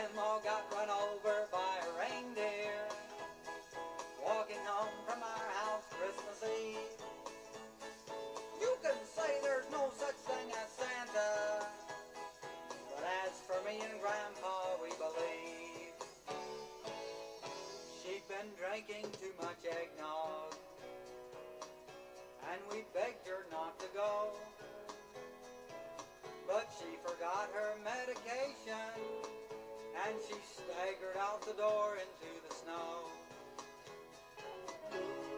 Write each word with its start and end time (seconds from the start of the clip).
Grandma 0.00 0.38
got 0.38 0.64
run 0.72 0.88
over 0.88 1.44
by 1.52 1.72
a 1.84 1.90
reindeer 2.00 2.72
walking 4.24 4.64
home 4.64 4.96
from 5.06 5.20
our 5.20 5.46
house 5.60 5.84
Christmas 5.92 6.40
Eve. 6.56 6.96
You 8.62 8.72
can 8.82 8.96
say 9.04 9.28
there's 9.42 9.68
no 9.70 9.92
such 9.98 10.16
thing 10.24 10.48
as 10.56 10.70
Santa, 10.72 11.66
but 12.88 13.04
as 13.26 13.32
for 13.44 13.60
me 13.68 13.76
and 13.76 14.00
Grandpa, 14.00 14.80
we 14.80 14.88
believe. 14.96 15.92
She'd 18.00 18.24
been 18.24 18.48
drinking 18.56 19.04
too 19.20 19.34
much 19.42 19.60
eggnog, 19.68 20.54
and 22.48 22.60
we 22.72 22.84
begged 22.94 23.28
her 23.28 23.44
not 23.52 23.78
to 23.80 23.86
go. 23.94 24.28
But 26.48 26.70
she 26.80 26.96
forgot 27.04 27.50
her 27.52 27.74
medication, 27.84 29.29
and 30.06 30.16
she 30.26 30.36
staggered 30.42 31.16
out 31.20 31.42
the 31.42 31.52
door 31.54 31.98
into 32.00 32.30
the 32.48 32.54
snow. 32.54 33.10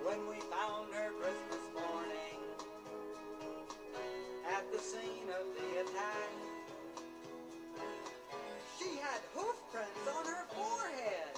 When 0.05 0.29
we 0.29 0.39
found 0.51 0.93
her 0.95 1.11
Christmas 1.19 1.65
morning 1.75 2.39
at 4.47 4.71
the 4.71 4.79
scene 4.79 5.29
of 5.35 5.47
the 5.57 5.81
attack, 5.83 6.31
she 8.79 8.99
had 8.99 9.21
hoof 9.35 9.57
prints 9.73 10.07
on 10.07 10.27
her 10.27 10.45
forehead 10.55 11.35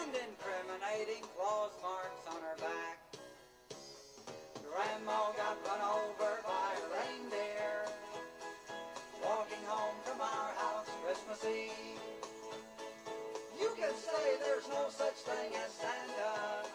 and 0.00 0.10
incriminating 0.10 1.22
claws 1.36 1.72
marks 1.82 2.24
on 2.28 2.40
her 2.42 2.56
back. 2.58 2.98
Grandma 4.64 5.30
got 5.36 5.56
run 5.66 5.82
over 5.82 6.40
by 6.42 6.70
a 6.74 6.86
reindeer 6.98 7.86
walking 9.22 9.64
home 9.66 9.94
from 10.04 10.20
our 10.20 10.50
house 10.58 10.88
Christmas 11.04 11.44
Eve. 11.44 11.83
Say 14.24 14.36
there's 14.40 14.68
no 14.68 14.88
such 14.88 15.20
thing 15.28 15.52
as 15.52 15.70
Santa, 15.72 16.66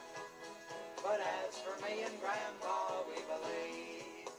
but 1.01 1.19
as 1.19 1.57
for 1.57 1.73
me 1.81 2.03
and 2.05 2.13
Grandpa, 2.21 3.01
we 3.09 3.17
believe. 3.25 4.29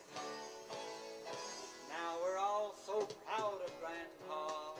Now 1.88 2.14
we're 2.22 2.38
all 2.38 2.76
so 2.86 3.08
proud 3.26 3.58
of 3.66 3.72
Grandpa. 3.82 4.74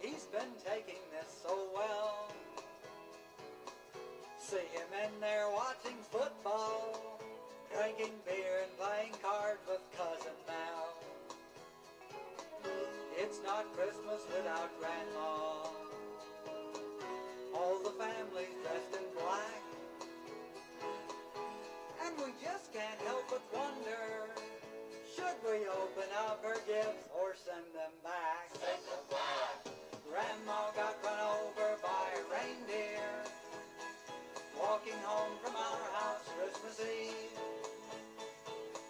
He's 0.00 0.24
been 0.24 0.50
taking 0.66 0.98
this 1.14 1.30
so 1.46 1.56
well. 1.72 2.32
See 4.40 4.66
him 4.74 4.90
in 5.06 5.20
there 5.20 5.46
watching 5.54 5.98
football, 6.10 7.20
drinking 7.72 8.18
beer 8.26 8.64
and 8.64 8.76
playing 8.76 9.12
cards 9.22 9.62
with 9.68 9.82
Cousin 9.96 10.34
Mel. 10.48 10.98
It's 13.16 13.38
not 13.46 13.72
Christmas 13.76 14.22
without 14.36 14.70
Grandma. 14.80 15.91
All 17.62 17.78
the 17.78 17.94
family's 17.94 18.58
dressed 18.66 18.90
in 18.98 19.06
black. 19.14 19.62
And 22.02 22.12
we 22.18 22.34
just 22.42 22.72
can't 22.74 22.98
help 23.06 23.22
but 23.30 23.42
wonder, 23.54 24.34
should 25.14 25.38
we 25.46 25.70
open 25.70 26.10
up 26.26 26.42
her 26.42 26.58
gifts 26.66 27.06
or 27.14 27.38
send 27.38 27.70
them 27.70 27.94
back? 28.02 28.50
Send 28.58 28.82
them 28.90 29.06
back. 29.14 29.70
Grandma 30.10 30.74
got 30.74 30.98
run 31.06 31.20
over 31.38 31.78
by 31.78 32.04
a 32.18 32.22
reindeer, 32.34 33.06
walking 34.58 34.98
home 35.06 35.38
from 35.44 35.54
our 35.54 35.84
house 36.02 36.26
Christmas 36.34 36.82
Eve. 36.82 37.38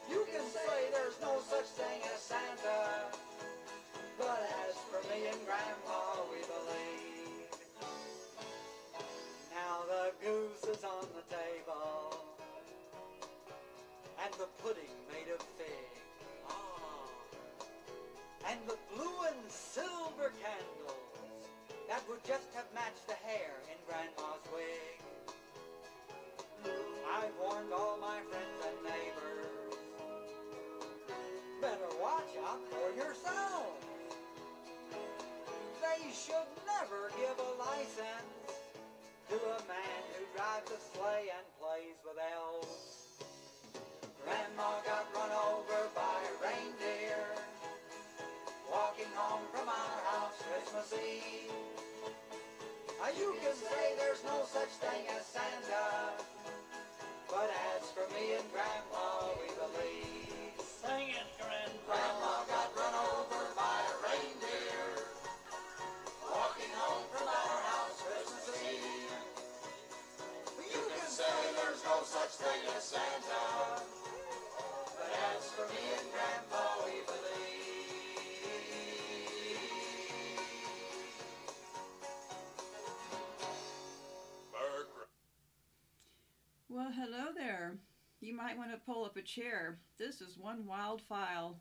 You 0.09 0.25
can 0.33 0.49
say 0.49 0.89
there's 0.97 1.21
no 1.21 1.45
such 1.45 1.69
thing 1.77 2.01
as 2.09 2.21
Santa, 2.25 3.13
but 4.19 4.41
as 4.65 4.75
for 4.89 5.05
me 5.13 5.29
and 5.29 5.41
Grandpa, 5.45 6.25
we 6.33 6.41
believe. 6.49 6.92
The 10.03 10.27
goose 10.27 10.77
is 10.77 10.83
on 10.83 11.07
the 11.15 11.23
table, 11.31 12.17
and 14.25 14.35
the 14.35 14.49
pudding 14.61 14.97
made 15.07 15.33
of 15.33 15.41
fig. 15.57 15.95
Ah, 16.49 17.07
and 18.51 18.59
the 18.67 18.77
blue 18.93 19.15
and 19.29 19.39
silver 19.49 20.33
candles 20.43 21.23
that 21.89 22.03
would 22.09 22.25
just 22.25 22.49
have 22.55 22.67
matched 22.75 23.07
the 23.07 23.15
hair 23.15 23.55
in 23.71 23.79
Grandma's 23.87 24.43
wig. 24.53 24.99
I've 27.15 27.37
warned 27.41 27.73
all 27.73 27.97
my 28.01 28.19
friends 28.29 28.59
and 28.67 28.79
neighbors, 28.83 29.77
better 31.61 31.91
watch 32.03 32.33
out 32.45 32.63
for 32.73 32.91
yourselves. 32.97 33.87
They 35.81 36.11
should 36.11 36.51
never 36.67 37.11
give 37.21 37.39
a 37.39 37.51
license 37.63 38.62
to 39.33 39.41
a 39.49 39.65
man 39.65 40.01
who 40.13 40.29
drives 40.37 40.69
a 40.69 40.81
sleigh 40.93 41.33
and 41.33 41.47
plays 41.57 41.97
with 42.05 42.21
elves. 42.21 43.17
Grandma 44.21 44.77
got 44.85 45.09
run 45.17 45.33
over 45.49 45.89
by 45.97 46.21
a 46.21 46.33
reindeer, 46.45 47.25
walking 48.69 49.09
home 49.17 49.41
from 49.49 49.73
our 49.73 49.97
house 50.13 50.37
Christmas 50.37 50.93
Eve. 51.01 51.49
Now 53.01 53.09
you 53.17 53.33
can 53.41 53.57
say 53.57 53.97
there's 53.97 54.21
no 54.29 54.45
such 54.53 54.69
thing 54.85 55.01
as 55.17 55.25
Santa, 55.25 56.13
but 57.25 57.49
as 57.73 57.89
for 57.89 58.05
me 58.13 58.37
and 58.37 58.45
Grandma, 58.53 59.33
we 59.41 59.49
believe. 59.57 60.61
Sing 60.61 61.09
it, 61.09 61.29
Grandpa. 61.41 61.89
Grandma 61.89 62.42
Santa, 72.81 73.83
but 74.97 75.13
as 75.37 75.49
for 75.53 75.63
me 75.69 75.81
and 75.97 76.07
Grandpa, 76.13 76.85
we 76.85 76.91
believe. 77.07 77.23
Well, 86.69 86.93
hello 86.93 87.27
there. 87.37 87.77
You 88.21 88.35
might 88.35 88.59
want 88.59 88.73
to 88.73 88.77
pull 88.79 89.05
up 89.05 89.17
a 89.17 89.23
chair. 89.23 89.79
This 89.99 90.21
is 90.21 90.37
one 90.37 90.67
wild 90.67 91.01
file. 91.03 91.61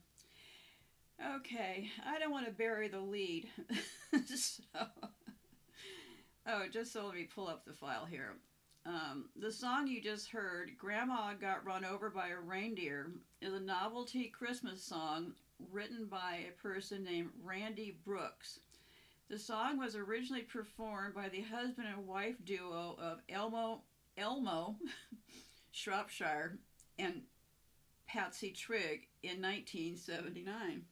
Okay, 1.37 1.91
I 2.03 2.17
don't 2.17 2.31
want 2.31 2.47
to 2.47 2.51
bury 2.51 2.87
the 2.87 2.99
lead. 2.99 3.47
so, 4.25 4.63
oh, 6.47 6.63
just 6.73 6.91
so 6.91 7.05
let 7.05 7.15
me 7.15 7.29
pull 7.33 7.47
up 7.47 7.65
the 7.65 7.73
file 7.73 8.05
here. 8.05 8.33
Um, 8.85 9.25
the 9.35 9.51
song 9.51 9.87
you 9.87 10.01
just 10.01 10.31
heard, 10.31 10.77
Grandma 10.77 11.33
Got 11.33 11.65
Run 11.65 11.85
Over 11.85 12.09
by 12.09 12.29
a 12.29 12.39
Reindeer, 12.39 13.11
is 13.39 13.53
a 13.53 13.59
novelty 13.59 14.27
Christmas 14.27 14.81
song 14.83 15.33
written 15.71 16.05
by 16.05 16.45
a 16.47 16.61
person 16.61 17.03
named 17.03 17.29
Randy 17.43 17.97
Brooks. 18.03 18.59
The 19.29 19.37
song 19.37 19.77
was 19.77 19.95
originally 19.95 20.41
performed 20.41 21.13
by 21.13 21.29
the 21.29 21.41
husband 21.41 21.87
and 21.95 22.07
wife 22.07 22.35
duo 22.43 22.97
of 22.99 23.19
Elmo 23.29 23.81
Elmo 24.17 24.75
Shropshire 25.71 26.57
and 26.97 27.21
Patsy 28.07 28.51
Trigg 28.51 29.07
in 29.23 29.41
1979. 29.41 30.83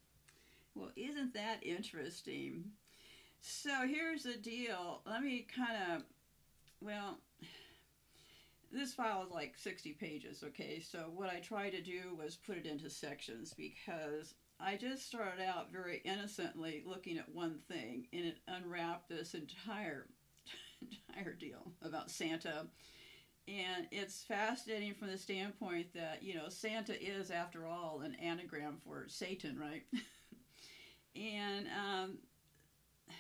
Well, 0.76 0.92
isn't 0.96 1.34
that 1.34 1.64
interesting? 1.64 2.66
So 3.42 3.88
here's 3.88 4.24
the 4.24 4.38
deal. 4.38 5.02
Let 5.06 5.24
me 5.24 5.46
kind 5.54 5.78
of, 5.92 6.04
well, 6.82 7.18
this 8.72 8.94
file 8.94 9.24
is 9.24 9.32
like 9.32 9.58
60 9.58 9.94
pages, 9.94 10.44
okay? 10.48 10.80
So 10.80 11.12
what 11.16 11.30
I 11.30 11.40
tried 11.40 11.72
to 11.72 11.82
do 11.82 12.16
was 12.18 12.36
put 12.36 12.58
it 12.58 12.66
into 12.66 12.90
sections 12.90 13.54
because 13.56 14.34
I 14.60 14.76
just 14.76 15.08
started 15.08 15.44
out 15.44 15.72
very 15.72 16.02
innocently 16.04 16.84
looking 16.86 17.18
at 17.18 17.34
one 17.34 17.60
thing 17.68 18.08
and 18.14 18.26
it 18.26 18.40
unwrapped 18.48 19.10
this 19.10 19.34
entire 19.34 20.08
entire 21.10 21.34
deal 21.34 21.72
about 21.82 22.12
Santa 22.12 22.68
and 23.50 23.88
it's 23.92 24.24
fascinating 24.24 24.94
from 24.94 25.08
the 25.08 25.18
standpoint 25.18 25.94
that 25.94 26.22
you 26.22 26.36
know 26.36 26.50
Santa 26.50 27.02
is, 27.02 27.32
after 27.32 27.66
all, 27.66 28.02
an 28.04 28.16
anagram 28.16 28.78
for 28.84 29.06
Satan, 29.08 29.58
right? 29.58 29.84
and 31.16 31.68
um, 31.68 32.18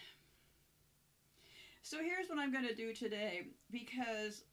so 1.82 1.98
here's 1.98 2.30
what 2.30 2.38
I'm 2.38 2.52
going 2.52 2.68
to 2.68 2.76
do 2.76 2.94
today 2.94 3.48
because 3.72 4.44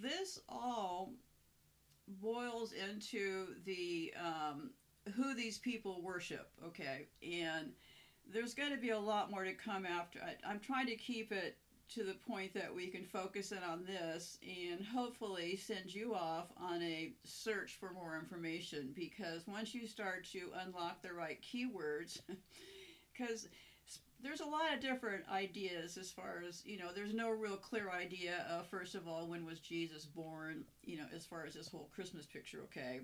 this 0.00 0.40
all 0.48 1.12
boils 2.20 2.72
into 2.72 3.48
the 3.64 4.12
um, 4.18 4.70
who 5.14 5.34
these 5.34 5.58
people 5.58 6.02
worship, 6.02 6.50
okay? 6.64 7.08
And 7.22 7.72
there's 8.32 8.54
going 8.54 8.72
to 8.72 8.78
be 8.80 8.90
a 8.90 8.98
lot 8.98 9.30
more 9.30 9.44
to 9.44 9.52
come 9.52 9.84
after. 9.84 10.20
I, 10.20 10.36
I'm 10.48 10.60
trying 10.60 10.86
to 10.86 10.96
keep 10.96 11.32
it 11.32 11.56
to 11.94 12.04
the 12.04 12.14
point 12.14 12.54
that 12.54 12.74
we 12.74 12.86
can 12.86 13.04
focus 13.04 13.52
in 13.52 13.58
on 13.58 13.84
this 13.84 14.38
and 14.42 14.84
hopefully 14.84 15.56
send 15.56 15.94
you 15.94 16.14
off 16.14 16.46
on 16.56 16.82
a 16.82 17.12
search 17.24 17.76
for 17.78 17.92
more 17.92 18.16
information 18.18 18.92
because 18.94 19.46
once 19.46 19.74
you 19.74 19.86
start 19.86 20.24
to 20.24 20.50
unlock 20.64 21.02
the 21.02 21.12
right 21.12 21.38
keywords 21.42 22.20
because 23.12 23.48
there's 24.22 24.40
a 24.40 24.46
lot 24.46 24.72
of 24.72 24.80
different 24.80 25.24
ideas 25.30 25.96
as 25.98 26.10
far 26.10 26.42
as 26.46 26.62
you 26.64 26.78
know 26.78 26.92
there's 26.94 27.14
no 27.14 27.30
real 27.30 27.56
clear 27.56 27.90
idea 27.90 28.46
of 28.48 28.66
first 28.68 28.94
of 28.94 29.08
all 29.08 29.26
when 29.26 29.44
was 29.44 29.58
jesus 29.58 30.04
born 30.04 30.64
you 30.84 30.96
know 30.96 31.06
as 31.14 31.26
far 31.26 31.44
as 31.44 31.54
this 31.54 31.68
whole 31.68 31.90
christmas 31.94 32.26
picture 32.26 32.60
okay? 32.64 33.00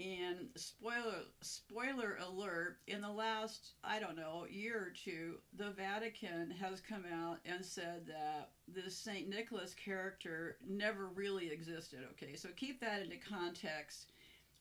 And 0.00 0.48
spoiler 0.56 1.22
spoiler 1.40 2.18
alert 2.26 2.78
in 2.88 3.00
the 3.00 3.10
last 3.10 3.74
i 3.84 4.00
don't 4.00 4.16
know 4.16 4.44
year 4.50 4.78
or 4.78 4.90
two 4.90 5.36
the 5.56 5.70
vatican 5.70 6.50
has 6.50 6.80
come 6.80 7.04
out 7.12 7.38
and 7.44 7.64
said 7.64 8.06
that 8.08 8.50
this 8.66 8.96
saint 8.96 9.28
nicholas 9.28 9.72
character 9.74 10.56
never 10.68 11.06
really 11.06 11.50
existed 11.50 12.00
okay? 12.12 12.34
So 12.34 12.48
keep 12.56 12.80
that 12.80 13.02
into 13.02 13.16
context 13.18 14.10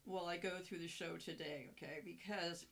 while 0.05 0.25
i 0.25 0.37
go 0.37 0.59
through 0.63 0.79
the 0.79 0.87
show 0.87 1.17
today 1.17 1.71
okay? 1.71 2.01
Because 2.05 2.65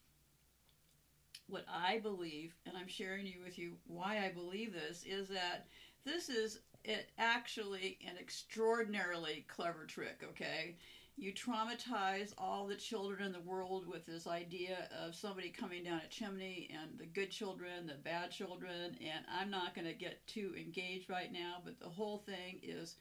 what 1.52 1.66
I 1.70 2.00
believe, 2.00 2.56
and 2.66 2.76
I'm 2.78 2.88
sharing 2.88 3.26
you 3.26 3.42
with 3.44 3.60
you 3.60 3.74
why 3.86 4.26
I 4.26 4.30
believe 4.30 4.74
this, 4.74 5.04
is 5.04 5.28
that 5.30 5.68
this 6.06 6.30
is 6.30 6.60
it 6.84 7.12
actually 7.20 8.00
an 8.08 8.16
extraordinarily 8.20 9.46
clever 9.48 9.86
trick, 9.86 10.24
okay? 10.32 10.78
You 11.18 11.34
traumatize 11.34 12.34
all 12.38 12.66
the 12.66 12.76
children 12.76 13.24
in 13.28 13.34
the 13.34 13.42
world 13.42 13.86
with 13.86 14.06
this 14.06 14.26
idea 14.26 14.90
of 15.06 15.14
somebody 15.14 15.50
coming 15.50 15.84
down 15.84 16.02
a 16.04 16.10
chimney 16.10 16.70
and 16.72 16.98
the 16.98 17.06
good 17.06 17.30
children, 17.30 17.86
the 17.86 17.94
bad 17.94 18.32
children, 18.32 18.98
and 19.00 19.26
I'm 19.32 19.52
not 19.52 19.76
going 19.76 19.86
to 19.86 19.94
get 19.94 20.26
too 20.26 20.56
engaged 20.58 21.10
right 21.10 21.32
now, 21.32 21.58
but 21.64 21.80
the 21.80 21.90
whole 21.90 22.20
thing 22.20 22.60
is 22.64 22.96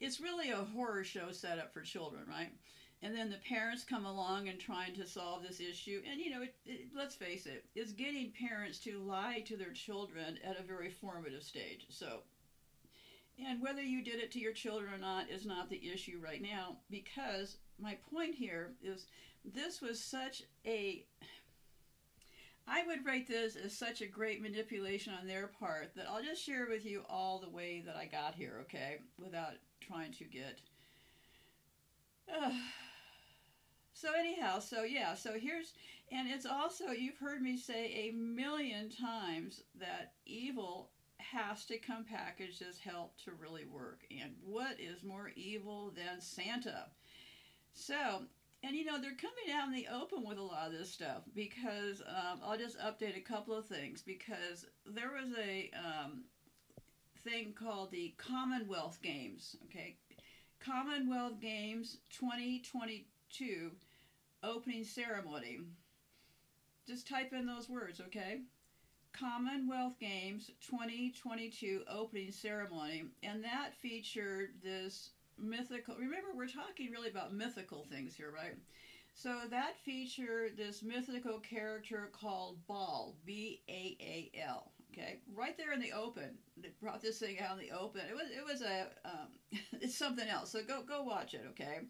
it's 0.00 0.20
really 0.20 0.50
a 0.50 0.56
horror 0.56 1.04
show 1.04 1.30
set 1.30 1.58
up 1.58 1.72
for 1.72 1.82
children, 1.82 2.22
right? 2.28 2.50
And 3.02 3.16
then 3.16 3.30
the 3.30 3.38
parents 3.48 3.84
come 3.84 4.04
along 4.04 4.48
and 4.48 4.58
trying 4.58 4.94
to 4.94 5.06
solve 5.06 5.42
this 5.42 5.60
issue. 5.60 6.02
And 6.10 6.20
you 6.20 6.30
know 6.30 6.42
it, 6.42 6.54
it, 6.66 6.88
let's 6.96 7.14
face 7.14 7.46
it 7.46 7.64
it's 7.74 7.92
getting 7.92 8.32
parents 8.32 8.78
to 8.80 8.98
lie 8.98 9.42
to 9.46 9.56
their 9.56 9.72
children 9.72 10.38
at 10.44 10.58
a 10.58 10.62
very 10.62 10.90
formative 10.90 11.42
stage. 11.42 11.86
So 11.88 12.20
and 13.46 13.62
whether 13.62 13.82
you 13.82 14.04
did 14.04 14.20
it 14.20 14.30
to 14.32 14.40
your 14.40 14.52
children 14.52 14.92
or 14.92 14.98
not 14.98 15.30
is 15.30 15.46
not 15.46 15.70
the 15.70 15.90
issue 15.90 16.20
right 16.22 16.42
now 16.42 16.76
because 16.90 17.56
my 17.80 17.96
point 18.12 18.34
here 18.34 18.72
is 18.82 19.06
this 19.44 19.80
was 19.80 20.02
such 20.02 20.42
a 20.66 21.06
I 22.68 22.86
would 22.86 23.04
rate 23.04 23.26
this 23.26 23.56
as 23.56 23.76
such 23.76 24.00
a 24.00 24.06
great 24.06 24.40
manipulation 24.40 25.12
on 25.18 25.26
their 25.26 25.48
part 25.48 25.92
that 25.96 26.06
I'll 26.08 26.22
just 26.22 26.44
share 26.44 26.66
with 26.68 26.84
you 26.84 27.02
all 27.08 27.40
the 27.40 27.48
way 27.48 27.82
that 27.84 27.96
I 27.96 28.04
got 28.04 28.36
here, 28.36 28.58
okay, 28.62 28.98
without 29.18 29.54
trying 29.80 30.12
to 30.12 30.24
get 30.24 30.60
uh, 32.32 32.52
so 34.00 34.08
anyhow, 34.18 34.58
so 34.58 34.82
yeah, 34.82 35.14
so 35.14 35.34
here's 35.38 35.74
and 36.10 36.28
it's 36.28 36.46
also 36.46 36.86
you've 36.90 37.18
heard 37.18 37.42
me 37.42 37.56
say 37.56 38.08
a 38.08 38.16
million 38.16 38.88
times 38.88 39.62
that 39.78 40.14
evil 40.26 40.90
has 41.18 41.66
to 41.66 41.78
come 41.78 42.04
packaged 42.04 42.62
as 42.62 42.78
help 42.78 43.16
to 43.24 43.32
really 43.38 43.66
work. 43.66 44.00
And 44.10 44.32
what 44.44 44.80
is 44.80 45.04
more 45.04 45.30
evil 45.36 45.92
than 45.94 46.20
Santa? 46.20 46.86
So, 47.74 48.22
and 48.64 48.74
you 48.74 48.84
know, 48.84 49.00
they're 49.00 49.10
coming 49.10 49.54
out 49.54 49.68
in 49.68 49.74
the 49.74 49.86
open 49.94 50.26
with 50.26 50.38
a 50.38 50.42
lot 50.42 50.68
of 50.68 50.72
this 50.72 50.90
stuff 50.90 51.22
because 51.34 52.02
um, 52.08 52.40
I'll 52.44 52.58
just 52.58 52.78
update 52.78 53.16
a 53.16 53.20
couple 53.20 53.54
of 53.54 53.66
things 53.66 54.02
because 54.02 54.66
there 54.86 55.10
was 55.10 55.28
a 55.38 55.70
um, 55.76 56.24
thing 57.22 57.52
called 57.52 57.92
the 57.92 58.14
Commonwealth 58.16 58.98
Games, 59.02 59.56
okay? 59.66 59.96
Commonwealth 60.58 61.40
Games 61.40 61.98
2022 62.10 63.70
opening 64.42 64.84
ceremony. 64.84 65.58
Just 66.86 67.06
type 67.06 67.32
in 67.32 67.46
those 67.46 67.68
words, 67.68 68.00
okay? 68.00 68.38
Commonwealth 69.12 69.98
Games 70.00 70.50
2022 70.60 71.82
opening 71.88 72.32
ceremony, 72.32 73.04
and 73.22 73.44
that 73.44 73.74
featured 73.80 74.50
this 74.62 75.10
mythical. 75.38 75.94
Remember, 75.96 76.28
we're 76.34 76.46
talking 76.46 76.90
really 76.90 77.08
about 77.08 77.32
mythical 77.32 77.84
things 77.84 78.14
here, 78.14 78.30
right? 78.30 78.54
So 79.14 79.40
that 79.50 79.76
featured 79.84 80.56
this 80.56 80.82
mythical 80.82 81.38
character 81.40 82.10
called 82.12 82.58
Baal, 82.66 83.16
B 83.24 83.60
A 83.68 83.96
A 84.00 84.30
L. 84.40 84.72
Okay, 84.92 85.18
right 85.34 85.56
there 85.56 85.72
in 85.72 85.80
the 85.80 85.92
open. 85.92 86.38
They 86.56 86.70
brought 86.80 87.00
this 87.00 87.18
thing 87.18 87.38
out 87.38 87.58
in 87.58 87.68
the 87.68 87.76
open. 87.76 88.02
It 88.08 88.14
was 88.14 88.30
it 88.30 88.44
was 88.44 88.62
a 88.62 88.88
um, 89.04 89.28
it's 89.80 89.96
something 89.96 90.28
else. 90.28 90.52
So 90.52 90.62
go 90.62 90.82
go 90.82 91.02
watch 91.02 91.34
it. 91.34 91.42
Okay. 91.50 91.80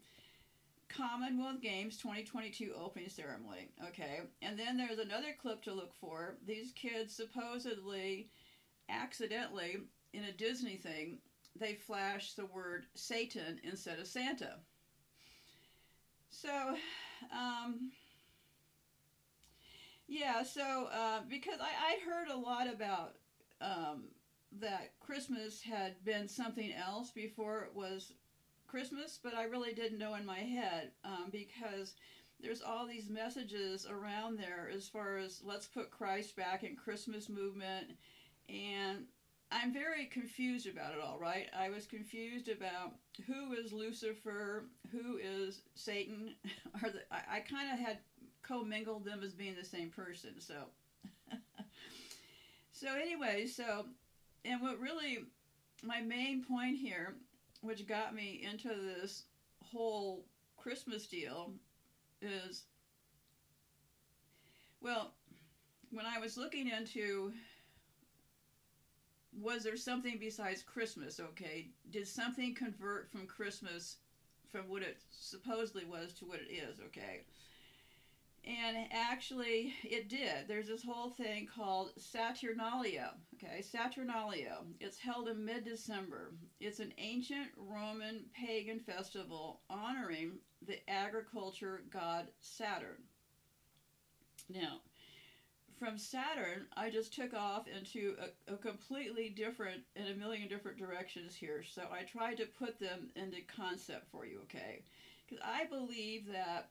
Commonwealth 0.95 1.61
Games 1.61 1.97
2022 1.97 2.73
opening 2.79 3.09
ceremony. 3.09 3.69
Okay, 3.87 4.21
and 4.41 4.57
then 4.57 4.77
there's 4.77 4.99
another 4.99 5.35
clip 5.41 5.61
to 5.63 5.73
look 5.73 5.93
for. 5.93 6.37
These 6.45 6.71
kids 6.73 7.15
supposedly, 7.15 8.29
accidentally, 8.89 9.77
in 10.13 10.25
a 10.25 10.31
Disney 10.31 10.75
thing, 10.75 11.19
they 11.59 11.73
flash 11.73 12.33
the 12.33 12.45
word 12.45 12.85
Satan 12.95 13.59
instead 13.63 13.99
of 13.99 14.07
Santa. 14.07 14.55
So, 16.29 16.75
um, 17.33 17.91
yeah, 20.07 20.43
so 20.43 20.89
uh, 20.93 21.21
because 21.29 21.59
I, 21.59 21.97
heard 22.05 22.29
a 22.29 22.37
lot 22.37 22.67
about 22.73 23.15
um, 23.59 24.05
that 24.59 24.93
Christmas 24.99 25.61
had 25.61 26.03
been 26.03 26.27
something 26.27 26.73
else 26.73 27.11
before 27.11 27.63
it 27.63 27.75
was 27.75 28.13
Christmas, 28.71 29.19
but 29.21 29.35
I 29.35 29.43
really 29.43 29.73
didn't 29.73 29.99
know 29.99 30.15
in 30.15 30.25
my 30.25 30.39
head 30.39 30.91
um, 31.03 31.27
because 31.29 31.95
there's 32.41 32.61
all 32.61 32.87
these 32.87 33.09
messages 33.09 33.85
around 33.85 34.39
there 34.39 34.71
as 34.73 34.87
far 34.87 35.17
as 35.17 35.41
let's 35.43 35.67
put 35.67 35.91
Christ 35.91 36.37
back 36.37 36.63
in 36.63 36.77
Christmas 36.77 37.27
movement, 37.27 37.87
and 38.47 39.03
I'm 39.51 39.73
very 39.73 40.05
confused 40.05 40.67
about 40.67 40.93
it 40.93 41.01
all. 41.05 41.19
Right? 41.19 41.47
I 41.57 41.69
was 41.69 41.85
confused 41.85 42.47
about 42.47 42.93
who 43.27 43.51
is 43.53 43.73
Lucifer, 43.73 44.63
who 44.89 45.17
is 45.17 45.63
Satan. 45.75 46.35
Are 46.81 46.89
the, 46.89 47.01
I, 47.11 47.37
I 47.37 47.39
kind 47.41 47.73
of 47.73 47.85
had 47.85 47.97
commingled 48.41 49.03
them 49.03 49.21
as 49.21 49.33
being 49.33 49.55
the 49.55 49.67
same 49.67 49.89
person. 49.89 50.39
So, 50.39 50.55
so 52.71 52.87
anyway, 52.95 53.47
so 53.47 53.85
and 54.45 54.61
what 54.61 54.79
really 54.79 55.25
my 55.83 55.99
main 55.99 56.45
point 56.45 56.77
here 56.77 57.15
which 57.61 57.87
got 57.87 58.13
me 58.13 58.45
into 58.49 58.69
this 58.69 59.23
whole 59.63 60.25
Christmas 60.57 61.07
deal 61.07 61.53
is 62.21 62.65
well, 64.81 65.13
when 65.91 66.05
I 66.05 66.19
was 66.19 66.37
looking 66.37 66.67
into 66.67 67.31
was 69.39 69.63
there 69.63 69.77
something 69.77 70.17
besides 70.19 70.61
Christmas, 70.61 71.19
okay? 71.19 71.69
Did 71.89 72.07
something 72.07 72.53
convert 72.53 73.09
from 73.09 73.25
Christmas 73.25 73.97
from 74.51 74.67
what 74.67 74.81
it 74.81 74.97
supposedly 75.11 75.85
was 75.85 76.13
to 76.13 76.25
what 76.25 76.39
it 76.41 76.51
is, 76.51 76.79
okay? 76.87 77.21
And 78.45 78.87
actually, 78.91 79.73
it 79.83 80.09
did. 80.09 80.47
There's 80.47 80.67
this 80.67 80.83
whole 80.83 81.11
thing 81.11 81.47
called 81.55 81.91
Saturnalia. 81.97 83.13
Okay, 83.43 83.61
Saturnalia. 83.61 84.57
It's 84.79 84.99
held 84.99 85.27
in 85.27 85.43
mid 85.43 85.63
December. 85.65 86.33
It's 86.59 86.79
an 86.79 86.93
ancient 86.97 87.47
Roman 87.57 88.25
pagan 88.33 88.79
festival 88.79 89.61
honoring 89.69 90.33
the 90.67 90.77
agriculture 90.89 91.81
god 91.91 92.27
Saturn. 92.39 93.01
Now, 94.49 94.81
from 95.79 95.97
Saturn, 95.97 96.67
I 96.77 96.91
just 96.91 97.13
took 97.13 97.33
off 97.33 97.65
into 97.67 98.15
a, 98.19 98.53
a, 98.53 98.57
completely 98.57 99.29
different, 99.29 99.81
in 99.95 100.07
a 100.07 100.13
million 100.13 100.47
different 100.47 100.77
directions 100.77 101.33
here. 101.33 101.63
So 101.63 101.83
I 101.91 102.03
tried 102.03 102.37
to 102.37 102.45
put 102.45 102.79
them 102.79 103.09
into 103.15 103.37
concept 103.47 104.11
for 104.11 104.25
you, 104.25 104.41
okay? 104.43 104.83
Because 105.25 105.43
I 105.43 105.65
believe 105.65 106.27
that 106.31 106.69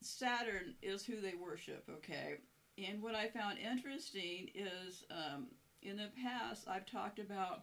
Saturn 0.00 0.74
is 0.82 1.04
who 1.04 1.20
they 1.20 1.34
worship, 1.34 1.84
okay? 1.88 2.38
And 2.78 3.00
what 3.02 3.14
I 3.14 3.28
found 3.28 3.58
interesting 3.58 4.48
is 4.54 5.04
um, 5.10 5.46
in 5.82 5.96
the 5.96 6.10
past, 6.22 6.68
I've 6.68 6.86
talked 6.86 7.18
about 7.18 7.62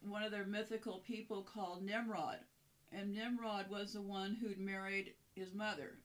one 0.00 0.22
of 0.22 0.32
their 0.32 0.44
mythical 0.44 0.98
people 1.06 1.42
called 1.42 1.84
Nimrod. 1.84 2.38
And 2.90 3.14
Nimrod 3.14 3.70
was 3.70 3.92
the 3.92 4.02
one 4.02 4.34
who'd 4.34 4.58
married 4.58 5.14
his 5.34 5.54
mother. 5.54 5.98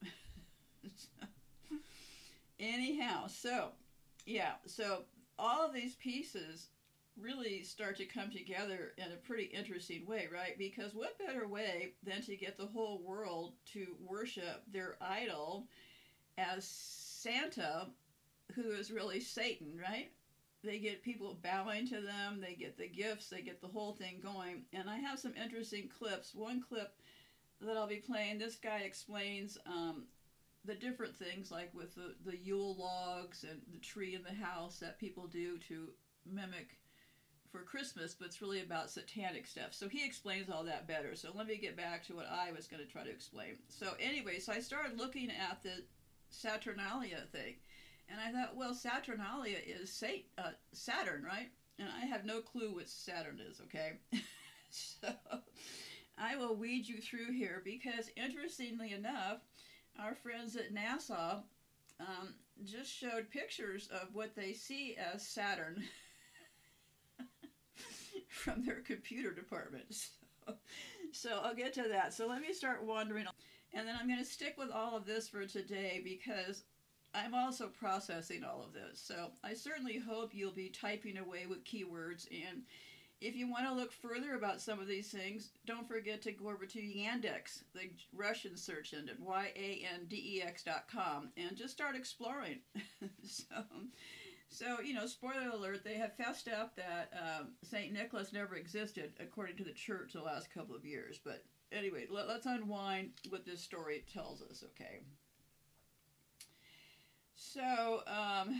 Anyhow, 2.59 3.27
so, 3.27 3.69
yeah, 4.25 4.53
so 4.65 5.03
all 5.38 5.65
of 5.65 5.74
these 5.74 5.95
pieces 5.95 6.67
really 7.19 7.63
start 7.63 7.97
to 7.97 8.05
come 8.05 8.29
together 8.31 8.93
in 8.97 9.12
a 9.12 9.27
pretty 9.27 9.45
interesting 9.45 10.05
way, 10.05 10.27
right? 10.31 10.57
Because 10.57 10.93
what 10.93 11.17
better 11.17 11.47
way 11.47 11.93
than 12.03 12.21
to 12.24 12.36
get 12.36 12.57
the 12.57 12.67
whole 12.67 13.01
world 13.03 13.53
to 13.74 13.95
worship 14.07 14.63
their 14.71 14.97
idol 15.01 15.67
as 16.38 16.67
Santa, 16.67 17.88
who 18.53 18.71
is 18.71 18.91
really 18.91 19.19
Satan, 19.19 19.79
right? 19.81 20.12
They 20.67 20.79
get 20.79 21.01
people 21.01 21.39
bowing 21.41 21.88
to 21.88 22.01
them, 22.01 22.41
they 22.41 22.53
get 22.53 22.77
the 22.77 22.89
gifts, 22.89 23.29
they 23.29 23.41
get 23.41 23.62
the 23.62 23.67
whole 23.67 23.93
thing 23.93 24.19
going. 24.21 24.63
And 24.74 24.89
I 24.89 24.97
have 24.97 25.17
some 25.17 25.33
interesting 25.41 25.88
clips. 25.88 26.36
One 26.36 26.62
clip 26.62 26.91
that 27.62 27.77
I'll 27.77 27.88
be 27.88 27.95
playing, 27.95 28.38
this 28.38 28.57
guy 28.57 28.79
explains 28.79 29.57
um, 29.65 30.03
the 30.65 30.75
different 30.75 31.15
things 31.15 31.51
like 31.51 31.74
with 31.74 31.95
the, 31.95 32.15
the 32.29 32.38
Yule 32.38 32.75
logs 32.75 33.45
and 33.50 33.62
the 33.71 33.79
tree 33.79 34.13
in 34.13 34.24
the 34.24 34.45
house 34.45 34.77
that 34.79 35.00
people 35.00 35.25
do 35.25 35.57
to 35.69 35.88
mimic 36.29 36.77
for 37.50 37.62
Christmas, 37.62 38.13
but 38.13 38.27
it's 38.27 38.41
really 38.41 38.62
about 38.62 38.89
satanic 38.89 39.47
stuff. 39.47 39.71
So 39.71 39.88
he 39.88 40.05
explains 40.05 40.50
all 40.50 40.65
that 40.65 40.86
better. 40.86 41.15
So 41.15 41.29
let 41.33 41.47
me 41.47 41.55
get 41.55 41.77
back 41.77 42.05
to 42.07 42.15
what 42.15 42.27
I 42.29 42.51
was 42.51 42.67
going 42.67 42.86
to 42.86 42.91
try 42.91 43.03
to 43.03 43.09
explain. 43.09 43.57
So 43.69 43.93
anyway, 44.01 44.39
so 44.39 44.51
I 44.51 44.59
started 44.59 45.00
looking 45.00 45.29
at 45.29 45.63
the 45.63 45.83
Saturnalia 46.29 47.24
thing, 47.31 47.55
and 48.09 48.19
I 48.19 48.31
thought, 48.31 48.55
well, 48.55 48.73
Saturnalia 48.73 49.57
is 49.65 50.03
uh, 50.37 50.51
Saturn, 50.71 51.23
right? 51.23 51.49
And 51.79 51.89
I 52.01 52.05
have 52.05 52.25
no 52.25 52.41
clue 52.41 52.73
what 52.73 52.89
Saturn 52.89 53.39
is. 53.39 53.61
Okay, 53.65 53.99
so 54.69 55.09
I 56.17 56.35
will 56.35 56.55
weed 56.55 56.87
you 56.87 56.99
through 56.99 57.31
here 57.33 57.61
because, 57.63 58.09
interestingly 58.15 58.93
enough, 58.93 59.39
our 59.99 60.15
friends 60.15 60.55
at 60.55 60.73
NASA 60.73 61.43
um, 61.99 62.33
just 62.63 62.91
showed 62.91 63.29
pictures 63.29 63.89
of 63.91 64.09
what 64.13 64.35
they 64.35 64.53
see 64.53 64.95
as 65.13 65.27
Saturn 65.27 65.83
from 68.29 68.65
their 68.65 68.81
computer 68.81 69.31
department. 69.31 69.85
So, 69.89 70.09
so 71.11 71.41
I'll 71.43 71.55
get 71.55 71.73
to 71.73 71.85
that. 71.89 72.13
So 72.13 72.27
let 72.27 72.41
me 72.41 72.53
start 72.53 72.83
wandering, 72.83 73.25
and 73.73 73.87
then 73.87 73.95
I'm 73.99 74.07
going 74.07 74.19
to 74.19 74.25
stick 74.25 74.55
with 74.57 74.71
all 74.71 74.95
of 74.95 75.05
this 75.05 75.27
for 75.27 75.45
today 75.45 76.01
because 76.03 76.63
I'm 77.17 77.33
also 77.33 77.67
processing 77.67 78.43
all 78.43 78.63
of 78.63 78.74
this. 78.74 79.00
So 79.00 79.31
I 79.43 79.53
certainly 79.53 79.97
hope 79.97 80.33
you'll 80.33 80.51
be 80.51 80.69
typing 80.69 81.17
away 81.17 81.45
with 81.47 81.63
keywords. 81.63 82.27
And 82.31 82.62
if 83.19 83.36
you 83.36 83.50
want 83.50 83.67
to 83.67 83.74
look 83.74 83.91
further 83.91 84.36
about 84.36 84.62
some 84.62 84.79
of 84.79 84.88
these 84.88 85.09
things, 85.09 85.50
don't 85.65 85.88
forget 85.88 86.21
to 86.24 86.31
go 86.31 86.50
over 86.50 86.65
to 86.67 86.79
Yandex, 86.79 87.63
the 87.74 87.89
Russian 88.13 88.55
search 88.55 88.93
engine, 88.93 89.17
Y 89.19 89.51
A 89.55 89.86
N 89.93 90.05
D 90.07 90.38
E 90.38 90.43
X 90.43 90.63
dot 90.63 90.86
com, 90.91 91.29
and 91.36 91.57
just 91.57 91.74
start 91.74 91.95
exploring. 91.95 92.59
so 93.24 93.63
so, 94.50 94.79
you 94.81 94.93
know, 94.93 95.05
spoiler 95.05 95.50
alert, 95.53 95.83
they 95.83 95.95
have 95.95 96.15
fessed 96.15 96.47
up 96.47 96.75
that 96.75 97.12
um, 97.13 97.50
St. 97.63 97.91
Nicholas 97.91 98.31
never 98.31 98.55
existed, 98.55 99.13
according 99.19 99.57
to 99.57 99.63
the 99.63 99.74
church, 99.74 100.13
the 100.13 100.21
last 100.21 100.53
couple 100.53 100.75
of 100.75 100.86
years. 100.86 101.19
But 101.24 101.43
anyway, 101.71 102.05
let, 102.09 102.27
us 102.27 102.45
unwind 102.45 103.12
what 103.29 103.45
this 103.45 103.62
story 103.62 104.05
tells 104.12 104.41
us, 104.41 104.63
okay? 104.71 105.01
So, 107.39 108.01
um, 108.08 108.60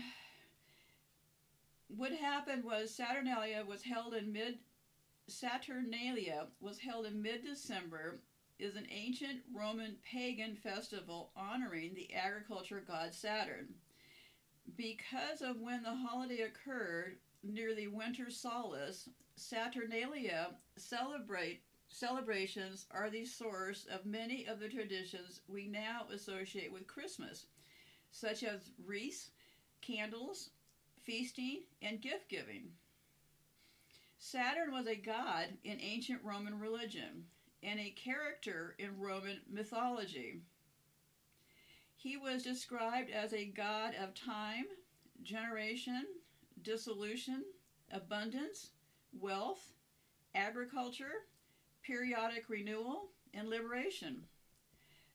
what 1.88 2.12
happened 2.12 2.62
was 2.62 2.94
Saturnalia 2.94 3.64
was 3.66 3.82
held 3.82 4.14
in 4.14 4.32
mid 4.32 4.58
Saturnalia 5.26 6.46
was 6.60 6.78
held 6.78 7.04
in 7.04 7.20
mid-December 7.20 8.20
is 8.58 8.76
an 8.76 8.86
ancient 8.90 9.40
Roman 9.52 9.96
pagan 10.02 10.54
festival 10.54 11.32
honoring 11.36 11.94
the 11.94 12.14
agriculture 12.14 12.82
god 12.86 13.12
Saturn. 13.12 13.74
Because 14.76 15.42
of 15.42 15.60
when 15.60 15.82
the 15.82 15.94
holiday 15.94 16.42
occurred 16.42 17.18
near 17.42 17.74
the 17.74 17.88
winter 17.88 18.30
solace, 18.30 19.08
Saturnalia 19.34 20.54
celebrate 20.76 21.62
celebrations 21.88 22.86
are 22.92 23.10
the 23.10 23.24
source 23.24 23.86
of 23.90 24.06
many 24.06 24.46
of 24.46 24.60
the 24.60 24.68
traditions 24.68 25.40
we 25.48 25.66
now 25.66 26.06
associate 26.12 26.72
with 26.72 26.86
Christmas, 26.86 27.46
such 28.10 28.42
as 28.42 28.70
wreaths, 28.84 29.30
candles, 29.80 30.50
feasting, 31.02 31.62
and 31.82 32.00
gift 32.00 32.28
giving. 32.28 32.70
Saturn 34.18 34.72
was 34.72 34.86
a 34.86 34.96
god 34.96 35.46
in 35.64 35.80
ancient 35.80 36.20
Roman 36.24 36.58
religion 36.58 37.24
and 37.62 37.78
a 37.78 37.90
character 37.90 38.74
in 38.78 38.98
Roman 38.98 39.40
mythology. 39.50 40.40
He 41.96 42.16
was 42.16 42.42
described 42.42 43.10
as 43.10 43.32
a 43.32 43.46
god 43.46 43.94
of 44.00 44.14
time, 44.14 44.66
generation, 45.22 46.04
dissolution, 46.62 47.44
abundance, 47.92 48.70
wealth, 49.12 49.72
agriculture, 50.34 51.24
periodic 51.82 52.48
renewal, 52.48 53.10
and 53.34 53.48
liberation. 53.48 54.24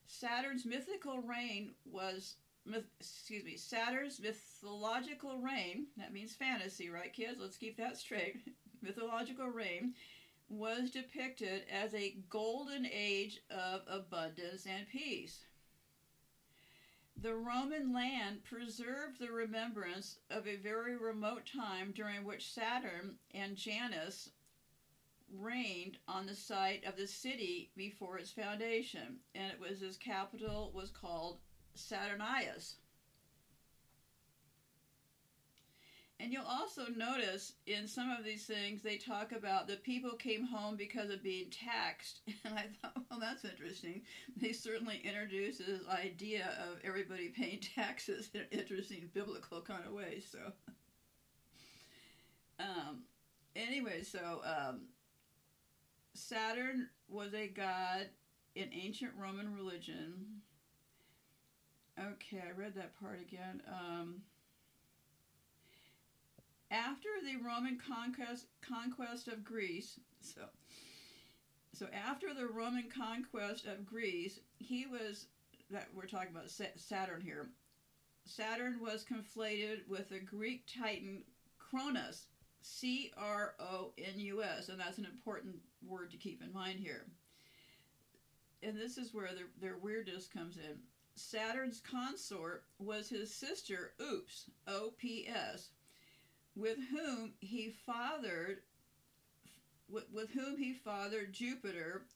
Saturn's 0.06 0.66
mythical 0.66 1.20
reign 1.20 1.72
was 1.84 2.36
myth, 2.66 2.84
excuse 3.00 3.44
me, 3.44 3.56
Saturn's 3.56 4.20
mythological 4.20 5.38
reign, 5.38 5.86
that 5.96 6.12
means 6.12 6.34
fantasy, 6.34 6.90
right 6.90 7.12
kids? 7.12 7.38
Let's 7.40 7.56
keep 7.56 7.76
that 7.76 7.96
straight. 7.96 8.42
mythological 8.82 9.48
reign 9.48 9.94
was 10.48 10.90
depicted 10.90 11.62
as 11.70 11.94
a 11.94 12.16
golden 12.28 12.86
age 12.86 13.40
of 13.50 13.82
abundance 13.88 14.66
and 14.66 14.86
peace. 14.88 15.40
The 17.16 17.34
Roman 17.34 17.94
land 17.94 18.44
preserved 18.44 19.18
the 19.18 19.30
remembrance 19.30 20.18
of 20.30 20.46
a 20.46 20.56
very 20.56 20.96
remote 20.96 21.46
time 21.46 21.92
during 21.92 22.24
which 22.24 22.52
Saturn 22.52 23.16
and 23.32 23.56
Janus 23.56 24.30
reigned 25.32 25.96
on 26.06 26.26
the 26.26 26.34
site 26.34 26.84
of 26.84 26.96
the 26.96 27.06
city 27.06 27.70
before 27.76 28.18
its 28.18 28.30
foundation, 28.30 29.20
and 29.34 29.50
it 29.50 29.60
was 29.60 29.80
his 29.80 29.96
capital 29.96 30.70
was 30.74 30.90
called 30.90 31.38
Saturnius. 31.76 32.74
And 36.20 36.32
you'll 36.32 36.46
also 36.46 36.86
notice 36.96 37.54
in 37.66 37.88
some 37.88 38.10
of 38.10 38.24
these 38.24 38.46
things 38.46 38.82
they 38.82 38.96
talk 38.96 39.32
about 39.32 39.66
the 39.66 39.76
people 39.76 40.12
came 40.12 40.46
home 40.46 40.76
because 40.76 41.10
of 41.10 41.22
being 41.22 41.50
taxed. 41.50 42.20
And 42.44 42.54
I 42.54 42.66
thought, 42.80 43.04
well, 43.10 43.20
that's 43.20 43.44
interesting. 43.44 44.02
They 44.36 44.52
certainly 44.52 45.00
introduced 45.04 45.58
this 45.58 45.80
idea 45.88 46.56
of 46.70 46.78
everybody 46.84 47.28
paying 47.28 47.60
taxes 47.74 48.30
in 48.32 48.40
an 48.40 48.46
interesting 48.52 49.10
biblical 49.12 49.60
kind 49.60 49.84
of 49.86 49.92
way. 49.92 50.22
So, 50.30 50.38
um, 52.60 53.02
anyway, 53.56 54.02
so 54.02 54.40
um, 54.44 54.82
Saturn 56.14 56.88
was 57.08 57.34
a 57.34 57.48
god 57.48 58.08
in 58.54 58.70
ancient 58.72 59.12
Roman 59.18 59.54
religion. 59.54 60.42
Okay, 61.98 62.42
I 62.44 62.58
read 62.58 62.74
that 62.74 62.98
part 63.00 63.20
again. 63.20 63.62
Um, 63.68 64.22
after 66.70 67.08
the 67.22 67.36
Roman 67.36 67.78
conquest 67.78 68.46
conquest 68.60 69.28
of 69.28 69.44
Greece, 69.44 70.00
so 70.20 70.42
so 71.72 71.86
after 71.92 72.34
the 72.34 72.46
Roman 72.46 72.88
conquest 72.90 73.66
of 73.66 73.86
Greece, 73.86 74.40
he 74.58 74.86
was 74.86 75.26
that 75.70 75.88
we're 75.94 76.06
talking 76.06 76.30
about 76.30 76.50
Saturn 76.50 77.20
here. 77.20 77.48
Saturn 78.26 78.80
was 78.80 79.04
conflated 79.04 79.86
with 79.88 80.08
the 80.08 80.18
Greek 80.18 80.66
titan 80.66 81.22
Cronus, 81.58 82.26
C 82.62 83.12
R 83.16 83.54
O 83.60 83.92
N 83.98 84.18
U 84.18 84.42
S, 84.42 84.68
and 84.68 84.80
that's 84.80 84.98
an 84.98 85.04
important 85.04 85.56
word 85.86 86.10
to 86.10 86.16
keep 86.16 86.42
in 86.42 86.52
mind 86.52 86.80
here. 86.80 87.06
And 88.62 88.76
this 88.76 88.96
is 88.96 89.12
where 89.12 89.28
their, 89.34 89.48
their 89.60 89.76
weirdness 89.76 90.26
comes 90.26 90.56
in. 90.56 90.78
Saturn's 91.16 91.80
consort 91.80 92.64
was 92.78 93.08
his 93.08 93.32
sister, 93.32 93.92
Ops, 94.00 94.50
O 94.66 94.92
P 94.98 95.28
S, 95.28 95.70
with 96.56 96.78
whom 96.90 97.34
he 97.40 97.74
fathered 97.86 98.58
with, 99.88 100.04
with 100.12 100.30
whom 100.30 100.56
he 100.56 100.72
fathered 100.72 101.32
Jupiter, 101.32 102.06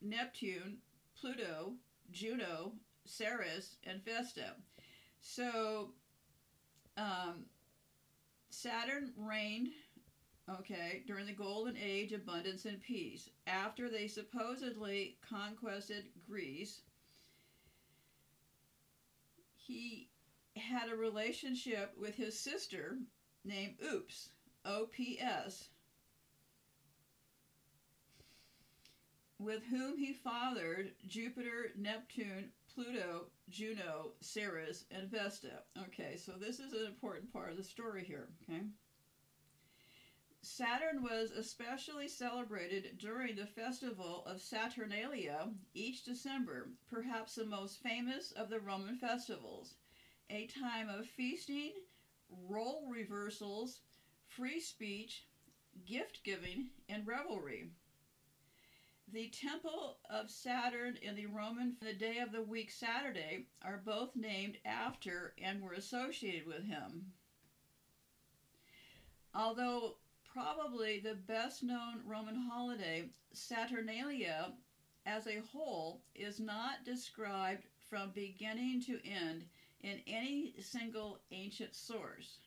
Neptune, 0.00 0.78
Pluto, 1.20 1.74
Juno, 2.10 2.72
Ceres, 3.04 3.76
and 3.84 4.04
Vesta. 4.04 4.54
So 5.20 5.90
um, 6.96 7.44
Saturn 8.48 9.12
reigned, 9.16 9.68
okay, 10.48 11.02
during 11.06 11.26
the 11.26 11.32
Golden 11.32 11.76
Age, 11.76 12.12
abundance 12.12 12.64
and 12.64 12.80
peace. 12.80 13.28
After 13.46 13.90
they 13.90 14.06
supposedly 14.06 15.18
conquered 15.28 15.84
Greece, 16.26 16.80
he 19.70 20.08
had 20.56 20.90
a 20.90 20.96
relationship 20.96 21.94
with 21.98 22.16
his 22.16 22.38
sister 22.38 22.98
named 23.44 23.76
Ops, 23.94 24.30
O 24.64 24.86
P 24.90 25.18
S, 25.20 25.68
with 29.38 29.62
whom 29.70 29.96
he 29.96 30.12
fathered 30.12 30.90
Jupiter, 31.06 31.70
Neptune, 31.78 32.50
Pluto, 32.74 33.26
Juno, 33.48 34.12
Ceres, 34.20 34.84
and 34.90 35.08
Vesta. 35.10 35.62
Okay, 35.86 36.16
so 36.16 36.32
this 36.32 36.58
is 36.58 36.72
an 36.72 36.86
important 36.86 37.32
part 37.32 37.50
of 37.50 37.56
the 37.56 37.62
story 37.62 38.04
here, 38.04 38.28
okay? 38.42 38.62
Saturn 40.42 41.02
was 41.02 41.30
especially 41.30 42.08
celebrated 42.08 42.96
during 42.98 43.36
the 43.36 43.46
festival 43.46 44.22
of 44.24 44.40
Saturnalia 44.40 45.48
each 45.74 46.02
December, 46.02 46.68
perhaps 46.88 47.34
the 47.34 47.44
most 47.44 47.82
famous 47.82 48.30
of 48.32 48.48
the 48.48 48.60
Roman 48.60 48.96
festivals 48.96 49.74
a 50.30 50.46
time 50.46 50.88
of 50.88 51.06
feasting, 51.06 51.72
role 52.28 52.86
reversals, 52.88 53.80
free 54.28 54.60
speech, 54.60 55.24
gift 55.84 56.22
giving, 56.22 56.68
and 56.88 57.06
revelry. 57.06 57.64
The 59.12 59.26
temple 59.28 59.96
of 60.08 60.30
Saturn 60.30 60.96
and 61.02 61.16
the 61.18 61.26
Roman 61.26 61.74
the 61.80 61.92
day 61.92 62.18
of 62.18 62.30
the 62.30 62.42
week 62.42 62.70
Saturday 62.70 63.40
are 63.62 63.76
both 63.76 64.14
named 64.14 64.56
after 64.64 65.32
and 65.36 65.60
were 65.60 65.72
associated 65.72 66.46
with 66.46 66.64
him. 66.64 67.12
Although 69.34 69.96
probably 70.32 71.00
the 71.00 71.14
best 71.14 71.62
known 71.62 72.00
Roman 72.06 72.36
holiday, 72.36 73.10
Saturnalia, 73.32 74.52
as 75.06 75.26
a 75.26 75.42
whole, 75.52 76.02
is 76.14 76.38
not 76.38 76.84
described 76.84 77.64
from 77.88 78.12
beginning 78.14 78.82
to 78.82 79.00
end 79.04 79.44
in 79.82 80.00
any 80.06 80.54
single 80.60 81.20
ancient 81.32 81.74
source. 81.74 82.38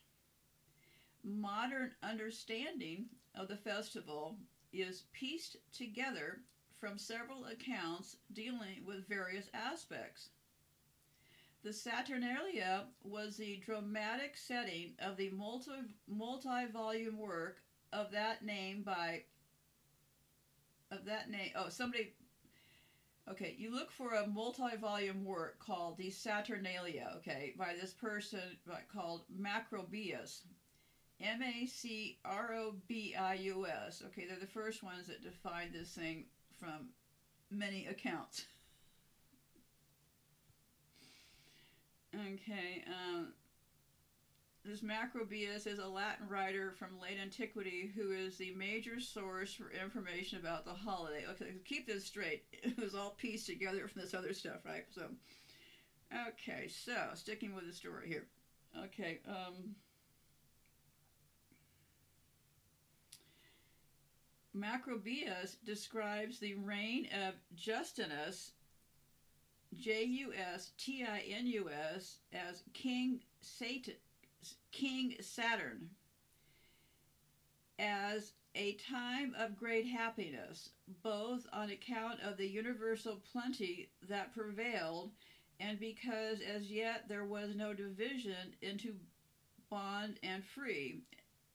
Modern 1.23 1.91
understanding 2.03 3.05
of 3.35 3.47
the 3.47 3.57
festival 3.57 4.37
is 4.71 5.03
pieced 5.13 5.57
together 5.73 6.39
from 6.79 6.97
several 6.97 7.45
accounts 7.45 8.17
dealing 8.33 8.83
with 8.85 9.07
various 9.07 9.47
aspects. 9.53 10.29
The 11.63 11.73
Saturnalia 11.73 12.85
was 13.03 13.37
the 13.37 13.61
dramatic 13.65 14.35
setting 14.35 14.91
of 14.99 15.15
the 15.15 15.29
multi, 15.29 15.71
multi-volume 16.07 17.17
work 17.17 17.57
of 17.93 18.11
that 18.11 18.43
name 18.43 18.81
by 18.83 19.23
of 20.91 21.05
that 21.05 21.29
name 21.29 21.51
oh 21.55 21.69
somebody 21.69 22.11
okay 23.29 23.55
you 23.57 23.73
look 23.73 23.91
for 23.91 24.15
a 24.15 24.27
multi-volume 24.27 25.23
work 25.23 25.59
called 25.59 25.97
the 25.97 26.09
Saturnalia 26.09 27.13
okay 27.17 27.53
by 27.57 27.73
this 27.79 27.93
person 27.93 28.41
called 28.93 29.21
Macrobius 29.39 30.41
M-A-C-R-O-B-I-U-S 31.21 32.13
okay 34.05 34.25
they're 34.27 34.39
the 34.39 34.47
first 34.47 34.83
ones 34.83 35.07
that 35.07 35.23
define 35.23 35.71
this 35.71 35.91
thing 35.91 36.25
from 36.59 36.89
many 37.51 37.85
accounts. 37.87 38.43
Okay 42.15 42.83
um, 42.87 43.33
this 44.65 44.81
Macrobius 44.81 45.67
is 45.67 45.79
a 45.79 45.87
Latin 45.87 46.27
writer 46.29 46.71
from 46.71 46.99
late 47.01 47.17
antiquity 47.21 47.91
who 47.95 48.11
is 48.11 48.37
the 48.37 48.53
major 48.55 48.99
source 48.99 49.53
for 49.53 49.69
information 49.71 50.39
about 50.39 50.63
the 50.63 50.73
holiday. 50.73 51.25
Okay, 51.31 51.51
keep 51.65 51.85
this 51.85 52.05
straight. 52.05 52.43
It 52.63 52.79
was 52.79 52.95
all 52.95 53.11
pieced 53.11 53.47
together 53.47 53.87
from 53.87 54.01
this 54.01 54.13
other 54.13 54.33
stuff, 54.33 54.65
right? 54.65 54.85
So, 54.91 55.09
okay, 56.29 56.69
so 56.69 56.95
sticking 57.13 57.53
with 57.53 57.67
the 57.67 57.73
story 57.73 58.07
here. 58.07 58.25
Okay, 58.85 59.19
um, 59.27 59.75
Macrobius 64.55 65.57
describes 65.65 66.39
the 66.39 66.55
reign 66.55 67.09
of 67.27 67.33
Justinus, 67.53 68.53
J 69.75 70.03
U 70.03 70.33
S 70.33 70.71
T 70.77 71.03
I 71.03 71.19
N 71.19 71.47
U 71.47 71.69
S, 71.69 72.19
as 72.31 72.63
King 72.73 73.19
Satan 73.41 73.95
King 74.71 75.15
Saturn 75.19 75.89
as 77.79 78.33
a 78.55 78.73
time 78.73 79.33
of 79.37 79.57
great 79.57 79.87
happiness, 79.87 80.69
both 81.01 81.47
on 81.51 81.69
account 81.69 82.19
of 82.21 82.37
the 82.37 82.47
universal 82.47 83.21
plenty 83.31 83.89
that 84.07 84.33
prevailed 84.33 85.11
and 85.59 85.79
because 85.79 86.39
as 86.41 86.71
yet 86.71 87.05
there 87.07 87.25
was 87.25 87.55
no 87.55 87.73
division 87.73 88.53
into 88.61 88.95
bond 89.69 90.19
and 90.23 90.43
free, 90.43 91.01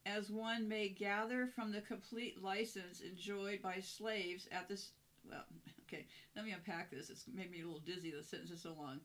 as 0.05 0.29
one 0.29 0.67
may 0.67 0.89
gather 0.89 1.47
from 1.47 1.71
the 1.71 1.81
complete 1.81 2.41
license 2.41 3.01
enjoyed 3.01 3.61
by 3.61 3.79
slaves 3.79 4.47
at 4.51 4.67
this. 4.67 4.89
Well, 5.29 5.43
okay, 5.87 6.05
let 6.35 6.45
me 6.45 6.51
unpack 6.51 6.89
this. 6.89 7.09
It's 7.09 7.25
made 7.33 7.51
me 7.51 7.61
a 7.61 7.65
little 7.65 7.81
dizzy. 7.81 8.11
The 8.11 8.23
sentence 8.23 8.51
is 8.51 8.61
so 8.61 8.73
long. 8.77 8.99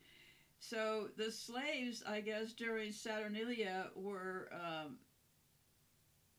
So 0.65 1.09
the 1.19 1.31
slaves, 1.31 2.03
I 2.07 2.21
guess, 2.21 2.55
during 2.55 2.91
Saturnalia 2.91 3.91
were 3.95 4.49
um, 4.51 4.97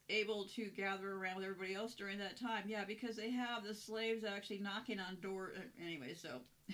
able 0.10 0.46
to 0.46 0.70
gather 0.70 1.12
around 1.12 1.36
with 1.36 1.46
everybody 1.46 1.76
else 1.76 1.94
during 1.94 2.18
that 2.18 2.36
time. 2.36 2.64
Yeah, 2.66 2.86
because 2.86 3.16
they 3.16 3.30
have 3.30 3.64
the 3.64 3.76
slaves 3.76 4.24
actually 4.24 4.58
knocking 4.58 5.00
on 5.00 5.20
door. 5.22 5.54
Uh, 5.56 5.62
anyway, 5.80 6.16
so 6.16 6.42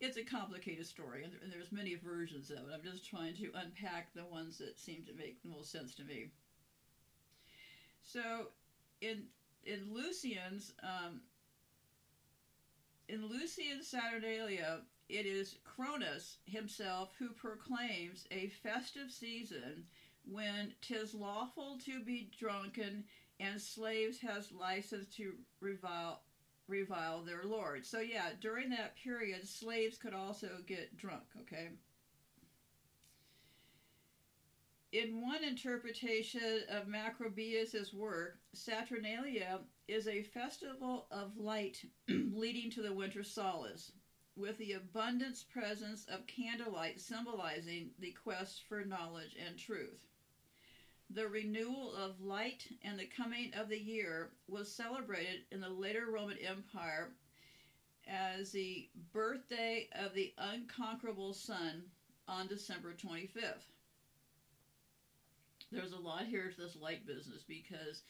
it's 0.00 0.16
a 0.16 0.24
complicated 0.24 0.84
story, 0.84 1.22
and 1.22 1.52
there's 1.52 1.70
many 1.70 1.94
versions 1.94 2.50
of 2.50 2.58
it. 2.58 2.72
I'm 2.74 2.82
just 2.82 3.08
trying 3.08 3.34
to 3.34 3.50
unpack 3.54 4.12
the 4.12 4.24
ones 4.24 4.58
that 4.58 4.76
seem 4.76 5.04
to 5.04 5.12
make 5.12 5.40
the 5.42 5.50
most 5.50 5.70
sense 5.70 5.94
to 5.94 6.04
me. 6.04 6.30
So, 8.02 8.48
in 9.00 9.26
in 9.64 9.92
Lucian's 9.92 10.72
um, 10.82 11.20
in 13.08 13.28
Lucian's 13.28 13.86
Saturnalia, 13.86 14.80
it 15.08 15.26
is 15.26 15.58
Cronus 15.64 16.38
himself 16.44 17.14
who 17.18 17.30
proclaims 17.30 18.26
a 18.30 18.48
festive 18.48 19.10
season 19.10 19.86
when 20.24 20.74
'tis 20.80 21.14
lawful 21.14 21.78
to 21.80 22.02
be 22.04 22.30
drunken 22.38 23.04
and 23.40 23.60
slaves 23.60 24.18
has 24.20 24.52
license 24.52 25.08
to 25.16 25.36
revile 25.60 26.22
revile 26.68 27.22
their 27.22 27.44
lord. 27.44 27.84
So 27.84 28.00
yeah, 28.00 28.30
during 28.40 28.70
that 28.70 28.96
period 28.96 29.46
slaves 29.46 29.98
could 29.98 30.14
also 30.14 30.62
get 30.66 30.96
drunk, 30.96 31.24
okay? 31.40 31.70
In 34.92 35.22
one 35.22 35.42
interpretation 35.42 36.64
of 36.68 36.86
Macrobius's 36.86 37.94
work, 37.94 38.38
Saturnalia 38.52 39.60
is 39.88 40.06
a 40.06 40.22
festival 40.22 41.06
of 41.10 41.36
light 41.38 41.82
leading 42.08 42.70
to 42.72 42.82
the 42.82 42.92
winter 42.92 43.24
solace 43.24 43.92
with 44.36 44.56
the 44.58 44.72
abundance 44.72 45.42
presence 45.42 46.06
of 46.06 46.26
candlelight 46.26 47.00
symbolizing 47.00 47.90
the 47.98 48.14
quest 48.24 48.62
for 48.68 48.84
knowledge 48.84 49.36
and 49.46 49.58
truth. 49.58 50.06
The 51.10 51.28
renewal 51.28 51.94
of 51.94 52.22
light 52.22 52.66
and 52.82 52.98
the 52.98 53.04
coming 53.04 53.52
of 53.54 53.68
the 53.68 53.78
year 53.78 54.30
was 54.48 54.72
celebrated 54.72 55.42
in 55.50 55.60
the 55.60 55.68
later 55.68 56.06
Roman 56.10 56.38
Empire 56.38 57.10
as 58.08 58.50
the 58.50 58.88
birthday 59.12 59.88
of 59.94 60.14
the 60.14 60.32
unconquerable 60.38 61.34
sun 61.34 61.82
on 62.26 62.46
December 62.46 62.94
25th. 62.94 63.68
There's 65.70 65.92
a 65.92 65.98
lot 65.98 66.24
here 66.26 66.50
to 66.50 66.60
this 66.60 66.76
light 66.76 67.06
business 67.06 67.42
because 67.46 68.02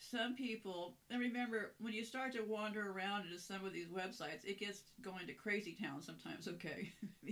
some 0.00 0.34
people, 0.34 0.96
and 1.10 1.20
remember, 1.20 1.72
when 1.78 1.92
you 1.92 2.04
start 2.04 2.32
to 2.32 2.42
wander 2.42 2.90
around 2.90 3.26
into 3.26 3.38
some 3.38 3.64
of 3.64 3.72
these 3.72 3.88
websites, 3.88 4.44
it 4.44 4.58
gets 4.58 4.82
going 5.02 5.26
to 5.26 5.34
crazy 5.34 5.76
town 5.80 6.00
sometimes, 6.00 6.48
okay? 6.48 6.92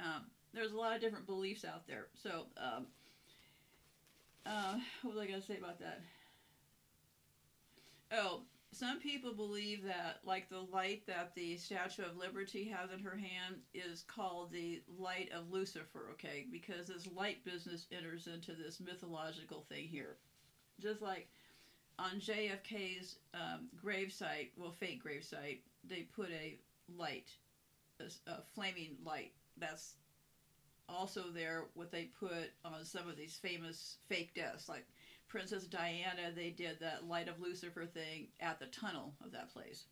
um, 0.00 0.24
there's 0.54 0.72
a 0.72 0.76
lot 0.76 0.94
of 0.94 1.00
different 1.00 1.26
beliefs 1.26 1.64
out 1.64 1.86
there. 1.86 2.06
So, 2.14 2.46
um, 2.56 2.86
uh, 4.46 4.78
what 5.02 5.14
was 5.14 5.22
I 5.22 5.26
going 5.26 5.40
to 5.40 5.46
say 5.46 5.58
about 5.58 5.78
that? 5.80 6.00
Oh, 8.10 8.42
some 8.72 8.98
people 8.98 9.34
believe 9.34 9.84
that, 9.84 10.20
like 10.24 10.48
the 10.48 10.66
light 10.72 11.06
that 11.06 11.34
the 11.34 11.58
Statue 11.58 12.02
of 12.04 12.16
Liberty 12.16 12.64
has 12.64 12.90
in 12.90 13.04
her 13.04 13.16
hand, 13.16 13.56
is 13.74 14.02
called 14.02 14.50
the 14.52 14.82
light 14.98 15.30
of 15.32 15.50
Lucifer, 15.50 16.08
okay? 16.12 16.46
Because 16.50 16.86
this 16.88 17.06
light 17.14 17.44
business 17.44 17.86
enters 17.92 18.26
into 18.26 18.54
this 18.54 18.80
mythological 18.80 19.66
thing 19.68 19.86
here. 19.86 20.16
Just 20.80 21.02
like 21.02 21.28
on 21.98 22.20
JFK's 22.20 23.16
um, 23.34 23.68
gravesite, 23.84 24.50
well, 24.56 24.72
fake 24.72 25.02
gravesite, 25.04 25.58
they 25.84 26.02
put 26.14 26.30
a 26.30 26.58
light, 26.96 27.30
a, 28.00 28.30
a, 28.30 28.42
flaming 28.54 28.96
light. 29.04 29.32
That's 29.56 29.94
also 30.88 31.24
there. 31.34 31.64
What 31.74 31.92
they 31.92 32.10
put 32.18 32.50
on 32.64 32.84
some 32.84 33.08
of 33.08 33.16
these 33.16 33.36
famous 33.36 33.98
fake 34.08 34.34
deaths, 34.34 34.68
like 34.68 34.86
Princess 35.28 35.64
Diana, 35.64 36.32
they 36.34 36.50
did 36.50 36.80
that 36.80 37.08
light 37.08 37.28
of 37.28 37.40
Lucifer 37.40 37.86
thing 37.86 38.28
at 38.40 38.58
the 38.58 38.66
tunnel 38.66 39.14
of 39.24 39.32
that 39.32 39.52
place. 39.52 39.84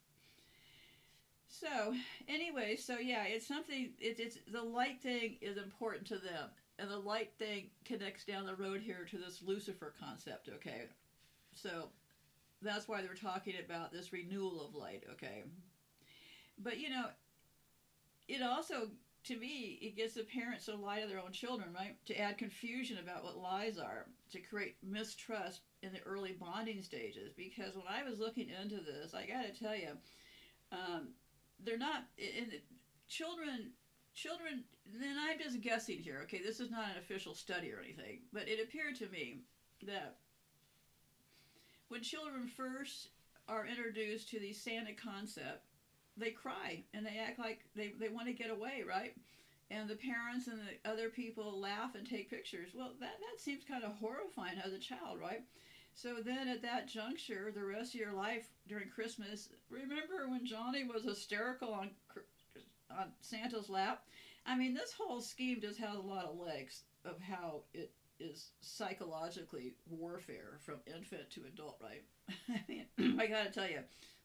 So 1.49 1.95
anyway, 2.29 2.77
so 2.77 2.99
yeah, 2.99 3.25
it's 3.25 3.47
something. 3.47 3.91
It's 3.99 4.21
it's 4.21 4.39
the 4.51 4.63
light 4.63 5.03
thing 5.03 5.37
is 5.41 5.57
important 5.57 6.07
to 6.07 6.17
them, 6.17 6.49
and 6.79 6.89
the 6.89 6.99
light 6.99 7.33
thing 7.39 7.71
connects 7.85 8.25
down 8.25 8.47
the 8.47 8.55
road 8.55 8.81
here 8.81 9.05
to 9.11 9.19
this 9.19 9.43
Lucifer 9.45 9.93
concept. 9.99 10.49
Okay, 10.49 10.85
so 11.55 11.89
that's 12.63 12.89
why 12.89 13.03
they're 13.03 13.15
talking 13.15 13.55
about 13.65 13.93
this 13.93 14.13
renewal 14.13 14.65
of 14.67 14.75
light, 14.75 15.05
okay? 15.13 15.45
But 16.59 16.79
you 16.79 16.91
know, 16.91 17.07
it 18.29 18.43
also 18.43 18.89
to 19.25 19.37
me 19.37 19.79
it 19.83 19.97
gives 19.97 20.15
the 20.15 20.25
parents 20.25 20.67
to 20.67 20.77
lie 20.77 21.01
to 21.01 21.07
their 21.07 21.19
own 21.19 21.33
children, 21.33 21.71
right? 21.75 21.97
To 22.07 22.19
add 22.19 22.39
confusion 22.39 22.99
about 22.99 23.25
what 23.25 23.39
lies 23.39 23.79
are, 23.79 24.07
to 24.33 24.41
create 24.41 24.77
mistrust 24.83 25.61
in 25.83 25.93
the 25.93 26.01
early 26.01 26.33
bonding 26.33 26.83
stages. 26.83 27.33
Because 27.37 27.75
when 27.75 27.87
I 27.89 28.09
was 28.09 28.19
looking 28.19 28.49
into 28.49 28.77
this, 28.77 29.15
I 29.15 29.27
got 29.27 29.45
to 29.45 29.59
tell 29.59 29.75
you, 29.75 29.91
um, 30.73 31.09
they're 31.65 31.79
not 31.79 32.05
in 32.19 32.53
children. 33.09 33.73
Children, 34.13 34.65
then 35.01 35.17
I'm 35.19 35.39
just 35.39 35.61
guessing 35.61 35.99
here. 35.99 36.21
Okay, 36.25 36.43
this 36.43 36.61
is 36.61 36.71
not 36.71 36.91
an 36.91 36.99
official 36.99 37.35
study 37.35 37.73
or 37.73 37.81
anything, 37.81 38.21
but 38.33 38.49
it 38.49 38.61
appeared 38.61 38.97
to 38.97 39.09
me 39.09 39.39
that 39.87 40.17
when 41.91 42.03
children 42.03 42.47
first 42.47 43.09
are 43.49 43.67
introduced 43.67 44.31
to 44.31 44.39
the 44.39 44.53
Santa 44.53 44.93
concept, 44.95 45.67
they 46.17 46.31
cry 46.31 46.85
and 46.95 47.05
they 47.05 47.19
act 47.19 47.39
like 47.39 47.61
they, 47.75 47.93
they 47.99 48.09
want 48.09 48.29
to 48.29 48.33
get 48.33 48.51
away, 48.51 48.85
right? 48.89 49.15
And 49.71 49.89
the 49.89 49.97
parents 49.97 50.47
and 50.47 50.61
the 50.61 50.91
other 50.91 51.09
people 51.09 51.61
laugh 51.61 51.95
and 51.97 52.09
take 52.09 52.31
pictures. 52.31 52.71
Well, 52.75 52.93
that, 53.01 53.19
that 53.21 53.41
seems 53.41 53.65
kind 53.65 53.85
of 53.85 53.97
horrifying 53.97 54.59
as 54.65 54.73
a 54.73 54.79
child, 54.79 55.19
right? 55.21 55.43
So 55.95 56.17
then 56.25 56.49
at 56.49 56.63
that 56.63 56.89
juncture, 56.89 57.53
the 57.53 57.65
rest 57.65 57.95
of 57.95 58.01
your 58.01 58.13
life 58.13 58.47
during 58.69 58.89
Christmas, 58.89 59.49
remember 59.69 60.29
when 60.29 60.47
Johnny 60.47 60.85
was 60.85 61.05
hysterical 61.05 61.73
on, 61.73 61.91
on 62.91 63.13
Santa's 63.21 63.69
lap? 63.69 64.05
I 64.47 64.57
mean, 64.57 64.75
this 64.75 64.93
whole 64.93 65.21
scheme 65.21 65.61
just 65.61 65.79
has 65.81 65.97
a 65.97 66.01
lot 66.01 66.27
of 66.27 66.39
legs 66.39 66.85
of 67.05 67.21
how 67.21 67.63
it 67.75 67.91
is 68.21 68.51
psychologically 68.61 69.75
warfare 69.89 70.59
from 70.61 70.77
infant 70.87 71.31
to 71.31 71.45
adult, 71.47 71.77
right? 71.83 72.03
I 72.49 72.63
mean, 72.69 72.87
I 73.21 73.27
gotta 73.27 73.51
tell 73.51 73.69
you, 73.69 73.81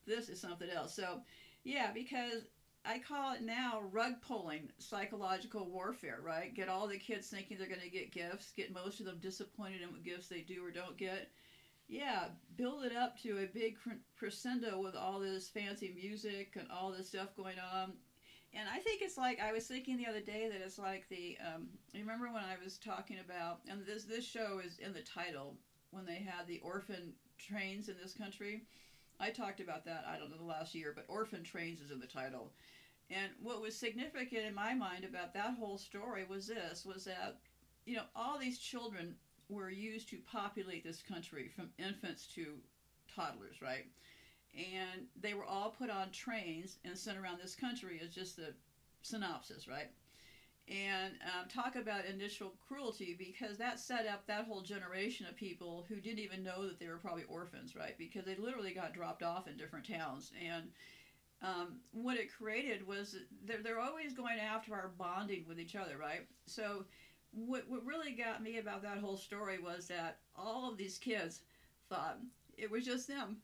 this 0.05 0.29
is 0.29 0.39
something 0.39 0.69
else. 0.69 0.93
So, 0.93 1.21
yeah, 1.63 1.91
because 1.93 2.47
I 2.85 2.99
call 2.99 3.33
it 3.33 3.41
now 3.41 3.81
rug 3.91 4.21
pulling 4.21 4.69
psychological 4.77 5.67
warfare, 5.67 6.19
right? 6.21 6.53
Get 6.53 6.69
all 6.69 6.87
the 6.87 6.97
kids 6.97 7.27
thinking 7.27 7.57
they're 7.57 7.67
to 7.67 7.89
get 7.89 8.11
gifts, 8.11 8.51
get 8.51 8.73
most 8.73 8.99
of 8.99 9.07
them 9.07 9.17
disappointed 9.19 9.81
in 9.81 9.91
what 9.91 10.03
gifts 10.03 10.27
they 10.27 10.41
do 10.41 10.63
or 10.63 10.71
don't 10.71 10.97
get. 10.97 11.31
Yeah, 11.87 12.25
build 12.55 12.83
it 12.83 12.95
up 12.95 13.17
to 13.19 13.39
a 13.39 13.47
big 13.47 13.75
crescendo 14.17 14.79
with 14.79 14.95
all 14.95 15.19
this 15.19 15.49
fancy 15.49 15.93
music 15.95 16.55
and 16.57 16.67
all 16.71 16.91
this 16.91 17.07
stuff 17.07 17.35
going 17.35 17.57
on. 17.59 17.93
And 18.55 18.69
I 18.69 18.79
think 18.79 19.01
it's 19.01 19.17
like 19.17 19.41
I 19.41 19.51
was 19.51 19.65
thinking 19.65 19.97
the 19.97 20.07
other 20.07 20.21
day 20.21 20.47
that 20.49 20.61
it's 20.63 20.79
like 20.79 21.07
the 21.09 21.37
um, 21.45 21.67
remember 21.93 22.27
when 22.27 22.43
I 22.43 22.55
was 22.63 22.77
talking 22.77 23.17
about 23.19 23.59
and 23.69 23.85
this 23.85 24.05
this 24.05 24.25
show 24.25 24.61
is 24.63 24.79
in 24.79 24.93
the 24.93 25.01
title 25.01 25.57
when 25.91 26.05
they 26.05 26.15
had 26.15 26.47
the 26.47 26.59
orphan 26.59 27.13
trains 27.37 27.89
in 27.89 27.95
this 28.01 28.13
country. 28.13 28.63
I 29.19 29.29
talked 29.29 29.59
about 29.59 29.83
that 29.85 30.05
I 30.07 30.17
don't 30.17 30.31
know 30.31 30.37
the 30.37 30.43
last 30.43 30.73
year, 30.73 30.93
but 30.95 31.05
orphan 31.09 31.43
trains 31.43 31.81
is 31.81 31.91
in 31.91 31.99
the 31.99 32.07
title. 32.07 32.51
And 33.09 33.31
what 33.41 33.61
was 33.61 33.75
significant 33.75 34.45
in 34.45 34.55
my 34.55 34.73
mind 34.73 35.03
about 35.03 35.33
that 35.33 35.55
whole 35.59 35.77
story 35.77 36.23
was 36.23 36.47
this 36.47 36.85
was 36.85 37.03
that 37.03 37.39
you 37.85 37.95
know 37.95 38.03
all 38.15 38.37
these 38.39 38.57
children 38.57 39.15
were 39.49 39.69
used 39.69 40.09
to 40.09 40.17
populate 40.31 40.83
this 40.83 41.01
country 41.01 41.49
from 41.53 41.69
infants 41.77 42.25
to 42.35 42.55
toddlers, 43.13 43.61
right? 43.61 43.85
And 44.55 45.07
they 45.19 45.33
were 45.33 45.45
all 45.45 45.75
put 45.77 45.89
on 45.89 46.11
trains 46.11 46.77
and 46.85 46.97
sent 46.97 47.17
around 47.17 47.39
this 47.41 47.55
country 47.55 47.99
is 48.01 48.13
just 48.13 48.37
the 48.37 48.53
synopsis, 49.01 49.67
right? 49.67 49.89
And 50.67 51.13
um, 51.23 51.47
talk 51.47 51.75
about 51.75 52.05
initial 52.05 52.53
cruelty 52.67 53.15
because 53.17 53.57
that 53.57 53.79
set 53.79 54.07
up 54.07 54.25
that 54.25 54.45
whole 54.45 54.61
generation 54.61 55.27
of 55.27 55.35
people 55.35 55.85
who 55.87 55.97
didn't 55.97 56.19
even 56.19 56.43
know 56.43 56.65
that 56.67 56.79
they 56.79 56.87
were 56.87 56.97
probably 56.97 57.23
orphans, 57.25 57.75
right? 57.75 57.95
Because 57.97 58.25
they 58.25 58.35
literally 58.35 58.73
got 58.73 58.93
dropped 58.93 59.21
off 59.21 59.47
in 59.47 59.57
different 59.57 59.87
towns. 59.87 60.31
And 60.43 60.63
um, 61.43 61.79
what 61.91 62.17
it 62.17 62.33
created 62.35 62.87
was 62.87 63.15
they're, 63.43 63.61
they're 63.61 63.79
always 63.79 64.13
going 64.13 64.39
after 64.39 64.73
our 64.73 64.91
bonding 64.97 65.45
with 65.47 65.59
each 65.59 65.75
other, 65.75 65.97
right? 65.97 66.25
So, 66.47 66.85
what, 67.31 67.63
what 67.67 67.85
really 67.85 68.13
got 68.13 68.41
me 68.41 68.57
about 68.57 68.81
that 68.83 68.99
whole 68.99 69.17
story 69.17 69.59
was 69.59 69.87
that 69.87 70.19
all 70.35 70.71
of 70.71 70.77
these 70.77 70.97
kids 70.97 71.41
thought 71.89 72.17
it 72.57 72.71
was 72.71 72.85
just 72.85 73.09
them 73.09 73.37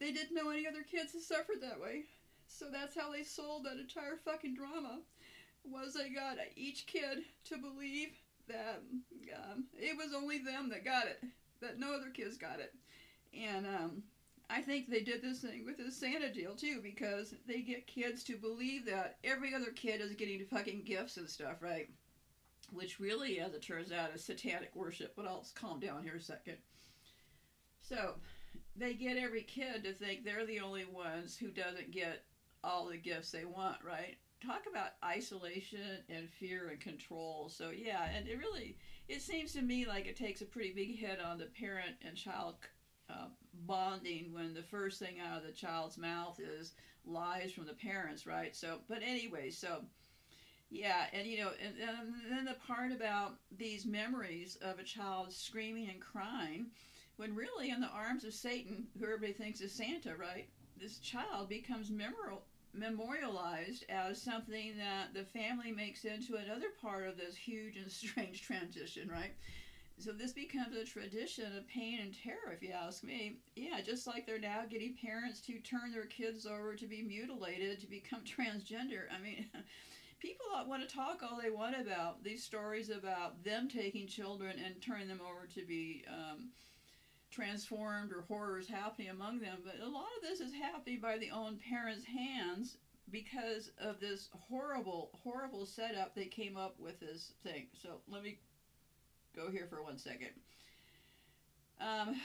they 0.00 0.12
didn't 0.12 0.34
know 0.34 0.50
any 0.50 0.66
other 0.66 0.82
kids 0.82 1.12
that 1.12 1.22
suffered 1.22 1.60
that 1.60 1.80
way. 1.80 2.04
So 2.46 2.66
that's 2.70 2.94
how 2.94 3.12
they 3.12 3.22
sold 3.22 3.64
that 3.64 3.78
entire 3.78 4.16
fucking 4.24 4.54
drama. 4.54 5.00
Was 5.64 5.94
they 5.94 6.10
got 6.10 6.36
each 6.56 6.86
kid 6.86 7.24
to 7.44 7.56
believe 7.56 8.10
that 8.48 8.82
um, 9.34 9.64
it 9.74 9.96
was 9.96 10.12
only 10.14 10.38
them 10.38 10.68
that 10.70 10.84
got 10.84 11.06
it, 11.06 11.22
that 11.60 11.78
no 11.78 11.94
other 11.94 12.10
kids 12.10 12.36
got 12.36 12.58
it. 12.58 12.74
And 13.32 13.66
um, 13.66 14.02
I 14.50 14.60
think 14.60 14.90
they 14.90 15.00
did 15.00 15.22
this 15.22 15.38
thing 15.38 15.64
with 15.64 15.78
the 15.78 15.90
Santa 15.90 16.32
deal 16.32 16.54
too, 16.54 16.80
because 16.82 17.34
they 17.46 17.62
get 17.62 17.86
kids 17.86 18.24
to 18.24 18.36
believe 18.36 18.84
that 18.86 19.18
every 19.24 19.54
other 19.54 19.70
kid 19.70 20.00
is 20.00 20.14
getting 20.14 20.44
fucking 20.44 20.82
gifts 20.84 21.16
and 21.16 21.28
stuff, 21.28 21.62
right? 21.62 21.88
Which 22.72 23.00
really, 23.00 23.38
as 23.38 23.54
it 23.54 23.62
turns 23.62 23.92
out, 23.92 24.14
is 24.14 24.24
satanic 24.24 24.74
worship. 24.74 25.14
But 25.16 25.26
I'll 25.26 25.46
calm 25.54 25.78
down 25.78 26.02
here 26.02 26.16
a 26.16 26.20
second. 26.20 26.56
So, 27.80 28.14
they 28.76 28.94
get 28.94 29.16
every 29.16 29.42
kid 29.42 29.84
to 29.84 29.92
think 29.92 30.24
they're 30.24 30.46
the 30.46 30.60
only 30.60 30.84
ones 30.84 31.36
who 31.36 31.48
doesn't 31.48 31.90
get 31.90 32.24
all 32.64 32.86
the 32.86 32.96
gifts 32.96 33.30
they 33.30 33.44
want, 33.44 33.76
right? 33.84 34.16
Talk 34.44 34.62
about 34.70 34.92
isolation 35.04 36.02
and 36.08 36.28
fear 36.28 36.68
and 36.68 36.80
control. 36.80 37.48
So 37.48 37.70
yeah, 37.70 38.08
and 38.16 38.26
it 38.26 38.38
really 38.38 38.76
it 39.08 39.22
seems 39.22 39.52
to 39.52 39.62
me 39.62 39.86
like 39.86 40.06
it 40.06 40.16
takes 40.16 40.40
a 40.40 40.46
pretty 40.46 40.72
big 40.72 40.98
hit 40.98 41.20
on 41.20 41.38
the 41.38 41.46
parent 41.46 41.96
and 42.06 42.16
child 42.16 42.56
uh, 43.10 43.26
bonding 43.66 44.32
when 44.32 44.54
the 44.54 44.62
first 44.62 44.98
thing 44.98 45.16
out 45.20 45.38
of 45.38 45.46
the 45.46 45.52
child's 45.52 45.98
mouth 45.98 46.40
is 46.40 46.72
lies 47.04 47.52
from 47.52 47.66
the 47.66 47.74
parents, 47.74 48.26
right? 48.26 48.54
So, 48.54 48.78
but 48.88 49.02
anyway, 49.02 49.50
so 49.50 49.82
yeah, 50.70 51.04
and 51.12 51.26
you 51.26 51.38
know, 51.38 51.50
and, 51.62 51.74
and 51.76 52.14
then 52.30 52.44
the 52.46 52.56
part 52.66 52.92
about 52.92 53.34
these 53.56 53.84
memories 53.84 54.56
of 54.62 54.78
a 54.78 54.84
child 54.84 55.32
screaming 55.32 55.90
and 55.90 56.00
crying 56.00 56.66
when 57.22 57.36
really 57.36 57.70
in 57.70 57.80
the 57.80 57.86
arms 57.86 58.24
of 58.24 58.34
Satan, 58.34 58.88
who 58.98 59.04
everybody 59.04 59.32
thinks 59.32 59.60
is 59.60 59.70
Santa, 59.70 60.16
right? 60.16 60.48
This 60.76 60.98
child 60.98 61.48
becomes 61.48 61.88
memorial, 61.88 62.42
memorialized 62.74 63.84
as 63.88 64.20
something 64.20 64.72
that 64.76 65.14
the 65.14 65.22
family 65.38 65.70
makes 65.70 66.04
into 66.04 66.34
another 66.34 66.66
part 66.80 67.06
of 67.06 67.16
this 67.16 67.36
huge 67.36 67.76
and 67.76 67.88
strange 67.92 68.42
transition, 68.42 69.08
right? 69.08 69.34
So 69.98 70.10
this 70.10 70.32
becomes 70.32 70.74
a 70.74 70.84
tradition 70.84 71.56
of 71.56 71.68
pain 71.68 72.00
and 72.02 72.12
terror, 72.12 72.56
if 72.56 72.60
you 72.60 72.72
ask 72.72 73.04
me. 73.04 73.36
Yeah, 73.54 73.80
just 73.86 74.08
like 74.08 74.26
they're 74.26 74.40
now 74.40 74.62
getting 74.68 74.96
parents 75.00 75.40
to 75.42 75.60
turn 75.60 75.92
their 75.92 76.06
kids 76.06 76.44
over 76.44 76.74
to 76.74 76.86
be 76.88 77.04
mutilated, 77.04 77.78
to 77.82 77.86
become 77.86 78.22
transgender. 78.24 79.06
I 79.16 79.22
mean, 79.22 79.46
people 80.18 80.46
want 80.66 80.88
to 80.88 80.92
talk 80.92 81.22
all 81.22 81.38
they 81.40 81.50
want 81.50 81.80
about 81.80 82.24
these 82.24 82.42
stories 82.42 82.90
about 82.90 83.44
them 83.44 83.68
taking 83.68 84.08
children 84.08 84.56
and 84.58 84.82
turning 84.82 85.06
them 85.06 85.20
over 85.24 85.46
to 85.54 85.64
be 85.64 86.04
um, 86.08 86.48
transformed 87.32 88.12
or 88.12 88.24
horrors 88.28 88.68
happening 88.68 89.08
among 89.08 89.40
them, 89.40 89.58
but 89.64 89.80
a 89.82 89.88
lot 89.88 90.06
of 90.16 90.22
this 90.22 90.40
is 90.40 90.52
happening 90.52 91.00
by 91.00 91.18
the 91.18 91.30
own 91.30 91.58
parents' 91.68 92.04
hands 92.04 92.76
because 93.10 93.70
of 93.78 94.00
this 94.00 94.28
horrible, 94.48 95.10
horrible 95.22 95.66
setup 95.66 96.14
they 96.14 96.26
came 96.26 96.56
up 96.56 96.78
with 96.78 97.00
this 97.00 97.32
thing. 97.42 97.66
So 97.82 98.00
let 98.08 98.22
me 98.22 98.38
go 99.34 99.50
here 99.50 99.66
for 99.68 99.82
one 99.82 99.98
second. 99.98 100.30
Um, 101.80 102.16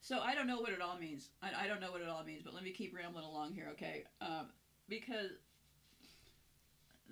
so 0.00 0.20
I 0.20 0.34
don't 0.34 0.46
know 0.46 0.60
what 0.60 0.72
it 0.72 0.80
all 0.80 0.98
means. 0.98 1.28
I, 1.42 1.64
I, 1.64 1.68
don't 1.68 1.80
know 1.80 1.92
what 1.92 2.00
it 2.00 2.08
all 2.08 2.24
means, 2.24 2.42
but 2.42 2.54
let 2.54 2.64
me 2.64 2.70
keep 2.70 2.96
rambling 2.96 3.24
along 3.24 3.52
here, 3.52 3.68
okay? 3.72 4.04
Um, 4.20 4.48
because 4.88 5.32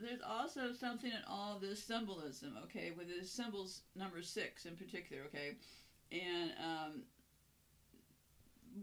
there's 0.02 0.20
also 0.26 0.72
something 0.72 1.10
in 1.10 1.22
all 1.28 1.58
this 1.60 1.82
symbolism, 1.82 2.56
okay, 2.64 2.92
with 2.96 3.08
the 3.08 3.26
symbols 3.26 3.82
number 3.96 4.22
six 4.22 4.64
in 4.66 4.76
particular, 4.76 5.22
okay, 5.26 5.56
and 6.12 6.52
um, 6.62 7.02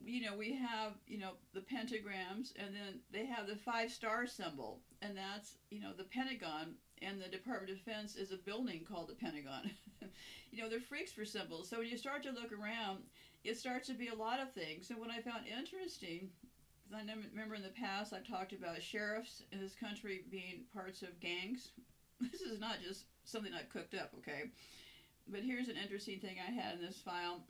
you 0.06 0.22
know 0.22 0.36
we 0.38 0.54
have 0.54 0.94
you 1.08 1.18
know 1.18 1.32
the 1.54 1.62
pentagrams, 1.62 2.54
and 2.58 2.76
then 2.76 3.00
they 3.12 3.26
have 3.26 3.48
the 3.48 3.56
five 3.56 3.92
star 3.92 4.28
symbol, 4.28 4.80
and 5.02 5.16
that's 5.18 5.58
you 5.70 5.82
know 5.82 5.92
the 5.98 6.04
Pentagon, 6.04 6.76
and 7.02 7.22
the 7.22 7.30
Department 7.30 7.72
of 7.72 7.78
Defense 7.78 8.16
is 8.16 8.32
a 8.32 8.38
building 8.38 8.86
called 8.90 9.10
the 9.10 9.16
Pentagon. 9.16 9.72
you 10.52 10.62
know 10.62 10.70
they're 10.70 10.80
freaks 10.80 11.12
for 11.12 11.26
symbols, 11.26 11.70
so 11.70 11.80
when 11.80 11.88
you 11.88 11.98
start 11.98 12.24
to 12.24 12.32
look 12.32 12.52
around, 12.52 13.04
it 13.44 13.58
starts 13.58 13.88
to 13.88 13.94
be 13.94 14.08
a 14.08 14.16
lot 14.16 14.40
of 14.40 14.52
things. 14.54 14.90
And 14.90 15.00
what 15.00 15.12
I 15.12 15.22
found 15.22 15.48
interesting 15.48 16.30
I 16.94 17.02
remember 17.32 17.56
in 17.56 17.64
the 17.64 17.70
past 17.70 18.14
I've 18.14 18.28
talked 18.28 18.54
about 18.54 18.82
sheriffs 18.82 19.44
in 19.52 19.60
this 19.60 19.76
country 19.76 20.24
being 20.30 20.66
parts 20.74 21.02
of 21.02 21.20
gangs. 21.20 21.70
This 22.32 22.40
is 22.40 22.62
not 22.62 22.78
just 22.82 23.04
something 23.26 23.52
I 23.54 23.64
cooked 23.64 23.94
up, 23.94 24.12
okay? 24.20 24.50
But 25.28 25.42
here's 25.42 25.68
an 25.68 25.76
interesting 25.76 26.22
thing 26.22 26.38
I 26.40 26.50
had 26.50 26.76
in 26.76 26.82
this 26.82 26.98
file. 26.98 27.44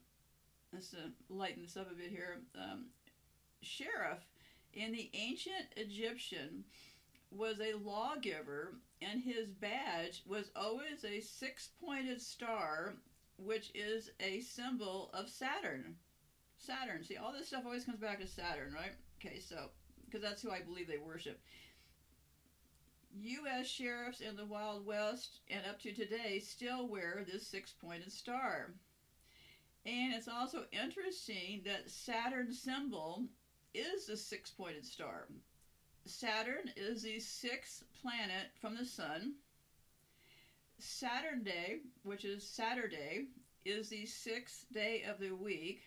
Let's 0.74 0.92
uh, 0.96 1.10
lighten 1.30 1.62
this 1.62 1.78
up 1.78 1.92
a 1.92 1.94
bit 1.94 2.10
here. 2.10 2.42
Um, 2.56 2.86
sheriff 3.62 4.26
in 4.74 4.92
the 4.92 5.10
ancient 5.14 5.68
Egyptian 5.78 6.64
was 7.32 7.60
a 7.60 7.78
lawgiver, 7.78 8.74
and 9.02 9.22
his 9.22 9.48
badge 9.48 10.24
was 10.26 10.52
always 10.56 11.06
a 11.06 11.22
six 11.22 11.70
pointed 11.80 12.22
star, 12.22 12.96
which 13.38 13.72
is 13.76 14.10
a 14.20 14.42
symbol 14.42 15.12
of 15.14 15.30
Saturn. 15.30 15.96
Saturn. 16.58 17.04
See, 17.04 17.18
all 17.18 17.34
this 17.34 17.48
stuff 17.48 17.66
always 17.66 17.86
comes 17.86 18.00
back 18.00 18.20
to 18.20 18.28
Saturn, 18.28 18.74
right? 18.74 18.94
Okay, 19.26 19.40
so, 19.40 19.70
because 20.06 20.22
that's 20.22 20.42
who 20.42 20.52
I 20.52 20.62
believe 20.62 20.88
they 20.88 20.98
worship. 20.98 21.40
U.S. 23.18 23.68
sheriffs 23.68 24.22
in 24.22 24.36
the 24.36 24.46
Wild 24.46 24.86
West 24.86 25.40
and 25.50 25.62
up 25.70 25.82
to 25.82 25.94
today 25.94 26.40
still 26.40 26.88
wear 26.88 27.26
this 27.26 27.48
six 27.48 27.72
pointed 27.72 28.12
star. 28.12 28.74
And 29.86 30.14
it's 30.14 30.28
also 30.28 30.66
interesting 30.72 31.62
that 31.66 31.90
Saturn's 31.90 32.62
symbol 32.62 33.24
is 33.74 34.06
the 34.06 34.18
six 34.18 34.52
pointed 34.52 34.86
star. 34.86 35.28
Saturn 36.06 36.70
is 36.76 37.04
the 37.04 37.20
sixth 37.20 37.84
planet 38.02 38.52
from 38.60 38.76
the 38.76 38.86
sun. 38.86 39.36
Saturn 40.78 41.44
Day, 41.44 41.78
which 42.04 42.26
is 42.26 42.48
Saturday, 42.48 43.28
is 43.64 43.90
the 43.90 44.06
sixth 44.06 44.66
day 44.72 45.04
of 45.10 45.20
the 45.20 45.32
week. 45.32 45.82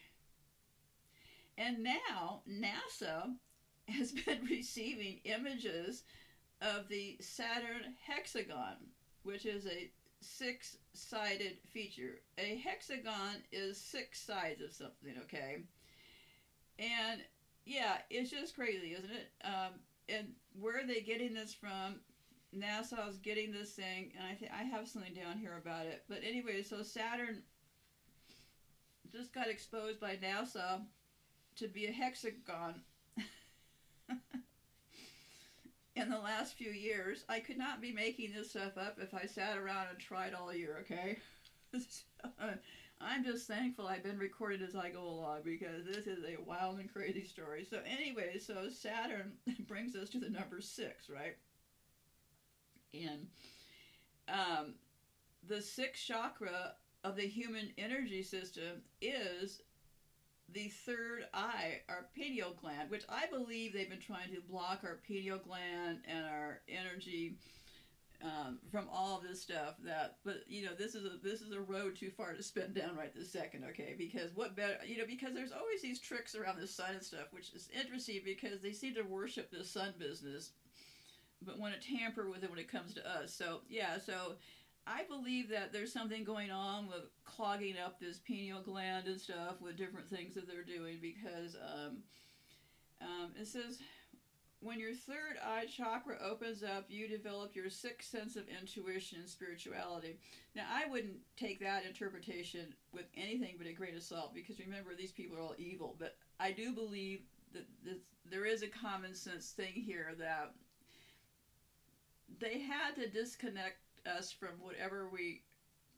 And 1.59 1.83
now 1.83 2.43
NASA 2.49 3.35
has 3.89 4.13
been 4.27 4.47
receiving 4.49 5.21
images 5.25 6.05
of 6.63 6.89
the 6.89 7.17
Saturn 7.21 7.95
hexagon, 8.07 8.77
which 9.25 9.45
is 9.45 9.67
a 9.67 9.91
six 10.21 10.77
sided 10.95 11.59
feature. 11.69 12.21
A 12.39 12.57
hexagon 12.57 13.43
is 13.53 13.77
six 13.77 14.21
sides 14.21 14.63
of 14.63 14.73
something, 14.73 15.15
okay? 15.25 15.59
And 16.79 17.21
yeah, 17.67 17.99
it's 18.09 18.31
just 18.31 18.55
crazy, 18.55 18.95
isn't 18.97 19.11
it? 19.11 19.31
Um, 19.45 19.75
and 20.09 20.29
where 20.59 20.79
are 20.79 20.87
they 20.87 21.01
getting 21.01 21.35
this 21.35 21.53
from? 21.53 21.97
NASA's 22.57 23.19
getting 23.19 23.53
this 23.53 23.73
thing, 23.73 24.13
and 24.17 24.27
I 24.27 24.35
think 24.35 24.53
I 24.53 24.63
have 24.63 24.89
something 24.89 25.13
down 25.13 25.39
here 25.39 25.61
about 25.63 25.87
it. 25.87 26.05
But 26.09 26.21
anyway, 26.27 26.63
so 26.63 26.83
Saturn 26.83 27.43
just 29.13 29.35
got 29.35 29.49
exposed 29.49 30.01
by 30.01 30.17
NASA 30.17 30.81
to 31.59 31.69
be 31.69 31.87
a 31.87 31.93
hexagon 31.93 32.83
in 35.97 36.09
the 36.09 36.19
last 36.19 36.55
few 36.55 36.71
years. 36.71 37.25
I 37.29 37.41
could 37.41 37.59
not 37.59 37.81
be 37.81 37.93
making 37.93 38.33
this 38.33 38.51
stuff 38.51 38.79
up 38.79 38.99
if 39.01 39.15
I 39.15 39.27
sat 39.27 39.59
around 39.59 39.89
and 39.91 39.99
tried 39.99 40.35
all 40.35 40.55
year, 40.55 40.79
okay? 40.83 41.19
I'm 43.01 43.25
just 43.25 43.47
thankful 43.47 43.87
I've 43.87 44.03
been 44.03 44.19
recorded 44.19 44.63
as 44.63 44.75
I 44.75 44.91
go 44.91 45.03
along 45.03 45.43
because 45.45 45.85
this 45.85 46.07
is 46.07 46.25
a 46.25 46.43
wild 46.45 46.79
and 46.79 46.93
crazy 46.93 47.25
story. 47.25 47.67
So, 47.69 47.79
anyway, 47.87 48.39
so 48.39 48.69
Saturn 48.69 49.33
brings 49.69 49.95
us 49.95 50.09
to 50.11 50.21
the 50.21 50.31
number 50.31 50.61
six, 50.61 51.09
right? 51.09 51.37
And 52.95 53.27
um, 54.29 54.75
the 55.47 55.63
sixth 55.63 56.05
chakra 56.05 56.75
of 57.05 57.17
the 57.17 57.27
human 57.27 57.71
energy 57.79 58.23
system 58.23 58.83
is 59.01 59.63
the 60.53 60.69
third 60.69 61.27
eye, 61.35 61.81
our 61.89 62.07
pineal 62.17 62.57
gland, 62.61 62.91
which 62.91 63.05
I 63.09 63.27
believe 63.27 63.73
they've 63.73 63.89
been 63.89 64.01
trying 64.01 64.35
to 64.35 64.41
block 64.41 64.81
our 64.83 64.99
pineal 65.07 65.39
gland 65.39 66.01
and 66.07 66.25
our 66.25 66.61
energy 66.69 67.37
um, 68.23 68.59
from 68.71 68.89
all 68.93 69.23
this 69.27 69.41
stuff. 69.41 69.75
That, 69.85 70.17
but 70.25 70.45
you 70.47 70.65
know, 70.65 70.75
this 70.77 70.95
is 70.95 71.05
a 71.05 71.19
this 71.23 71.41
is 71.41 71.53
a 71.53 71.61
road 71.61 71.97
too 71.97 72.11
far 72.11 72.33
to 72.33 72.43
spin 72.43 72.73
down 72.73 72.97
right 72.97 73.15
this 73.15 73.33
second. 73.33 73.65
Okay, 73.71 73.95
because 73.97 74.35
what 74.35 74.57
better, 74.57 74.79
you 74.87 74.97
know, 74.97 75.07
because 75.07 75.35
there's 75.35 75.53
always 75.53 75.83
these 75.83 76.01
tricks 76.01 76.35
around 76.35 76.61
the 76.61 76.67
sun 76.67 76.95
and 76.95 77.03
stuff, 77.03 77.29
which 77.31 77.53
is 77.53 77.69
interesting 77.79 78.21
because 78.25 78.61
they 78.61 78.73
seem 78.73 78.95
to 78.95 79.03
worship 79.03 79.51
the 79.51 79.65
sun 79.65 79.95
business, 79.99 80.53
but 81.45 81.59
want 81.59 81.75
to 81.81 81.97
tamper 81.97 82.29
with 82.29 82.43
it 82.43 82.51
when 82.51 82.59
it 82.59 82.73
comes 82.73 82.95
to 82.95 83.07
us. 83.07 83.35
So 83.35 83.61
yeah, 83.69 83.99
so 83.99 84.37
I 84.89 85.05
believe 85.05 85.51
that 85.51 85.73
there's 85.73 85.93
something 85.93 86.25
going 86.25 86.51
on 86.51 86.89
with 86.89 87.03
clogging 87.25 87.77
up 87.79 88.01
this 88.01 88.19
pineal 88.19 88.63
gland 88.63 89.07
and 89.07 89.21
stuff 89.21 89.61
with 89.61 89.77
different 89.77 90.09
things 90.09 90.35
that 90.35 90.49
they're 90.49 90.63
doing 90.63 90.99
because 91.03 91.57
um, 91.57 91.99
um, 93.03 93.33
it 93.39 93.47
says 93.47 93.81
when 94.61 94.81
your 94.81 94.95
third 94.95 95.37
eye 95.45 95.67
chakra 95.67 96.17
opens 96.25 96.65
up, 96.65 96.87
you 96.89 97.07
develop 97.07 97.55
your 97.55 97.71
sixth 97.71 98.11
sense 98.11 98.35
of 98.35 98.45
intuition 98.49 99.21
and 99.21 99.29
spirituality. 99.29 100.19
Now, 100.57 100.65
I 100.69 100.91
wouldn't 100.91 101.19
take 101.37 101.61
that 101.61 101.85
interpretation 101.85 102.75
with 102.93 103.05
anything 103.17 103.55
but 103.57 103.69
a 103.69 103.73
grain 103.73 103.95
of 103.95 104.03
salt 104.03 104.35
because 104.35 104.59
remember, 104.59 104.95
these 104.97 105.13
people 105.13 105.37
are 105.37 105.43
all 105.43 105.55
evil. 105.59 105.95
But 105.99 106.17
I 106.41 106.51
do 106.51 106.73
believe 106.73 107.21
that 107.53 107.67
this, 107.85 107.99
there 108.29 108.47
is 108.47 108.63
a 108.63 108.69
common 108.69 109.15
sense 109.15 109.51
thing 109.51 109.75
here 109.75 110.15
that 110.19 110.53
they 112.41 112.59
had 112.59 112.97
to 112.97 113.09
disconnect 113.09 113.77
us 114.09 114.33
from 114.33 114.61
whatever 114.61 115.09
we 115.13 115.43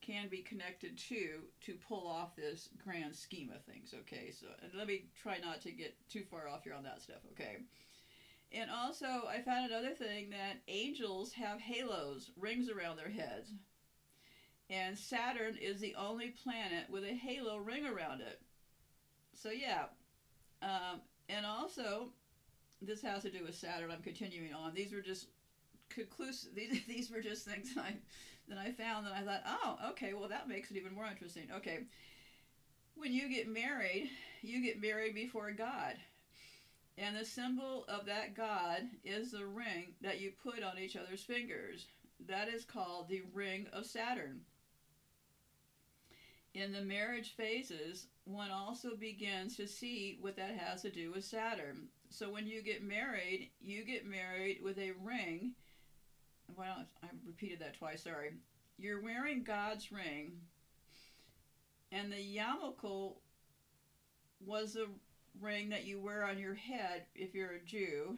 can 0.01 0.29
be 0.29 0.39
connected 0.39 0.97
to 0.97 1.41
to 1.61 1.75
pull 1.87 2.07
off 2.07 2.35
this 2.35 2.71
grand 2.83 3.15
scheme 3.15 3.51
of 3.55 3.63
things 3.65 3.95
okay? 4.01 4.33
So 4.33 4.47
and 4.63 4.73
let 4.77 4.87
me 4.87 5.05
try 5.21 5.39
not 5.39 5.61
to 5.63 5.71
get 5.71 5.95
too 6.09 6.25
far 6.31 6.49
off 6.49 6.65
here 6.65 6.75
on 6.75 6.83
that 6.85 7.03
stuff 7.03 7.19
okay? 7.33 7.59
And 8.53 8.71
also 8.71 9.29
i 9.29 9.41
found 9.41 9.71
another 9.71 9.95
thing 9.95 10.31
that 10.31 10.63
angels 10.69 11.33
have 11.33 11.61
halos 11.61 12.31
rings 12.39 12.69
around 12.69 12.97
their 12.97 13.11
heads. 13.11 13.53
And 14.71 14.97
saturn 14.97 15.57
is 15.61 15.81
the 15.81 15.97
only 15.97 16.31
planet 16.31 16.89
with 16.91 17.05
a 17.05 17.15
halo 17.15 17.57
ring 17.59 17.85
around 17.87 18.21
it. 18.21 18.41
So 19.35 19.51
yeah 19.51 19.85
um, 20.63 21.01
and 21.29 21.47
also 21.47 22.09
this 22.83 23.03
has 23.03 23.23
to 23.23 23.31
do 23.31 23.45
with 23.45 23.55
saturn 23.55 23.91
i'm 23.91 24.03
continuing 24.03 24.55
on. 24.55 24.75
These 24.75 24.93
were 24.93 25.01
just 25.01 25.27
conclusive. 25.91 26.51
These 26.55 26.81
these 26.87 27.11
were 27.11 27.21
just 27.21 27.45
things 27.45 27.75
that 27.75 27.85
I 27.85 27.95
that 28.49 28.59
I 28.59 28.73
found 28.73 29.07
that 29.07 29.13
I 29.13 29.23
thought, 29.23 29.43
oh, 29.47 29.91
okay, 29.91 30.15
well 30.15 30.29
that 30.29 30.49
makes 30.49 30.71
it 30.71 30.77
even 30.77 30.95
more 30.95 31.07
interesting. 31.07 31.49
Okay, 31.57 31.81
when 32.95 33.13
you 33.13 33.29
get 33.29 33.49
married, 33.49 34.11
you 34.43 34.63
get 34.63 34.81
married 34.81 35.15
before 35.15 35.53
God, 35.53 35.95
and 36.99 37.17
the 37.17 37.25
symbol 37.25 37.85
of 37.89 38.07
that 38.07 38.35
God 38.35 38.83
is 39.05 39.33
the 39.33 39.47
ring 39.47 39.95
that 40.03 40.21
you 40.21 40.33
put 40.43 40.63
on 40.63 40.79
each 40.79 40.97
other's 40.97 41.23
fingers. 41.23 41.87
That 42.29 42.49
is 42.49 42.65
called 42.65 43.09
the 43.09 43.23
ring 43.33 43.67
of 43.73 43.87
Saturn. 43.87 44.41
In 46.53 46.73
the 46.73 46.83
marriage 46.83 47.35
phases, 47.37 48.07
one 48.25 48.51
also 48.51 48.97
begins 48.97 49.57
to 49.57 49.67
see 49.67 50.19
what 50.21 50.37
that 50.37 50.57
has 50.57 50.83
to 50.83 50.91
do 50.91 51.13
with 51.13 51.25
Saturn. 51.25 51.89
So 52.11 52.29
when 52.29 52.47
you 52.47 52.61
get 52.61 52.83
married, 52.83 53.51
you 53.61 53.85
get 53.85 54.05
married 54.05 54.59
with 54.63 54.79
a 54.79 54.93
ring 55.03 55.53
well, 56.57 56.85
I 57.03 57.07
repeated 57.27 57.61
that 57.61 57.79
twice, 57.79 58.05
sorry. 58.05 58.33
You're 58.79 59.03
wearing 59.03 59.43
God's 59.43 59.93
ring, 59.93 60.33
and 61.93 62.11
the 62.11 62.17
yarmulke 62.17 63.15
was 64.45 64.77
a 64.77 64.87
ring 65.41 65.69
that 65.71 65.85
you 65.85 66.01
wear 66.01 66.25
on 66.25 66.39
your 66.39 66.55
head 66.55 67.05
if 67.15 67.35
you're 67.35 67.53
a 67.53 67.65
Jew. 67.65 68.17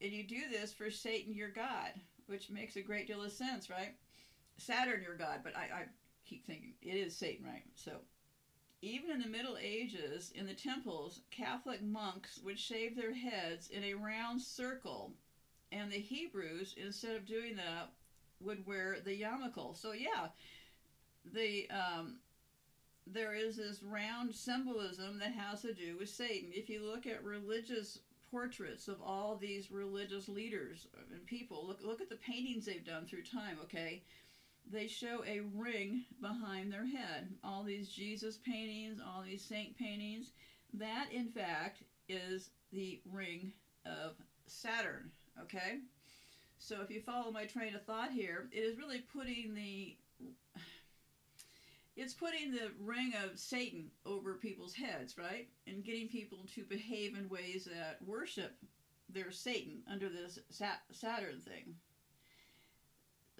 And 0.00 0.10
you 0.10 0.24
do 0.24 0.48
this 0.50 0.72
for 0.72 0.90
Satan, 0.90 1.34
your 1.34 1.50
God, 1.50 1.92
which 2.26 2.50
makes 2.50 2.76
a 2.76 2.82
great 2.82 3.06
deal 3.06 3.22
of 3.22 3.30
sense, 3.32 3.70
right? 3.70 3.94
Saturn, 4.56 5.02
your 5.02 5.16
God, 5.16 5.40
but 5.44 5.56
I, 5.56 5.62
I 5.62 5.84
keep 6.24 6.46
thinking 6.46 6.72
it 6.82 6.94
is 6.94 7.16
Satan, 7.16 7.46
right? 7.46 7.64
So, 7.74 7.92
even 8.80 9.12
in 9.12 9.20
the 9.20 9.28
Middle 9.28 9.56
Ages, 9.62 10.32
in 10.34 10.46
the 10.46 10.54
temples, 10.54 11.20
Catholic 11.30 11.82
monks 11.82 12.40
would 12.44 12.58
shave 12.58 12.96
their 12.96 13.14
heads 13.14 13.68
in 13.68 13.84
a 13.84 13.94
round 13.94 14.42
circle 14.42 15.12
and 15.72 15.90
the 15.90 15.98
Hebrews, 15.98 16.74
instead 16.76 17.16
of 17.16 17.26
doing 17.26 17.56
that, 17.56 17.90
would 18.40 18.66
wear 18.66 18.98
the 19.04 19.20
yarmulke. 19.20 19.76
So 19.76 19.92
yeah, 19.92 20.28
the 21.32 21.68
um, 21.70 22.16
there 23.06 23.34
is 23.34 23.56
this 23.56 23.82
round 23.82 24.34
symbolism 24.34 25.18
that 25.18 25.32
has 25.32 25.62
to 25.62 25.72
do 25.72 25.96
with 25.98 26.08
Satan. 26.08 26.50
If 26.52 26.68
you 26.68 26.84
look 26.84 27.06
at 27.06 27.24
religious 27.24 27.98
portraits 28.30 28.88
of 28.88 29.02
all 29.02 29.36
these 29.36 29.70
religious 29.70 30.28
leaders 30.28 30.86
and 31.12 31.26
people, 31.26 31.66
look 31.66 31.80
look 31.82 32.00
at 32.00 32.08
the 32.08 32.16
paintings 32.16 32.66
they've 32.66 32.84
done 32.84 33.06
through 33.06 33.24
time. 33.24 33.58
Okay, 33.62 34.02
they 34.70 34.86
show 34.86 35.24
a 35.26 35.40
ring 35.54 36.04
behind 36.20 36.72
their 36.72 36.86
head. 36.86 37.28
All 37.42 37.62
these 37.62 37.88
Jesus 37.88 38.38
paintings, 38.38 39.00
all 39.00 39.22
these 39.22 39.44
saint 39.44 39.76
paintings. 39.76 40.32
That, 40.74 41.08
in 41.12 41.28
fact, 41.28 41.82
is 42.08 42.50
the 42.72 43.00
ring 43.12 43.52
of 43.84 44.14
Saturn. 44.46 45.10
Okay? 45.40 45.78
So 46.58 46.80
if 46.80 46.90
you 46.90 47.00
follow 47.00 47.32
my 47.32 47.44
train 47.44 47.74
of 47.74 47.84
thought 47.84 48.12
here, 48.12 48.48
it 48.52 48.60
is 48.60 48.78
really 48.78 49.00
putting 49.12 49.54
the 49.54 49.96
it's 51.94 52.14
putting 52.14 52.52
the 52.52 52.70
ring 52.80 53.12
of 53.22 53.38
Satan 53.38 53.90
over 54.06 54.34
people's 54.34 54.74
heads, 54.74 55.18
right? 55.18 55.48
And 55.66 55.84
getting 55.84 56.08
people 56.08 56.46
to 56.54 56.64
behave 56.64 57.16
in 57.16 57.28
ways 57.28 57.68
that 57.70 57.98
worship 58.06 58.56
their 59.10 59.30
Satan 59.30 59.82
under 59.90 60.08
this 60.08 60.38
Saturn 60.48 61.40
thing. 61.40 61.74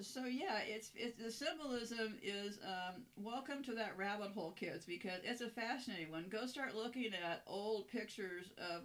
So 0.00 0.24
yeah, 0.24 0.58
it's, 0.66 0.90
it's 0.94 1.16
the 1.16 1.30
symbolism 1.30 2.18
is 2.22 2.58
um, 2.64 3.02
welcome 3.16 3.62
to 3.64 3.74
that 3.74 3.96
rabbit 3.96 4.32
hole, 4.32 4.52
kids, 4.52 4.84
because 4.84 5.20
it's 5.22 5.42
a 5.42 5.48
fascinating 5.48 6.10
one. 6.10 6.26
Go 6.28 6.46
start 6.46 6.74
looking 6.74 7.12
at 7.14 7.42
old 7.46 7.88
pictures 7.88 8.52
of 8.58 8.82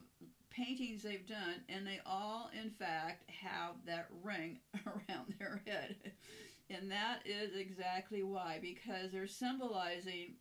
paintings 0.57 1.03
they've 1.03 1.27
done, 1.27 1.61
and 1.69 1.85
they 1.85 1.99
all, 2.05 2.49
in 2.59 2.71
fact, 2.71 3.29
have 3.29 3.75
that 3.85 4.07
ring 4.23 4.59
around 4.85 5.35
their 5.39 5.61
head. 5.65 5.95
And 6.69 6.91
that 6.91 7.19
is 7.25 7.55
exactly 7.55 8.23
why, 8.23 8.59
because 8.61 9.11
they're 9.11 9.27
symbolizing 9.27 10.35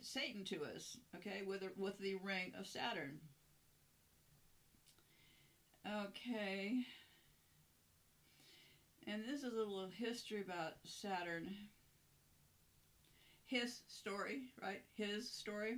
Satan 0.00 0.44
to 0.44 0.64
us, 0.64 0.96
okay, 1.16 1.42
with, 1.46 1.62
with 1.76 1.98
the 1.98 2.14
ring 2.22 2.52
of 2.58 2.66
Saturn. 2.66 3.18
Okay. 5.86 6.84
And 9.06 9.22
this 9.24 9.42
is 9.42 9.54
a 9.54 9.56
little 9.56 9.88
history 9.94 10.40
about 10.40 10.74
Saturn. 10.84 11.54
His 13.46 13.82
story, 13.86 14.42
right? 14.60 14.82
His 14.94 15.30
story 15.30 15.76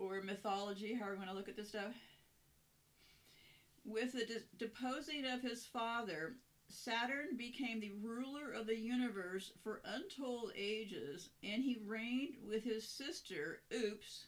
or 0.00 0.20
mythology, 0.22 0.94
however 0.94 1.12
you 1.12 1.18
want 1.18 1.30
to 1.30 1.36
look 1.36 1.48
at 1.48 1.56
this 1.56 1.68
stuff. 1.68 1.92
With 3.84 4.12
the 4.12 4.24
de- 4.24 4.42
deposing 4.56 5.24
of 5.26 5.42
his 5.42 5.64
father, 5.64 6.36
Saturn 6.68 7.36
became 7.36 7.80
the 7.80 7.92
ruler 8.02 8.50
of 8.50 8.66
the 8.66 8.76
universe 8.76 9.52
for 9.62 9.82
untold 9.84 10.52
ages, 10.56 11.28
and 11.42 11.62
he 11.62 11.76
reigned 11.76 12.36
with 12.46 12.64
his 12.64 12.86
sister, 12.88 13.60
Ops, 13.72 14.26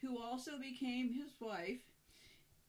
who 0.00 0.18
also 0.18 0.58
became 0.58 1.12
his 1.12 1.30
wife. 1.40 1.78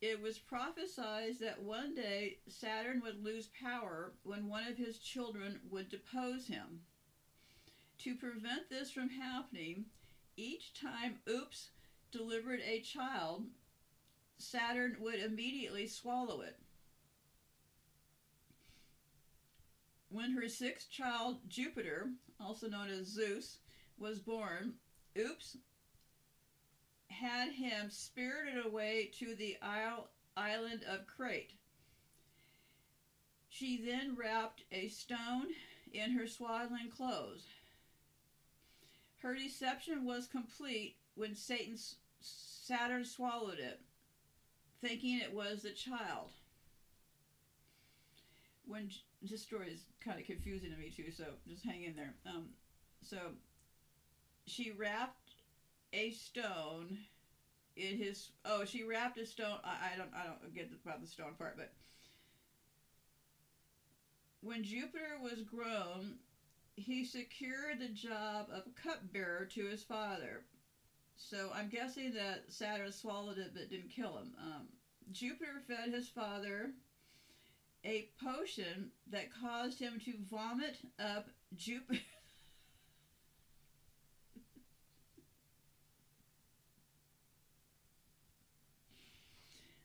It 0.01 0.21
was 0.21 0.37
prophesied 0.37 1.39
that 1.41 1.61
one 1.61 1.93
day 1.93 2.37
Saturn 2.47 3.01
would 3.01 3.23
lose 3.23 3.47
power 3.61 4.13
when 4.23 4.47
one 4.47 4.63
of 4.63 4.77
his 4.77 4.97
children 4.97 5.59
would 5.69 5.89
depose 5.89 6.47
him. 6.47 6.81
To 7.99 8.15
prevent 8.15 8.69
this 8.69 8.91
from 8.91 9.09
happening, 9.09 9.85
each 10.37 10.73
time 10.73 11.17
Ops 11.27 11.69
delivered 12.15 12.61
a 12.65 12.79
child, 12.79 13.43
Saturn 14.37 14.95
would 15.01 15.19
immediately 15.19 15.85
swallow 15.85 16.41
it. 16.41 16.57
When 20.09 20.31
her 20.31 20.47
sixth 20.47 20.89
child, 20.89 21.39
Jupiter, 21.49 22.11
also 22.39 22.69
known 22.69 22.87
as 22.87 23.07
Zeus, 23.07 23.57
was 23.97 24.19
born, 24.19 24.75
Ops 25.17 25.57
had 27.09 27.51
him 27.51 27.89
spirited 27.89 28.65
away 28.65 29.11
to 29.19 29.35
the 29.35 29.57
island 30.37 30.83
of 30.89 31.07
Crete. 31.07 31.53
She 33.49 33.77
then 33.77 34.15
wrapped 34.15 34.63
a 34.71 34.87
stone 34.87 35.47
in 35.91 36.11
her 36.11 36.27
swaddling 36.27 36.89
clothes. 36.89 37.45
Her 39.17 39.35
deception 39.35 40.05
was 40.05 40.27
complete 40.27 40.95
when 41.15 41.35
Satan 41.35 41.77
Saturn 42.65 43.05
swallowed 43.05 43.59
it, 43.59 43.79
thinking 44.81 45.19
it 45.19 45.31
was 45.31 45.61
the 45.61 45.69
child. 45.69 46.31
When 48.65 48.89
this 49.21 49.43
story 49.43 49.67
is 49.67 49.81
kind 50.03 50.19
of 50.19 50.25
confusing 50.25 50.71
to 50.71 50.77
me 50.77 50.89
too, 50.89 51.11
so 51.15 51.25
just 51.47 51.63
hang 51.63 51.83
in 51.83 51.95
there. 51.95 52.15
Um, 52.25 52.47
so 53.03 53.17
she 54.47 54.71
wrapped 54.71 55.35
a 55.93 56.09
stone 56.09 56.97
in 57.75 57.97
his. 57.97 58.31
Oh, 58.43 58.65
she 58.65 58.83
wrapped 58.83 59.19
a 59.19 59.27
stone. 59.27 59.59
I, 59.63 59.93
I 59.93 59.97
don't. 59.97 60.09
I 60.15 60.25
don't 60.25 60.55
get 60.55 60.71
about 60.83 61.01
the 61.01 61.07
stone 61.07 61.35
part, 61.37 61.57
but 61.57 61.71
when 64.41 64.63
Jupiter 64.63 65.19
was 65.21 65.43
grown, 65.43 66.15
he 66.75 67.05
secured 67.05 67.77
the 67.77 67.89
job 67.89 68.47
of 68.51 68.63
cupbearer 68.73 69.45
to 69.53 69.65
his 69.65 69.83
father. 69.83 70.41
So 71.17 71.51
I'm 71.53 71.69
guessing 71.69 72.13
that 72.13 72.43
Saturn 72.49 72.91
swallowed 72.91 73.37
it 73.37 73.51
but 73.53 73.69
didn't 73.69 73.89
kill 73.89 74.17
him. 74.17 74.33
Um, 74.41 74.67
Jupiter 75.11 75.61
fed 75.67 75.93
his 75.93 76.09
father 76.09 76.71
a 77.83 78.09
potion 78.23 78.91
that 79.11 79.29
caused 79.41 79.79
him 79.79 80.01
to 80.05 80.13
vomit 80.29 80.77
up 80.99 81.27
Jupiter. 81.55 81.99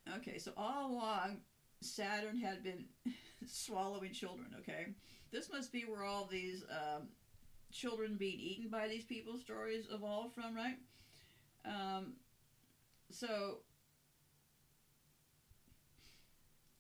okay, 0.17 0.39
so 0.39 0.53
all 0.57 0.93
along, 0.93 1.43
Saturn 1.83 2.39
had 2.39 2.63
been 2.63 2.87
swallowing 3.47 4.13
children, 4.13 4.49
okay? 4.61 4.87
This 5.31 5.51
must 5.53 5.73
be 5.73 5.83
where 5.83 6.05
all 6.05 6.27
these 6.27 6.65
um, 6.71 7.09
children 7.71 8.17
being 8.19 8.41
eaten 8.41 8.69
by 8.71 8.89
these 8.89 9.05
people 9.05 9.37
stories 9.39 9.87
evolved 9.91 10.35
from, 10.35 10.55
right? 10.57 10.79
Um, 11.65 12.15
so 13.11 13.59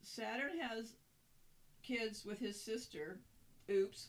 Saturn 0.02 0.58
has 0.60 0.94
kids 1.82 2.24
with 2.24 2.38
his 2.38 2.60
sister. 2.60 3.18
Ops. 3.68 4.08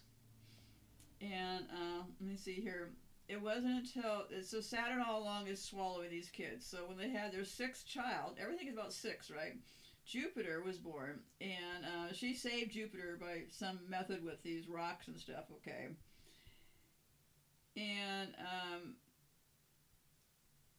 And 1.21 1.65
uh, 1.71 2.03
let 2.19 2.29
me 2.29 2.35
see 2.35 2.55
here. 2.55 2.91
It 3.27 3.41
wasn't 3.41 3.85
until 3.85 4.25
so 4.43 4.59
Saturn 4.59 5.03
all 5.07 5.21
along 5.21 5.47
is 5.47 5.63
swallowing 5.63 6.09
these 6.09 6.29
kids. 6.29 6.65
So 6.65 6.79
when 6.87 6.97
they 6.97 7.09
had 7.09 7.31
their 7.31 7.45
sixth 7.45 7.87
child, 7.87 8.35
everything 8.41 8.67
is 8.67 8.73
about 8.73 8.91
six, 8.91 9.31
right? 9.31 9.53
Jupiter 10.05 10.63
was 10.65 10.77
born, 10.77 11.19
and 11.39 11.85
uh, 11.85 12.11
she 12.11 12.33
saved 12.33 12.73
Jupiter 12.73 13.17
by 13.21 13.43
some 13.49 13.79
method 13.87 14.25
with 14.25 14.41
these 14.41 14.67
rocks 14.67 15.07
and 15.07 15.17
stuff. 15.17 15.45
Okay. 15.57 15.89
And 17.77 18.29
um, 18.39 18.95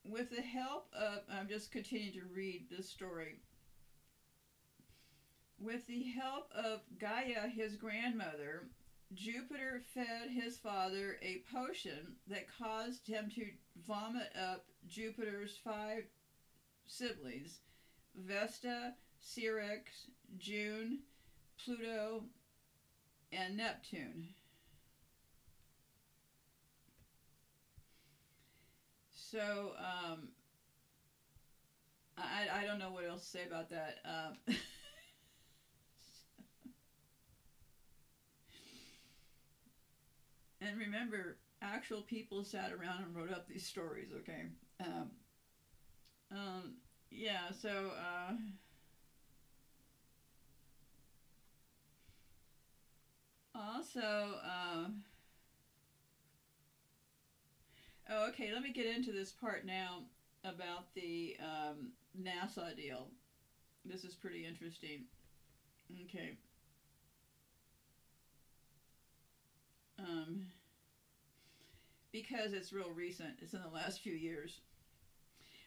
with 0.05 0.31
the 0.31 0.43
help 0.43 0.87
of, 0.95 1.21
I'm 1.31 1.49
just 1.49 1.71
continuing 1.71 2.13
to 2.15 2.27
read 2.35 2.67
this 2.71 2.89
story. 2.89 3.37
With 5.61 5.87
the 5.87 6.03
help 6.11 6.51
of 6.55 6.81
Gaia, 6.99 7.49
his 7.49 7.77
grandmother, 7.77 8.65
Jupiter 9.15 9.83
fed 9.95 10.31
his 10.31 10.57
father 10.57 11.19
a 11.23 11.43
potion 11.55 12.17
that 12.29 12.47
caused 12.59 13.07
him 13.07 13.31
to 13.35 13.51
vomit 13.87 14.33
up 14.37 14.65
Jupiter's 14.89 15.59
five 15.63 16.05
siblings 16.87 17.61
Vesta, 18.15 18.93
Ceres, 19.21 20.09
Juno, 20.37 20.97
Pluto, 21.65 22.25
and 23.33 23.57
Neptune. 23.57 24.29
So, 29.33 29.73
um, 29.79 30.29
I, 32.17 32.47
I 32.61 32.65
don't 32.65 32.79
know 32.79 32.91
what 32.91 33.05
else 33.05 33.23
to 33.25 33.31
say 33.31 33.45
about 33.45 33.71
that. 33.71 33.99
Um, 34.05 34.55
And 40.61 40.79
remember, 40.79 41.37
actual 41.61 42.03
people 42.03 42.45
sat 42.45 42.73
around 42.73 43.03
and 43.03 43.15
wrote 43.15 43.31
up 43.31 43.47
these 43.47 43.67
stories, 43.67 44.13
okay? 44.13 44.45
Um, 44.81 45.11
um, 46.31 46.75
yeah, 47.11 47.51
so, 47.51 47.91
uh, 47.99 48.33
also, 53.55 54.39
uh, 54.45 54.89
oh, 58.13 58.29
okay, 58.29 58.53
let 58.53 58.63
me 58.63 58.73
get 58.73 58.87
into 58.87 59.13
this 59.13 59.33
part 59.33 59.65
now 59.65 60.05
about 60.45 60.95
the 60.95 61.37
um, 61.41 61.93
NASA 62.21 62.77
deal. 62.77 63.09
This 63.85 64.05
is 64.05 64.15
pretty 64.15 64.47
interesting. 64.47 65.05
Okay. 66.05 66.37
um, 70.03 70.47
because 72.13 72.53
it's 72.53 72.73
real 72.73 72.91
recent. 72.91 73.35
It's 73.41 73.55
in 73.55 73.63
the 73.63 73.75
last 73.75 74.01
few 74.01 74.15
years. 74.15 74.61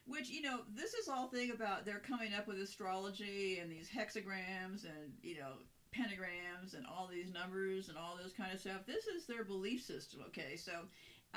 Which 0.08 0.30
you 0.30 0.42
know, 0.42 0.60
this 0.76 0.94
is 0.94 1.08
all 1.08 1.28
thing 1.28 1.52
about 1.52 1.86
they're 1.86 2.00
coming 2.00 2.34
up 2.34 2.48
with 2.48 2.60
astrology 2.60 3.58
and 3.60 3.72
these 3.72 3.90
hexagrams 3.90 4.84
and 4.84 5.14
you 5.24 5.40
know 5.40 5.54
pentagrams 5.96 6.76
and 6.76 6.86
all 6.86 7.08
these 7.12 7.34
numbers 7.34 7.90
and 7.90 7.98
all 7.98 8.18
this 8.22 8.34
kind 8.34 8.54
of 8.54 8.60
stuff. 8.60 8.86
This 8.86 9.08
is 9.08 9.26
their 9.26 9.44
belief 9.44 9.82
system. 9.82 10.22
Okay, 10.28 10.56
so 10.58 10.72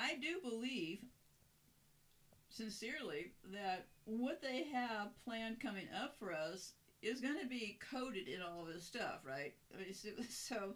I 0.00 0.16
do 0.16 0.40
believe 0.48 1.00
sincerely 2.48 3.32
that 3.52 3.86
what 4.04 4.40
they 4.40 4.64
have 4.72 5.08
planned 5.24 5.60
coming 5.60 5.88
up 6.02 6.16
for 6.18 6.32
us 6.32 6.72
is 7.02 7.20
going 7.20 7.38
to 7.40 7.46
be 7.46 7.78
coded 7.90 8.28
in 8.28 8.40
all 8.42 8.62
of 8.62 8.72
this 8.72 8.84
stuff, 8.84 9.20
right? 9.24 9.54
I 9.74 9.82
mean, 9.82 9.94
so, 9.94 10.08
so 10.28 10.74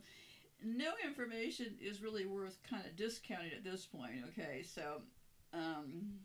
no 0.65 0.93
information 1.05 1.75
is 1.81 2.03
really 2.03 2.27
worth 2.27 2.59
kind 2.69 2.85
of 2.85 2.97
discounting 2.97 3.53
at 3.53 3.65
this 3.65 3.87
point. 3.87 4.23
Okay, 4.29 4.63
so 4.63 5.03
um, 5.53 6.19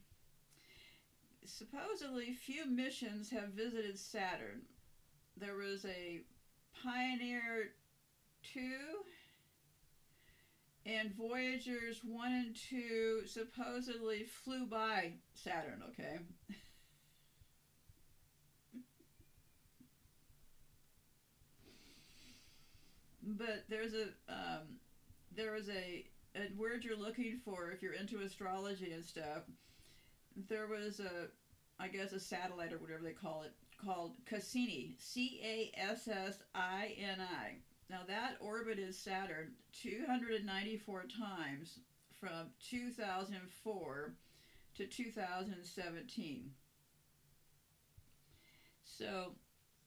supposedly 1.46 2.34
few 2.34 2.66
missions 2.66 3.30
have 3.30 3.50
visited 3.50 3.98
Saturn. 3.98 4.62
There 5.36 5.56
was 5.56 5.86
a 5.86 6.22
Pioneer 6.84 7.72
2 8.54 8.60
and 10.88 11.14
Voyagers 11.14 12.02
1 12.04 12.32
and 12.32 12.56
2 12.70 13.22
supposedly 13.26 14.24
flew 14.24 14.66
by 14.66 15.12
Saturn, 15.34 15.84
okay? 15.90 16.20
but 23.36 23.66
there's 23.70 23.94
a 23.94 24.06
um, 24.32 24.78
there 25.36 25.52
was 25.52 25.70
a, 25.70 26.06
a 26.36 26.50
word 26.58 26.84
you're 26.84 26.98
looking 26.98 27.40
for 27.44 27.72
if 27.72 27.82
you're 27.82 27.94
into 27.94 28.20
astrology 28.20 28.92
and 28.94 29.04
stuff. 29.04 29.44
There 30.50 30.68
was 30.68 31.00
a, 31.00 31.28
I 31.80 31.88
guess 31.88 32.14
a 32.14 32.20
satellite 32.20 32.72
or 32.72 32.78
whatever 32.78 33.04
they 33.04 33.12
call 33.12 33.44
it 33.44 33.54
called 33.84 34.14
Cassini, 34.26 34.96
C 34.98 35.42
A 35.44 35.72
S 35.80 36.08
S 36.08 36.42
I 36.56 36.96
N 37.00 37.20
I. 37.20 37.58
Now 37.90 38.02
that 38.08 38.38
orbited 38.42 38.94
Saturn 38.94 39.54
294 39.82 41.06
times 41.20 41.80
from 42.20 42.50
2004 42.70 44.14
to 44.76 44.86
2017. 44.86 46.52
So, 48.84 49.34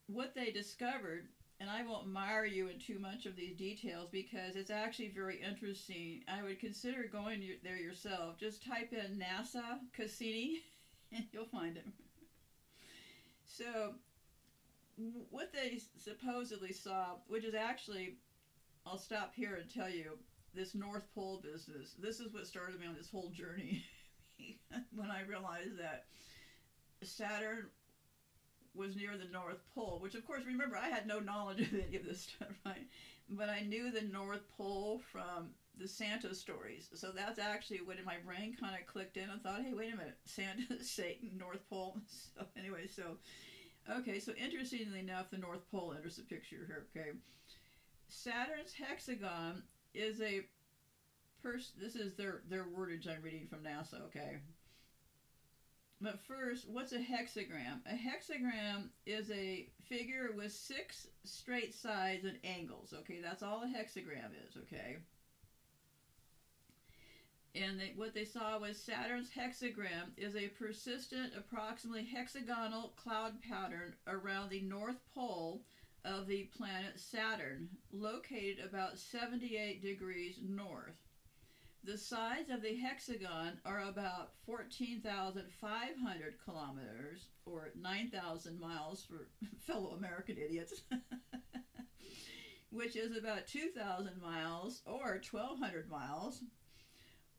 what 0.07 0.35
they 0.35 0.51
discovered 0.51 1.29
and 1.61 1.69
I 1.69 1.83
won't 1.83 2.09
mire 2.09 2.47
you 2.47 2.69
in 2.69 2.79
too 2.79 2.99
much 2.99 3.27
of 3.27 3.37
these 3.37 3.55
details 3.55 4.09
because 4.11 4.57
it's 4.57 4.71
actually 4.71 5.13
very 5.15 5.43
interesting. 5.43 6.23
I 6.27 6.43
would 6.43 6.59
consider 6.59 7.05
going 7.05 7.43
there 7.63 7.77
yourself. 7.77 8.39
Just 8.39 8.65
type 8.65 8.95
in 8.95 9.19
NASA 9.19 9.79
Cassini 9.93 10.63
and 11.13 11.27
you'll 11.33 11.45
find 11.45 11.77
it. 11.77 11.87
So, 13.45 13.95
what 14.97 15.53
they 15.53 15.81
supposedly 15.97 16.73
saw, 16.73 17.17
which 17.27 17.45
is 17.45 17.55
actually, 17.55 18.19
I'll 18.87 18.99
stop 18.99 19.33
here 19.35 19.59
and 19.61 19.73
tell 19.73 19.91
you, 19.91 20.19
this 20.53 20.75
North 20.75 21.05
Pole 21.15 21.41
business. 21.43 21.95
This 21.99 22.19
is 22.19 22.33
what 22.33 22.47
started 22.47 22.81
me 22.81 22.87
on 22.87 22.97
this 22.97 23.09
whole 23.09 23.31
journey 23.31 23.85
when 24.95 25.11
I 25.11 25.23
realized 25.29 25.79
that 25.79 26.07
Saturn 27.03 27.67
was 28.75 28.95
near 28.97 29.17
the 29.17 29.31
North 29.33 29.63
Pole, 29.75 29.99
which 30.01 30.15
of 30.15 30.27
course, 30.27 30.43
remember, 30.47 30.77
I 30.77 30.89
had 30.89 31.07
no 31.07 31.19
knowledge 31.19 31.61
of 31.73 31.75
any 31.75 31.97
of 31.97 32.05
this 32.05 32.23
stuff, 32.23 32.55
right? 32.65 32.87
But 33.29 33.49
I 33.49 33.61
knew 33.61 33.91
the 33.91 34.03
North 34.03 34.49
Pole 34.57 35.01
from 35.13 35.51
the 35.79 35.89
Santa 35.89 36.35
stories. 36.35 36.89
So 36.95 37.11
that's 37.15 37.39
actually 37.39 37.79
when 37.79 37.97
my 38.05 38.17
brain 38.25 38.57
kind 38.59 38.75
of 38.79 38.87
clicked 38.87 39.17
in 39.17 39.31
and 39.31 39.41
thought, 39.43 39.63
hey, 39.63 39.73
wait 39.73 39.95
a 39.95 39.97
minute, 39.97 40.19
Santa, 40.25 40.83
Satan, 40.83 41.31
North 41.39 41.69
Pole. 41.69 41.97
So 42.09 42.45
anyway, 42.57 42.87
so, 42.87 43.17
okay, 43.99 44.19
so 44.19 44.33
interestingly 44.33 45.01
enough, 45.01 45.31
the 45.31 45.39
North 45.39 45.71
Pole 45.71 45.95
enters 45.97 46.17
the 46.17 46.23
picture 46.23 46.65
here, 46.67 46.87
okay? 46.97 47.11
Saturn's 48.09 48.73
hexagon 48.73 49.63
is 49.95 50.21
a 50.21 50.43
this 51.81 51.97
is 51.97 52.15
their, 52.17 52.43
their 52.51 52.65
wordage 52.65 53.09
I'm 53.09 53.23
reading 53.23 53.47
from 53.49 53.61
NASA, 53.61 54.05
okay? 54.07 54.41
But 56.01 56.19
first, 56.21 56.69
what's 56.69 56.93
a 56.93 56.99
hexagram? 56.99 57.81
A 57.87 57.95
hexagram 57.95 58.89
is 59.07 59.31
a 59.31 59.69
figure 59.87 60.31
with 60.35 60.53
six 60.53 61.09
straight 61.25 61.75
sides 61.75 62.25
and 62.25 62.39
angles. 62.45 62.95
Okay, 63.01 63.21
that's 63.23 63.43
all 63.43 63.63
a 63.63 63.67
hexagram 63.67 64.33
is, 64.49 64.57
okay? 64.57 64.99
And 67.55 67.81
they, 67.81 67.93
what 67.97 68.15
they 68.15 68.25
saw 68.25 68.59
was 68.59 68.81
Saturn's 68.81 69.31
hexagram 69.31 70.13
is 70.17 70.37
a 70.37 70.49
persistent, 70.49 71.33
approximately 71.37 72.05
hexagonal 72.05 72.93
cloud 72.97 73.43
pattern 73.43 73.95
around 74.07 74.51
the 74.51 74.61
north 74.63 75.01
pole 75.15 75.63
of 76.05 76.27
the 76.29 76.45
planet 76.57 76.99
Saturn, 76.99 77.69
located 77.93 78.61
about 78.65 78.99
78 78.99 79.83
degrees 79.83 80.39
north. 80.43 80.97
The 81.83 81.99
sides 81.99 82.51
of 82.51 82.63
the 82.63 82.77
hexagon 82.77 83.59
are 83.65 83.81
about 83.81 84.33
14,500 84.47 86.35
kilometers, 86.45 87.27
or 87.47 87.71
9,000 87.75 88.61
miles 88.61 89.03
for 89.05 89.29
fellow 89.67 89.97
American 89.97 90.37
idiots, 90.37 90.83
which 92.71 92.97
is 92.97 93.17
about 93.17 93.47
2,000 93.47 94.21
miles, 94.23 94.83
or 94.87 95.21
1,200 95.31 95.89
miles, 95.91 96.43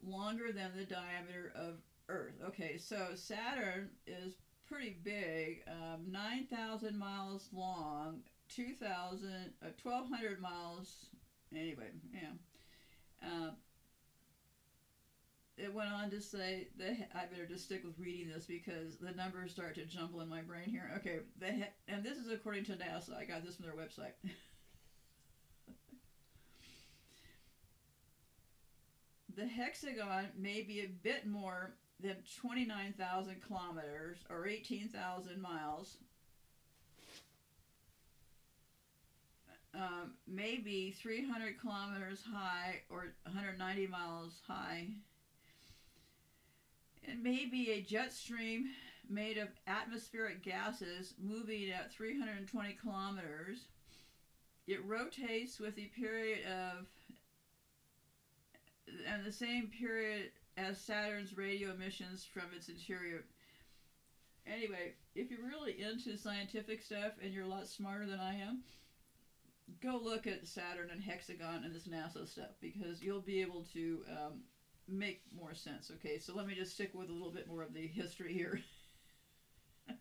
longer 0.04 0.52
than 0.52 0.72
the 0.76 0.86
diameter 0.86 1.52
of 1.56 1.76
Earth. 2.10 2.36
Okay, 2.48 2.78
so 2.78 3.10
Saturn 3.16 3.90
is 4.06 4.36
pretty 4.68 4.98
big, 5.04 5.64
um, 5.68 6.12
9,000 6.12 6.98
miles 6.98 7.50
long, 7.54 8.22
2,000, 8.50 9.54
uh, 9.62 9.68
1,200 9.82 10.42
miles, 10.42 11.08
anyway, 11.54 11.90
yeah. 12.14 13.28
Uh, 13.28 13.52
it 15.58 15.74
went 15.74 15.92
on 15.92 16.10
to 16.10 16.22
say 16.22 16.70
that 16.78 17.10
I 17.14 17.26
better 17.26 17.46
just 17.46 17.66
stick 17.66 17.84
with 17.84 18.00
reading 18.00 18.32
this 18.34 18.46
because 18.46 18.98
the 18.98 19.12
numbers 19.12 19.52
start 19.52 19.76
to 19.76 19.86
jumble 19.86 20.22
in 20.22 20.30
my 20.30 20.42
brain 20.42 20.70
here. 20.70 20.90
Okay, 20.98 21.20
the 21.40 21.68
and 21.88 22.04
this 22.04 22.18
is 22.18 22.32
according 22.32 22.66
to 22.66 22.72
NASA. 22.74 23.16
I 23.16 23.26
got 23.26 23.46
this 23.46 23.58
from 23.58 23.66
their 23.66 23.76
website. 23.76 24.14
the 29.36 29.46
hexagon 29.46 30.28
may 30.38 30.62
be 30.62 30.82
a 30.82 30.88
bit 31.04 31.28
more 31.28 31.74
than 32.00 32.16
29,000 32.40 33.36
kilometers 33.46 34.18
or 34.30 34.48
18,000 34.48 35.42
miles. 35.42 35.98
Um, 39.74 40.16
maybe 40.28 40.92
300 40.92 41.60
kilometers 41.60 42.22
high 42.34 42.82
or 42.90 43.14
190 43.24 43.88
miles 43.88 44.42
high 44.46 44.88
it 47.04 47.22
may 47.22 47.46
be 47.46 47.72
a 47.72 47.82
jet 47.82 48.14
stream 48.14 48.70
made 49.10 49.38
of 49.38 49.50
atmospheric 49.68 50.44
gases 50.44 51.14
moving 51.22 51.72
at 51.72 51.92
320 51.92 52.78
kilometers. 52.82 53.66
It 54.68 54.86
rotates 54.86 55.60
with 55.60 55.76
the 55.76 55.88
period 55.88 56.40
of 56.46 56.88
and 59.12 59.24
the 59.24 59.32
same 59.32 59.68
period 59.68 60.30
as 60.58 60.80
Saturn's 60.80 61.38
radio 61.38 61.72
emissions 61.72 62.26
from 62.34 62.54
its 62.56 62.70
interior. 62.70 63.24
Anyway, 64.46 64.94
if 65.16 65.30
you're 65.30 65.48
really 65.48 65.82
into 65.82 66.18
scientific 66.18 66.82
stuff 66.82 67.14
and 67.22 67.32
you're 67.32 67.46
a 67.46 67.48
lot 67.48 67.68
smarter 67.68 68.06
than 68.06 68.20
I 68.20 68.36
am, 68.36 68.64
go 69.82 70.00
look 70.02 70.28
at 70.28 70.48
Saturn 70.48 70.90
and 70.92 71.02
Hexagon 71.02 71.64
and 71.64 71.74
this 71.74 71.88
NASA 71.88 72.28
stuff 72.28 72.52
because 72.60 73.02
you'll 73.02 73.22
be 73.22 73.42
able 73.42 73.64
to 73.74 74.02
um, 74.10 74.42
make 74.88 75.22
more 75.36 75.54
sense. 75.54 75.92
Okay, 75.96 76.18
so 76.18 76.34
let 76.34 76.46
me 76.46 76.54
just 76.56 76.74
stick 76.74 76.94
with 76.94 77.10
a 77.10 77.14
little 77.14 77.32
bit 77.32 77.48
more 77.48 77.64
of 77.64 77.74
the 77.74 77.88
history 77.88 78.34
here. 78.34 78.60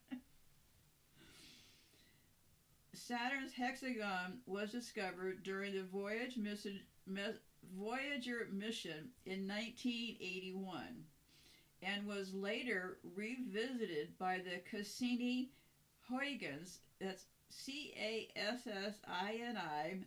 Saturn's 2.94 3.52
hexagon 3.52 4.38
was 4.46 4.70
discovered 4.70 5.42
during 5.42 5.74
the 5.74 5.82
Voyage 5.82 6.36
mission, 6.36 6.80
Voyager 7.78 8.48
mission 8.52 9.10
in 9.26 9.46
1981 9.46 11.04
and 11.82 12.06
was 12.06 12.34
later 12.34 12.98
revisited 13.14 14.18
by 14.18 14.38
the 14.38 14.60
Cassini 14.70 15.50
Huygens, 16.08 16.80
that's 17.00 17.26
C 17.48 17.94
A 17.96 18.28
S 18.36 18.66
S 18.66 18.94
I 19.06 19.40
N 19.42 19.56
I 19.56 20.00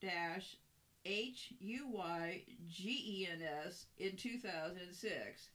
dash 0.00 0.56
H 1.04 1.54
U 1.58 1.88
Y 1.88 2.42
G 2.68 2.88
E 2.88 3.28
N 3.30 3.42
S 3.66 3.86
in 3.98 4.16
2006. 4.16 5.50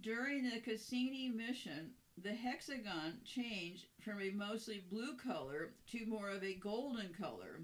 During 0.00 0.48
the 0.48 0.60
Cassini 0.60 1.28
mission, 1.28 1.92
the 2.16 2.32
hexagon 2.32 3.20
changed 3.24 3.86
from 4.00 4.20
a 4.20 4.30
mostly 4.30 4.84
blue 4.90 5.16
color 5.16 5.74
to 5.88 6.06
more 6.06 6.30
of 6.30 6.44
a 6.44 6.54
golden 6.54 7.12
color. 7.12 7.60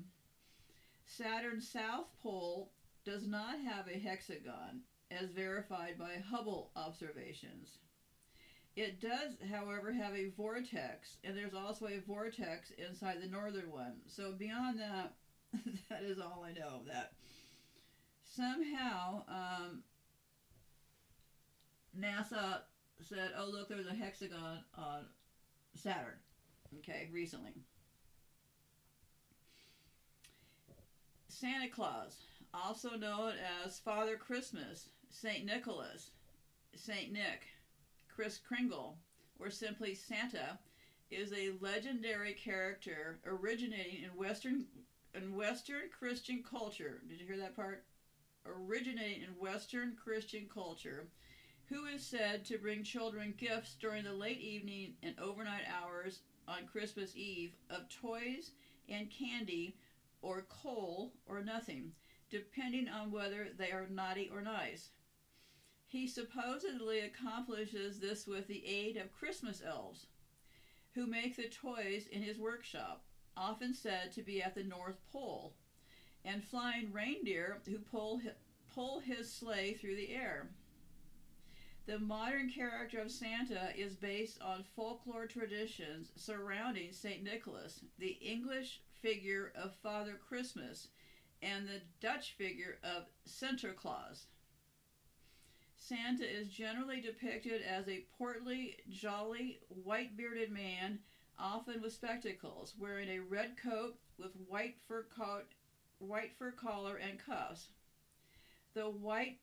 Saturn's 1.17 1.69
south 1.69 2.07
pole 2.23 2.71
does 3.05 3.27
not 3.27 3.61
have 3.61 3.89
a 3.89 3.99
hexagon, 3.99 4.83
as 5.11 5.31
verified 5.31 5.99
by 5.99 6.23
Hubble 6.31 6.71
observations. 6.77 7.79
It 8.77 9.01
does, 9.01 9.35
however, 9.51 9.93
have 9.93 10.15
a 10.15 10.31
vortex, 10.37 11.17
and 11.25 11.37
there's 11.37 11.55
also 11.55 11.87
a 11.87 11.99
vortex 12.07 12.71
inside 12.79 13.21
the 13.21 13.29
northern 13.29 13.73
one. 13.73 13.97
So, 14.07 14.33
beyond 14.33 14.79
that, 14.79 15.15
that 15.89 16.05
is 16.05 16.21
all 16.21 16.45
I 16.47 16.53
know 16.53 16.77
of 16.77 16.87
that. 16.87 17.13
Somehow, 18.23 19.25
um, 19.29 19.83
NASA 21.99 22.61
said, 23.03 23.33
oh, 23.37 23.51
look, 23.51 23.69
there's 23.69 23.89
a 23.89 23.95
hexagon 23.95 24.63
on 24.79 25.07
Saturn. 25.75 26.19
Okay, 26.79 27.09
recently. 27.13 27.55
Santa 31.41 31.69
Claus, 31.69 32.19
also 32.53 32.97
known 32.97 33.33
as 33.65 33.79
Father 33.79 34.15
Christmas, 34.15 34.91
St. 35.09 35.47
Nicholas, 35.47 36.11
St. 36.75 37.11
Nick, 37.11 37.47
Kris 38.15 38.37
Kringle, 38.37 38.99
or 39.39 39.49
simply 39.49 39.95
Santa, 39.95 40.59
is 41.11 41.33
a 41.33 41.53
legendary 41.59 42.35
character 42.35 43.21
originating 43.25 44.05
in 44.05 44.19
Western 44.19 44.67
in 45.15 45.35
Western 45.35 45.85
Christian 45.99 46.43
culture, 46.43 47.01
did 47.09 47.19
you 47.19 47.25
hear 47.25 47.39
that 47.39 47.57
part? 47.57 47.85
Originating 48.45 49.23
in 49.23 49.39
Western 49.39 49.95
Christian 49.95 50.47
culture, 50.53 51.07
who 51.71 51.87
is 51.87 52.05
said 52.05 52.45
to 52.45 52.59
bring 52.59 52.83
children 52.83 53.33
gifts 53.39 53.77
during 53.81 54.05
the 54.05 54.13
late 54.13 54.41
evening 54.41 54.93
and 55.03 55.15
overnight 55.19 55.65
hours 55.67 56.21
on 56.47 56.67
Christmas 56.67 57.17
Eve 57.17 57.53
of 57.71 57.89
toys 57.89 58.51
and 58.91 59.09
candy 59.09 59.75
or 60.23 60.47
coal 60.49 61.13
or 61.27 61.43
nothing, 61.43 61.93
depending 62.31 62.89
on 62.89 63.11
whether 63.11 63.49
they 63.57 63.71
are 63.71 63.87
naughty 63.91 64.31
or 64.33 64.43
nice. 64.43 64.91
He 65.87 66.07
supposedly 66.07 67.01
accomplishes 67.01 67.99
this 67.99 68.27
with 68.27 68.47
the 68.47 68.65
aid 68.65 68.97
of 68.97 69.13
Christmas 69.13 69.63
elves, 69.65 70.07
who 70.95 71.07
make 71.07 71.37
the 71.37 71.49
toys 71.49 72.07
in 72.07 72.23
his 72.23 72.39
workshop 72.39 73.05
often 73.37 73.75
said 73.75 74.13
to 74.13 74.23
be 74.23 74.43
at 74.43 74.55
the 74.55 74.63
North 74.63 74.99
Pole, 75.11 75.55
and 76.25 76.45
flying 76.45 76.93
reindeer 76.93 77.61
who 77.67 77.79
pull, 77.79 78.21
pull 78.75 79.01
his 79.01 79.33
sleigh 79.33 79.75
through 79.75 79.97
the 79.97 80.15
air. 80.15 80.51
The 81.87 81.99
modern 81.99 82.51
character 82.51 83.01
of 83.01 83.11
Santa 83.11 83.71
is 83.77 83.97
based 83.97 84.41
on 84.41 84.63
folklore 84.77 85.27
traditions 85.27 86.13
surrounding 86.15 86.93
St. 86.93 87.25
Nicholas, 87.25 87.81
the 87.99 88.19
English 88.21 88.81
figure 89.03 89.53
of 89.55 89.75
Father 89.83 90.19
Christmas, 90.29 90.89
and 91.43 91.67
the 91.67 91.81
Dutch 92.01 92.35
figure 92.37 92.79
of 92.85 93.05
Sinterklaas. 93.27 94.27
Santa 95.77 96.25
is 96.25 96.49
generally 96.49 97.01
depicted 97.01 97.63
as 97.63 97.89
a 97.89 98.05
portly, 98.19 98.77
jolly, 98.89 99.61
white 99.69 100.17
bearded 100.17 100.51
man, 100.53 100.99
often 101.39 101.81
with 101.81 101.93
spectacles, 101.93 102.75
wearing 102.79 103.09
a 103.09 103.19
red 103.19 103.57
coat 103.57 103.97
with 104.19 104.33
white 104.47 104.77
fur 104.87 105.07
coat, 105.17 105.47
white 105.99 106.33
fur 106.39 106.53
collar 106.53 106.97
and 106.97 107.19
cuffs. 107.19 107.69
The 108.75 108.85
white 108.85 109.39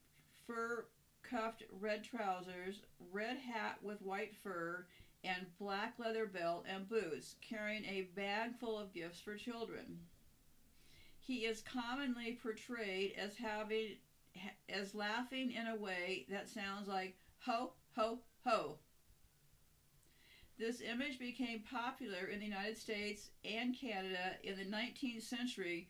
fur 0.45 0.85
cuffed 1.23 1.63
red 1.71 2.03
trousers, 2.03 2.81
red 3.11 3.37
hat 3.37 3.79
with 3.81 4.01
white 4.01 4.35
fur, 4.43 4.85
and 5.23 5.47
black 5.59 5.95
leather 5.97 6.25
belt 6.25 6.65
and 6.71 6.87
boots, 6.87 7.35
carrying 7.41 7.85
a 7.85 8.09
bag 8.15 8.51
full 8.59 8.77
of 8.77 8.93
gifts 8.93 9.19
for 9.19 9.35
children. 9.35 9.99
He 11.19 11.45
is 11.45 11.61
commonly 11.61 12.39
portrayed 12.41 13.13
as 13.17 13.35
having 13.35 13.97
as 14.69 14.93
laughing 14.93 15.51
in 15.51 15.67
a 15.67 15.75
way 15.75 16.25
that 16.29 16.47
sounds 16.47 16.87
like 16.87 17.17
ho 17.39 17.73
ho 17.95 18.19
ho. 18.45 18.77
This 20.57 20.81
image 20.81 21.19
became 21.19 21.63
popular 21.69 22.25
in 22.25 22.39
the 22.39 22.45
United 22.45 22.77
States 22.77 23.29
and 23.45 23.77
Canada 23.79 24.35
in 24.43 24.57
the 24.57 24.65
19th 24.65 25.23
century 25.23 25.87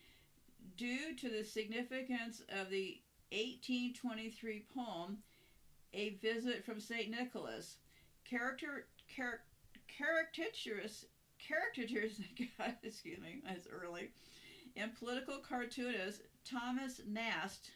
due 0.75 1.15
to 1.15 1.29
the 1.29 1.43
significance 1.43 2.41
of 2.49 2.69
the 2.69 2.99
1823 3.31 4.65
poem 4.73 5.19
A 5.93 6.17
Visit 6.21 6.65
from 6.65 6.79
St. 6.79 7.09
Nicholas. 7.09 7.77
Character, 8.25 8.87
char, 9.07 9.39
caricatures, 9.97 11.05
God, 12.57 12.73
excuse 12.83 13.19
me, 13.19 13.41
it's 13.47 13.67
early, 13.67 14.09
and 14.75 14.93
political 14.95 15.39
cartoonist 15.39 16.21
Thomas 16.45 17.01
Nast 17.05 17.71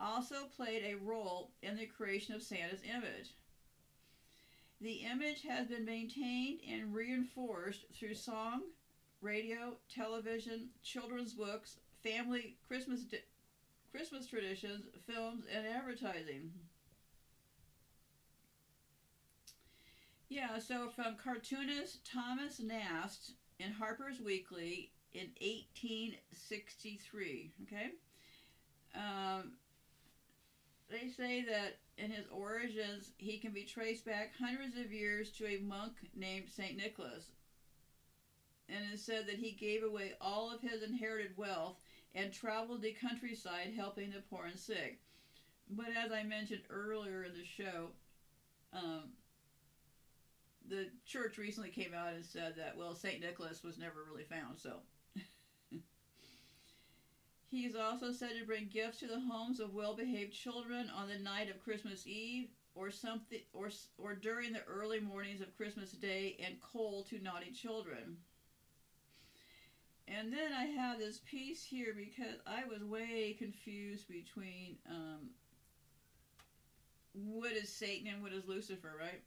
also 0.00 0.46
played 0.46 0.82
a 0.82 0.94
role 0.94 1.50
in 1.62 1.76
the 1.76 1.86
creation 1.86 2.34
of 2.34 2.42
Santa's 2.42 2.82
image. 2.82 3.32
The 4.80 5.04
image 5.04 5.42
has 5.42 5.66
been 5.68 5.84
maintained 5.84 6.60
and 6.68 6.92
reinforced 6.94 7.86
through 7.92 8.14
song, 8.14 8.62
radio, 9.20 9.76
television, 9.88 10.68
children's 10.82 11.32
books, 11.32 11.78
family 12.02 12.56
Christmas 12.66 13.02
di- 13.04 13.18
Christmas 13.90 14.26
traditions, 14.26 14.86
films, 15.06 15.44
and 15.50 15.66
advertising. 15.66 16.50
Yeah, 20.28 20.58
so 20.58 20.88
from 20.88 21.16
cartoonist 21.16 22.04
Thomas 22.04 22.60
Nast 22.60 23.32
in 23.58 23.72
Harper's 23.72 24.20
Weekly 24.20 24.90
in 25.12 25.30
1863, 25.40 27.52
okay? 27.62 27.90
Um, 28.94 29.52
they 30.90 31.08
say 31.08 31.42
that 31.44 31.78
in 31.98 32.10
his 32.10 32.26
origins, 32.28 33.12
he 33.18 33.38
can 33.38 33.52
be 33.52 33.64
traced 33.64 34.04
back 34.04 34.32
hundreds 34.38 34.76
of 34.76 34.92
years 34.92 35.30
to 35.32 35.46
a 35.46 35.56
monk 35.58 35.92
named 36.14 36.50
St. 36.50 36.76
Nicholas. 36.76 37.30
And 38.68 38.84
it 38.92 38.98
said 38.98 39.26
that 39.26 39.38
he 39.38 39.52
gave 39.52 39.82
away 39.82 40.12
all 40.20 40.50
of 40.50 40.60
his 40.60 40.82
inherited 40.82 41.36
wealth 41.36 41.76
and 42.14 42.32
traveled 42.32 42.82
the 42.82 42.92
countryside 42.92 43.72
helping 43.76 44.10
the 44.10 44.22
poor 44.30 44.46
and 44.46 44.58
sick. 44.58 44.98
But 45.68 45.88
as 45.96 46.12
I 46.12 46.22
mentioned 46.22 46.62
earlier 46.70 47.24
in 47.24 47.34
the 47.34 47.44
show, 47.44 47.90
um, 48.72 49.10
the 50.68 50.88
church 51.06 51.38
recently 51.38 51.70
came 51.70 51.92
out 51.94 52.14
and 52.14 52.24
said 52.24 52.54
that, 52.56 52.76
well, 52.76 52.94
St. 52.94 53.20
Nicholas 53.20 53.62
was 53.62 53.78
never 53.78 54.04
really 54.10 54.24
found, 54.24 54.58
so. 54.58 54.76
he 57.50 57.66
is 57.66 57.76
also 57.76 58.12
said 58.12 58.30
to 58.38 58.46
bring 58.46 58.68
gifts 58.72 59.00
to 59.00 59.06
the 59.06 59.20
homes 59.20 59.60
of 59.60 59.74
well 59.74 59.94
behaved 59.94 60.32
children 60.32 60.90
on 60.96 61.08
the 61.08 61.18
night 61.18 61.50
of 61.50 61.62
Christmas 61.62 62.06
Eve 62.06 62.48
or 62.74 62.90
something 62.90 63.40
or 63.52 63.70
or 63.98 64.14
during 64.14 64.52
the 64.52 64.64
early 64.64 65.00
mornings 65.00 65.40
of 65.40 65.56
Christmas 65.56 65.92
Day 65.92 66.36
and 66.44 66.60
coal 66.60 67.04
to 67.10 67.22
naughty 67.22 67.50
children. 67.50 68.16
And 70.06 70.32
then 70.32 70.52
I 70.52 70.64
have 70.64 70.98
this 70.98 71.20
piece 71.24 71.64
here 71.64 71.94
because 71.96 72.40
I 72.46 72.64
was 72.68 72.84
way 72.84 73.34
confused 73.38 74.06
between 74.08 74.76
um, 74.90 75.30
what 77.14 77.52
is 77.52 77.70
Satan 77.70 78.08
and 78.12 78.22
what 78.22 78.32
is 78.32 78.46
Lucifer, 78.46 78.92
right? 78.98 79.22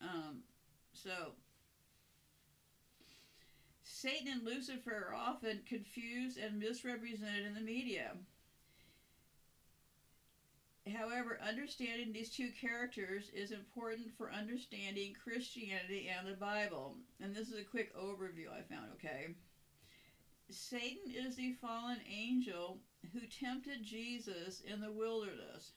Um, 0.00 0.38
so, 1.02 1.32
Satan 3.82 4.28
and 4.28 4.44
Lucifer 4.44 5.08
are 5.10 5.14
often 5.14 5.60
confused 5.68 6.38
and 6.38 6.58
misrepresented 6.58 7.46
in 7.46 7.54
the 7.54 7.60
media. 7.60 8.12
However, 10.96 11.38
understanding 11.46 12.12
these 12.12 12.30
two 12.30 12.50
characters 12.60 13.30
is 13.34 13.50
important 13.50 14.08
for 14.16 14.32
understanding 14.32 15.14
Christianity 15.22 16.08
and 16.08 16.26
the 16.26 16.38
Bible. 16.38 16.96
And 17.20 17.34
this 17.34 17.48
is 17.48 17.58
a 17.58 17.64
quick 17.64 17.94
overview 17.96 18.48
I 18.50 18.62
found, 18.62 18.90
okay? 18.94 19.34
Satan 20.50 21.12
is 21.14 21.36
the 21.36 21.56
fallen 21.60 21.98
angel 22.08 22.78
who 23.12 23.20
tempted 23.26 23.82
Jesus 23.82 24.62
in 24.62 24.80
the 24.80 24.92
wilderness. 24.92 25.72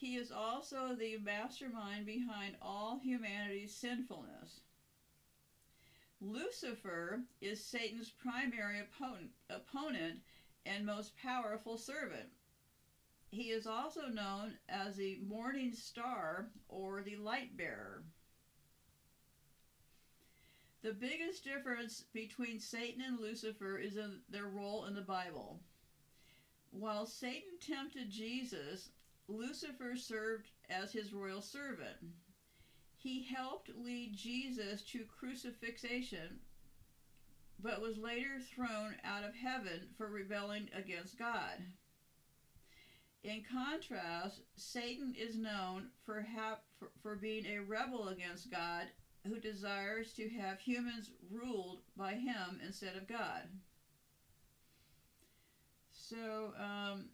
He 0.00 0.16
is 0.16 0.32
also 0.32 0.94
the 0.94 1.18
mastermind 1.18 2.06
behind 2.06 2.56
all 2.62 2.98
humanity's 3.02 3.74
sinfulness. 3.74 4.60
Lucifer 6.22 7.20
is 7.42 7.62
Satan's 7.62 8.08
primary 8.10 8.80
opponent, 8.80 9.32
opponent 9.50 10.20
and 10.64 10.86
most 10.86 11.12
powerful 11.18 11.76
servant. 11.76 12.30
He 13.30 13.50
is 13.50 13.66
also 13.66 14.06
known 14.06 14.54
as 14.70 14.96
the 14.96 15.18
morning 15.28 15.74
star 15.74 16.46
or 16.70 17.02
the 17.02 17.16
light 17.16 17.54
bearer. 17.58 18.02
The 20.80 20.94
biggest 20.94 21.44
difference 21.44 22.04
between 22.14 22.58
Satan 22.58 23.02
and 23.06 23.20
Lucifer 23.20 23.76
is 23.76 23.98
in 23.98 24.20
their 24.30 24.46
role 24.46 24.86
in 24.86 24.94
the 24.94 25.02
Bible. 25.02 25.60
While 26.70 27.04
Satan 27.04 27.58
tempted 27.60 28.08
Jesus, 28.08 28.88
Lucifer 29.30 29.96
served 29.96 30.50
as 30.68 30.92
his 30.92 31.12
royal 31.12 31.40
servant. 31.40 31.96
He 32.96 33.22
helped 33.22 33.70
lead 33.76 34.14
Jesus 34.14 34.82
to 34.92 35.04
crucifixion, 35.04 36.40
but 37.62 37.80
was 37.80 37.96
later 37.96 38.40
thrown 38.54 38.96
out 39.04 39.24
of 39.24 39.34
heaven 39.34 39.88
for 39.96 40.08
rebelling 40.08 40.68
against 40.74 41.18
God. 41.18 41.62
In 43.22 43.42
contrast, 43.50 44.40
Satan 44.56 45.14
is 45.16 45.36
known 45.36 45.88
for, 46.04 46.26
ha- 46.34 46.60
for, 46.78 46.88
for 47.02 47.16
being 47.16 47.46
a 47.46 47.60
rebel 47.60 48.08
against 48.08 48.50
God 48.50 48.86
who 49.26 49.38
desires 49.38 50.12
to 50.14 50.28
have 50.30 50.58
humans 50.58 51.10
ruled 51.30 51.80
by 51.96 52.14
him 52.14 52.60
instead 52.64 52.96
of 52.96 53.06
God. 53.06 53.42
So, 55.92 56.52
um, 56.58 57.04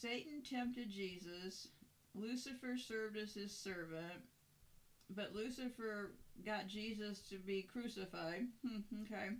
Satan 0.00 0.42
tempted 0.48 0.90
Jesus. 0.90 1.68
Lucifer 2.14 2.76
served 2.76 3.16
as 3.16 3.34
his 3.34 3.52
servant, 3.52 4.22
but 5.10 5.34
Lucifer 5.34 6.12
got 6.44 6.68
Jesus 6.68 7.20
to 7.30 7.36
be 7.36 7.68
crucified. 7.72 8.46
Okay. 9.04 9.30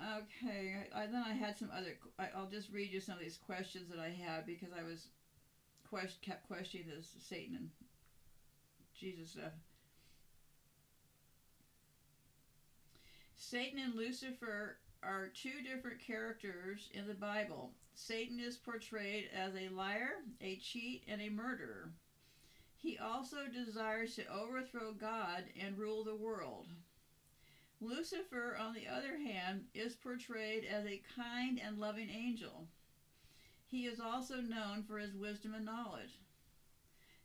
Okay. 0.00 0.86
I, 0.94 1.06
then 1.06 1.22
I 1.26 1.32
had 1.32 1.56
some 1.56 1.70
other. 1.76 1.96
I, 2.18 2.28
will 2.38 2.48
just 2.48 2.72
read 2.72 2.92
you 2.92 3.00
some 3.00 3.14
of 3.14 3.20
these 3.20 3.38
questions 3.38 3.88
that 3.90 4.00
I 4.00 4.08
had 4.08 4.46
because 4.46 4.70
I 4.72 4.82
was 4.82 5.08
quest, 5.88 6.22
kept 6.22 6.48
questioning 6.48 6.88
this 6.88 7.14
Satan 7.20 7.56
and 7.56 7.68
Jesus 8.98 9.32
stuff. 9.32 9.52
Satan 13.36 13.78
and 13.78 13.94
Lucifer 13.94 14.76
are 15.02 15.28
two 15.34 15.62
different 15.62 16.00
characters 16.00 16.90
in 16.94 17.06
the 17.06 17.14
Bible. 17.14 17.72
Satan 17.94 18.38
is 18.40 18.56
portrayed 18.56 19.28
as 19.34 19.54
a 19.54 19.68
liar, 19.74 20.24
a 20.40 20.56
cheat, 20.56 21.04
and 21.08 21.20
a 21.20 21.28
murderer. 21.28 21.92
He 22.76 22.98
also 22.98 23.46
desires 23.52 24.14
to 24.16 24.26
overthrow 24.32 24.92
God 24.92 25.44
and 25.60 25.78
rule 25.78 26.04
the 26.04 26.16
world. 26.16 26.68
Lucifer, 27.80 28.56
on 28.60 28.74
the 28.74 28.86
other 28.88 29.16
hand, 29.18 29.64
is 29.74 29.94
portrayed 29.94 30.64
as 30.64 30.86
a 30.86 31.02
kind 31.16 31.60
and 31.64 31.78
loving 31.78 32.08
angel. 32.08 32.68
He 33.66 33.86
is 33.86 34.00
also 34.00 34.36
known 34.36 34.84
for 34.84 34.98
his 34.98 35.14
wisdom 35.14 35.54
and 35.54 35.64
knowledge. 35.64 36.18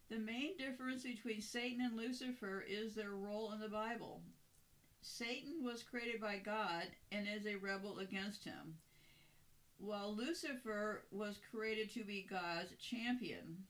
The 0.09 0.17
main 0.17 0.57
difference 0.57 1.03
between 1.03 1.41
Satan 1.41 1.81
and 1.81 1.97
Lucifer 1.97 2.63
is 2.67 2.95
their 2.95 3.11
role 3.11 3.51
in 3.51 3.59
the 3.59 3.67
Bible. 3.67 4.21
Satan 5.01 5.63
was 5.63 5.83
created 5.83 6.19
by 6.21 6.37
God 6.37 6.83
and 7.11 7.27
is 7.27 7.45
a 7.45 7.55
rebel 7.55 7.99
against 7.99 8.43
him. 8.43 8.77
while 9.79 10.15
Lucifer 10.15 11.03
was 11.11 11.39
created 11.51 11.91
to 11.93 12.03
be 12.03 12.27
God's 12.29 12.73
champion. 12.81 13.65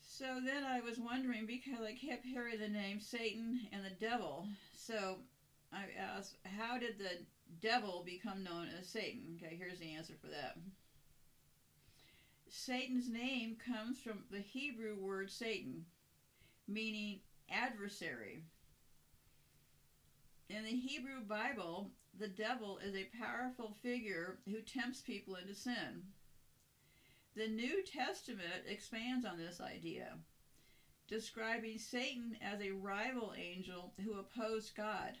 So 0.00 0.40
then 0.44 0.64
I 0.64 0.80
was 0.80 0.98
wondering 0.98 1.46
because 1.46 1.80
I 1.80 1.94
kept 1.94 2.26
hearing 2.26 2.58
the 2.58 2.68
name 2.68 3.00
Satan 3.00 3.60
and 3.72 3.84
the 3.84 3.90
devil. 4.04 4.46
So 4.74 5.16
I 5.72 5.84
asked, 5.98 6.36
how 6.44 6.78
did 6.78 6.98
the 6.98 7.24
devil 7.60 8.02
become 8.04 8.44
known 8.44 8.68
as 8.78 8.86
Satan? 8.86 9.38
Okay, 9.42 9.56
here's 9.56 9.78
the 9.78 9.94
answer 9.94 10.14
for 10.20 10.28
that. 10.28 10.56
Satan's 12.48 13.08
name 13.08 13.56
comes 13.64 13.98
from 14.00 14.24
the 14.30 14.40
Hebrew 14.40 14.96
word 14.96 15.30
Satan, 15.30 15.86
meaning 16.68 17.20
adversary. 17.50 18.44
In 20.48 20.64
the 20.64 20.70
Hebrew 20.70 21.20
Bible, 21.28 21.90
the 22.18 22.28
devil 22.28 22.78
is 22.78 22.94
a 22.94 23.10
powerful 23.18 23.76
figure 23.82 24.38
who 24.46 24.60
tempts 24.62 25.00
people 25.00 25.36
into 25.36 25.54
sin. 25.54 26.02
The 27.36 27.48
New 27.48 27.84
Testament 27.84 28.64
expands 28.66 29.24
on 29.24 29.38
this 29.38 29.60
idea, 29.60 30.18
describing 31.08 31.78
Satan 31.78 32.36
as 32.42 32.60
a 32.60 32.72
rival 32.72 33.32
angel 33.36 33.94
who 34.04 34.18
opposed 34.18 34.76
God. 34.76 35.18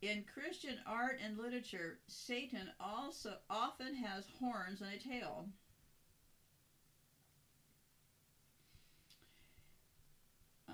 In 0.00 0.24
Christian 0.32 0.78
art 0.86 1.18
and 1.24 1.36
literature, 1.36 1.98
Satan 2.06 2.70
also 2.78 3.38
often 3.50 3.96
has 3.96 4.24
horns 4.38 4.80
and 4.80 4.92
a 4.92 4.98
tail. 4.98 5.48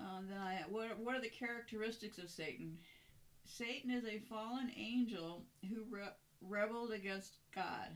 Uh, 0.05 0.21
then 0.29 0.37
I, 0.37 0.63
what, 0.69 0.99
what 0.99 1.15
are 1.15 1.21
the 1.21 1.29
characteristics 1.29 2.19
of 2.19 2.29
Satan? 2.29 2.77
Satan 3.43 3.89
is 3.89 4.05
a 4.05 4.23
fallen 4.29 4.71
angel 4.77 5.45
who 5.67 5.83
re- 5.89 6.13
rebelled 6.41 6.91
against 6.91 7.37
God. 7.55 7.89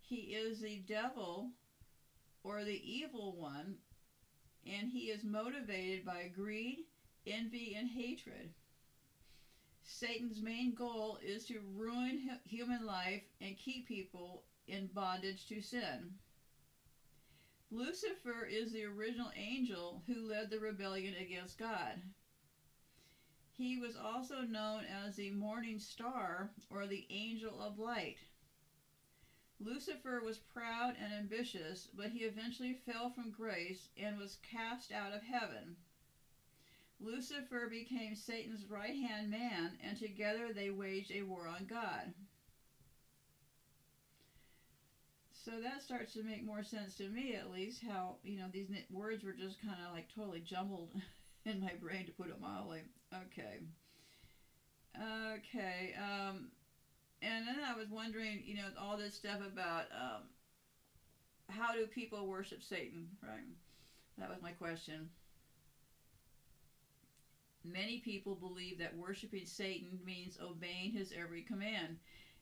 He 0.00 0.34
is 0.34 0.60
the 0.60 0.82
devil 0.88 1.50
or 2.42 2.64
the 2.64 2.80
evil 2.84 3.36
one, 3.38 3.76
and 4.66 4.88
he 4.88 5.10
is 5.10 5.24
motivated 5.24 6.06
by 6.06 6.30
greed, 6.34 6.86
envy, 7.26 7.76
and 7.78 7.88
hatred. 7.88 8.50
Satan's 9.84 10.40
main 10.40 10.74
goal 10.74 11.18
is 11.22 11.44
to 11.46 11.60
ruin 11.74 12.38
human 12.44 12.86
life 12.86 13.22
and 13.40 13.58
keep 13.58 13.86
people 13.86 14.44
in 14.66 14.88
bondage 14.94 15.46
to 15.48 15.60
sin. 15.60 16.14
Lucifer 17.74 18.44
is 18.44 18.70
the 18.70 18.84
original 18.84 19.30
angel 19.34 20.02
who 20.06 20.28
led 20.28 20.50
the 20.50 20.58
rebellion 20.58 21.14
against 21.18 21.58
God. 21.58 22.02
He 23.56 23.78
was 23.78 23.96
also 23.96 24.42
known 24.42 24.84
as 24.84 25.16
the 25.16 25.30
morning 25.30 25.78
star 25.78 26.50
or 26.68 26.86
the 26.86 27.06
angel 27.08 27.62
of 27.62 27.78
light. 27.78 28.18
Lucifer 29.58 30.20
was 30.22 30.36
proud 30.36 30.96
and 31.02 31.14
ambitious, 31.14 31.88
but 31.96 32.10
he 32.10 32.24
eventually 32.24 32.74
fell 32.84 33.08
from 33.08 33.30
grace 33.30 33.88
and 33.96 34.18
was 34.18 34.36
cast 34.42 34.92
out 34.92 35.14
of 35.14 35.22
heaven. 35.22 35.76
Lucifer 37.00 37.68
became 37.70 38.14
Satan's 38.14 38.66
right 38.66 38.96
hand 38.96 39.30
man, 39.30 39.78
and 39.82 39.98
together 39.98 40.52
they 40.52 40.68
waged 40.68 41.10
a 41.10 41.22
war 41.22 41.48
on 41.48 41.64
God. 41.64 42.12
So 45.44 45.58
that 45.58 45.82
starts 45.82 46.12
to 46.12 46.22
make 46.22 46.44
more 46.44 46.62
sense 46.62 46.94
to 46.94 47.08
me, 47.08 47.34
at 47.34 47.50
least, 47.50 47.80
how, 47.82 48.16
you 48.22 48.36
know, 48.36 48.46
these 48.48 48.68
words 48.90 49.24
were 49.24 49.32
just 49.32 49.60
kind 49.60 49.80
of 49.84 49.90
like 49.92 50.06
totally 50.14 50.38
jumbled 50.38 50.90
in 51.44 51.58
my 51.58 51.74
brain, 51.74 52.06
to 52.06 52.12
put 52.12 52.28
it 52.28 52.38
mildly. 52.38 52.82
Okay. 53.12 53.58
Okay. 54.96 55.92
Um, 55.94 56.48
and 57.22 57.46
then 57.46 57.60
I 57.62 57.72
was 57.74 57.88
wondering, 57.90 58.42
you 58.44 58.54
know, 58.54 58.68
all 58.78 58.96
this 58.96 59.14
stuff 59.14 59.40
about 59.40 59.86
um, 59.92 60.22
how 61.48 61.72
do 61.72 61.86
people 61.86 62.26
worship 62.26 62.62
Satan, 62.62 63.06
right? 63.22 63.44
That 64.18 64.30
was 64.30 64.40
my 64.42 64.52
question. 64.52 65.08
Many 67.64 67.98
people 67.98 68.34
believe 68.34 68.78
that 68.78 68.94
worshiping 68.94 69.46
Satan 69.46 70.04
means 70.04 70.36
obeying 70.40 70.90
his 70.90 71.12
every 71.12 71.42
command. 71.42 71.96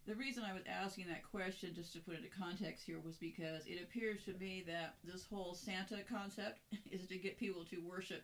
The 0.07 0.15
reason 0.15 0.43
I 0.43 0.53
was 0.53 0.63
asking 0.67 1.07
that 1.09 1.23
question, 1.23 1.75
just 1.75 1.93
to 1.93 2.01
put 2.01 2.15
it 2.15 2.25
into 2.25 2.37
context 2.37 2.85
here, 2.85 2.99
was 2.99 3.17
because 3.17 3.67
it 3.67 3.81
appears 3.83 4.25
to 4.25 4.33
me 4.35 4.65
that 4.67 4.95
this 5.05 5.25
whole 5.25 5.55
Santa 5.55 6.03
concept 6.09 6.61
is 6.91 7.07
to 7.09 7.19
get 7.19 7.37
people 7.39 7.65
to 7.65 7.79
worship 7.87 8.23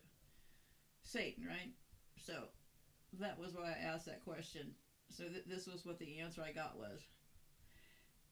Satan, 1.02 1.44
right? 1.46 1.70
So 2.16 2.48
that 3.20 3.38
was 3.38 3.54
why 3.54 3.72
I 3.72 3.84
asked 3.84 4.06
that 4.06 4.24
question. 4.24 4.72
So 5.10 5.24
th- 5.24 5.44
this 5.46 5.66
was 5.66 5.84
what 5.84 5.98
the 5.98 6.18
answer 6.18 6.42
I 6.42 6.50
got 6.50 6.76
was. 6.76 7.00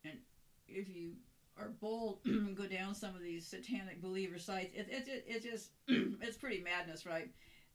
And 0.05 0.19
if 0.67 0.89
you 0.89 1.13
are 1.57 1.69
bold 1.81 2.19
and 2.25 2.57
go 2.57 2.67
down 2.67 2.95
some 2.95 3.15
of 3.15 3.23
these 3.23 3.47
satanic 3.47 4.01
believer 4.01 4.39
sites, 4.39 4.73
it, 4.75 4.89
it, 4.91 5.07
it, 5.07 5.25
it 5.27 5.43
just 5.43 5.71
it's 5.89 6.37
pretty 6.37 6.59
madness, 6.59 7.07
right? 7.07 7.29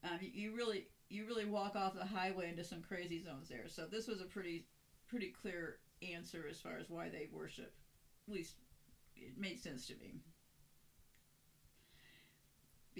Um, 0.04 0.18
you, 0.20 0.30
you 0.34 0.56
really 0.56 0.88
you 1.10 1.26
really 1.26 1.46
walk 1.46 1.76
off 1.76 1.94
the 1.94 2.06
highway 2.06 2.50
into 2.50 2.64
some 2.64 2.82
crazy 2.82 3.20
zones 3.20 3.48
there. 3.48 3.68
So 3.68 3.86
this 3.90 4.08
was 4.08 4.20
a 4.20 4.26
pretty 4.26 4.66
pretty 5.10 5.34
clear 5.42 5.78
answer 6.02 6.46
as 6.50 6.60
far 6.60 6.78
as 6.80 6.90
why 6.90 7.10
they 7.10 7.28
worship. 7.32 7.74
At 8.28 8.34
least 8.34 8.56
it 9.16 9.38
made 9.38 9.60
sense 9.60 9.88
to 9.88 9.96
me 9.96 10.22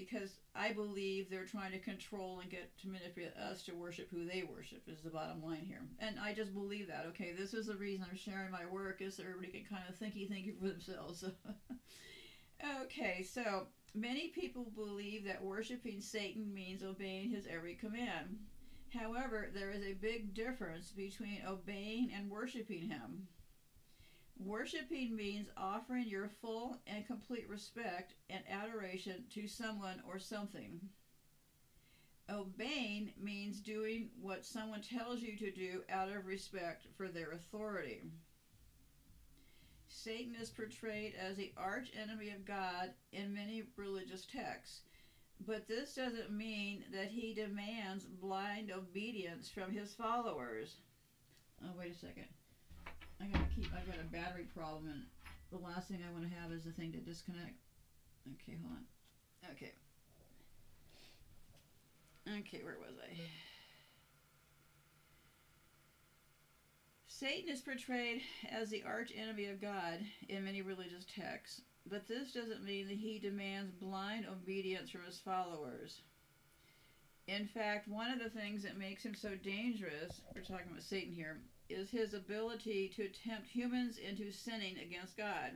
because 0.00 0.38
I 0.54 0.72
believe 0.72 1.28
they're 1.28 1.44
trying 1.44 1.72
to 1.72 1.78
control 1.78 2.40
and 2.40 2.50
get 2.50 2.76
to 2.78 2.88
manipulate 2.88 3.36
us 3.36 3.62
to 3.64 3.74
worship 3.74 4.08
who 4.10 4.24
they 4.24 4.42
worship 4.42 4.82
is 4.86 5.00
the 5.00 5.10
bottom 5.10 5.42
line 5.42 5.64
here. 5.66 5.82
And 5.98 6.18
I 6.18 6.32
just 6.32 6.54
believe 6.54 6.88
that. 6.88 7.06
Okay, 7.08 7.32
this 7.36 7.54
is 7.54 7.66
the 7.66 7.76
reason 7.76 8.06
I'm 8.08 8.16
sharing 8.16 8.50
my 8.50 8.66
work 8.70 9.02
is 9.02 9.16
so 9.16 9.22
everybody 9.22 9.48
can 9.48 9.64
kind 9.64 9.82
of 9.88 9.96
thinky 9.96 10.30
thinky 10.30 10.58
for 10.58 10.68
themselves. 10.68 11.24
okay, 12.82 13.22
so 13.22 13.66
many 13.94 14.28
people 14.28 14.72
believe 14.74 15.24
that 15.24 15.42
worshiping 15.42 16.00
Satan 16.00 16.52
means 16.52 16.82
obeying 16.82 17.30
his 17.30 17.46
every 17.46 17.74
command. 17.74 18.38
However, 18.92 19.48
there 19.54 19.70
is 19.70 19.84
a 19.84 19.92
big 19.92 20.34
difference 20.34 20.90
between 20.90 21.42
obeying 21.46 22.12
and 22.12 22.30
worshiping 22.30 22.88
him. 22.88 23.28
Worshipping 24.38 25.14
means 25.14 25.48
offering 25.56 26.06
your 26.08 26.30
full 26.40 26.80
and 26.86 27.06
complete 27.06 27.48
respect 27.48 28.14
and 28.28 28.42
adoration 28.48 29.24
to 29.34 29.46
someone 29.46 30.02
or 30.08 30.18
something. 30.18 30.80
Obeying 32.28 33.12
means 33.20 33.60
doing 33.60 34.08
what 34.20 34.44
someone 34.44 34.82
tells 34.82 35.20
you 35.20 35.36
to 35.36 35.50
do 35.50 35.82
out 35.90 36.08
of 36.08 36.26
respect 36.26 36.86
for 36.96 37.08
their 37.08 37.32
authority. 37.32 38.02
Satan 39.88 40.36
is 40.36 40.48
portrayed 40.48 41.14
as 41.20 41.36
the 41.36 41.52
arch 41.56 41.90
enemy 42.00 42.30
of 42.30 42.44
God 42.44 42.90
in 43.12 43.34
many 43.34 43.64
religious 43.76 44.24
texts, 44.24 44.82
but 45.46 45.66
this 45.68 45.94
doesn't 45.94 46.30
mean 46.30 46.84
that 46.92 47.08
he 47.08 47.34
demands 47.34 48.04
blind 48.04 48.70
obedience 48.70 49.48
from 49.48 49.72
his 49.72 49.92
followers. 49.94 50.76
Oh, 51.62 51.70
wait 51.78 51.92
a 51.92 51.94
second. 51.94 52.26
I 53.20 53.26
gotta 53.26 53.46
keep. 53.54 53.66
I've 53.74 53.86
got 53.86 54.00
a 54.00 54.12
battery 54.12 54.46
problem, 54.54 54.88
and 54.88 55.02
the 55.50 55.58
last 55.58 55.88
thing 55.88 55.98
I 56.06 56.12
want 56.12 56.28
to 56.30 56.38
have 56.40 56.52
is 56.52 56.64
the 56.64 56.72
thing 56.72 56.92
to 56.92 56.98
disconnect. 56.98 57.56
Okay, 58.26 58.56
hold 58.62 58.76
on. 58.76 58.84
Okay. 59.52 59.72
Okay, 62.28 62.62
where 62.62 62.76
was 62.78 62.96
I? 63.02 63.16
Satan 67.06 67.50
is 67.50 67.60
portrayed 67.60 68.22
as 68.50 68.70
the 68.70 68.82
arch 68.82 69.12
enemy 69.14 69.46
of 69.46 69.60
God 69.60 69.98
in 70.28 70.44
many 70.44 70.62
religious 70.62 71.04
texts, 71.04 71.60
but 71.88 72.06
this 72.08 72.32
doesn't 72.32 72.64
mean 72.64 72.88
that 72.88 72.96
he 72.96 73.18
demands 73.18 73.72
blind 73.72 74.26
obedience 74.26 74.90
from 74.90 75.04
his 75.04 75.18
followers. 75.18 76.00
In 77.26 77.46
fact, 77.46 77.88
one 77.88 78.10
of 78.10 78.18
the 78.18 78.30
things 78.30 78.62
that 78.64 78.76
makes 78.76 79.04
him 79.04 79.14
so 79.14 79.36
dangerous, 79.36 80.20
we're 80.34 80.42
talking 80.42 80.66
about 80.70 80.82
Satan 80.82 81.12
here, 81.12 81.40
is 81.68 81.90
his 81.90 82.14
ability 82.14 82.92
to 82.96 83.08
tempt 83.08 83.48
humans 83.48 83.98
into 83.98 84.32
sinning 84.32 84.78
against 84.78 85.16
God. 85.16 85.52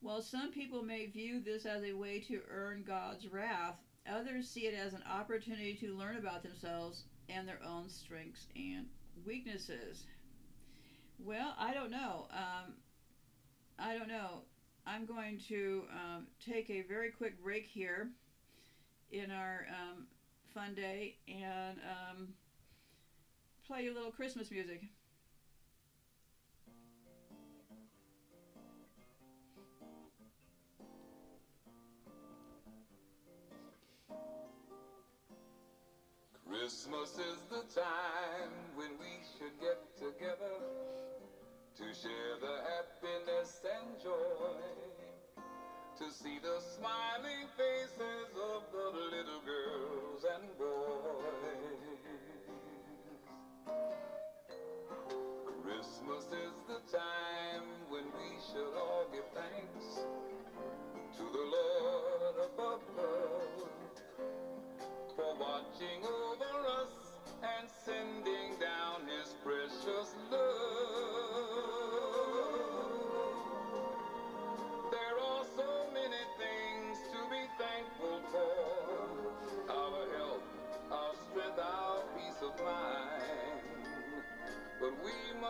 While 0.00 0.20
some 0.20 0.50
people 0.50 0.82
may 0.82 1.06
view 1.06 1.40
this 1.40 1.64
as 1.64 1.82
a 1.84 1.92
way 1.92 2.18
to 2.28 2.40
earn 2.50 2.84
God's 2.86 3.28
wrath, 3.28 3.76
others 4.10 4.50
see 4.50 4.66
it 4.66 4.74
as 4.74 4.92
an 4.92 5.02
opportunity 5.10 5.74
to 5.76 5.96
learn 5.96 6.16
about 6.16 6.42
themselves 6.42 7.04
and 7.28 7.48
their 7.48 7.60
own 7.64 7.88
strengths 7.88 8.46
and 8.56 8.86
weaknesses. 9.24 10.04
Well, 11.18 11.54
I 11.58 11.72
don't 11.72 11.90
know. 11.90 12.26
Um, 12.32 12.74
I 13.78 13.96
don't 13.96 14.08
know. 14.08 14.42
I'm 14.86 15.06
going 15.06 15.40
to 15.48 15.84
um, 15.90 16.26
take 16.44 16.68
a 16.68 16.82
very 16.82 17.10
quick 17.10 17.42
break 17.42 17.66
here 17.66 18.08
in 19.10 19.30
our 19.30 19.66
um, 19.70 20.06
fun 20.52 20.74
day 20.74 21.16
and 21.26 21.78
um, 21.78 22.28
play 23.66 23.86
a 23.86 23.92
little 23.92 24.10
Christmas 24.10 24.50
music. 24.50 24.82
Christmas 36.46 37.10
is 37.18 37.38
the 37.50 37.80
time 37.80 38.50
when 38.76 38.90
we 39.00 39.18
should 39.38 39.58
get 39.60 39.78
together 39.96 41.03
to 41.76 41.84
share 41.92 42.36
the 42.40 42.56
happiness 42.70 43.60
and 43.64 44.00
joy, 44.00 45.42
to 45.98 46.12
see 46.12 46.38
the 46.38 46.60
smiling 46.60 47.48
faces 47.56 48.30
of 48.54 48.62
the 48.70 49.00
little 49.10 49.40
girls 49.44 50.24
and 50.36 50.56
boys. 50.56 51.64
Christmas 55.64 56.24
is 56.26 56.54
the 56.68 56.96
time 56.96 57.66
when 57.88 58.04
we 58.04 58.38
should 58.52 58.74
all 58.78 59.06
give 59.12 59.26
thanks 59.34 60.06
to 61.16 61.22
the 61.22 61.44
Lord 61.56 62.50
above 62.52 62.82
for 65.16 65.34
watching 65.40 66.04
over 66.04 66.68
us 66.82 67.14
and 67.42 67.68
sending 67.84 68.58
down 68.60 69.06
his 69.08 69.34
precious 69.42 70.14
love. 70.30 71.33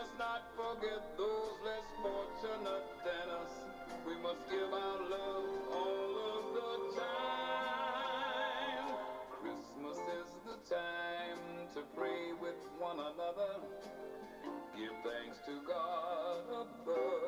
Must 0.04 0.18
not 0.18 0.42
forget 0.54 1.16
those 1.16 1.56
less 1.64 1.88
fortunate 2.02 2.84
than 3.04 3.30
us. 3.40 3.64
We 4.06 4.14
must 4.22 4.50
give 4.50 4.70
our 4.70 5.00
love 5.08 5.44
all 5.72 6.16
of 6.36 6.44
the 6.52 7.00
time. 7.00 8.88
Christmas 9.30 9.96
is 10.20 10.28
the 10.44 10.58
time 10.68 11.40
to 11.72 11.80
pray 11.96 12.32
with 12.38 12.60
one 12.78 12.98
another. 12.98 13.64
Give 14.76 14.92
thanks 15.02 15.38
to 15.46 15.62
God 15.66 16.44
above. 16.50 17.23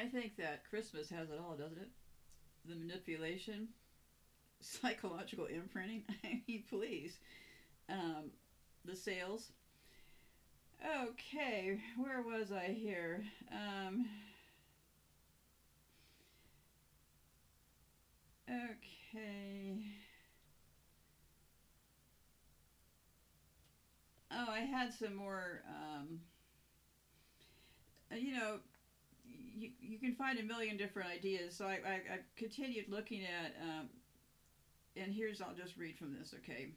I 0.00 0.06
think 0.08 0.36
that 0.36 0.64
Christmas 0.68 1.08
has 1.10 1.30
it 1.30 1.38
all, 1.38 1.56
doesn't 1.56 1.78
it? 1.78 1.88
The 2.66 2.76
manipulation, 2.76 3.68
psychological 4.60 5.46
imprinting. 5.46 6.04
I 6.24 6.42
mean, 6.48 6.64
please. 6.68 7.18
Um, 7.88 8.32
the 8.84 8.96
sales. 8.96 9.52
Okay, 10.84 11.78
where 11.96 12.22
was 12.22 12.50
I 12.52 12.68
here? 12.72 13.24
Um, 13.52 14.06
okay. 18.48 19.80
Oh, 24.30 24.46
I 24.48 24.60
had 24.60 24.92
some 24.92 25.14
more. 25.14 25.62
Um, 25.68 26.20
uh, 28.12 28.16
you 28.16 28.32
know, 28.32 28.58
can 30.00 30.14
find 30.14 30.38
a 30.38 30.42
million 30.42 30.76
different 30.76 31.10
ideas. 31.10 31.56
So 31.56 31.66
I, 31.66 31.78
I, 31.86 31.94
I 31.94 32.18
continued 32.36 32.86
looking 32.88 33.22
at, 33.22 33.54
um, 33.62 33.88
and 34.96 35.12
here's, 35.12 35.40
I'll 35.40 35.54
just 35.54 35.76
read 35.76 35.98
from 35.98 36.14
this, 36.18 36.34
okay? 36.38 36.72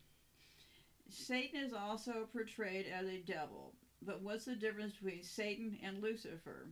Satan 1.10 1.60
is 1.60 1.74
also 1.74 2.28
portrayed 2.32 2.86
as 2.88 3.08
a 3.08 3.20
devil, 3.20 3.74
but 4.02 4.22
what's 4.22 4.46
the 4.46 4.56
difference 4.56 4.94
between 4.94 5.24
Satan 5.24 5.78
and 5.84 6.02
Lucifer? 6.02 6.68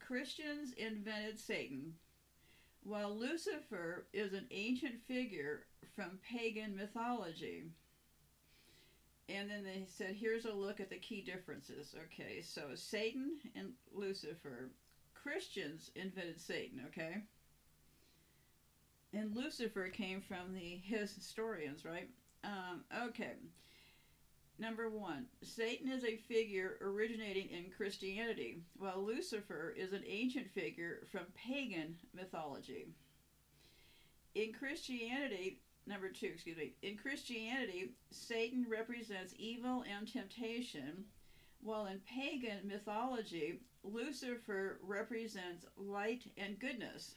Christians 0.00 0.72
invented 0.76 1.38
Satan, 1.38 1.92
while 2.82 3.14
Lucifer 3.14 4.06
is 4.12 4.32
an 4.32 4.46
ancient 4.50 5.02
figure 5.06 5.66
from 5.94 6.18
pagan 6.30 6.76
mythology. 6.76 7.64
And 9.28 9.50
then 9.50 9.62
they 9.62 9.84
said, 9.86 10.16
here's 10.18 10.46
a 10.46 10.52
look 10.52 10.80
at 10.80 10.88
the 10.88 10.96
key 10.98 11.20
differences. 11.20 11.94
Okay, 12.04 12.40
so 12.40 12.62
Satan 12.74 13.36
and 13.54 13.72
Lucifer. 13.92 14.70
Christians 15.22 15.90
invented 15.94 16.40
Satan, 16.40 16.80
okay? 16.86 17.22
And 19.12 19.34
Lucifer 19.34 19.88
came 19.88 20.20
from 20.20 20.54
the 20.54 20.80
historians, 20.84 21.84
right? 21.84 22.08
Um, 22.44 22.84
okay. 23.08 23.32
Number 24.58 24.90
one, 24.90 25.26
Satan 25.42 25.88
is 25.90 26.04
a 26.04 26.16
figure 26.16 26.78
originating 26.82 27.48
in 27.50 27.70
Christianity, 27.76 28.58
while 28.76 29.00
Lucifer 29.04 29.72
is 29.76 29.92
an 29.92 30.02
ancient 30.06 30.50
figure 30.50 31.06
from 31.12 31.26
pagan 31.34 31.96
mythology. 32.12 32.88
In 34.34 34.52
Christianity, 34.52 35.60
number 35.86 36.08
two, 36.08 36.26
excuse 36.26 36.56
me, 36.56 36.74
in 36.82 36.96
Christianity, 36.96 37.92
Satan 38.10 38.66
represents 38.68 39.32
evil 39.38 39.84
and 39.88 40.12
temptation, 40.12 41.04
while 41.62 41.86
in 41.86 42.00
pagan 42.00 42.66
mythology, 42.66 43.60
Lucifer 43.92 44.78
represents 44.82 45.66
light 45.76 46.24
and 46.36 46.58
goodness. 46.58 47.14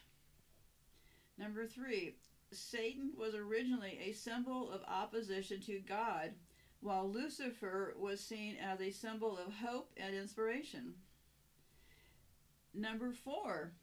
Number 1.37 1.65
three, 1.65 2.15
Satan 2.51 3.11
was 3.17 3.33
originally 3.33 3.99
a 4.03 4.13
symbol 4.13 4.71
of 4.71 4.81
opposition 4.87 5.61
to 5.61 5.79
God, 5.79 6.31
while 6.81 7.09
Lucifer 7.09 7.95
was 7.97 8.19
seen 8.19 8.57
as 8.57 8.81
a 8.81 8.91
symbol 8.91 9.37
of 9.37 9.53
hope 9.53 9.91
and 9.97 10.15
inspiration. 10.15 10.93
Number 12.73 13.11
four, 13.11 13.73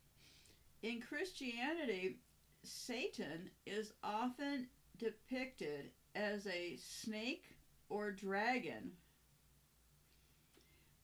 in 0.82 1.00
Christianity, 1.00 2.18
Satan 2.62 3.50
is 3.66 3.92
often 4.02 4.68
depicted 4.98 5.90
as 6.14 6.46
a 6.46 6.76
snake 6.76 7.44
or 7.88 8.10
dragon, 8.10 8.92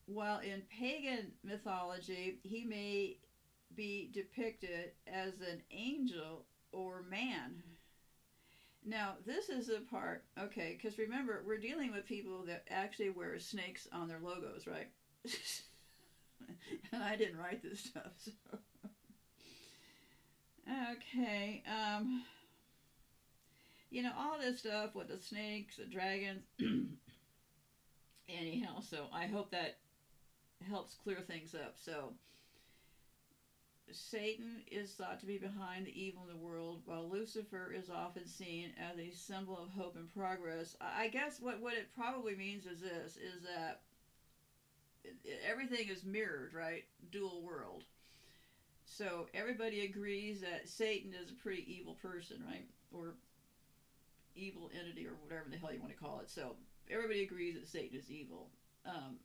while 0.05 0.39
in 0.39 0.61
pagan 0.69 1.31
mythology, 1.43 2.39
he 2.43 2.63
may 2.63 3.17
be 3.75 4.09
depicted 4.13 4.91
as 5.07 5.33
an 5.41 5.61
angel 5.71 6.45
or 6.71 7.03
man. 7.09 7.63
Now, 8.85 9.15
this 9.25 9.49
is 9.49 9.67
the 9.67 9.81
part, 9.89 10.23
okay, 10.39 10.77
because 10.77 10.99
remember, 10.99 11.43
we're 11.45 11.57
dealing 11.57 11.91
with 11.91 12.05
people 12.05 12.43
that 12.45 12.65
actually 12.69 13.09
wear 13.09 13.39
snakes 13.39 13.87
on 13.91 14.07
their 14.07 14.19
logos, 14.21 14.67
right? 14.67 14.89
and 16.91 17.03
I 17.03 17.15
didn't 17.15 17.39
write 17.39 17.63
this 17.63 17.79
stuff, 17.79 18.11
so. 18.23 18.31
Okay, 20.67 21.63
um, 21.67 22.23
you 23.91 24.01
know, 24.01 24.11
all 24.17 24.39
this 24.39 24.59
stuff 24.59 24.95
with 24.95 25.07
the 25.09 25.19
snakes, 25.19 25.77
the 25.77 25.85
dragons. 25.85 26.43
Anyhow, 28.29 28.79
so 28.81 29.05
I 29.13 29.27
hope 29.27 29.51
that 29.51 29.77
helps 30.69 30.95
clear 30.95 31.17
things 31.17 31.55
up. 31.55 31.75
So, 31.75 32.13
Satan 33.91 34.61
is 34.71 34.93
thought 34.93 35.19
to 35.19 35.25
be 35.25 35.37
behind 35.37 35.85
the 35.85 36.01
evil 36.01 36.23
in 36.23 36.29
the 36.29 36.43
world, 36.43 36.81
while 36.85 37.07
Lucifer 37.07 37.71
is 37.71 37.89
often 37.89 38.27
seen 38.27 38.71
as 38.79 38.97
a 38.97 39.11
symbol 39.11 39.57
of 39.57 39.69
hope 39.69 39.95
and 39.95 40.11
progress. 40.13 40.75
I 40.81 41.07
guess 41.07 41.39
what, 41.39 41.61
what 41.61 41.73
it 41.73 41.93
probably 41.95 42.35
means 42.35 42.65
is 42.65 42.81
this 42.81 43.17
is 43.17 43.43
that 43.43 43.81
everything 45.47 45.87
is 45.87 46.03
mirrored, 46.03 46.53
right? 46.53 46.83
Dual 47.11 47.43
world. 47.43 47.83
So 48.85 49.27
everybody 49.33 49.85
agrees 49.85 50.41
that 50.41 50.67
Satan 50.67 51.13
is 51.13 51.29
a 51.29 51.35
pretty 51.35 51.65
evil 51.71 51.95
person, 52.01 52.43
right? 52.47 52.65
Or 52.91 53.15
evil 54.35 54.69
entity, 54.77 55.05
or 55.05 55.13
whatever 55.23 55.49
the 55.49 55.57
hell 55.57 55.73
you 55.73 55.79
want 55.79 55.91
to 55.91 55.97
call 55.97 56.19
it. 56.19 56.29
So 56.29 56.55
everybody 56.89 57.23
agrees 57.23 57.55
that 57.55 57.67
Satan 57.67 57.97
is 57.97 58.11
evil. 58.11 58.49
Um, 58.85 59.17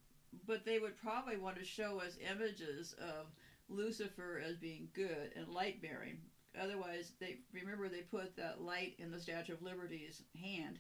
but 0.47 0.65
they 0.65 0.79
would 0.79 1.01
probably 1.01 1.37
want 1.37 1.57
to 1.57 1.65
show 1.65 2.01
us 2.01 2.17
images 2.31 2.95
of 3.01 3.27
Lucifer 3.69 4.43
as 4.45 4.57
being 4.57 4.89
good 4.95 5.33
and 5.37 5.49
light 5.49 5.81
bearing. 5.81 6.19
Otherwise, 6.61 7.13
they 7.21 7.39
remember 7.53 7.89
they 7.89 8.01
put 8.01 8.37
that 8.37 8.61
light 8.61 8.95
in 8.99 9.11
the 9.11 9.21
Statue 9.21 9.53
of 9.53 9.63
Liberty's 9.63 10.23
hand. 10.41 10.79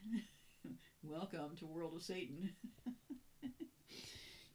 Welcome 1.02 1.56
to 1.58 1.66
World 1.66 1.94
of 1.94 2.02
Satan. 2.02 2.50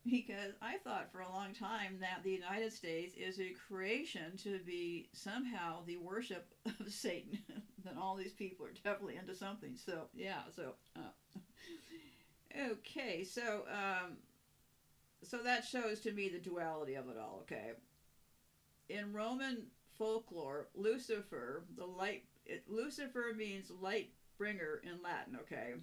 because 0.09 0.53
I 0.61 0.77
thought 0.83 1.11
for 1.11 1.21
a 1.21 1.29
long 1.31 1.53
time 1.53 1.97
that 2.01 2.23
the 2.23 2.31
United 2.31 2.71
States 2.71 3.15
is 3.15 3.39
a 3.39 3.55
creation 3.67 4.37
to 4.43 4.59
be 4.59 5.09
somehow 5.13 5.79
the 5.85 5.97
worship 5.97 6.47
of 6.65 6.87
Satan. 6.93 7.39
that 7.83 7.97
all 7.97 8.15
these 8.15 8.33
people 8.33 8.65
are 8.65 8.73
definitely 8.83 9.15
into 9.17 9.35
something. 9.35 9.75
So 9.75 10.09
yeah, 10.13 10.41
so 10.55 10.73
uh, 10.95 11.39
okay, 12.71 13.23
so 13.23 13.63
um, 13.71 14.17
so 15.23 15.37
that 15.39 15.65
shows 15.65 15.99
to 16.01 16.11
me 16.11 16.29
the 16.29 16.39
duality 16.39 16.95
of 16.95 17.09
it 17.09 17.17
all. 17.17 17.39
Okay, 17.43 17.71
in 18.89 19.13
Roman 19.13 19.67
folklore, 19.97 20.67
Lucifer, 20.75 21.63
the 21.77 21.85
light, 21.85 22.23
it, 22.45 22.63
Lucifer 22.67 23.33
means 23.35 23.71
light 23.81 24.09
bringer 24.37 24.81
in 24.83 25.01
Latin, 25.01 25.37
okay, 25.41 25.73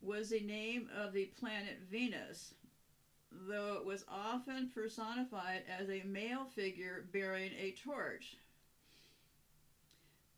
was 0.00 0.30
the 0.30 0.40
name 0.40 0.88
of 0.96 1.12
the 1.12 1.26
planet 1.38 1.78
Venus, 1.90 2.54
though 3.30 3.74
it 3.74 3.84
was 3.84 4.04
often 4.08 4.70
personified 4.74 5.62
as 5.68 5.88
a 5.90 6.02
male 6.04 6.44
figure 6.44 7.06
bearing 7.12 7.52
a 7.58 7.74
torch. 7.84 8.36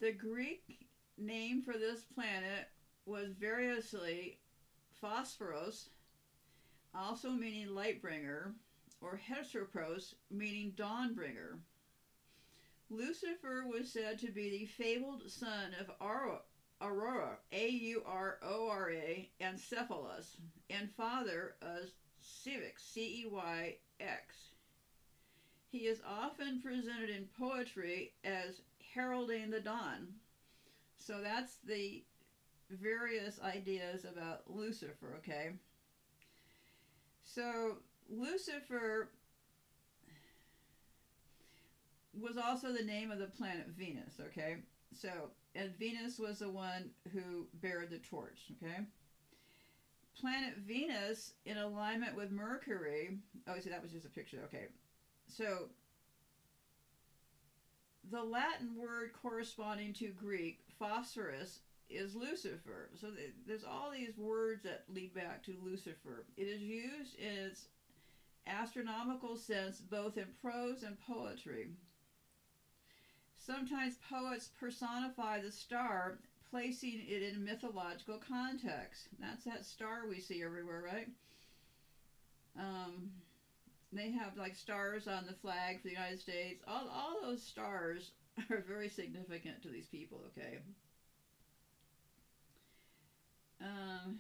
The 0.01 0.13
Greek 0.13 0.89
name 1.17 1.63
for 1.63 1.75
this 1.75 2.03
planet 2.03 2.69
was 3.07 3.33
variously 3.33 4.39
Phosphoros, 5.03 5.89
also 6.97 7.31
meaning 7.31 7.75
light 7.75 8.01
bringer, 8.01 8.55
or 9.01 9.21
Heosphoros, 9.29 10.15
meaning 10.31 10.73
dawnbringer. 10.77 11.59
Lucifer 12.91 13.65
was 13.67 13.93
said 13.93 14.19
to 14.21 14.31
be 14.31 14.51
the 14.51 14.67
fabled 14.67 15.23
son 15.31 15.75
of 15.81 15.91
Aurora, 16.81 17.39
A 17.53 17.69
U 17.69 18.03
R 18.07 18.39
O 18.43 18.69
R 18.69 18.91
A, 18.91 19.31
and 19.41 19.59
Cephalus, 19.59 20.37
and 20.71 20.91
father 20.93 21.57
of 21.63 21.91
Ceyx, 22.23 22.79
C 22.79 23.23
E 23.23 23.27
Y 23.31 23.77
X. 24.01 24.51
He 25.71 25.87
is 25.87 26.01
often 26.07 26.61
presented 26.63 27.11
in 27.11 27.29
poetry 27.39 28.13
as 28.23 28.61
heralding 28.95 29.51
the 29.51 29.61
dawn. 29.61 30.09
So 30.99 31.21
that's 31.21 31.57
the 31.67 32.05
various 32.71 33.41
ideas 33.43 34.05
about 34.05 34.43
Lucifer, 34.49 35.17
okay? 35.19 35.53
So 37.35 37.79
Lucifer 38.09 39.11
was 42.13 42.37
also 42.37 42.73
the 42.73 42.85
name 42.85 43.11
of 43.11 43.19
the 43.19 43.27
planet 43.27 43.67
Venus, 43.77 44.15
okay? 44.29 44.59
So, 44.93 45.09
and 45.57 45.77
Venus 45.77 46.21
was 46.21 46.39
the 46.39 46.49
one 46.49 46.91
who 47.13 47.49
bared 47.55 47.91
the 47.91 47.99
torch, 47.99 48.53
okay? 48.63 48.87
Planet 50.17 50.59
Venus 50.59 51.33
in 51.45 51.57
alignment 51.57 52.15
with 52.15 52.31
Mercury. 52.31 53.19
Oh, 53.49 53.59
see, 53.59 53.71
that 53.71 53.83
was 53.83 53.91
just 53.91 54.07
a 54.07 54.11
picture, 54.11 54.43
okay. 54.45 54.67
So, 55.27 55.71
the 58.13 58.23
Latin 58.23 58.77
word 58.77 59.11
corresponding 59.21 59.93
to 59.95 60.09
Greek, 60.09 60.61
phosphorus, 60.79 61.61
is 61.91 62.15
Lucifer. 62.15 62.91
So 63.01 63.09
there's 63.47 63.65
all 63.65 63.91
these 63.91 64.17
words 64.17 64.63
that 64.63 64.85
lead 64.93 65.15
back 65.15 65.43
to 65.45 65.55
Lucifer. 65.63 66.25
It 66.37 66.45
is 66.45 66.63
used 66.63 67.17
in 67.19 67.33
its 67.33 67.67
astronomical 68.47 69.37
sense 69.37 69.81
both 69.81 70.17
in 70.17 70.27
prose 70.43 70.83
and 70.83 70.97
poetry. 71.07 71.69
Sometimes 73.37 73.97
poets 74.09 74.51
personify 74.59 75.41
the 75.41 75.53
star, 75.53 76.19
placing 76.51 77.05
it 77.07 77.23
in 77.23 77.45
mythological 77.45 78.19
context. 78.19 79.09
That's 79.21 79.45
that 79.45 79.67
star 79.67 80.09
we 80.09 80.21
see 80.21 80.43
everywhere, 80.43 80.83
right? 80.83 81.09
Um, 82.59 83.11
they 83.93 84.11
have 84.13 84.37
like 84.37 84.55
stars 84.55 85.07
on 85.07 85.27
the 85.27 85.35
flag 85.35 85.81
for 85.81 85.89
the 85.89 85.95
United 85.95 86.21
States. 86.21 86.63
All, 86.67 86.89
all 86.89 87.17
those 87.23 87.43
stars 87.43 88.13
are 88.51 88.65
very 88.67 88.89
significant 88.89 89.63
to 89.63 89.69
these 89.69 89.87
people, 89.87 90.21
okay? 90.29 90.59
Um, 93.65 94.19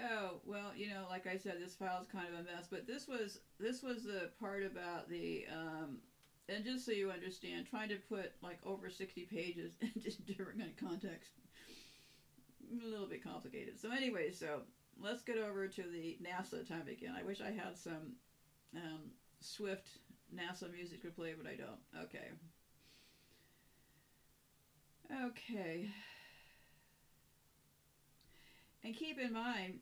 Oh 0.00 0.40
well, 0.44 0.74
you 0.74 0.88
know, 0.88 1.06
like 1.08 1.26
I 1.26 1.36
said, 1.36 1.58
this 1.58 1.74
file 1.74 1.98
is 2.00 2.06
kind 2.06 2.26
of 2.28 2.34
a 2.34 2.42
mess. 2.42 2.66
But 2.68 2.86
this 2.86 3.06
was 3.06 3.38
this 3.60 3.82
was 3.82 4.02
the 4.02 4.28
part 4.40 4.62
about 4.62 5.08
the 5.08 5.44
um, 5.48 5.98
and 6.48 6.64
just 6.64 6.84
so 6.84 6.90
you 6.90 7.10
understand, 7.10 7.66
trying 7.66 7.88
to 7.90 7.96
put 7.96 8.32
like 8.42 8.58
over 8.64 8.88
sixty 8.88 9.22
pages 9.24 9.76
into 9.94 10.10
different 10.22 10.58
kind 10.58 10.70
of 10.70 10.76
context, 10.76 11.30
a 12.70 12.84
little 12.84 13.06
bit 13.06 13.22
complicated. 13.22 13.78
So 13.78 13.90
anyway, 13.90 14.30
so 14.30 14.62
let's 14.98 15.22
get 15.22 15.36
over 15.36 15.66
to 15.68 15.86
the 15.86 16.16
NASA 16.22 16.66
time 16.66 16.88
again. 16.88 17.12
I 17.16 17.22
wish 17.22 17.40
I 17.40 17.50
had 17.50 17.76
some 17.76 18.14
um, 18.76 19.12
Swift 19.40 19.98
NASA 20.34 20.70
music 20.70 21.02
to 21.02 21.10
play, 21.10 21.34
but 21.34 21.46
I 21.46 21.56
don't. 21.56 21.80
Okay. 22.04 22.28
Okay. 25.10 25.88
And 28.82 28.94
keep 28.94 29.18
in 29.18 29.32
mind, 29.32 29.80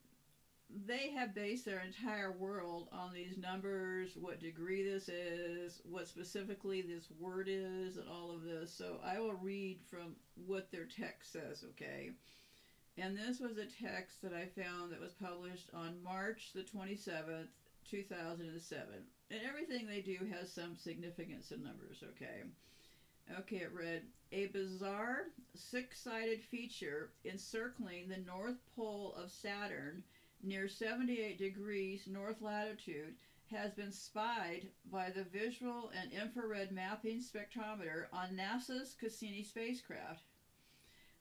they 0.86 1.10
have 1.10 1.34
based 1.34 1.64
their 1.64 1.80
entire 1.80 2.32
world 2.32 2.88
on 2.92 3.12
these 3.12 3.36
numbers, 3.36 4.16
what 4.18 4.40
degree 4.40 4.82
this 4.82 5.08
is, 5.08 5.80
what 5.84 6.08
specifically 6.08 6.82
this 6.82 7.08
word 7.20 7.48
is, 7.50 7.96
and 7.96 8.08
all 8.08 8.30
of 8.30 8.42
this. 8.42 8.72
So 8.72 8.98
I 9.04 9.18
will 9.18 9.34
read 9.34 9.80
from 9.90 10.16
what 10.46 10.70
their 10.70 10.86
text 10.86 11.32
says, 11.32 11.64
okay? 11.70 12.10
And 12.96 13.16
this 13.16 13.40
was 13.40 13.58
a 13.58 13.84
text 13.84 14.22
that 14.22 14.32
I 14.32 14.46
found 14.60 14.92
that 14.92 15.00
was 15.00 15.12
published 15.12 15.70
on 15.74 16.02
March 16.02 16.50
the 16.54 16.62
27th, 16.62 17.48
2007. 17.90 18.86
And 19.30 19.40
everything 19.48 19.86
they 19.86 20.00
do 20.00 20.18
has 20.38 20.52
some 20.52 20.76
significance 20.76 21.50
in 21.50 21.62
numbers, 21.62 22.02
okay? 22.10 22.42
Okay, 23.38 23.56
it 23.56 23.72
read 23.74 24.02
A 24.34 24.46
bizarre 24.46 25.26
six 25.54 26.00
sided 26.00 26.42
feature 26.42 27.10
encircling 27.22 28.08
the 28.08 28.16
North 28.16 28.56
Pole 28.74 29.12
of 29.12 29.30
Saturn 29.30 30.04
near 30.42 30.68
78 30.68 31.36
degrees 31.36 32.06
north 32.06 32.40
latitude 32.40 33.16
has 33.50 33.74
been 33.74 33.92
spied 33.92 34.70
by 34.90 35.10
the 35.10 35.24
visual 35.24 35.90
and 35.90 36.10
infrared 36.10 36.72
mapping 36.72 37.20
spectrometer 37.20 38.06
on 38.10 38.34
NASA's 38.34 38.94
Cassini 38.94 39.42
spacecraft. 39.42 40.24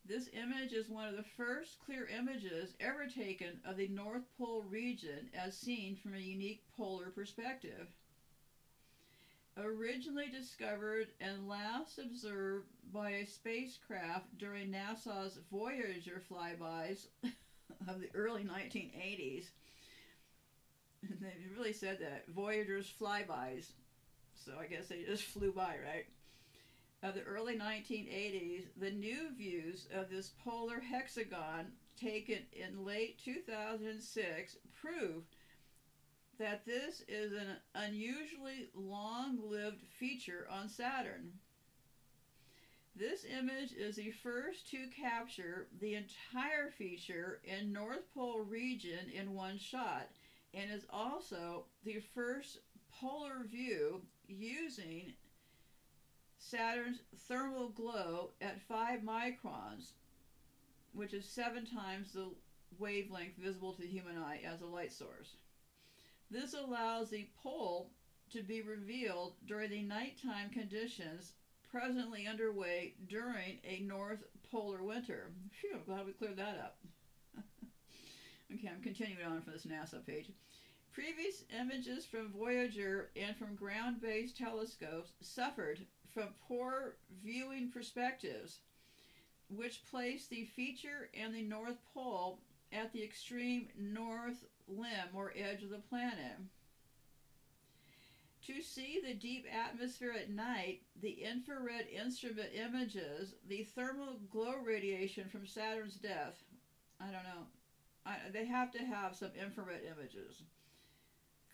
This 0.06 0.30
image 0.32 0.72
is 0.72 0.88
one 0.88 1.10
of 1.10 1.18
the 1.18 1.30
first 1.36 1.80
clear 1.80 2.06
images 2.06 2.76
ever 2.80 3.08
taken 3.08 3.60
of 3.66 3.76
the 3.76 3.88
North 3.90 4.24
Pole 4.38 4.64
region 4.64 5.30
as 5.34 5.58
seen 5.58 5.98
from 5.98 6.14
a 6.14 6.20
unique 6.20 6.64
polar 6.78 7.10
perspective. 7.10 7.90
Originally 9.64 10.28
discovered 10.28 11.08
and 11.20 11.48
last 11.48 12.00
observed 12.00 12.66
by 12.92 13.12
a 13.12 13.26
spacecraft 13.28 14.38
during 14.38 14.72
NASA's 14.72 15.40
Voyager 15.52 16.22
flybys 16.32 17.08
of 17.88 18.02
the 18.02 18.10
early 18.16 18.44
1980s. 18.44 19.46
And 21.04 21.20
they 21.22 21.34
really 21.56 21.74
said 21.74 22.00
that 22.00 22.28
Voyager's 22.30 22.92
flybys, 23.00 23.72
so 24.34 24.54
I 24.60 24.66
guess 24.66 24.88
they 24.88 25.04
just 25.04 25.24
flew 25.24 25.52
by, 25.52 25.76
right? 25.86 26.06
Of 27.04 27.16
the 27.16 27.24
early 27.24 27.58
1980s, 27.58 28.66
the 28.80 28.92
new 28.92 29.30
views 29.36 29.88
of 29.94 30.10
this 30.10 30.32
polar 30.44 30.80
hexagon 30.80 31.72
taken 32.00 32.40
in 32.54 32.86
late 32.86 33.20
2006 33.24 34.58
prove 34.74 35.24
that 36.42 36.66
this 36.66 37.04
is 37.08 37.34
an 37.34 37.58
unusually 37.76 38.68
long 38.74 39.38
lived 39.48 39.86
feature 40.00 40.48
on 40.50 40.68
Saturn. 40.68 41.34
This 42.96 43.26
image 43.26 43.74
is 43.74 43.96
the 43.96 44.10
first 44.10 44.70
to 44.72 44.88
capture 44.88 45.68
the 45.80 45.94
entire 45.94 46.72
feature 46.76 47.42
in 47.44 47.72
North 47.72 48.12
Pole 48.16 48.40
region 48.40 49.08
in 49.14 49.36
one 49.36 49.60
shot 49.60 50.08
and 50.56 50.72
is 50.72 50.88
also 50.90 51.66
the 51.86 52.02
first 52.16 52.58
polar 52.92 53.46
view 53.50 54.02
using 54.28 55.14
Saturn's 56.40 57.02
thermal 57.28 57.70
glow 57.70 58.32
at 58.42 58.60
5 58.62 59.02
microns, 59.02 59.92
which 60.94 61.14
is 61.14 61.30
seven 61.30 61.68
times 61.68 62.14
the 62.14 62.32
wavelength 62.80 63.38
visible 63.38 63.74
to 63.74 63.82
the 63.82 63.88
human 63.88 64.18
eye 64.18 64.42
as 64.44 64.62
a 64.62 64.66
light 64.66 64.92
source. 64.92 65.36
This 66.32 66.54
allows 66.54 67.10
the 67.10 67.28
pole 67.44 67.92
to 68.32 68.42
be 68.42 68.62
revealed 68.62 69.34
during 69.46 69.70
the 69.70 69.82
nighttime 69.82 70.50
conditions 70.50 71.34
presently 71.70 72.26
underway 72.26 72.94
during 73.10 73.60
a 73.66 73.82
north 73.82 74.24
polar 74.50 74.82
winter. 74.82 75.32
Phew, 75.60 75.72
I'm 75.76 75.84
glad 75.84 76.06
we 76.06 76.14
cleared 76.14 76.38
that 76.38 76.58
up. 76.58 76.78
okay, 78.54 78.70
I'm 78.70 78.82
continuing 78.82 79.26
on 79.26 79.42
from 79.42 79.52
this 79.52 79.66
NASA 79.66 80.06
page. 80.06 80.30
Previous 80.94 81.44
images 81.60 82.06
from 82.06 82.32
Voyager 82.32 83.10
and 83.18 83.36
from 83.36 83.56
ground 83.56 84.02
based 84.02 84.38
telescopes 84.38 85.12
suffered 85.22 85.80
from 86.14 86.30
poor 86.48 86.96
viewing 87.22 87.72
perspectives, 87.72 88.60
which 89.50 89.84
placed 89.90 90.30
the 90.30 90.46
feature 90.46 91.10
and 91.14 91.36
the 91.36 91.44
North 91.44 91.78
Pole 91.94 92.40
at 92.72 92.94
the 92.94 93.04
extreme 93.04 93.68
north 93.78 94.46
limb 94.72 95.16
or 95.16 95.34
edge 95.36 95.64
of 95.64 95.70
the 95.70 95.78
planet. 95.90 96.38
To 98.48 98.62
see 98.62 99.00
the 99.06 99.14
deep 99.14 99.46
atmosphere 99.54 100.14
at 100.20 100.32
night, 100.32 100.82
the 101.02 101.24
infrared 101.24 101.86
instrument 101.88 102.50
images 102.54 103.36
the 103.48 103.64
thermal 103.76 104.20
glow 104.32 104.56
radiation 104.66 105.30
from 105.30 105.46
Saturn's 105.46 105.96
death. 105.96 106.42
I 107.00 107.06
don't 107.06 107.24
know. 107.24 107.46
I, 108.06 108.18
they 108.34 108.46
have 108.46 108.72
to 108.72 108.80
have 108.80 109.16
some 109.16 109.30
infrared 109.40 109.82
images. 109.86 110.42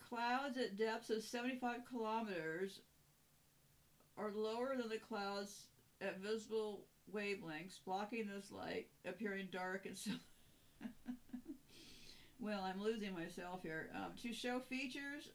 Clouds 0.08 0.58
at 0.58 0.78
depths 0.78 1.10
of 1.10 1.24
75 1.24 1.80
kilometers 1.90 2.80
are 4.18 4.32
lower 4.34 4.76
than 4.78 4.88
the 4.88 4.98
clouds 4.98 5.66
at 6.00 6.20
visible 6.20 6.86
wavelengths, 7.14 7.80
blocking 7.86 8.30
this 8.34 8.52
light, 8.52 8.88
appearing 9.06 9.50
dark 9.52 9.86
and 9.86 9.98
so. 9.98 10.12
Well, 12.40 12.62
I'm 12.64 12.82
losing 12.82 13.14
myself 13.14 13.62
here. 13.64 13.90
Um, 13.96 14.12
to 14.22 14.34
show 14.34 14.60
features, 14.60 15.30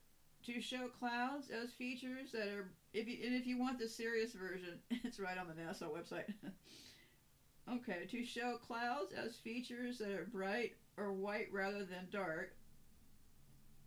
to 0.46 0.60
show 0.60 0.88
clouds 0.88 1.48
as 1.50 1.72
features 1.72 2.32
that 2.32 2.48
are, 2.48 2.70
if 2.92 3.08
you, 3.08 3.18
and 3.24 3.34
if 3.34 3.46
you 3.46 3.58
want 3.58 3.78
the 3.78 3.88
serious 3.88 4.32
version, 4.32 4.78
it's 4.90 5.20
right 5.20 5.38
on 5.38 5.48
the 5.48 5.54
NASA 5.54 5.84
website. 5.84 6.32
okay, 7.72 8.06
to 8.10 8.24
show 8.24 8.56
clouds 8.56 9.12
as 9.12 9.36
features 9.36 9.98
that 9.98 10.10
are 10.10 10.28
bright 10.32 10.76
or 10.96 11.12
white 11.12 11.48
rather 11.52 11.84
than 11.84 12.08
dark. 12.10 12.54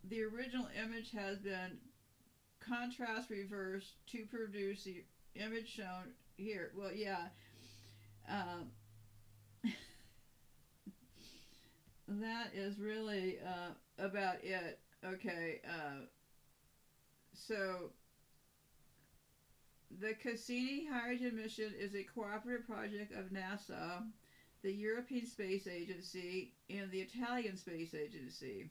The 0.08 0.22
original 0.22 0.68
image 0.82 1.10
has 1.12 1.38
been 1.38 1.78
contrast 2.60 3.30
reversed 3.30 3.94
to 4.12 4.24
produce 4.26 4.84
the 4.84 5.04
image 5.34 5.68
shown 5.68 6.12
here. 6.36 6.70
Well, 6.76 6.92
yeah. 6.92 7.28
Um, 8.28 8.70
that 12.08 12.50
is 12.54 12.78
really 12.78 13.38
uh, 13.44 14.04
about 14.04 14.36
it. 14.42 14.78
Okay. 15.04 15.60
Uh, 15.68 16.06
so, 17.34 17.90
the 20.00 20.14
Cassini 20.14 20.86
Huygens 20.86 21.34
Mission 21.34 21.72
is 21.78 21.94
a 21.94 22.02
cooperative 22.02 22.66
project 22.66 23.12
of 23.12 23.30
NASA, 23.30 24.04
the 24.62 24.72
European 24.72 25.26
Space 25.26 25.66
Agency, 25.66 26.52
and 26.70 26.90
the 26.90 27.00
Italian 27.00 27.56
Space 27.56 27.94
Agency. 27.94 28.70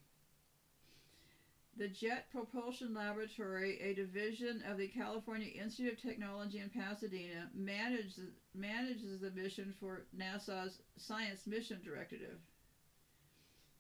The 1.78 1.88
Jet 1.90 2.28
Propulsion 2.32 2.94
Laboratory, 2.94 3.80
a 3.82 3.94
division 3.94 4.64
of 4.70 4.78
the 4.78 4.88
California 4.88 5.50
Institute 5.62 5.94
of 5.94 6.02
Technology 6.02 6.60
in 6.60 6.70
Pasadena, 6.70 7.50
manages, 7.54 8.18
manages 8.54 9.20
the 9.20 9.32
mission 9.32 9.74
for 9.80 10.06
NASA's 10.18 10.80
Science 10.98 11.46
Mission 11.46 11.82
Directive. 11.84 12.40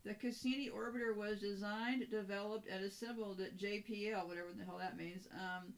The 0.06 0.14
Cassini 0.14 0.70
orbiter 0.70 1.16
was 1.16 1.40
designed, 1.40 2.10
developed, 2.12 2.68
and 2.68 2.84
assembled 2.84 3.42
at 3.42 3.58
JPL, 3.58 4.28
whatever 4.28 4.50
the 4.56 4.64
hell 4.64 4.78
that 4.78 4.96
means. 4.96 5.28
Um, 5.34 5.74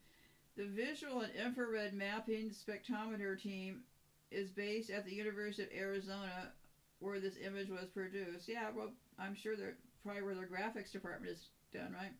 the 0.58 0.66
visual 0.66 1.22
and 1.22 1.32
infrared 1.34 1.94
mapping 1.94 2.52
spectrometer 2.52 3.40
team 3.42 3.84
is 4.30 4.52
based 4.52 4.90
at 4.90 5.06
the 5.06 5.14
University 5.14 5.64
of 5.64 5.70
Arizona, 5.72 6.52
where 7.00 7.20
this 7.20 7.38
image 7.42 7.70
was 7.70 7.88
produced. 7.88 8.50
Yeah, 8.50 8.70
well, 8.76 8.90
I'm 9.18 9.34
sure 9.34 9.56
they're 9.56 9.78
probably 10.04 10.24
where 10.24 10.36
their 10.36 10.46
graphics 10.46 10.92
department 10.92 11.32
is 11.32 11.48
done, 11.72 11.94
right? 11.94 12.12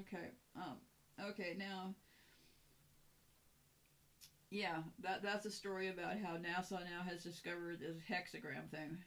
Okay. 0.00 0.30
Um. 0.56 0.78
Okay. 1.28 1.54
Now. 1.56 1.94
Yeah, 4.50 4.80
that 4.98 5.22
that's 5.22 5.44
a 5.44 5.50
story 5.50 5.86
about 5.86 6.18
how 6.18 6.36
NASA 6.36 6.84
now 6.84 7.02
has 7.06 7.22
discovered 7.22 7.78
this 7.78 7.98
hexagram 8.10 8.68
thing. 8.68 8.98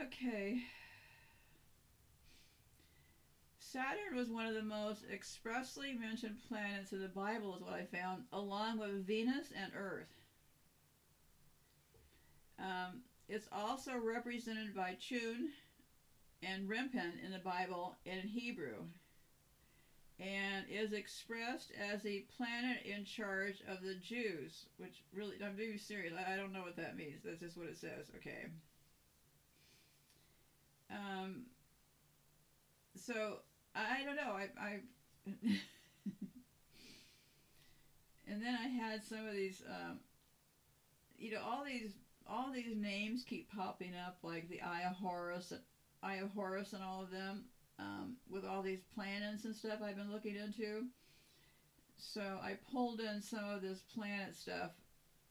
Okay. 0.00 0.62
Saturn 3.58 4.14
was 4.14 4.28
one 4.28 4.46
of 4.46 4.54
the 4.54 4.62
most 4.62 5.04
expressly 5.10 5.94
mentioned 5.94 6.36
planets 6.48 6.92
in 6.92 7.00
the 7.00 7.08
Bible, 7.08 7.56
is 7.56 7.62
what 7.62 7.72
I 7.72 7.86
found, 7.86 8.24
along 8.32 8.78
with 8.78 9.06
Venus 9.06 9.48
and 9.56 9.72
Earth. 9.74 10.12
Um, 12.58 13.00
it's 13.28 13.48
also 13.50 13.96
represented 13.96 14.74
by 14.74 14.94
Chun 15.00 15.50
and 16.42 16.68
Remphan 16.68 17.24
in 17.24 17.32
the 17.32 17.38
Bible 17.38 17.96
and 18.04 18.20
in 18.20 18.28
Hebrew, 18.28 18.84
and 20.20 20.66
is 20.70 20.92
expressed 20.92 21.72
as 21.72 22.04
a 22.04 22.26
planet 22.36 22.84
in 22.84 23.04
charge 23.04 23.62
of 23.66 23.82
the 23.82 23.94
Jews, 23.94 24.66
which 24.76 25.02
really, 25.14 25.36
I'm 25.42 25.56
being 25.56 25.78
serious, 25.78 26.12
I 26.14 26.36
don't 26.36 26.52
know 26.52 26.62
what 26.62 26.76
that 26.76 26.96
means. 26.96 27.22
That's 27.24 27.40
just 27.40 27.56
what 27.56 27.68
it 27.68 27.78
says, 27.78 28.10
okay. 28.16 28.46
Um, 30.92 31.42
so 32.94 33.38
I 33.74 34.04
don't 34.04 34.16
know. 34.16 34.32
I, 34.32 34.48
I 34.60 34.80
and 38.28 38.42
then 38.42 38.54
I 38.54 38.68
had 38.68 39.02
some 39.02 39.26
of 39.26 39.34
these. 39.34 39.62
Um, 39.68 40.00
you 41.18 41.30
know, 41.30 41.40
all 41.44 41.64
these 41.64 41.92
all 42.26 42.52
these 42.52 42.76
names 42.76 43.24
keep 43.26 43.50
popping 43.50 43.92
up, 43.94 44.18
like 44.22 44.48
the 44.48 44.60
Eye 44.60 44.82
of 44.88 44.96
Horus, 44.96 45.52
Eye 46.02 46.16
of 46.16 46.30
Horus, 46.30 46.72
and 46.72 46.82
all 46.82 47.02
of 47.02 47.10
them, 47.10 47.44
um, 47.78 48.16
with 48.30 48.44
all 48.44 48.62
these 48.62 48.82
planets 48.94 49.44
and 49.44 49.54
stuff 49.54 49.80
I've 49.84 49.96
been 49.96 50.12
looking 50.12 50.36
into. 50.36 50.84
So 51.96 52.20
I 52.20 52.56
pulled 52.72 53.00
in 53.00 53.22
some 53.22 53.48
of 53.48 53.62
this 53.62 53.80
planet 53.94 54.34
stuff 54.34 54.72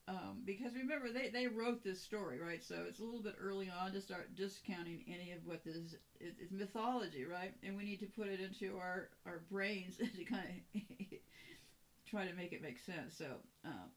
um, 0.08 0.42
because 0.46 0.74
remember 0.76 1.12
they, 1.12 1.30
they 1.30 1.48
wrote 1.48 1.84
this 1.84 2.02
story 2.02 2.40
right? 2.40 2.64
So 2.64 2.84
it's 2.88 3.00
a 3.00 3.04
little 3.04 3.22
bit 3.22 3.36
early 3.40 3.70
on 3.70 3.92
to 3.94 4.02
start 4.02 4.36
discounting 4.36 5.04
any 5.08 5.32
of 5.32 5.46
what 5.46 5.64
this 5.64 5.76
is 5.76 5.96
it's 6.20 6.52
mythology 6.52 7.26
right? 7.26 7.54
And 7.64 7.76
we 7.78 7.84
need 7.84 8.00
to 8.00 8.08
put 8.08 8.28
it 8.28 8.40
into 8.40 8.78
our 8.78 9.10
our 9.26 9.40
brains 9.50 9.98
to 10.16 10.24
kind 10.24 10.62
of 10.76 10.82
try 12.06 12.26
to 12.26 12.34
make 12.34 12.52
it 12.54 12.62
make 12.62 12.80
sense. 12.80 13.16
So 13.16 13.26
um, 13.66 13.90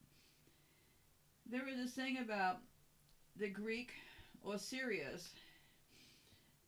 there 1.51 1.65
was 1.65 1.77
this 1.77 1.93
thing 1.93 2.19
about 2.19 2.59
the 3.37 3.49
greek 3.49 3.93
osiris 4.47 5.33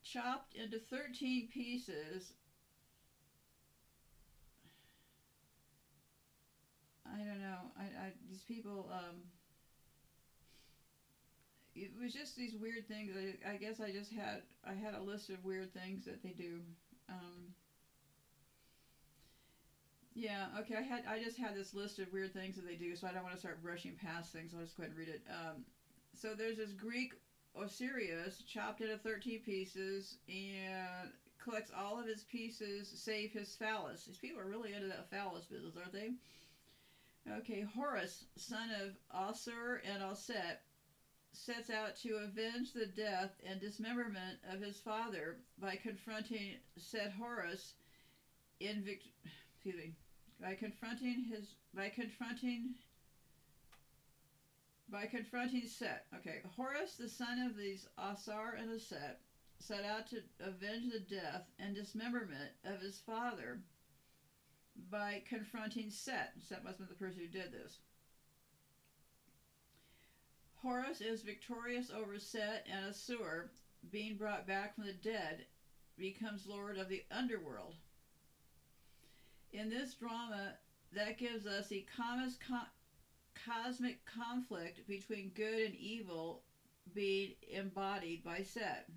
chopped 0.03 0.55
into 0.55 0.79
13 0.79 1.49
pieces 1.49 2.33
I 7.15 7.19
don't 7.25 7.39
know. 7.39 7.71
I, 7.77 7.83
I 7.83 8.13
these 8.29 8.43
people. 8.43 8.89
Um, 8.91 9.27
it 11.75 11.91
was 12.01 12.13
just 12.13 12.37
these 12.37 12.55
weird 12.55 12.87
things. 12.89 13.13
I, 13.15 13.51
I 13.51 13.57
guess 13.57 13.81
I 13.81 13.91
just 13.91 14.11
had 14.11 14.41
I 14.65 14.73
had 14.73 14.95
a 14.95 15.01
list 15.01 15.29
of 15.31 15.45
weird 15.45 15.73
things 15.73 16.05
that 16.05 16.23
they 16.23 16.33
do. 16.33 16.61
Um, 17.09 17.53
yeah. 20.15 20.47
Okay. 20.59 20.75
I 20.77 20.81
had 20.83 21.03
I 21.07 21.19
just 21.19 21.37
had 21.37 21.55
this 21.55 21.75
list 21.75 21.99
of 21.99 22.13
weird 22.13 22.33
things 22.33 22.57
that 22.57 22.65
they 22.65 22.75
do, 22.75 22.95
so 22.95 23.07
I 23.07 23.13
don't 23.13 23.23
want 23.23 23.35
to 23.35 23.39
start 23.39 23.61
brushing 23.61 23.95
past 23.95 24.33
things. 24.33 24.53
I'll 24.55 24.63
just 24.63 24.77
go 24.77 24.83
ahead 24.83 24.91
and 24.91 24.99
read 24.99 25.09
it. 25.09 25.21
Um, 25.29 25.65
so 26.15 26.33
there's 26.35 26.57
this 26.57 26.73
Greek 26.73 27.13
Osiris 27.55 28.43
chopped 28.47 28.81
into 28.81 28.97
13 28.97 29.41
pieces 29.41 30.17
and 30.29 31.11
collects 31.39 31.71
all 31.75 31.99
of 31.99 32.07
his 32.07 32.23
pieces 32.25 32.91
save 32.95 33.33
his 33.33 33.55
phallus. 33.55 34.05
These 34.05 34.17
people 34.17 34.41
are 34.41 34.47
really 34.47 34.73
into 34.73 34.87
that 34.87 35.07
phallus 35.11 35.45
business, 35.45 35.77
aren't 35.77 35.93
they? 35.93 36.13
Okay, 37.29 37.63
Horus, 37.75 38.25
son 38.37 38.71
of 38.71 38.93
Osir 39.13 39.81
and 39.85 40.01
Auset, 40.01 40.57
sets 41.33 41.71
out 41.71 41.97
to 41.97 42.19
avenge 42.19 42.73
the 42.73 42.87
death 42.87 43.33
and 43.45 43.61
dismemberment 43.61 44.39
of 44.49 44.61
his 44.61 44.79
father 44.79 45.37
by 45.59 45.75
confronting 45.77 46.55
Set 46.79 47.11
Horus 47.11 47.75
in 48.61 48.81
vict- 48.83 49.09
excuse 49.55 49.77
me, 49.77 49.93
by 50.41 50.55
confronting 50.55 51.25
his 51.25 51.55
by 51.75 51.89
confronting 51.89 52.75
by 54.89 55.05
confronting 55.07 55.67
Set. 55.67 56.05
Okay, 56.15 56.41
Horus, 56.57 56.95
the 56.97 57.09
son 57.09 57.39
of 57.39 57.57
these 57.57 57.87
Asar 57.99 58.55
and 58.55 58.71
Aset, 58.71 59.17
set 59.59 59.83
out 59.83 60.07
to 60.07 60.21
avenge 60.39 60.89
the 60.89 61.01
death 61.01 61.43
and 61.59 61.75
dismemberment 61.75 62.53
of 62.65 62.81
his 62.81 63.01
father 63.01 63.59
by 64.91 65.23
confronting 65.29 65.91
Set. 65.91 66.33
Set 66.41 66.65
must 66.65 66.79
have 66.79 66.89
been 66.89 66.97
the 66.99 67.05
person 67.05 67.21
who 67.21 67.29
did 67.29 67.53
this. 67.53 67.79
Horus 70.63 71.01
is 71.01 71.23
victorious 71.23 71.91
over 71.91 72.19
Set 72.19 72.67
and 72.73 72.93
Asur, 72.93 73.49
being 73.91 74.17
brought 74.17 74.47
back 74.47 74.75
from 74.75 74.87
the 74.87 74.93
dead, 74.93 75.47
becomes 75.97 76.47
lord 76.47 76.77
of 76.77 76.89
the 76.89 77.05
underworld. 77.11 77.77
In 79.53 79.71
this 79.71 79.95
drama, 79.95 80.55
that 80.93 81.19
gives 81.19 81.47
us 81.47 81.69
the 81.69 81.87
cosmic 83.35 84.05
conflict 84.07 84.87
between 84.89 85.31
good 85.35 85.61
and 85.61 85.75
evil 85.77 86.43
being 86.95 87.35
embodied 87.51 88.25
by 88.25 88.43
Set. 88.43 88.89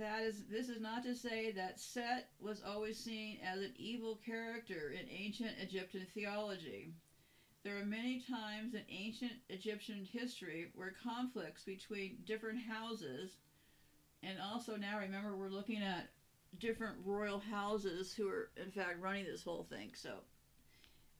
That 0.00 0.22
is, 0.22 0.44
this 0.50 0.70
is 0.70 0.80
not 0.80 1.02
to 1.02 1.14
say 1.14 1.52
that 1.52 1.78
Set 1.78 2.30
was 2.40 2.62
always 2.66 2.96
seen 2.96 3.36
as 3.44 3.60
an 3.60 3.74
evil 3.76 4.18
character 4.24 4.94
in 4.98 5.06
ancient 5.10 5.58
Egyptian 5.60 6.06
theology. 6.14 6.94
There 7.64 7.78
are 7.78 7.84
many 7.84 8.18
times 8.18 8.72
in 8.72 8.80
ancient 8.88 9.34
Egyptian 9.50 10.08
history 10.10 10.70
where 10.74 10.94
conflicts 11.04 11.64
between 11.64 12.16
different 12.24 12.60
houses, 12.66 13.36
and 14.22 14.38
also 14.40 14.74
now 14.74 14.98
remember 14.98 15.36
we're 15.36 15.50
looking 15.50 15.82
at 15.82 16.08
different 16.58 16.96
royal 17.04 17.38
houses 17.38 18.14
who 18.14 18.26
are 18.26 18.48
in 18.56 18.70
fact 18.70 19.02
running 19.02 19.26
this 19.26 19.42
whole 19.42 19.66
thing. 19.68 19.90
So 19.94 20.22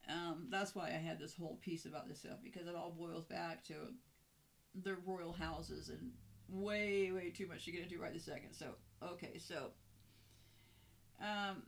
um, 0.08 0.46
that's 0.48 0.74
why 0.74 0.86
I 0.86 0.92
had 1.06 1.18
this 1.18 1.34
whole 1.34 1.58
piece 1.60 1.84
about 1.84 2.08
this 2.08 2.20
stuff 2.20 2.38
because 2.42 2.66
it 2.66 2.74
all 2.74 2.96
boils 2.98 3.26
back 3.26 3.62
to 3.64 3.74
the 4.82 4.94
royal 5.04 5.32
houses 5.32 5.90
and 5.90 6.12
way 6.50 7.12
way 7.12 7.30
too 7.30 7.46
much 7.46 7.64
to 7.64 7.72
get 7.72 7.82
into 7.82 7.98
right 7.98 8.12
this 8.12 8.24
second. 8.24 8.52
So 8.52 8.74
okay, 9.02 9.38
so 9.38 9.70
um, 11.20 11.62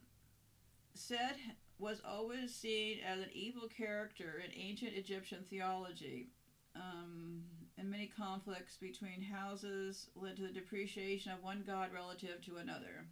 Set 0.95 1.37
was 1.79 2.01
always 2.07 2.55
seen 2.55 2.99
as 3.07 3.19
an 3.21 3.31
evil 3.33 3.69
character 3.69 4.43
in 4.45 4.53
ancient 4.55 4.95
Egyptian 4.95 5.45
theology. 5.51 6.31
Um, 6.75 7.43
and 7.77 7.91
many 7.91 8.07
conflicts 8.07 8.77
between 8.77 9.23
houses 9.23 10.09
led 10.15 10.37
to 10.37 10.43
the 10.43 10.53
depreciation 10.53 11.33
of 11.33 11.43
one 11.43 11.65
god 11.67 11.91
relative 11.93 12.41
to 12.47 12.57
another. 12.57 13.07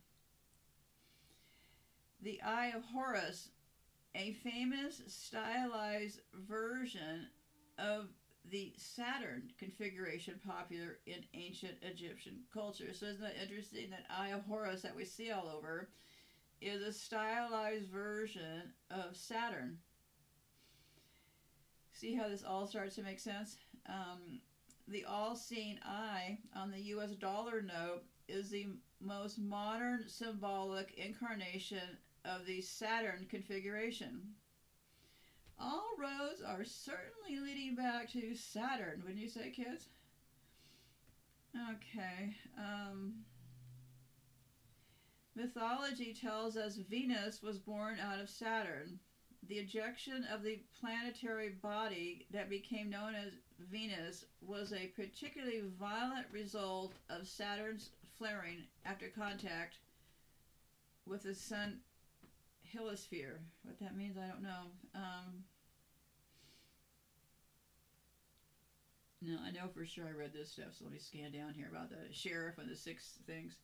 The 2.23 2.41
Eye 2.43 2.73
of 2.75 2.85
Horus, 2.85 3.49
a 4.15 4.33
famous 4.35 5.03
stylized 5.07 6.21
version 6.35 7.29
of 7.79 8.09
the 8.49 8.73
Saturn 8.77 9.51
configuration 9.59 10.41
popular 10.47 10.99
in 11.07 11.25
ancient 11.35 11.75
Egyptian 11.83 12.41
culture. 12.53 12.93
So 12.93 13.07
isn't 13.07 13.21
that 13.21 13.43
interesting 13.43 13.91
that 13.91 14.07
Eye 14.11 14.31
of 14.31 14.45
Horus 14.47 14.83
that 14.83 14.97
we 14.97 15.05
see 15.05 15.31
all 15.31 15.49
over 15.49 15.89
is 16.61 16.83
a 16.83 16.93
stylized 16.93 17.89
version 17.89 18.73
of 18.91 19.17
Saturn. 19.17 19.79
See 21.93 22.15
how 22.15 22.29
this 22.29 22.45
all 22.45 22.67
starts 22.67 22.97
to 22.97 23.03
make 23.03 23.21
sense? 23.21 23.57
Um, 23.87 24.41
the 24.89 25.05
all-seeing 25.05 25.79
eye 25.85 26.39
on 26.55 26.71
the 26.71 26.81
U.S. 26.81 27.13
dollar 27.13 27.63
note 27.63 28.03
is 28.29 28.51
the 28.51 28.69
most 29.01 29.39
modern 29.39 30.09
symbolic 30.09 30.95
incarnation 30.95 31.99
of 32.25 32.47
the 32.47 32.61
Saturn 32.61 33.27
configuration. 33.31 34.23
All 35.61 35.91
roads 35.99 36.41
are 36.43 36.65
certainly 36.65 37.39
leading 37.43 37.75
back 37.75 38.11
to 38.13 38.35
Saturn, 38.35 39.03
wouldn't 39.03 39.21
you 39.21 39.29
say, 39.29 39.51
kids? 39.51 39.89
Okay. 41.55 42.35
Um, 42.59 43.15
Mythology 45.37 46.15
tells 46.15 46.57
us 46.57 46.77
Venus 46.77 47.43
was 47.43 47.59
born 47.59 47.99
out 48.01 48.21
of 48.21 48.31
Saturn. 48.31 48.99
The 49.49 49.57
ejection 49.57 50.27
of 50.33 50.43
the 50.43 50.61
planetary 50.81 51.51
body 51.63 52.27
that 52.31 52.51
became 52.51 52.91
known 52.91 53.15
as 53.15 53.33
Venus 53.59 54.25
was 54.41 54.73
a 54.73 54.93
particularly 54.97 55.63
violent 55.79 56.27
result 56.33 56.95
of 57.09 57.27
Saturn's 57.27 57.91
flaring 58.19 58.65
after 58.85 59.09
contact 59.09 59.79
with 61.07 61.23
the 61.23 61.35
sun 61.35 61.81
heliosphere. 62.75 63.39
What 63.63 63.81
that 63.81 63.97
means, 63.97 64.17
I 64.17 64.29
don't 64.29 64.43
know. 64.43 64.71
Um, 64.95 65.45
no, 69.23 69.37
I 69.47 69.51
know 69.51 69.69
for 69.75 69.85
sure 69.85 70.07
I 70.07 70.19
read 70.19 70.33
this 70.33 70.51
stuff, 70.53 70.75
so 70.79 70.85
let 70.85 70.93
me 70.93 70.99
scan 70.99 71.33
down 71.33 71.53
here 71.55 71.69
about 71.71 71.91
the 71.91 72.13
sheriff 72.13 72.59
and 72.59 72.71
the 72.71 72.77
six 72.77 73.19
things. 73.27 73.55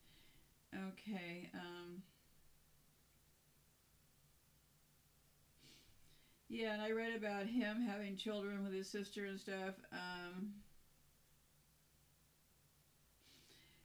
Okay. 0.73 1.49
Um, 1.53 2.03
yeah, 6.47 6.73
and 6.73 6.81
I 6.81 6.91
read 6.91 7.15
about 7.15 7.47
him 7.47 7.81
having 7.81 8.17
children 8.17 8.63
with 8.63 8.73
his 8.73 8.87
sister 8.87 9.25
and 9.25 9.39
stuff. 9.39 9.73
Um, 9.91 10.53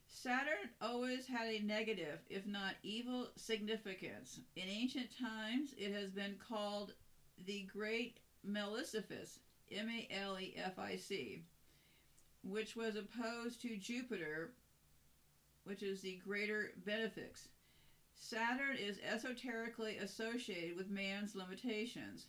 Saturn 0.07 0.69
always 0.79 1.25
had 1.27 1.47
a 1.47 1.59
negative, 1.59 2.19
if 2.29 2.45
not 2.45 2.75
evil, 2.83 3.29
significance. 3.35 4.39
In 4.55 4.69
ancient 4.69 5.09
times, 5.19 5.73
it 5.77 5.91
has 5.91 6.11
been 6.11 6.35
called 6.47 6.93
the 7.45 7.63
Great 7.63 8.19
Malefic, 8.43 9.27
M 9.71 9.89
A 9.89 10.07
L 10.13 10.39
E 10.39 10.53
F 10.55 10.77
I 10.79 10.95
C, 10.95 11.43
which 12.43 12.75
was 12.75 12.95
opposed 12.95 13.61
to 13.61 13.77
Jupiter, 13.77 14.51
which 15.63 15.81
is 15.81 16.01
the 16.01 16.19
greater 16.25 16.71
benefics. 16.85 17.47
Saturn 18.15 18.77
is 18.77 18.99
esoterically 18.99 19.97
associated 19.97 20.75
with 20.75 20.89
man's 20.89 21.35
limitations, 21.35 22.27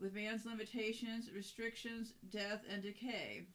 with 0.00 0.14
man's 0.14 0.44
limitations, 0.44 1.30
restrictions, 1.34 2.12
death, 2.30 2.62
and 2.68 2.82
decay. 2.82 3.46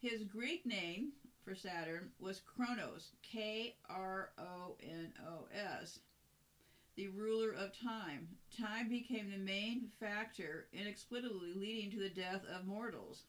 His 0.00 0.22
Greek 0.24 0.66
name 0.66 1.12
for 1.44 1.54
Saturn 1.54 2.10
was 2.18 2.40
Kronos, 2.40 3.12
K 3.22 3.76
R 3.88 4.30
O 4.38 4.76
N 4.82 5.12
O 5.26 5.46
S, 5.52 6.00
the 6.96 7.08
ruler 7.08 7.52
of 7.52 7.78
time. 7.78 8.28
Time 8.56 8.88
became 8.88 9.30
the 9.30 9.36
main 9.36 9.88
factor, 10.00 10.66
inexplicably 10.72 11.52
leading 11.54 11.90
to 11.90 11.98
the 11.98 12.08
death 12.08 12.42
of 12.44 12.66
mortals. 12.66 13.24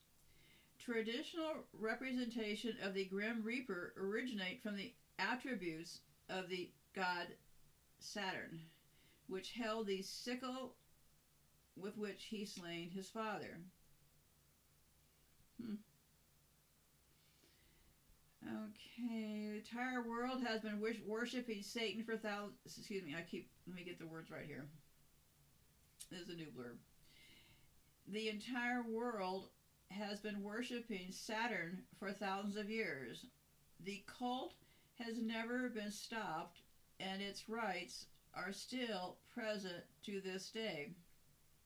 Traditional 0.88 1.66
representation 1.74 2.78
of 2.82 2.94
the 2.94 3.04
Grim 3.04 3.44
Reaper 3.44 3.94
originate 3.98 4.64
from 4.64 4.78
the 4.78 4.94
attributes 5.20 6.00
of 6.30 6.48
the 6.48 6.72
god 6.96 7.28
Saturn, 8.00 8.62
which 9.28 9.52
held 9.52 9.88
the 9.88 10.02
sickle 10.02 10.76
with 11.76 11.98
which 11.98 12.28
he 12.30 12.46
slain 12.46 12.90
his 12.90 13.10
father. 13.10 13.60
Hmm. 15.62 15.76
Okay, 18.46 19.50
the 19.52 19.58
entire 19.58 20.08
world 20.08 20.42
has 20.42 20.62
been 20.62 20.80
wish- 20.80 21.02
worshiping 21.06 21.64
Satan 21.64 22.06
for 22.06 22.16
thousands. 22.16 22.56
Excuse 22.66 23.04
me, 23.04 23.14
I 23.14 23.24
keep. 23.24 23.50
Let 23.68 23.76
me 23.76 23.84
get 23.84 24.00
the 24.00 24.08
words 24.08 24.32
right 24.32 24.46
here. 24.46 24.70
This 26.10 26.22
is 26.22 26.30
a 26.30 26.36
new 26.36 26.46
blurb. 26.46 26.78
The 28.08 28.30
entire 28.30 28.84
world 28.84 29.50
has 29.92 30.20
been 30.20 30.44
worshiping 30.44 31.12
Saturn 31.12 31.84
for 32.00 32.12
thousands 32.12 32.56
of 32.56 32.70
years. 32.70 33.26
The 33.84 34.04
cult 34.06 34.54
has 35.00 35.18
never 35.22 35.70
been 35.70 35.92
stopped, 35.92 36.60
and 37.00 37.22
its 37.22 37.50
rites 37.50 38.06
are 38.34 38.52
still 38.52 39.18
present 39.34 39.84
to 40.06 40.22
this 40.22 40.50
day. 40.50 40.90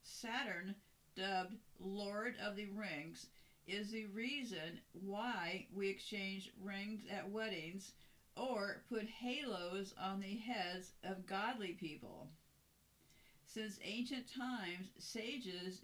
Saturn, 0.04 0.76
dubbed 1.16 1.56
Lord 1.80 2.36
of 2.44 2.56
the 2.56 2.68
Rings, 2.68 3.28
is 3.68 3.92
the 3.92 4.06
reason 4.08 4.80
why 4.94 5.68
we 5.74 5.90
exchange 5.90 6.52
rings 6.62 7.02
at 7.10 7.30
weddings 7.30 7.92
or 8.36 8.82
put 8.90 9.06
halos 9.08 9.94
on 10.02 10.20
the 10.20 10.38
heads 10.38 10.92
of 11.04 11.26
godly 11.26 11.74
people. 11.74 12.28
Since 13.46 13.80
ancient 13.84 14.26
times, 14.34 14.88
sages 14.98 15.82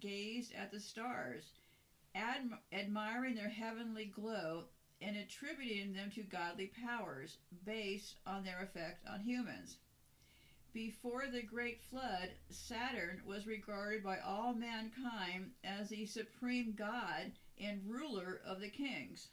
gazed 0.00 0.52
at 0.54 0.70
the 0.72 0.80
stars 0.80 1.52
adm- 2.16 2.58
admiring 2.72 3.34
their 3.34 3.48
heavenly 3.48 4.06
glow 4.06 4.64
and 5.00 5.16
attributing 5.16 5.92
them 5.92 6.10
to 6.10 6.22
godly 6.22 6.70
powers 6.84 7.38
based 7.64 8.16
on 8.26 8.44
their 8.44 8.60
effect 8.62 9.06
on 9.08 9.20
humans. 9.20 9.76
Before 10.72 11.26
the 11.26 11.42
Great 11.42 11.80
Flood, 11.82 12.30
Saturn 12.50 13.22
was 13.26 13.46
regarded 13.46 14.04
by 14.04 14.18
all 14.18 14.54
mankind 14.54 15.50
as 15.64 15.88
the 15.88 16.06
supreme 16.06 16.74
god 16.76 17.32
and 17.58 17.80
ruler 17.88 18.40
of 18.46 18.60
the 18.60 18.68
kings. 18.68 19.28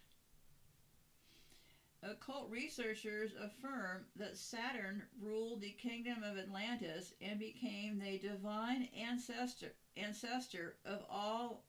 Occult 2.03 2.49
researchers 2.49 3.33
affirm 3.39 4.05
that 4.15 4.37
Saturn 4.37 5.03
ruled 5.19 5.61
the 5.61 5.71
kingdom 5.71 6.23
of 6.23 6.37
Atlantis 6.37 7.13
and 7.21 7.39
became 7.39 7.99
the 7.99 8.17
divine 8.17 8.87
ancestor, 8.95 9.73
ancestor 9.95 10.75
of 10.85 11.03
all 11.09 11.66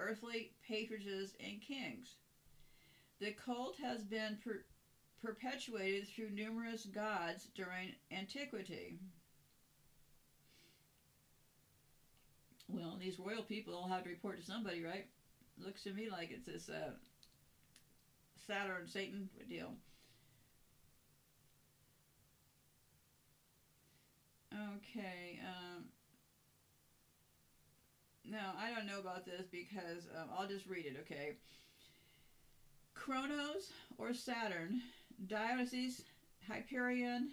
earthly 0.00 0.52
patriarchs 0.66 1.34
and 1.40 1.60
kings. 1.60 2.16
The 3.20 3.32
cult 3.32 3.76
has 3.82 4.02
been 4.02 4.38
per- 4.42 4.64
perpetuated 5.22 6.08
through 6.08 6.30
numerous 6.30 6.86
gods 6.86 7.48
during 7.54 7.92
antiquity. 8.10 8.98
Well, 12.68 12.96
these 12.98 13.18
royal 13.18 13.42
people 13.42 13.74
all 13.74 13.88
have 13.88 14.04
to 14.04 14.08
report 14.10 14.38
to 14.38 14.44
somebody, 14.44 14.82
right? 14.82 15.06
Looks 15.58 15.82
to 15.84 15.92
me 15.92 16.08
like 16.08 16.30
it's 16.30 16.46
this 16.46 16.68
uh, 16.68 16.92
Saturn 18.46 18.86
Satan 18.86 19.28
deal. 19.48 19.74
Okay. 24.52 25.38
Um, 25.44 25.84
no, 28.30 28.38
I 28.58 28.72
don't 28.74 28.86
know 28.86 29.00
about 29.00 29.26
this 29.26 29.46
because 29.50 30.06
um, 30.16 30.28
I'll 30.36 30.46
just 30.46 30.66
read 30.66 30.86
it, 30.86 30.96
okay? 31.00 31.36
Kronos 32.94 33.72
or 33.98 34.14
Saturn, 34.14 34.80
Dionysus, 35.26 36.02
Hyperion, 36.48 37.30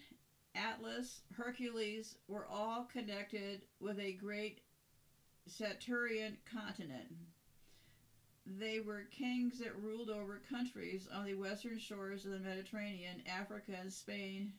Atlas, 0.56 1.22
Hercules 1.36 2.16
were 2.28 2.48
all 2.48 2.88
connected 2.92 3.62
with 3.80 4.00
a 4.00 4.14
great 4.14 4.62
Saturnian 5.46 6.38
continent. 6.52 7.14
They 8.46 8.80
were 8.80 9.08
kings 9.12 9.60
that 9.60 9.80
ruled 9.80 10.10
over 10.10 10.42
countries 10.50 11.08
on 11.14 11.26
the 11.26 11.36
western 11.36 11.78
shores 11.78 12.26
of 12.26 12.32
the 12.32 12.40
Mediterranean, 12.40 13.22
Africa, 13.28 13.74
and 13.80 13.92
Spain. 13.92 14.54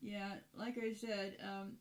Yeah, 0.00 0.34
like 0.54 0.78
I 0.78 0.92
said, 0.92 1.36
um, 1.42 1.72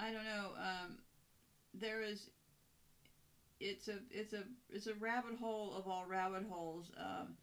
I 0.00 0.12
don't 0.12 0.24
know. 0.24 0.50
Um, 0.56 0.98
there 1.74 2.02
is. 2.02 2.30
It's 3.60 3.88
a 3.88 3.98
it's 4.10 4.32
a 4.32 4.44
it's 4.70 4.86
a 4.86 4.94
rabbit 4.94 5.36
hole 5.40 5.74
of 5.76 5.88
all 5.88 6.04
rabbit 6.06 6.44
holes. 6.48 6.90
Um, 6.98 7.34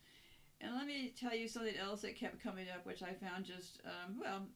and 0.62 0.74
let 0.76 0.88
me 0.88 1.14
tell 1.20 1.36
you 1.36 1.48
something 1.48 1.76
else 1.76 2.02
that 2.02 2.16
kept 2.16 2.42
coming 2.42 2.68
up, 2.74 2.86
which 2.86 3.04
I 3.04 3.14
found 3.14 3.46
just 3.46 3.82
um, 3.86 4.20
well. 4.20 4.48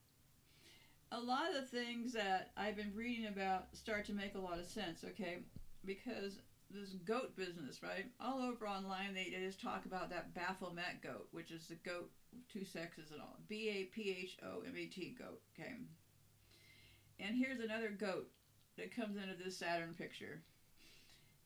A 1.11 1.19
lot 1.19 1.49
of 1.49 1.55
the 1.55 1.67
things 1.77 2.13
that 2.13 2.51
I've 2.55 2.75
been 2.75 2.93
reading 2.95 3.25
about 3.25 3.75
start 3.75 4.05
to 4.05 4.13
make 4.13 4.35
a 4.35 4.39
lot 4.39 4.59
of 4.59 4.65
sense. 4.65 5.03
Okay, 5.03 5.39
because 5.83 6.37
this 6.71 6.93
goat 7.03 7.35
business, 7.35 7.81
right? 7.81 8.05
All 8.21 8.41
over 8.41 8.67
online, 8.67 9.13
they, 9.13 9.31
they 9.35 9.43
just 9.43 9.59
talk 9.59 9.85
about 9.85 10.09
that 10.11 10.35
Baphomet 10.35 11.01
goat, 11.01 11.27
which 11.31 11.51
is 11.51 11.67
the 11.67 11.75
goat, 11.75 12.11
two 12.51 12.63
sexes 12.63 13.11
and 13.11 13.19
all. 13.19 13.39
B 13.47 13.69
A 13.69 13.83
P 13.85 14.15
H 14.21 14.37
O 14.43 14.61
M 14.65 14.77
E 14.77 14.85
T 14.85 15.15
goat. 15.17 15.41
Okay. 15.59 15.73
And 17.19 17.35
here's 17.35 17.59
another 17.59 17.89
goat 17.89 18.29
that 18.77 18.95
comes 18.95 19.17
into 19.17 19.35
this 19.43 19.57
Saturn 19.57 19.93
picture. 19.97 20.41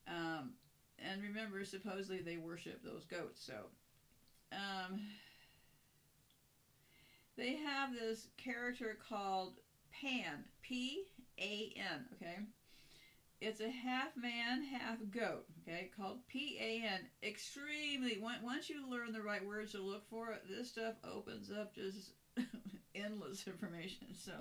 Um, 0.06 0.52
and 0.98 1.22
remember, 1.22 1.64
supposedly 1.64 2.20
they 2.20 2.36
worship 2.36 2.82
those 2.84 3.04
goats. 3.04 3.44
So, 3.44 3.54
um, 4.52 5.00
they 7.36 7.56
have 7.56 7.92
this 7.92 8.28
character 8.36 8.96
called 9.08 9.54
Pan, 10.00 10.44
P 10.62 11.04
A 11.38 11.72
N, 11.76 12.04
okay? 12.14 12.38
It's 13.40 13.60
a 13.60 13.68
half 13.68 14.16
man, 14.16 14.62
half 14.62 14.98
goat, 15.10 15.44
okay, 15.62 15.90
called 15.96 16.26
P 16.28 16.58
A 16.60 16.86
N. 16.86 17.00
Extremely, 17.22 18.18
once 18.20 18.70
you 18.70 18.88
learn 18.88 19.12
the 19.12 19.22
right 19.22 19.44
words 19.44 19.72
to 19.72 19.82
look 19.82 20.08
for, 20.08 20.38
this 20.48 20.70
stuff 20.70 20.94
opens 21.04 21.50
up 21.50 21.74
just 21.74 22.12
endless 22.94 23.46
information. 23.46 24.14
So, 24.14 24.32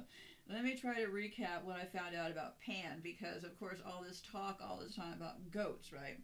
let 0.49 0.63
me 0.63 0.75
try 0.75 1.01
to 1.01 1.07
recap 1.07 1.63
what 1.63 1.77
I 1.77 1.85
found 1.85 2.15
out 2.15 2.31
about 2.31 2.59
Pan 2.59 2.99
because, 3.01 3.43
of 3.43 3.57
course, 3.59 3.79
all 3.85 4.03
this 4.05 4.21
talk 4.21 4.59
all 4.61 4.79
this 4.83 4.95
time 4.95 5.13
about 5.15 5.51
goats, 5.51 5.91
right? 5.93 6.19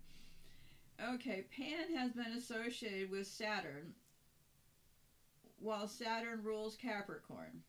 Okay, 1.13 1.45
Pan 1.55 1.95
has 1.95 2.11
been 2.11 2.33
associated 2.37 3.09
with 3.09 3.27
Saturn 3.27 3.93
while 5.57 5.87
Saturn 5.87 6.43
rules 6.43 6.75
Capricorn. 6.75 7.61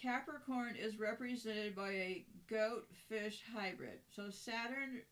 Capricorn 0.00 0.76
is 0.76 0.98
represented 0.98 1.74
by 1.74 1.90
a 1.90 2.24
goat 2.48 2.86
fish 3.08 3.42
hybrid. 3.54 3.98
So 4.14 4.30
Saturn 4.30 5.02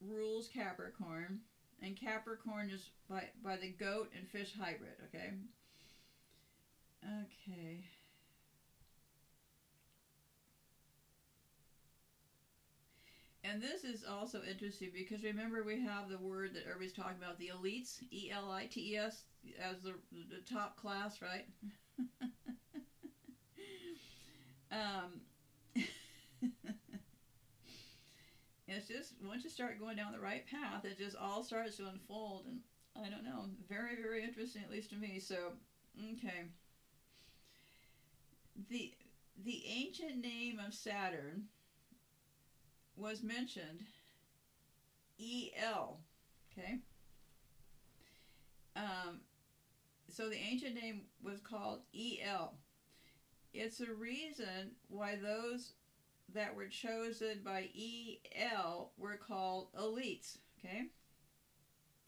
rules 0.00 0.48
Capricorn, 0.48 1.40
and 1.82 1.96
Capricorn 1.96 2.70
is 2.70 2.90
by, 3.08 3.24
by 3.42 3.56
the 3.56 3.70
goat 3.70 4.10
and 4.16 4.28
fish 4.28 4.52
hybrid, 4.58 4.94
okay? 5.08 5.30
Okay. 7.04 7.84
And 13.42 13.60
this 13.60 13.84
is 13.84 14.04
also 14.04 14.42
interesting 14.42 14.90
because 14.92 15.22
remember 15.22 15.62
we 15.62 15.80
have 15.80 16.08
the 16.08 16.18
word 16.18 16.52
that 16.54 16.64
everybody's 16.64 16.92
talking 16.92 17.16
about, 17.16 17.38
the 17.38 17.50
elites, 17.54 18.02
E 18.12 18.30
L 18.30 18.50
I 18.50 18.66
T 18.66 18.92
E 18.92 18.96
S, 18.96 19.24
as 19.58 19.80
the, 19.80 19.94
the 20.12 20.40
top 20.44 20.76
class, 20.76 21.22
right? 21.22 21.44
um, 24.70 25.20
it's 28.68 28.86
just 28.86 29.14
once 29.22 29.42
you 29.44 29.50
start 29.50 29.78
going 29.78 29.96
down 29.96 30.12
the 30.12 30.20
right 30.20 30.46
path, 30.46 30.84
it 30.84 30.98
just 30.98 31.16
all 31.16 31.42
starts 31.42 31.76
to 31.76 31.86
unfold, 31.86 32.44
and 32.46 32.60
I 32.96 33.08
don't 33.08 33.24
know, 33.24 33.46
very 33.68 33.96
very 33.96 34.22
interesting 34.22 34.62
at 34.62 34.70
least 34.70 34.90
to 34.90 34.96
me. 34.96 35.18
So, 35.18 35.52
okay, 36.12 36.44
the 38.68 38.92
the 39.36 39.62
ancient 39.66 40.20
name 40.20 40.58
of 40.58 40.74
Saturn 40.74 41.46
was 42.96 43.22
mentioned 43.22 43.80
El. 45.18 45.98
Okay. 46.52 46.78
Um, 48.76 49.20
so 50.08 50.28
the 50.28 50.36
ancient 50.36 50.74
name 50.74 51.02
was 51.22 51.40
called 51.40 51.80
El. 51.94 52.54
It's 53.52 53.80
a 53.80 53.92
reason 53.92 54.72
why 54.88 55.16
those 55.16 55.72
that 56.32 56.54
were 56.54 56.68
chosen 56.68 57.40
by 57.44 57.68
El 58.34 58.92
were 58.96 59.16
called 59.16 59.68
elites. 59.78 60.38
Okay. 60.58 60.84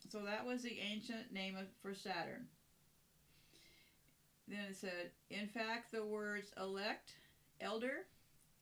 So 0.08 0.20
that 0.20 0.44
was 0.44 0.62
the 0.62 0.78
ancient 0.80 1.32
name 1.32 1.56
of, 1.56 1.66
for 1.80 1.94
Saturn. 1.94 2.46
Then 4.48 4.66
it 4.70 4.76
said, 4.76 5.10
in 5.30 5.46
fact, 5.48 5.92
the 5.92 6.04
words 6.04 6.52
elect, 6.60 7.12
elder, 7.60 8.06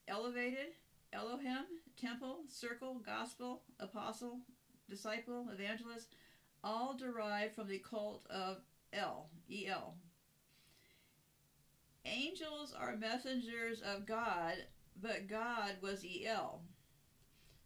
elevated, 0.06 0.74
Elohim, 1.12 1.64
temple, 2.00 2.40
circle, 2.48 3.00
gospel, 3.04 3.62
apostle, 3.78 4.38
disciple, 4.88 5.48
evangelist, 5.52 6.14
all 6.64 6.96
derived 6.96 7.54
from 7.54 7.68
the 7.68 7.78
cult 7.78 8.24
of 8.30 8.58
El, 8.92 9.28
E-L. 9.50 9.94
Angels 12.04 12.74
are 12.78 12.96
messengers 12.96 13.82
of 13.82 14.06
God, 14.06 14.54
but 15.00 15.28
God 15.28 15.72
was 15.82 16.04
El, 16.24 16.62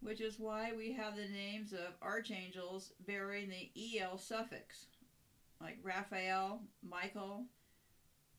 which 0.00 0.20
is 0.20 0.38
why 0.38 0.72
we 0.76 0.92
have 0.92 1.16
the 1.16 1.28
names 1.28 1.72
of 1.72 1.94
archangels 2.02 2.92
bearing 3.06 3.48
the 3.48 4.00
El 4.00 4.18
suffix, 4.18 4.86
like 5.60 5.78
Raphael, 5.82 6.60
Michael, 6.82 7.44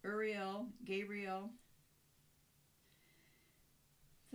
Uriel, 0.03 0.67
Gabriel, 0.83 1.49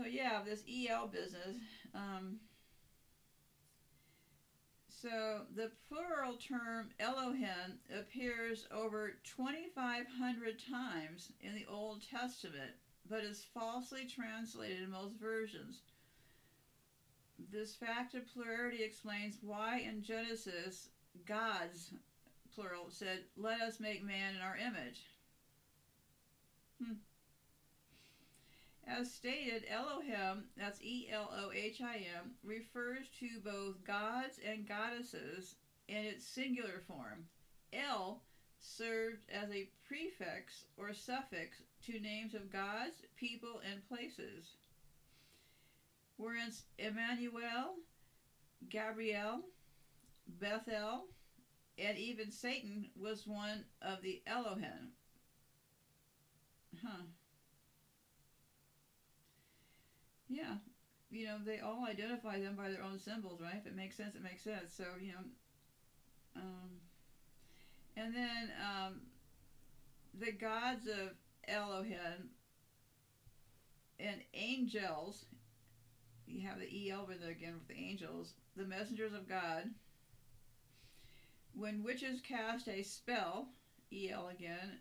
so 0.00 0.08
yeah, 0.08 0.40
this 0.44 0.62
EL 0.68 1.08
business. 1.08 1.56
Um, 1.94 2.36
so 4.88 5.42
the 5.54 5.70
plural 5.88 6.34
term 6.34 6.90
Elohim 6.98 7.78
appears 7.98 8.66
over 8.70 9.14
2,500 9.24 10.60
times 10.70 11.32
in 11.40 11.54
the 11.54 11.66
Old 11.70 12.02
Testament, 12.08 12.72
but 13.08 13.24
is 13.24 13.46
falsely 13.52 14.06
translated 14.06 14.82
in 14.82 14.90
most 14.90 15.16
versions. 15.20 15.80
This 17.52 17.74
fact 17.74 18.14
of 18.14 18.22
plurality 18.32 18.82
explains 18.82 19.38
why 19.42 19.80
in 19.80 20.02
Genesis, 20.02 20.88
God's 21.26 21.92
plural 22.54 22.86
said, 22.90 23.20
Let 23.36 23.60
us 23.60 23.80
make 23.80 24.04
man 24.04 24.36
in 24.36 24.42
our 24.42 24.56
image. 24.56 25.02
Hmm. 26.82 26.94
As 28.90 29.12
stated, 29.12 29.66
Elohim, 29.68 30.46
that's 30.56 30.82
E 30.82 31.08
L 31.12 31.32
O 31.32 31.52
H 31.52 31.80
I 31.80 32.04
M, 32.18 32.32
refers 32.42 33.06
to 33.20 33.28
both 33.44 33.84
gods 33.84 34.40
and 34.44 34.66
goddesses 34.66 35.54
in 35.86 36.04
its 36.04 36.26
singular 36.26 36.82
form. 36.88 37.26
El 37.72 38.20
served 38.58 39.20
as 39.30 39.48
a 39.52 39.68
prefix 39.86 40.64
or 40.76 40.92
suffix 40.92 41.62
to 41.86 42.00
names 42.00 42.34
of 42.34 42.50
gods, 42.50 42.96
people, 43.16 43.60
and 43.70 43.86
places. 43.88 44.56
Whereas 46.16 46.64
Emmanuel, 46.76 47.76
Gabriel, 48.68 49.42
Bethel, 50.26 51.06
and 51.78 51.96
even 51.96 52.32
Satan 52.32 52.90
was 52.96 53.24
one 53.24 53.64
of 53.80 54.02
the 54.02 54.20
Elohim. 54.26 54.92
Huh. 56.84 57.04
Yeah. 60.30 60.54
you 61.10 61.26
know, 61.26 61.38
they 61.44 61.58
all 61.58 61.84
identify 61.90 62.38
them 62.40 62.54
by 62.56 62.70
their 62.70 62.84
own 62.84 63.00
symbols, 63.00 63.40
right? 63.40 63.56
If 63.56 63.66
it 63.66 63.74
makes 63.74 63.96
sense, 63.96 64.14
it 64.14 64.22
makes 64.22 64.44
sense. 64.44 64.72
So, 64.76 64.84
you 65.00 65.08
know, 65.12 65.24
um, 66.36 66.70
and 67.96 68.14
then 68.14 68.50
um, 68.64 69.00
the 70.14 70.30
gods 70.30 70.86
of 70.86 71.10
Elohim 71.48 72.30
and 73.98 74.20
angels, 74.34 75.24
you 76.26 76.46
have 76.46 76.60
the 76.60 76.90
EL 76.90 77.00
over 77.00 77.14
there 77.20 77.32
again 77.32 77.54
with 77.54 77.66
the 77.66 77.82
angels, 77.82 78.34
the 78.56 78.64
messengers 78.64 79.12
of 79.12 79.28
God. 79.28 79.64
When 81.54 81.82
witches 81.82 82.20
cast 82.20 82.68
a 82.68 82.84
spell, 82.84 83.48
EL 83.92 84.28
again, 84.28 84.78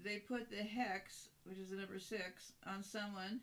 they 0.00 0.16
put 0.18 0.50
the 0.50 0.56
hex, 0.56 1.28
which 1.44 1.58
is 1.58 1.70
the 1.70 1.76
number 1.76 2.00
six, 2.00 2.52
on 2.66 2.82
someone. 2.82 3.40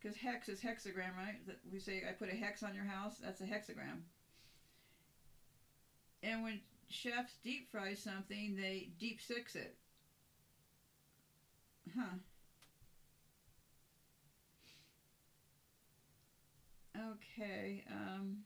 Because 0.00 0.16
hex 0.16 0.48
is 0.48 0.60
hexagram, 0.60 1.16
right? 1.16 1.38
We 1.70 1.78
say 1.80 2.02
I 2.08 2.12
put 2.12 2.30
a 2.30 2.34
hex 2.36 2.62
on 2.62 2.74
your 2.74 2.84
house. 2.84 3.16
That's 3.20 3.40
a 3.40 3.44
hexagram. 3.44 4.02
And 6.22 6.42
when 6.42 6.60
chefs 6.88 7.36
deep 7.42 7.70
fry 7.70 7.94
something, 7.94 8.54
they 8.54 8.88
deep 8.98 9.20
six 9.20 9.54
it. 9.54 9.74
Huh. 11.96 12.18
Okay. 16.96 17.82
Um, 17.90 18.38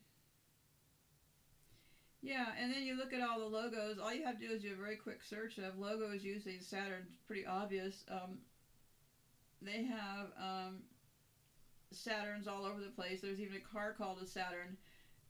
yeah, 2.21 2.51
and 2.57 2.71
then 2.71 2.83
you 2.83 2.95
look 2.95 3.11
at 3.11 3.21
all 3.21 3.39
the 3.39 3.45
logos. 3.45 3.97
All 3.97 4.13
you 4.13 4.23
have 4.23 4.39
to 4.39 4.47
do 4.47 4.53
is 4.53 4.61
do 4.61 4.71
a 4.71 4.75
very 4.75 4.95
quick 4.95 5.21
search 5.21 5.57
of 5.57 5.77
logos 5.77 6.23
using 6.23 6.61
Saturn. 6.61 7.05
Pretty 7.27 7.45
obvious. 7.45 8.03
Um, 8.09 8.39
they 9.61 9.83
have 9.83 10.27
um, 10.37 10.83
Saturns 11.93 12.47
all 12.47 12.65
over 12.65 12.79
the 12.81 12.89
place. 12.89 13.21
There's 13.21 13.39
even 13.39 13.57
a 13.57 13.59
car 13.59 13.93
called 13.97 14.19
a 14.21 14.27
Saturn. 14.27 14.77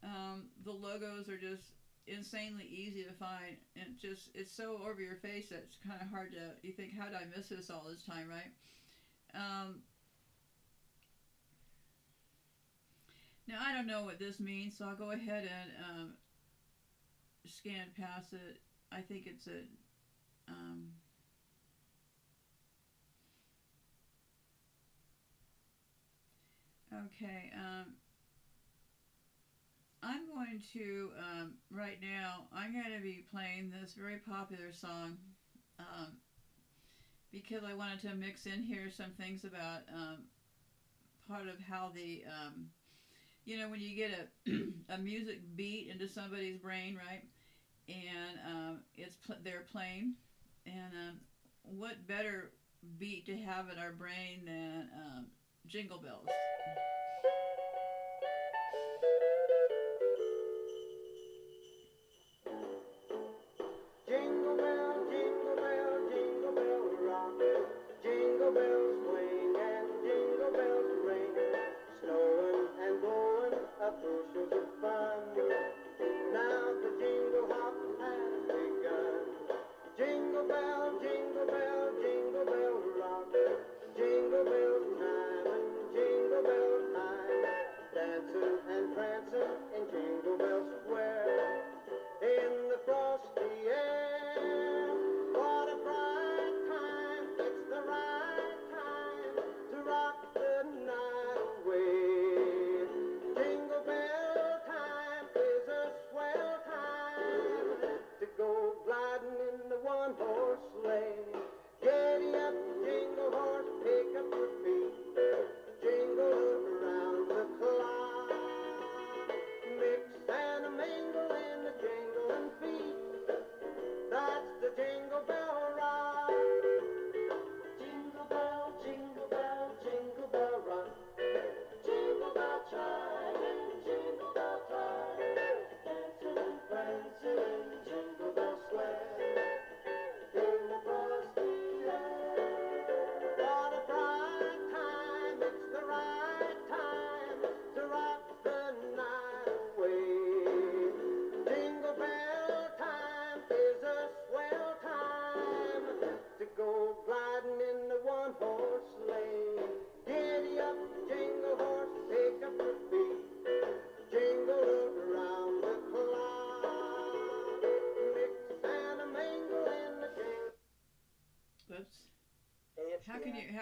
Um, 0.04 0.48
the 0.66 0.72
logos 0.72 1.30
are 1.30 1.38
just 1.38 1.72
insanely 2.08 2.66
easy 2.66 3.04
to 3.04 3.14
find, 3.14 3.56
and 3.76 3.98
just 4.02 4.30
it's 4.34 4.52
so 4.52 4.82
over 4.84 5.02
your 5.02 5.16
face 5.16 5.50
that 5.50 5.64
it's 5.64 5.78
kind 5.88 6.02
of 6.02 6.10
hard 6.10 6.32
to. 6.32 6.52
You 6.62 6.74
think, 6.74 6.94
how 6.98 7.06
did 7.06 7.16
I 7.16 7.26
miss 7.36 7.50
this 7.50 7.70
all 7.70 7.86
this 7.90 8.04
time, 8.04 8.28
right? 8.30 8.52
Um, 9.34 9.80
now 13.48 13.60
I 13.62 13.74
don't 13.74 13.88
know 13.88 14.04
what 14.04 14.20
this 14.20 14.40
means, 14.40 14.78
so 14.78 14.86
I'll 14.86 14.96
go 14.96 15.12
ahead 15.12 15.44
and 15.46 15.72
um, 15.80 16.14
scan 17.46 17.88
past 17.98 18.34
it. 18.34 18.60
I 18.92 19.02
think 19.02 19.26
it's 19.26 19.48
a. 19.48 19.62
Um, 20.50 20.88
okay. 26.94 27.50
Um, 27.56 27.94
I'm 30.02 30.28
going 30.28 30.62
to, 30.74 31.12
um, 31.18 31.54
right 31.72 31.98
now, 32.02 32.46
I'm 32.52 32.74
going 32.74 32.94
to 32.96 33.02
be 33.02 33.24
playing 33.32 33.72
this 33.72 33.94
very 33.94 34.18
popular 34.18 34.74
song 34.74 35.18
um, 35.80 36.18
because 37.32 37.64
I 37.64 37.74
wanted 37.74 38.02
to 38.02 38.14
mix 38.14 38.46
in 38.46 38.62
here 38.62 38.90
some 38.96 39.12
things 39.18 39.46
about 39.46 39.82
um, 39.94 40.24
part 41.28 41.48
of 41.48 41.58
how 41.60 41.90
the, 41.94 42.24
um, 42.28 42.66
you 43.46 43.58
know, 43.58 43.70
when 43.70 43.80
you 43.80 43.96
get 43.96 44.30
a, 44.48 44.52
a 44.94 44.98
music 44.98 45.40
beat 45.56 45.88
into 45.90 46.08
somebody's 46.08 46.58
brain, 46.58 46.96
right? 46.96 47.24
And 47.88 48.38
um, 48.48 48.80
it's 48.96 49.16
pl- 49.16 49.38
they're 49.44 49.66
playing, 49.72 50.14
and 50.66 51.18
what 51.64 52.08
better 52.08 52.52
beat 52.98 53.26
to 53.26 53.36
have 53.38 53.70
in 53.70 53.78
our 53.78 53.92
brain 53.92 54.46
than 54.46 54.88
Jingle 55.68 55.98
Bells? 55.98 56.28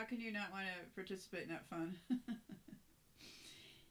How 0.01 0.07
can 0.07 0.19
you 0.19 0.31
not 0.31 0.51
want 0.51 0.65
to 0.65 0.95
participate 0.95 1.43
in 1.43 1.49
that 1.49 1.69
fun? 1.69 1.95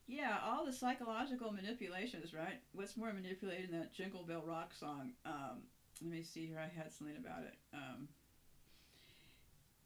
yeah, 0.08 0.38
all 0.44 0.66
the 0.66 0.72
psychological 0.72 1.52
manipulations, 1.52 2.34
right? 2.34 2.58
What's 2.72 2.96
more 2.96 3.12
manipulating 3.12 3.70
than 3.70 3.82
that 3.82 3.94
Jingle 3.94 4.24
Bell 4.24 4.42
Rock 4.44 4.74
song? 4.74 5.12
Um, 5.24 5.62
let 6.02 6.10
me 6.10 6.24
see 6.24 6.46
here. 6.46 6.58
I 6.58 6.66
had 6.76 6.92
something 6.92 7.14
about 7.16 7.44
it. 7.44 7.54
Um, 7.72 8.08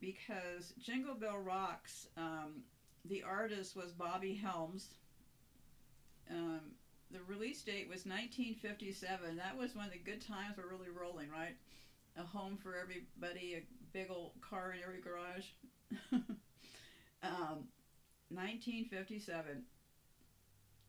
because 0.00 0.72
Jingle 0.80 1.14
Bell 1.14 1.36
Rocks, 1.36 2.08
um, 2.16 2.62
the 3.04 3.22
artist 3.22 3.76
was 3.76 3.92
Bobby 3.92 4.32
Helms. 4.32 4.94
Um, 6.30 6.60
the 7.10 7.20
release 7.28 7.60
date 7.60 7.86
was 7.86 8.06
1957. 8.06 9.36
That 9.36 9.58
was 9.58 9.76
when 9.76 9.90
the 9.90 9.98
good 9.98 10.26
times 10.26 10.56
were 10.56 10.70
really 10.70 10.88
rolling, 10.88 11.28
right? 11.28 11.56
A 12.16 12.22
home 12.22 12.56
for 12.56 12.76
everybody, 12.76 13.56
a 13.56 13.62
big 13.92 14.06
old 14.10 14.30
car 14.40 14.72
in 14.72 14.82
every 14.82 15.02
garage. 15.02 15.48
um, 17.22 17.68
1957. 18.66 19.62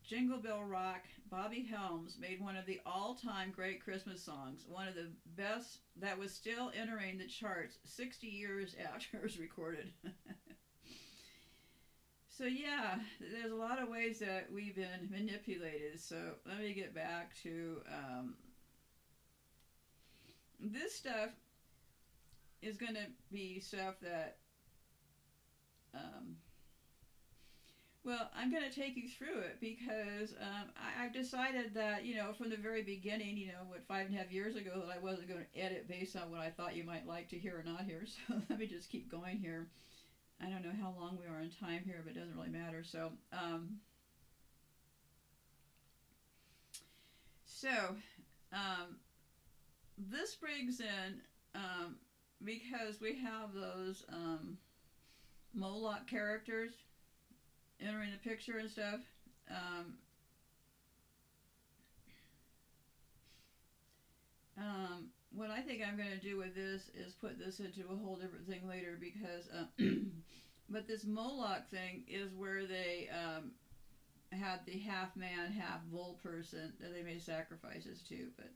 Jingle 0.02 0.38
Bell 0.38 0.62
Rock, 0.62 1.08
Bobby 1.28 1.62
Helms 1.62 2.16
made 2.18 2.40
one 2.40 2.54
of 2.56 2.64
the 2.64 2.78
all 2.86 3.12
time 3.14 3.50
great 3.50 3.82
Christmas 3.82 4.22
songs, 4.22 4.64
one 4.68 4.86
of 4.86 4.94
the 4.94 5.10
best 5.36 5.78
that 5.96 6.16
was 6.16 6.32
still 6.32 6.70
entering 6.72 7.18
the 7.18 7.26
charts 7.26 7.76
60 7.84 8.26
years 8.28 8.74
after 8.94 9.16
it 9.16 9.22
was 9.22 9.36
recorded. 9.36 9.90
so, 12.28 12.44
yeah, 12.44 12.96
there's 13.20 13.50
a 13.50 13.54
lot 13.56 13.78
of 13.78 13.88
ways 13.88 14.18
that 14.20 14.50
we've 14.50 14.74
been 14.74 15.08
manipulated. 15.10 15.98
So, 15.98 16.34
let 16.46 16.60
me 16.60 16.72
get 16.72 16.94
back 16.94 17.34
to 17.42 17.80
um, 17.88 18.34
this 20.60 20.92
stuff 20.92 21.30
is 22.62 22.76
going 22.76 22.94
to 22.94 23.06
be 23.30 23.58
stuff 23.58 23.94
that 24.00 24.34
um, 25.94 26.36
Well, 28.06 28.30
I'm 28.38 28.52
going 28.52 28.62
to 28.62 28.70
take 28.70 28.96
you 28.96 29.08
through 29.08 29.40
it 29.40 29.56
because 29.60 30.36
um, 30.40 30.70
I, 30.76 31.04
I've 31.04 31.12
decided 31.12 31.74
that, 31.74 32.04
you 32.04 32.14
know, 32.14 32.32
from 32.32 32.50
the 32.50 32.56
very 32.56 32.84
beginning, 32.84 33.36
you 33.36 33.48
know, 33.48 33.64
what, 33.66 33.84
five 33.88 34.06
and 34.06 34.14
a 34.14 34.18
half 34.18 34.30
years 34.30 34.54
ago, 34.54 34.80
that 34.86 34.96
I 34.96 35.02
wasn't 35.02 35.28
going 35.28 35.40
to 35.40 35.60
edit 35.60 35.88
based 35.88 36.14
on 36.14 36.30
what 36.30 36.38
I 36.38 36.50
thought 36.50 36.76
you 36.76 36.84
might 36.84 37.04
like 37.04 37.28
to 37.30 37.36
hear 37.36 37.58
or 37.58 37.64
not 37.68 37.82
hear. 37.82 38.04
So 38.28 38.40
let 38.48 38.60
me 38.60 38.68
just 38.68 38.90
keep 38.90 39.10
going 39.10 39.38
here. 39.38 39.66
I 40.40 40.48
don't 40.48 40.62
know 40.62 40.70
how 40.80 40.94
long 40.96 41.18
we 41.20 41.26
are 41.26 41.40
in 41.40 41.50
time 41.50 41.82
here, 41.84 42.00
but 42.04 42.14
it 42.14 42.20
doesn't 42.20 42.36
really 42.36 42.48
matter. 42.48 42.84
So, 42.84 43.10
um, 43.32 43.78
so 47.44 47.96
um, 48.52 48.98
this 49.98 50.36
brings 50.36 50.78
in 50.78 51.20
um, 51.56 51.96
because 52.44 53.00
we 53.00 53.18
have 53.18 53.52
those 53.52 54.04
um, 54.12 54.58
Moloch 55.54 56.06
characters 56.06 56.70
entering 57.80 58.10
the 58.10 58.28
picture 58.28 58.58
and 58.58 58.70
stuff. 58.70 59.00
Um, 59.50 59.94
um, 64.58 65.08
what 65.34 65.50
I 65.50 65.60
think 65.60 65.82
I'm 65.86 65.96
going 65.96 66.10
to 66.10 66.16
do 66.16 66.36
with 66.36 66.54
this 66.54 66.90
is 66.94 67.12
put 67.12 67.38
this 67.38 67.60
into 67.60 67.90
a 67.90 67.96
whole 67.96 68.16
different 68.16 68.46
thing 68.48 68.66
later 68.68 68.98
because, 68.98 69.48
uh, 69.54 69.64
but 70.70 70.86
this 70.86 71.04
Moloch 71.04 71.68
thing 71.70 72.04
is 72.08 72.32
where 72.34 72.66
they 72.66 73.08
um, 73.12 73.52
had 74.32 74.60
the 74.66 74.78
half 74.78 75.14
man, 75.16 75.52
half 75.52 75.80
bull 75.90 76.18
person 76.22 76.72
that 76.80 76.92
they 76.92 77.02
made 77.02 77.22
sacrifices 77.22 78.02
to. 78.08 78.26
But 78.36 78.50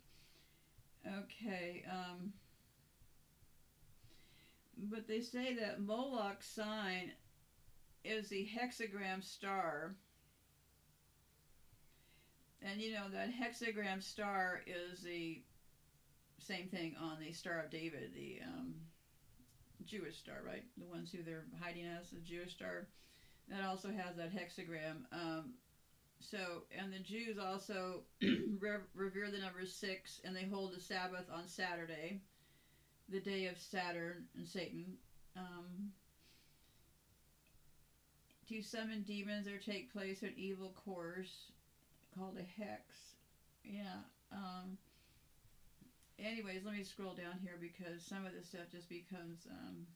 okay, 1.24 1.84
um, 1.90 2.32
but 4.90 5.06
they 5.06 5.20
say 5.20 5.54
that 5.54 5.80
Moloch's 5.80 6.46
sign 6.46 7.12
is 8.04 8.28
the 8.28 8.48
hexagram 8.58 9.22
star. 9.22 9.94
And 12.62 12.80
you 12.80 12.92
know 12.92 13.08
that 13.12 13.30
hexagram 13.30 14.02
star 14.02 14.60
is 14.66 15.02
the 15.02 15.42
same 16.38 16.68
thing 16.68 16.94
on 17.00 17.18
the 17.20 17.32
Star 17.32 17.60
of 17.60 17.70
David, 17.70 18.12
the 18.14 18.38
um, 18.46 18.74
Jewish 19.84 20.18
star, 20.18 20.42
right? 20.46 20.64
The 20.78 20.86
ones 20.86 21.10
who 21.10 21.22
they're 21.22 21.46
hiding 21.60 21.86
as 21.86 22.10
the 22.10 22.20
Jewish 22.20 22.52
star. 22.52 22.86
That 23.48 23.64
also 23.64 23.88
has 23.88 24.16
that 24.16 24.32
hexagram. 24.34 25.02
Um, 25.12 25.54
so, 26.20 26.64
and 26.76 26.92
the 26.92 26.98
Jews 26.98 27.38
also 27.38 28.02
revere 28.94 29.30
the 29.30 29.38
number 29.38 29.64
six, 29.66 30.20
and 30.24 30.36
they 30.36 30.44
hold 30.44 30.74
the 30.74 30.80
Sabbath 30.80 31.24
on 31.32 31.48
Saturday, 31.48 32.20
the 33.08 33.20
day 33.20 33.46
of 33.46 33.58
Saturn 33.58 34.26
and 34.36 34.46
Satan. 34.46 34.84
Um, 35.36 35.92
to 38.50 38.62
summon 38.62 39.02
demons 39.02 39.46
or 39.46 39.58
take 39.58 39.92
place 39.92 40.22
an 40.22 40.32
evil 40.36 40.74
course 40.84 41.52
called 42.16 42.36
a 42.36 42.60
hex. 42.60 42.82
Yeah. 43.64 44.02
Um, 44.32 44.76
anyways, 46.18 46.64
let 46.64 46.74
me 46.74 46.82
scroll 46.82 47.14
down 47.14 47.38
here 47.42 47.58
because 47.60 48.02
some 48.02 48.26
of 48.26 48.32
this 48.32 48.48
stuff 48.48 48.66
just 48.72 48.88
becomes. 48.88 49.46
Um, 49.48 49.86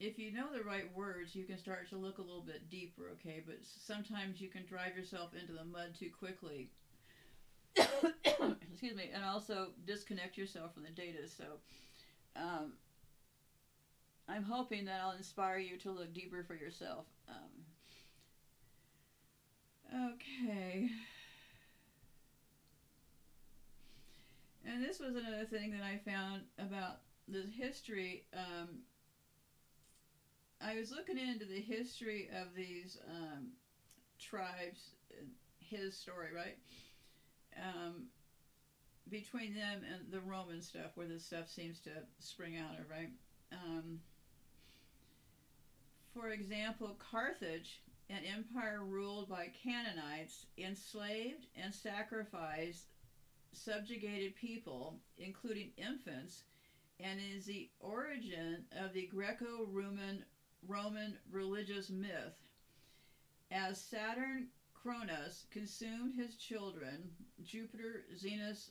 if 0.00 0.18
you 0.18 0.32
know 0.32 0.46
the 0.52 0.64
right 0.64 0.94
words, 0.96 1.34
you 1.34 1.44
can 1.44 1.58
start 1.58 1.88
to 1.90 1.96
look 1.96 2.18
a 2.18 2.22
little 2.22 2.42
bit 2.42 2.70
deeper, 2.70 3.10
okay? 3.12 3.42
But 3.46 3.58
sometimes 3.62 4.40
you 4.40 4.48
can 4.48 4.64
drive 4.66 4.96
yourself 4.96 5.32
into 5.38 5.52
the 5.52 5.64
mud 5.64 5.94
too 5.98 6.10
quickly. 6.18 6.70
Excuse 7.76 8.96
me, 8.96 9.10
and 9.14 9.24
also 9.24 9.68
disconnect 9.86 10.38
yourself 10.38 10.74
from 10.74 10.84
the 10.84 10.90
data. 10.90 11.28
So, 11.28 11.44
um, 12.36 12.72
I'm 14.28 14.44
hoping 14.44 14.86
that 14.86 15.00
I'll 15.02 15.16
inspire 15.16 15.58
you 15.58 15.76
to 15.78 15.90
look 15.90 16.14
deeper 16.14 16.44
for 16.46 16.54
yourself. 16.54 17.04
Um, 17.28 17.64
okay. 20.14 20.90
And 24.66 24.82
this 24.82 24.98
was 24.98 25.14
another 25.14 25.44
thing 25.44 25.72
that 25.72 25.82
I 25.82 25.98
found 26.10 26.42
about 26.58 27.00
the 27.28 27.44
history. 27.54 28.24
Um, 28.32 28.80
I 30.60 30.76
was 30.76 30.90
looking 30.90 31.18
into 31.18 31.44
the 31.44 31.60
history 31.60 32.30
of 32.40 32.54
these 32.54 32.96
um, 33.08 33.48
tribes, 34.18 34.90
his 35.58 35.96
story, 35.96 36.28
right? 36.34 36.56
Um, 37.62 38.06
between 39.10 39.54
them 39.54 39.82
and 39.92 40.10
the 40.10 40.20
Roman 40.20 40.62
stuff, 40.62 40.92
where 40.94 41.06
this 41.06 41.26
stuff 41.26 41.50
seems 41.50 41.80
to 41.80 41.90
spring 42.18 42.56
out 42.56 42.78
of, 42.78 42.88
right? 42.88 43.10
Um, 43.52 44.00
for 46.14 46.30
example, 46.30 46.96
Carthage, 47.10 47.82
an 48.08 48.22
empire 48.24 48.84
ruled 48.84 49.28
by 49.28 49.50
Canaanites, 49.62 50.46
enslaved 50.56 51.46
and 51.56 51.74
sacrificed 51.74 52.86
subjugated 53.52 54.34
people, 54.36 55.00
including 55.18 55.70
infants, 55.76 56.44
and 57.00 57.18
is 57.20 57.44
the 57.44 57.68
origin 57.80 58.64
of 58.72 58.92
the 58.92 59.06
Greco 59.06 59.66
Roman 59.70 60.24
Roman 60.66 61.18
religious 61.30 61.90
myth. 61.90 62.34
As 63.50 63.78
Saturn 63.78 64.46
Cronus 64.72 65.44
consumed 65.50 66.14
his 66.16 66.36
children, 66.36 67.10
Jupiter, 67.42 68.04
Zenus, 68.16 68.70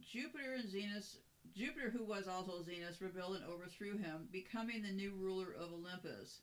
Jupiter 0.00 0.54
and 0.54 0.68
Zenus 0.68 1.16
Jupiter, 1.54 1.88
who 1.88 2.02
was 2.04 2.26
also 2.26 2.60
Zenus, 2.60 3.00
rebelled 3.00 3.34
and 3.34 3.44
overthrew 3.44 3.96
him, 3.96 4.28
becoming 4.30 4.82
the 4.82 4.90
new 4.90 5.12
ruler 5.12 5.50
of 5.52 5.70
Olympus. 5.72 6.40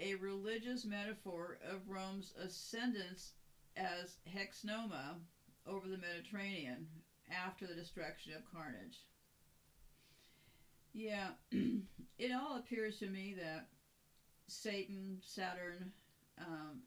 A 0.00 0.14
religious 0.14 0.84
metaphor 0.84 1.56
of 1.60 1.88
Rome's 1.88 2.32
ascendance 2.38 3.32
as 3.76 4.16
Hexnoma 4.26 5.18
over 5.66 5.86
the 5.88 5.96
Mediterranean 5.96 6.86
after 7.30 7.66
the 7.66 7.74
destruction 7.74 8.32
of 8.32 8.44
Carnage. 8.44 8.98
Yeah, 10.92 11.30
it 12.18 12.32
all 12.32 12.56
appears 12.56 12.98
to 12.98 13.06
me 13.06 13.32
that 13.34 13.66
Satan, 14.48 15.18
Saturn, 15.22 15.92
um, 16.38 16.80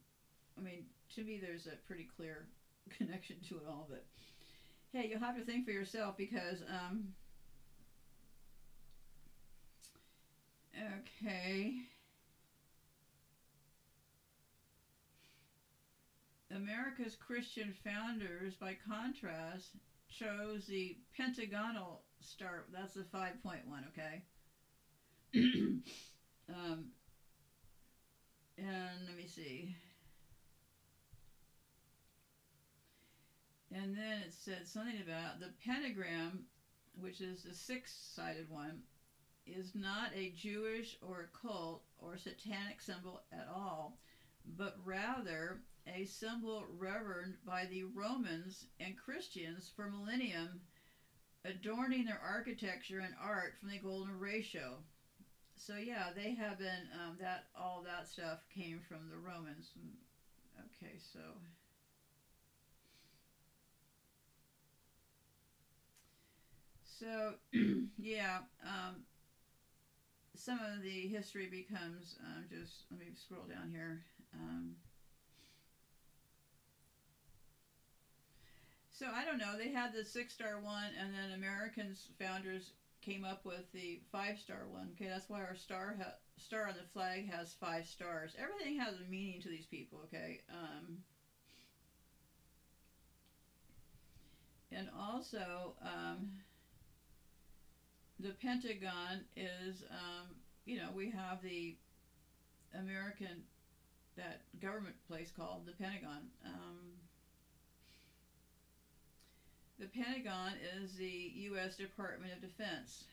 I 0.57 0.61
mean, 0.61 0.85
to 1.15 1.23
me, 1.23 1.37
there's 1.37 1.65
a 1.65 1.75
pretty 1.85 2.03
clear 2.03 2.45
connection 2.89 3.37
to 3.47 3.57
it 3.57 3.65
all, 3.67 3.85
but 3.89 4.03
hey, 4.93 5.07
you'll 5.09 5.19
have 5.19 5.35
to 5.35 5.43
think 5.43 5.65
for 5.65 5.71
yourself 5.71 6.15
because, 6.15 6.61
um, 6.69 7.07
okay. 10.77 11.73
America's 16.55 17.15
Christian 17.15 17.73
founders, 17.83 18.53
by 18.53 18.77
contrast, 18.87 19.71
chose 20.07 20.67
the 20.67 20.97
pentagonal 21.17 22.03
star. 22.21 22.65
That's 22.71 22.93
the 22.93 23.01
5.1, 23.01 23.63
okay? 23.89 24.21
um, 26.49 26.85
and 28.59 29.07
let 29.07 29.17
me 29.17 29.25
see. 29.25 29.75
And 33.73 33.95
then 33.95 34.19
it 34.27 34.33
said 34.33 34.67
something 34.67 35.01
about 35.01 35.39
the 35.39 35.49
pentagram, 35.65 36.45
which 36.99 37.21
is 37.21 37.41
the 37.41 37.53
six 37.53 37.91
sided 38.15 38.49
one, 38.49 38.83
is 39.47 39.73
not 39.73 40.11
a 40.15 40.29
Jewish 40.29 40.95
or 41.01 41.21
occult 41.21 41.81
or 41.97 42.15
satanic 42.17 42.81
symbol 42.81 43.21
at 43.31 43.47
all, 43.47 43.97
but 44.45 44.75
rather 44.83 45.57
a 45.87 46.05
symbol 46.05 46.63
revered 46.77 47.35
by 47.45 47.65
the 47.65 47.83
Romans 47.83 48.65
and 48.79 48.95
Christians 48.95 49.71
for 49.75 49.87
millennium, 49.87 50.61
adorning 51.43 52.05
their 52.05 52.19
architecture 52.19 52.99
and 52.99 53.13
art 53.19 53.55
from 53.59 53.69
the 53.69 53.77
golden 53.77 54.17
ratio. 54.19 54.83
So 55.55 55.75
yeah, 55.75 56.09
they 56.13 56.33
have 56.33 56.57
been 56.57 56.87
um, 56.93 57.17
that 57.19 57.43
all 57.55 57.81
that 57.81 58.07
stuff 58.07 58.37
came 58.53 58.79
from 58.87 59.09
the 59.09 59.17
Romans. 59.17 59.71
Okay, 60.59 60.93
so 60.97 61.19
So, 67.03 67.33
yeah, 67.97 68.39
um, 68.63 69.03
some 70.37 70.59
of 70.61 70.81
the 70.81 71.07
history 71.07 71.47
becomes 71.47 72.15
um, 72.23 72.45
just, 72.49 72.85
let 72.89 72.97
me 72.97 73.07
scroll 73.13 73.43
down 73.45 73.69
here. 73.69 73.99
Um, 74.33 74.77
so, 78.89 79.07
I 79.13 79.25
don't 79.25 79.37
know. 79.37 79.57
They 79.57 79.69
had 79.69 79.91
the 79.91 80.05
six 80.05 80.33
star 80.33 80.61
one, 80.61 80.91
and 80.97 81.13
then 81.13 81.31
Americans 81.31 82.07
founders 82.17 82.71
came 83.01 83.25
up 83.25 83.43
with 83.43 83.69
the 83.73 83.99
five 84.09 84.39
star 84.39 84.65
one. 84.71 84.87
Okay, 84.95 85.09
that's 85.09 85.27
why 85.27 85.41
our 85.41 85.55
star 85.55 85.97
star 86.37 86.69
on 86.69 86.75
the 86.75 86.85
flag 86.93 87.29
has 87.29 87.53
five 87.59 87.85
stars. 87.85 88.33
Everything 88.39 88.79
has 88.79 88.95
a 88.95 89.03
meaning 89.03 89.41
to 89.41 89.49
these 89.49 89.65
people. 89.65 89.99
Okay, 90.05 90.39
um, 90.49 90.99
and 94.71 94.87
also 94.97 95.73
um, 95.81 96.29
the 98.19 98.31
Pentagon 98.41 99.25
is, 99.35 99.83
um, 99.91 100.27
you 100.65 100.77
know, 100.77 100.89
we 100.95 101.09
have 101.09 101.41
the 101.41 101.75
American 102.77 103.43
that 104.15 104.41
government 104.61 104.95
place 105.07 105.31
called 105.35 105.65
the 105.65 105.71
Pentagon. 105.71 106.29
Um, 106.45 106.93
the 109.79 109.87
Pentagon 109.87 110.53
is 110.77 110.95
the 110.95 111.31
U.S. 111.35 111.75
Department 111.75 112.31
of 112.33 112.41
Defense. 112.41 113.05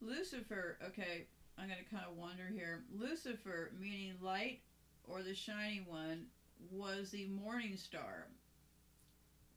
Lucifer, 0.00 0.78
okay, 0.86 1.26
I'm 1.58 1.66
going 1.68 1.78
to 1.84 1.94
kind 1.94 2.06
of 2.10 2.16
wonder 2.16 2.48
here. 2.50 2.84
Lucifer, 2.92 3.70
meaning 3.78 4.14
light 4.22 4.60
or 5.06 5.22
the 5.22 5.34
shining 5.34 5.84
one, 5.86 6.24
was 6.70 7.10
the 7.10 7.26
morning 7.26 7.76
star, 7.76 8.28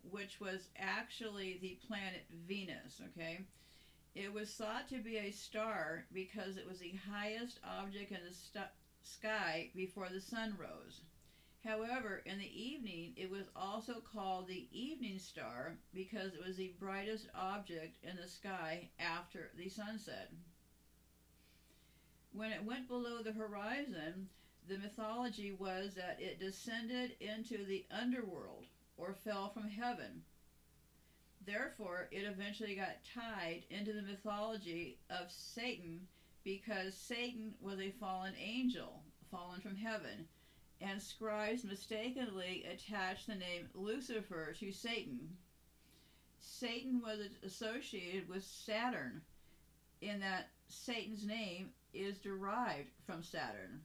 which 0.10 0.40
was 0.40 0.68
actually 0.78 1.60
the 1.62 1.78
planet 1.88 2.26
Venus, 2.48 3.02
okay? 3.10 3.46
It 4.16 4.32
was 4.32 4.52
thought 4.52 4.88
to 4.90 5.00
be 5.00 5.18
a 5.18 5.32
star 5.32 6.06
because 6.14 6.58
it 6.58 6.68
was 6.68 6.80
the 6.80 7.00
highest 7.10 7.60
object 7.64 8.12
in 8.12 8.20
the 8.28 8.34
st- 8.34 8.68
sky 9.02 9.72
before 9.76 10.10
the 10.10 10.22
sun 10.22 10.56
rose. 10.58 11.02
However, 11.64 12.22
in 12.26 12.38
the 12.38 12.62
evening, 12.62 13.14
it 13.16 13.30
was 13.30 13.46
also 13.56 14.02
called 14.02 14.48
the 14.48 14.68
evening 14.72 15.18
star 15.18 15.78
because 15.94 16.34
it 16.34 16.42
was 16.42 16.58
the 16.58 16.74
brightest 16.80 17.28
object 17.34 18.04
in 18.04 18.18
the 18.18 18.28
sky 18.28 18.90
after 19.00 19.50
the 19.58 19.70
sunset. 19.70 20.30
When 22.34 22.52
it 22.52 22.66
went 22.66 22.88
below 22.88 23.22
the 23.22 23.32
horizon, 23.32 24.28
the 24.68 24.78
mythology 24.78 25.52
was 25.52 25.96
that 25.96 26.20
it 26.20 26.40
descended 26.40 27.16
into 27.20 27.66
the 27.66 27.86
underworld 27.90 28.68
or 28.98 29.16
fell 29.24 29.50
from 29.50 29.70
heaven. 29.70 30.24
Therefore, 31.46 32.08
it 32.12 32.26
eventually 32.26 32.76
got 32.76 33.04
tied 33.14 33.64
into 33.70 33.94
the 33.94 34.02
mythology 34.02 34.98
of 35.10 35.30
Satan 35.30 36.08
because 36.44 36.96
Satan 36.96 37.54
was 37.62 37.80
a 37.80 37.92
fallen 38.00 38.34
angel, 38.40 39.04
fallen 39.30 39.60
from 39.60 39.76
heaven 39.76 40.28
and 40.84 41.02
scribes 41.02 41.64
mistakenly 41.64 42.66
attached 42.66 43.28
the 43.28 43.36
name 43.36 43.70
Lucifer 43.74 44.54
to 44.60 44.72
Satan. 44.72 45.38
Satan 46.40 47.02
was 47.02 47.20
associated 47.44 48.28
with 48.28 48.44
Saturn, 48.44 49.22
in 50.02 50.20
that 50.20 50.50
Satan's 50.68 51.26
name 51.26 51.70
is 51.94 52.18
derived 52.18 52.90
from 53.06 53.24
Saturn. 53.24 53.82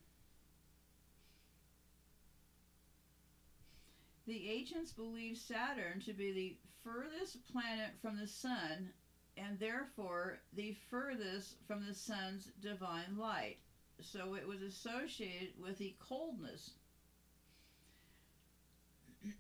The 4.29 4.51
ancients 4.51 4.93
believed 4.93 5.39
Saturn 5.39 6.03
to 6.03 6.13
be 6.13 6.33
the 6.33 6.57
furthest 6.85 7.51
planet 7.51 7.93
from 8.03 8.19
the 8.19 8.29
sun 8.29 8.93
and 9.39 9.59
therefore 9.59 10.41
the 10.53 10.77
furthest 10.91 11.57
from 11.67 11.87
the 11.87 11.95
sun's 11.95 12.51
divine 12.61 13.17
light. 13.17 13.57
So 14.03 14.35
it 14.35 14.47
was 14.47 14.61
associated 14.61 15.55
with 15.59 15.79
the 15.79 15.95
coldness 15.99 16.73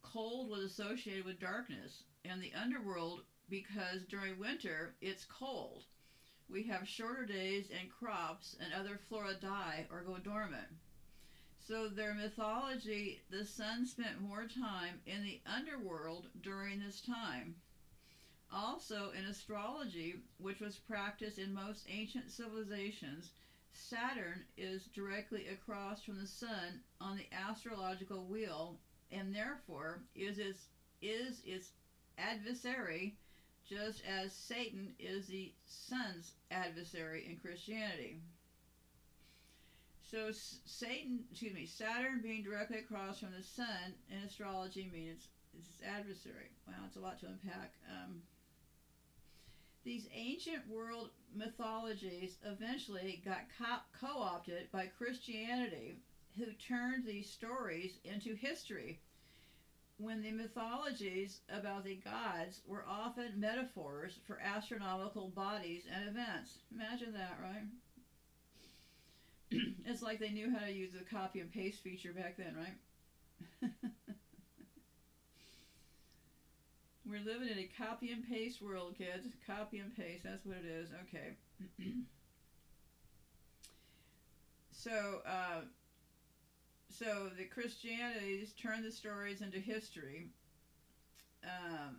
cold 0.03 0.51
was 0.51 0.63
associated 0.65 1.25
with 1.25 1.41
darkness 1.41 2.03
and 2.27 2.43
the 2.43 2.53
underworld 2.55 3.23
because 3.49 4.05
during 4.05 4.39
winter 4.39 4.95
it's 5.01 5.25
cold. 5.25 5.85
We 6.51 6.65
have 6.65 6.87
shorter 6.87 7.25
days 7.25 7.71
and 7.71 7.91
crops 7.91 8.55
and 8.61 8.73
other 8.75 9.01
flora 9.09 9.35
die 9.35 9.87
or 9.91 10.03
go 10.03 10.19
dormant. 10.19 10.69
So 11.67 11.89
their 11.89 12.13
mythology, 12.13 13.23
the 13.31 13.47
sun 13.47 13.87
spent 13.87 14.21
more 14.21 14.45
time 14.45 15.01
in 15.07 15.23
the 15.23 15.41
underworld 15.47 16.29
during 16.43 16.79
this 16.79 17.01
time. 17.01 17.57
Also 18.53 19.13
in 19.13 19.25
astrology, 19.25 20.17
which 20.37 20.61
was 20.61 20.77
practiced 20.77 21.39
in 21.39 21.55
most 21.55 21.87
ancient 21.89 22.31
civilizations, 22.31 23.31
Saturn 23.73 24.45
is 24.59 24.85
directly 24.95 25.47
across 25.49 26.03
from 26.03 26.19
the 26.19 26.27
sun 26.27 26.83
on 27.01 27.17
the 27.17 27.27
astrological 27.33 28.27
wheel 28.27 28.79
and 29.11 29.35
therefore 29.35 30.01
is 30.15 30.39
its 30.39 30.69
is 31.01 31.41
its 31.45 31.73
adversary 32.19 33.15
just 33.65 34.03
as 34.05 34.35
Satan 34.35 34.93
is 34.99 35.27
the 35.27 35.51
sun's 35.65 36.33
adversary 36.51 37.25
in 37.27 37.37
Christianity. 37.37 38.21
So 40.05 40.31
Satan, 40.31 41.25
excuse 41.31 41.55
me, 41.55 41.65
Saturn 41.65 42.21
being 42.21 42.43
directly 42.43 42.79
across 42.79 43.19
from 43.19 43.33
the 43.33 43.43
sun 43.43 43.97
in 44.09 44.19
astrology 44.19 44.89
means 44.93 45.29
it's 45.57 45.69
its 45.69 45.83
adversary. 45.83 46.51
Wow, 46.69 46.85
it's 46.87 46.97
a 46.97 47.01
lot 47.01 47.19
to 47.21 47.27
unpack. 47.27 47.73
Um, 47.91 48.23
these 49.83 50.07
ancient 50.13 50.69
world 50.69 51.11
mythologies 51.35 52.37
eventually 52.45 53.23
got 53.25 53.45
co 53.59 54.21
opted 54.21 54.71
by 54.71 54.87
Christianity, 54.87 55.97
who 56.37 56.53
turned 56.53 57.05
these 57.05 57.29
stories 57.31 57.99
into 58.05 58.35
history. 58.35 59.01
When 59.97 60.21
the 60.21 60.33
mythologies 60.33 61.41
about 61.49 61.85
the 61.85 61.95
gods 61.95 62.61
were 62.67 62.85
often 62.87 63.41
metaphors 63.41 64.19
for 64.27 64.39
astronomical 64.41 65.29
bodies 65.29 65.87
and 65.91 66.09
events. 66.09 66.59
Imagine 66.73 67.13
that, 67.15 67.39
right? 67.41 67.65
it's 69.85 70.03
like 70.03 70.19
they 70.19 70.31
knew 70.31 70.51
how 70.51 70.65
to 70.65 70.73
use 70.73 70.93
the 70.93 71.05
copy 71.05 71.41
and 71.41 71.53
paste 71.53 71.83
feature 71.83 72.13
back 72.13 72.37
then, 72.37 72.55
right? 72.57 73.71
We're 77.07 77.21
living 77.21 77.49
in 77.49 77.59
a 77.59 77.69
copy 77.79 78.13
and 78.13 78.27
paste 78.27 78.63
world, 78.63 78.95
kids. 78.97 79.27
Copy 79.47 79.79
and 79.79 79.95
paste, 79.95 80.25
that's 80.25 80.47
what 80.47 80.57
it 80.57 80.65
is. 80.65 80.89
Okay. 81.03 81.37
so, 84.73 85.21
uh, 85.27 85.61
so 86.89 87.29
the 87.37 87.45
Christianities 87.45 88.53
turned 88.53 88.85
the 88.85 88.91
stories 88.91 89.43
into 89.43 89.59
history. 89.59 90.31
Um, 91.45 91.97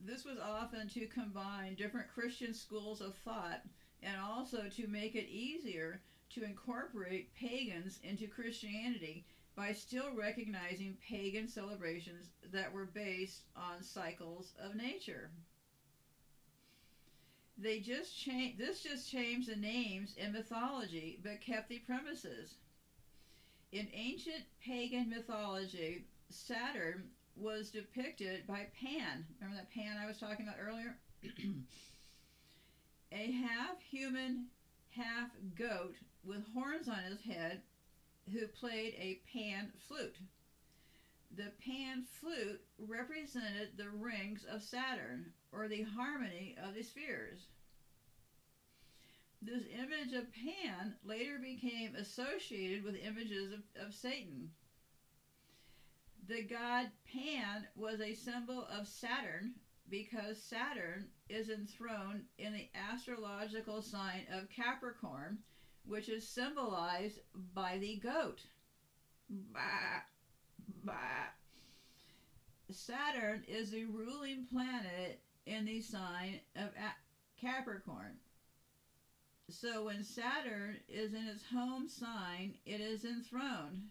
this 0.00 0.24
was 0.24 0.38
often 0.38 0.88
to 0.88 1.06
combine 1.06 1.74
different 1.74 2.08
Christian 2.08 2.52
schools 2.52 3.00
of 3.00 3.14
thought 3.16 3.62
and 4.02 4.20
also 4.20 4.68
to 4.76 4.86
make 4.86 5.14
it 5.14 5.28
easier 5.28 6.00
to 6.36 6.44
incorporate 6.44 7.34
pagans 7.34 7.98
into 8.02 8.28
Christianity 8.28 9.24
by 9.56 9.72
still 9.72 10.14
recognizing 10.14 10.98
pagan 11.08 11.48
celebrations 11.48 12.26
that 12.52 12.70
were 12.72 12.84
based 12.84 13.44
on 13.56 13.82
cycles 13.82 14.52
of 14.62 14.76
nature. 14.76 15.30
They 17.56 17.80
just 17.80 18.18
changed 18.18 18.58
this 18.58 18.82
just 18.82 19.10
changed 19.10 19.48
the 19.48 19.56
names 19.56 20.14
in 20.18 20.32
mythology 20.32 21.18
but 21.22 21.40
kept 21.40 21.70
the 21.70 21.78
premises. 21.78 22.56
In 23.72 23.88
ancient 23.94 24.44
pagan 24.62 25.08
mythology, 25.08 26.04
Saturn 26.28 27.04
was 27.34 27.70
depicted 27.70 28.46
by 28.46 28.66
Pan. 28.78 29.24
Remember 29.40 29.56
that 29.56 29.72
Pan 29.72 29.96
I 30.02 30.06
was 30.06 30.18
talking 30.18 30.46
about 30.46 30.60
earlier? 30.60 30.98
a 33.12 33.30
half 33.32 33.80
human, 33.90 34.46
half 34.90 35.30
goat 35.54 35.94
with 36.26 36.42
horns 36.52 36.88
on 36.88 37.02
his 37.04 37.22
head 37.22 37.62
who 38.32 38.46
played 38.48 38.94
a 38.98 39.20
pan 39.32 39.72
flute. 39.86 40.16
The 41.36 41.52
pan 41.64 42.04
flute 42.20 42.60
represented 42.78 43.76
the 43.76 43.90
rings 43.90 44.44
of 44.44 44.62
Saturn, 44.62 45.32
or 45.52 45.68
the 45.68 45.82
harmony 45.82 46.56
of 46.62 46.74
the 46.74 46.82
spheres. 46.82 47.46
This 49.42 49.64
image 49.78 50.12
of 50.14 50.32
Pan 50.32 50.96
later 51.04 51.38
became 51.38 51.94
associated 51.94 52.82
with 52.82 52.96
images 52.96 53.52
of, 53.52 53.60
of 53.86 53.94
Satan. 53.94 54.50
The 56.26 56.42
god 56.42 56.90
Pan 57.12 57.68
was 57.76 58.00
a 58.00 58.14
symbol 58.14 58.66
of 58.66 58.88
Saturn 58.88 59.54
because 59.88 60.42
Saturn 60.42 61.06
is 61.28 61.48
enthroned 61.48 62.24
in 62.38 62.52
the 62.52 62.68
astrological 62.74 63.82
sign 63.82 64.26
of 64.32 64.50
Capricorn, 64.50 65.38
which 65.86 66.08
is 66.08 66.24
symbolized 66.24 67.18
by 67.34 67.78
the 67.78 67.94
goat. 67.96 68.44
Bah, 69.28 70.00
bah. 70.84 71.30
Saturn 72.70 73.42
is 73.48 73.70
the 73.70 73.86
ruling 73.86 74.44
planet 74.44 75.18
in 75.46 75.64
the 75.64 75.80
sign 75.80 76.38
of 76.54 76.72
Capricorn. 77.36 78.18
So 79.48 79.82
when 79.82 80.04
Saturn 80.04 80.78
is 80.86 81.12
in 81.12 81.26
its 81.26 81.42
home 81.42 81.88
sign, 81.88 82.54
it 82.64 82.78
is 82.78 83.02
enthroned. 83.02 83.90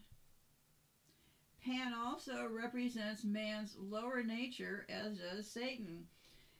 Pan 1.60 1.92
also 1.92 2.46
represents 2.46 3.22
man's 3.22 3.74
lower 3.76 4.22
nature, 4.22 4.84
as 4.88 5.16
does 5.18 5.46
Satan. 5.46 6.06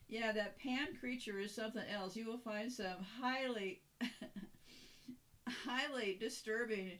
Yeah, 0.08 0.32
that 0.32 0.56
Pan 0.56 0.94
creature 0.94 1.38
is 1.38 1.52
something 1.52 1.86
else. 1.86 2.16
You 2.16 2.26
will 2.26 2.38
find 2.38 2.72
some 2.72 3.00
highly 3.00 3.78
highly 5.48 6.16
disturbing. 6.20 6.92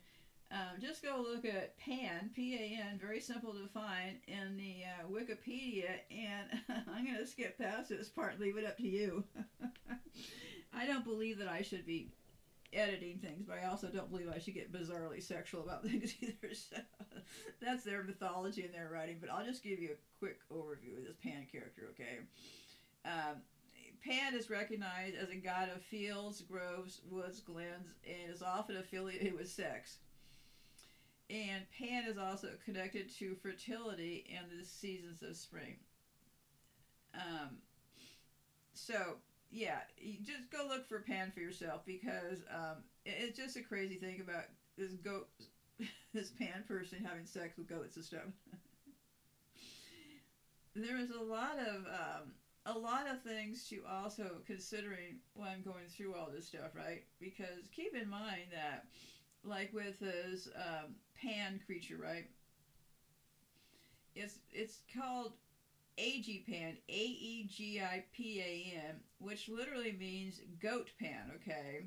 Um, 0.50 0.80
just 0.80 1.02
go 1.02 1.24
look 1.28 1.44
at 1.44 1.76
PAN, 1.78 2.30
P-A-N, 2.34 3.00
very 3.00 3.20
simple 3.20 3.52
to 3.52 3.66
find 3.68 4.18
in 4.28 4.56
the 4.56 4.84
uh, 4.84 5.08
Wikipedia, 5.10 5.90
and 6.10 6.62
I'm 6.94 7.04
going 7.04 7.18
to 7.18 7.26
skip 7.26 7.58
past 7.58 7.88
this 7.88 8.08
part, 8.08 8.38
leave 8.38 8.56
it 8.56 8.64
up 8.64 8.76
to 8.76 8.86
you. 8.86 9.24
I 10.72 10.86
don't 10.86 11.04
believe 11.04 11.38
that 11.38 11.48
I 11.48 11.62
should 11.62 11.84
be 11.84 12.12
editing 12.72 13.18
things, 13.18 13.44
but 13.46 13.58
I 13.62 13.66
also 13.68 13.88
don't 13.88 14.10
believe 14.10 14.28
I 14.32 14.38
should 14.38 14.54
get 14.54 14.72
bizarrely 14.72 15.22
sexual 15.22 15.64
about 15.64 15.82
things 15.86 16.14
either. 16.20 16.54
So 16.54 16.76
that's 17.60 17.82
their 17.82 18.04
mythology 18.04 18.62
and 18.62 18.74
their 18.74 18.90
writing. 18.92 19.16
But 19.20 19.30
I'll 19.30 19.44
just 19.44 19.64
give 19.64 19.80
you 19.80 19.90
a 19.90 20.18
quick 20.18 20.38
overview 20.52 20.98
of 20.98 21.04
this 21.06 21.16
Pan 21.22 21.46
character, 21.50 21.90
okay? 21.92 22.18
Um, 23.04 23.42
Pan 24.06 24.34
is 24.34 24.48
recognized 24.48 25.16
as 25.16 25.28
a 25.28 25.36
god 25.36 25.68
of 25.68 25.82
fields, 25.82 26.40
groves, 26.40 26.98
woods, 27.02 27.40
glens, 27.40 27.92
and 28.04 28.30
is 28.30 28.42
often 28.42 28.76
affiliated 28.76 29.32
with 29.32 29.48
sex. 29.48 29.98
And 31.30 31.68
Pan 31.70 32.04
is 32.04 32.16
also 32.16 32.54
connected 32.64 33.08
to 33.18 33.34
fertility 33.34 34.22
and 34.28 34.50
the 34.50 34.62
seasons 34.64 35.22
of 35.22 35.36
spring. 35.36 35.76
Um, 37.14 37.58
so 38.74 39.16
yeah, 39.50 39.80
just 40.22 40.50
go 40.50 40.64
look 40.66 40.84
for 40.84 41.00
Pan 41.00 41.30
for 41.30 41.40
yourself 41.40 41.82
because 41.84 42.42
um, 42.50 42.82
it- 43.04 43.16
it's 43.18 43.36
just 43.36 43.56
a 43.56 43.62
crazy 43.62 43.96
thing 43.96 44.20
about 44.20 44.44
this 44.76 44.96
goat, 44.96 45.26
this 46.12 46.30
Pan 46.30 46.62
person 46.62 47.02
having 47.02 47.26
sex 47.26 47.56
with 47.56 47.66
goats 47.66 47.96
and 47.96 48.04
stuff. 48.04 48.28
there 50.74 50.96
is 50.96 51.10
a 51.10 51.18
lot 51.18 51.58
of 51.58 51.86
um, 51.86 52.32
a 52.66 52.74
lot 52.78 53.06
of 53.08 53.20
things 53.22 53.68
to 53.70 53.80
also 53.88 54.42
considering 54.46 55.20
when 55.34 55.48
I'm 55.50 55.62
going 55.62 55.88
through 55.88 56.14
all 56.14 56.30
this 56.30 56.46
stuff, 56.46 56.74
right? 56.74 57.02
Because 57.20 57.68
keep 57.72 57.94
in 57.94 58.08
mind 58.08 58.48
that, 58.52 58.84
like 59.44 59.72
with 59.72 59.98
this 60.00 60.48
um, 60.56 60.96
Pan 61.20 61.60
creature, 61.66 61.98
right? 61.98 62.26
It's 64.16 64.38
it's 64.50 64.80
called 64.92 65.34
Aegipan, 65.98 66.76
A 66.88 66.92
E 66.92 67.44
G 67.48 67.80
I 67.80 68.02
P 68.12 68.40
A 68.40 68.76
N, 68.88 69.02
which 69.18 69.48
literally 69.48 69.92
means 69.92 70.40
goat 70.60 70.92
pan, 70.98 71.30
okay? 71.36 71.82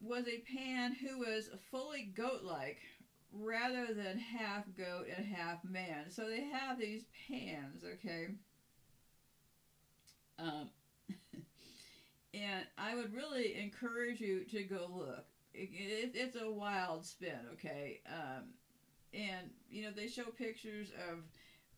Was 0.00 0.28
a 0.28 0.38
pan 0.38 0.92
who 0.92 1.18
was 1.18 1.48
fully 1.70 2.02
goat 2.02 2.42
like 2.42 2.80
rather 3.32 3.92
than 3.92 4.18
half 4.18 4.64
goat 4.76 5.06
and 5.08 5.24
half 5.24 5.64
man. 5.64 6.10
So 6.10 6.28
they 6.28 6.42
have 6.42 6.78
these 6.78 7.04
pans, 7.26 7.82
okay? 7.82 8.28
Um, 10.38 10.70
and 12.34 12.66
I 12.78 12.94
would 12.94 13.14
really 13.14 13.54
encourage 13.60 14.20
you 14.20 14.44
to 14.44 14.62
go 14.62 14.88
look. 14.92 15.26
It, 15.52 15.70
it, 15.72 16.10
it's 16.14 16.36
a 16.36 16.50
wild 16.50 17.04
spin, 17.04 17.38
okay? 17.52 18.00
Um, 18.08 18.44
and, 19.12 19.50
you 19.70 19.82
know, 19.82 19.90
they 19.94 20.08
show 20.08 20.24
pictures 20.24 20.88
of 21.10 21.20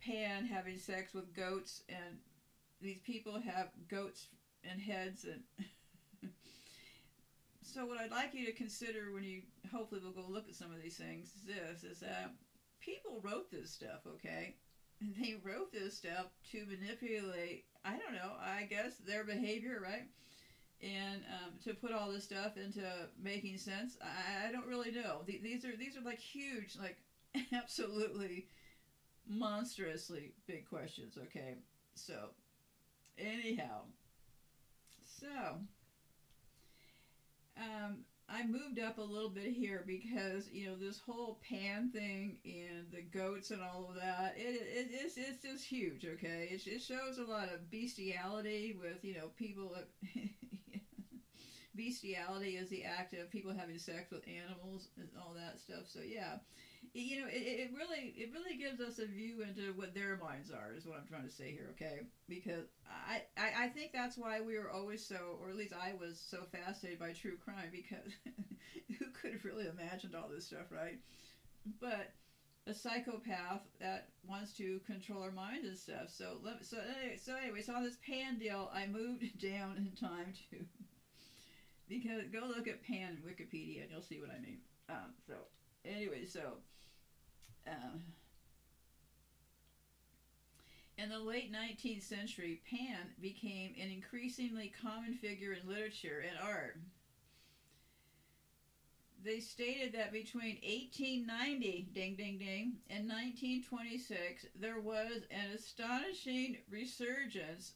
Pan 0.00 0.46
having 0.46 0.78
sex 0.78 1.12
with 1.12 1.34
goats, 1.34 1.82
and 1.88 2.18
these 2.80 3.00
people 3.00 3.34
have 3.40 3.70
goats 3.88 4.28
and 4.68 4.80
heads, 4.80 5.24
and 5.24 5.42
so 7.62 7.86
what 7.86 7.98
I'd 7.98 8.10
like 8.10 8.34
you 8.34 8.46
to 8.46 8.52
consider 8.52 9.12
when 9.12 9.24
you 9.24 9.42
hopefully 9.72 10.00
will 10.02 10.10
go 10.10 10.28
look 10.28 10.48
at 10.48 10.54
some 10.54 10.72
of 10.72 10.82
these 10.82 10.96
things 10.96 11.32
is 11.34 11.42
this: 11.46 11.84
is 11.84 12.00
that 12.00 12.32
people 12.80 13.20
wrote 13.22 13.50
this 13.50 13.70
stuff, 13.70 14.06
okay? 14.06 14.54
They 15.00 15.34
wrote 15.42 15.72
this 15.72 15.94
stuff 15.94 16.26
to 16.52 16.64
manipulate. 16.66 17.64
I 17.84 17.96
don't 17.98 18.12
know. 18.14 18.32
I 18.40 18.64
guess 18.68 18.96
their 18.96 19.24
behavior, 19.24 19.80
right? 19.82 20.06
And 20.82 21.22
um, 21.30 21.52
to 21.64 21.74
put 21.74 21.92
all 21.92 22.10
this 22.10 22.24
stuff 22.24 22.56
into 22.56 22.82
making 23.22 23.58
sense, 23.58 23.96
I, 24.02 24.48
I 24.48 24.52
don't 24.52 24.66
really 24.66 24.90
know. 24.90 25.22
Th- 25.26 25.42
These 25.42 25.64
are 25.64 25.76
these 25.76 25.96
are 25.96 26.02
like 26.02 26.18
huge, 26.18 26.76
like 26.78 26.98
absolutely 27.52 28.46
monstrously 29.28 30.32
big 30.46 30.66
questions, 30.68 31.18
okay? 31.18 31.56
So, 31.94 32.30
anyhow, 33.18 33.82
so 35.04 35.58
um, 37.56 38.04
I 38.28 38.44
moved 38.44 38.80
up 38.80 38.98
a 38.98 39.02
little 39.02 39.28
bit 39.28 39.52
here 39.52 39.84
because 39.86 40.50
you 40.50 40.66
know 40.66 40.74
this 40.76 40.98
whole 40.98 41.38
pan 41.48 41.90
thing 41.90 42.38
and 42.44 42.90
the 42.90 43.02
goats 43.02 43.50
and 43.50 43.62
all 43.62 43.86
of 43.88 43.94
that. 43.96 44.34
It, 44.36 44.60
it 44.62 44.88
it's 44.90 45.16
it's 45.16 45.42
just 45.42 45.64
huge, 45.64 46.04
okay? 46.04 46.48
It, 46.50 46.66
it 46.66 46.82
shows 46.82 47.18
a 47.18 47.24
lot 47.24 47.48
of 47.52 47.70
bestiality 47.70 48.76
with 48.78 49.04
you 49.04 49.14
know 49.14 49.28
people. 49.36 49.76
bestiality 51.76 52.56
is 52.56 52.68
the 52.68 52.84
act 52.84 53.12
of 53.14 53.30
people 53.30 53.52
having 53.52 53.78
sex 53.78 54.10
with 54.10 54.22
animals 54.26 54.88
and 54.96 55.08
all 55.20 55.34
that 55.34 55.58
stuff. 55.60 55.84
So 55.86 56.00
yeah, 56.00 56.36
you 56.94 57.20
know, 57.20 57.26
it, 57.26 57.32
it 57.34 57.70
really 57.74 58.12
it 58.16 58.30
really 58.32 58.56
gives 58.56 58.80
us 58.80 58.98
a 58.98 59.06
view 59.06 59.42
into 59.42 59.72
what 59.72 59.94
their 59.94 60.16
minds 60.16 60.50
are 60.50 60.72
is 60.74 60.86
what 60.86 60.98
I'm 60.98 61.06
trying 61.06 61.24
to 61.24 61.30
say 61.34 61.50
here, 61.52 61.68
okay? 61.70 62.00
Because 62.28 62.66
I, 62.88 63.22
I, 63.36 63.64
I 63.64 63.68
think 63.68 63.92
that's 63.92 64.16
why 64.16 64.40
we 64.40 64.56
were 64.58 64.70
always 64.70 65.02
so, 65.02 65.36
or 65.40 65.48
at 65.50 65.56
least 65.56 65.72
I 65.72 65.92
was 65.92 66.18
so 66.18 66.44
fascinated 66.52 66.98
by 66.98 67.12
true 67.12 67.36
crime 67.36 67.70
because 67.70 68.12
who 68.98 69.06
could 69.10 69.32
have 69.32 69.44
really 69.44 69.66
imagined 69.66 70.14
all 70.14 70.28
this 70.28 70.46
stuff, 70.46 70.70
right? 70.70 70.98
But 71.80 72.12
a 72.66 72.74
psychopath 72.74 73.62
that 73.78 74.08
wants 74.26 74.52
to 74.54 74.80
control 74.86 75.22
our 75.22 75.30
minds 75.30 75.66
and 75.66 75.76
stuff. 75.76 76.08
So 76.08 76.38
let 76.42 76.64
so 76.64 76.78
anyway, 76.78 77.16
so 77.16 77.34
anyway, 77.36 77.62
so 77.62 77.74
on 77.74 77.82
this 77.82 77.96
Pan 78.04 78.38
deal, 78.38 78.70
I 78.72 78.86
moved 78.86 79.38
down 79.38 79.76
in 79.76 79.92
time 79.94 80.32
to 80.50 80.64
because 81.88 82.26
go 82.32 82.46
look 82.46 82.66
at 82.66 82.82
Pan 82.82 83.18
Wikipedia 83.24 83.82
and 83.82 83.90
you'll 83.90 84.00
see 84.02 84.18
what 84.18 84.30
I 84.30 84.38
mean. 84.40 84.58
Um, 84.88 85.14
so 85.26 85.34
anyway, 85.84 86.24
so. 86.24 86.58
Uh, 87.66 87.98
in 90.96 91.08
the 91.10 91.18
late 91.18 91.52
19th 91.52 92.02
century, 92.02 92.60
Pan 92.70 93.10
became 93.20 93.74
an 93.78 93.90
increasingly 93.90 94.68
common 94.68 95.12
figure 95.12 95.52
in 95.52 95.68
literature 95.68 96.22
and 96.26 96.38
art. 96.38 96.76
They 99.22 99.40
stated 99.40 99.92
that 99.92 100.12
between 100.12 100.58
1890, 100.62 101.88
ding 101.92 102.14
ding 102.14 102.38
ding, 102.38 102.78
and 102.88 103.08
1926, 103.08 104.46
there 104.54 104.78
was 104.78 105.24
an 105.30 105.48
astonishing 105.48 106.56
resurgence 106.70 107.72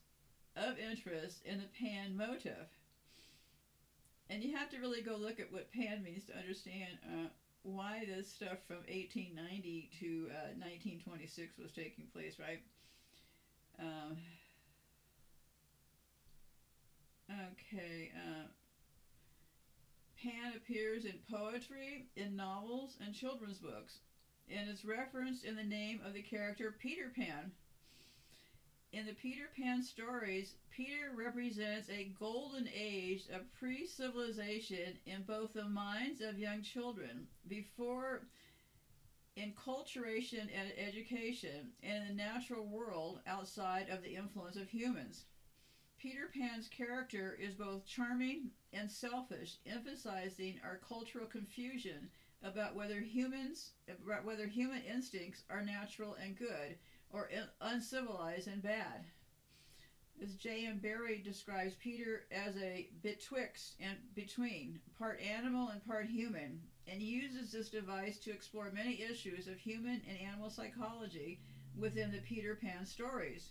of 0.54 0.78
interest 0.78 1.42
in 1.44 1.58
the 1.58 1.66
Pan 1.66 2.16
motif. 2.16 2.68
And 4.28 4.42
you 4.42 4.54
have 4.56 4.68
to 4.70 4.78
really 4.78 5.00
go 5.00 5.16
look 5.16 5.40
at 5.40 5.50
what 5.50 5.72
Pan 5.72 6.02
means 6.02 6.24
to 6.26 6.38
understand 6.38 6.98
uh, 7.02 7.26
why 7.62 8.04
this 8.06 8.32
stuff 8.32 8.58
from 8.66 8.78
1890 8.88 9.90
to 10.00 10.28
uh, 10.30 10.56
1926 10.56 11.58
was 11.58 11.72
taking 11.72 12.06
place, 12.12 12.36
right? 12.38 12.60
Um, 13.78 14.16
okay. 17.30 18.10
Uh, 18.14 18.48
Pan 20.22 20.52
appears 20.56 21.04
in 21.04 21.14
poetry, 21.30 22.08
in 22.16 22.36
novels, 22.36 22.96
and 23.04 23.14
children's 23.14 23.58
books, 23.58 24.00
and 24.50 24.68
is 24.68 24.84
referenced 24.84 25.44
in 25.44 25.56
the 25.56 25.64
name 25.64 26.00
of 26.04 26.12
the 26.12 26.22
character 26.22 26.74
Peter 26.78 27.10
Pan. 27.14 27.52
In 28.92 29.06
the 29.06 29.12
Peter 29.12 29.46
Pan 29.56 29.82
stories, 29.82 30.56
Peter 30.68 31.12
represents 31.14 31.88
a 31.88 32.12
golden 32.18 32.68
age 32.74 33.28
of 33.32 33.52
pre 33.52 33.86
civilization 33.86 34.98
in 35.06 35.22
both 35.22 35.52
the 35.52 35.68
minds 35.68 36.20
of 36.20 36.36
young 36.36 36.60
children, 36.60 37.28
before 37.46 38.26
enculturation 39.36 40.48
and 40.52 40.72
education, 40.76 41.70
and 41.84 42.02
in 42.02 42.16
the 42.16 42.22
natural 42.22 42.66
world 42.66 43.20
outside 43.26 43.88
of 43.88 44.02
the 44.02 44.16
influence 44.16 44.56
of 44.56 44.68
humans. 44.68 45.24
Peter 45.96 46.26
Pan's 46.26 46.66
character 46.66 47.32
is 47.38 47.54
both 47.54 47.84
charming 47.86 48.50
and 48.72 48.90
selfish, 48.90 49.56
emphasizing 49.66 50.58
our 50.64 50.76
cultural 50.76 51.26
confusion 51.26 52.08
about 52.42 52.74
whether 52.74 53.00
humans 53.00 53.70
about 53.88 54.24
whether 54.24 54.46
human 54.46 54.80
instincts 54.82 55.42
are 55.48 55.60
natural 55.60 56.14
and 56.14 56.34
good 56.34 56.74
or 57.12 57.28
uncivilized 57.60 58.48
and 58.48 58.62
bad. 58.62 59.04
As 60.22 60.34
J.M. 60.34 60.78
Barrie 60.82 61.22
describes 61.24 61.74
Peter 61.82 62.24
as 62.30 62.54
a 62.58 62.88
betwixt 63.02 63.76
and 63.80 63.96
between, 64.14 64.78
part 64.98 65.18
animal 65.20 65.68
and 65.68 65.84
part 65.86 66.06
human, 66.06 66.60
and 66.86 67.00
uses 67.00 67.52
this 67.52 67.70
device 67.70 68.18
to 68.18 68.30
explore 68.30 68.70
many 68.70 69.02
issues 69.02 69.46
of 69.46 69.58
human 69.58 70.02
and 70.06 70.18
animal 70.20 70.50
psychology 70.50 71.40
within 71.78 72.12
the 72.12 72.18
Peter 72.18 72.54
Pan 72.54 72.84
stories. 72.84 73.50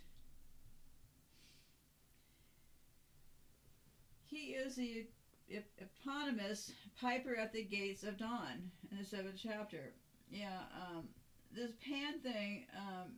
He 4.26 4.54
is 4.54 4.76
the 4.76 5.08
ep- 5.52 5.66
eponymous 5.80 6.72
Piper 7.02 7.36
at 7.36 7.52
the 7.52 7.64
Gates 7.64 8.04
of 8.04 8.18
Dawn 8.18 8.70
in 8.92 8.98
the 9.00 9.04
seventh 9.04 9.40
chapter. 9.42 9.94
Yeah, 10.30 10.60
um, 10.76 11.10
this 11.52 11.72
Pan 11.84 12.20
thing. 12.20 12.66
Um, 12.78 13.14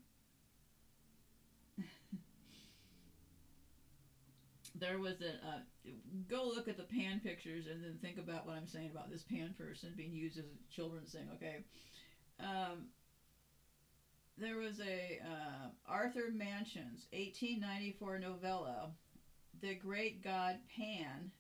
there 4.76 5.00
was 5.00 5.22
a 5.22 5.48
uh, 5.48 5.92
go 6.30 6.46
look 6.46 6.68
at 6.68 6.78
the 6.78 6.84
pan 6.84 7.20
pictures 7.24 7.66
and 7.68 7.84
then 7.84 7.98
think 8.02 8.18
about 8.18 8.46
what 8.46 8.56
I'm 8.56 8.68
saying 8.68 8.90
about 8.92 9.12
this 9.12 9.24
pan 9.24 9.54
person 9.58 9.94
being 9.96 10.14
used 10.14 10.38
as 10.38 10.46
a 10.46 10.74
children's 10.74 11.12
thing. 11.12 11.28
Okay, 11.36 11.58
um, 12.40 12.88
there 14.38 14.58
was 14.58 14.80
a 14.80 15.20
uh, 15.24 15.68
Arthur 15.88 16.32
Machen's 16.34 17.06
1894 17.12 18.20
novella 18.20 18.92
the 19.62 19.76
great 19.76 20.24
god 20.24 20.58
Pan, 20.76 21.32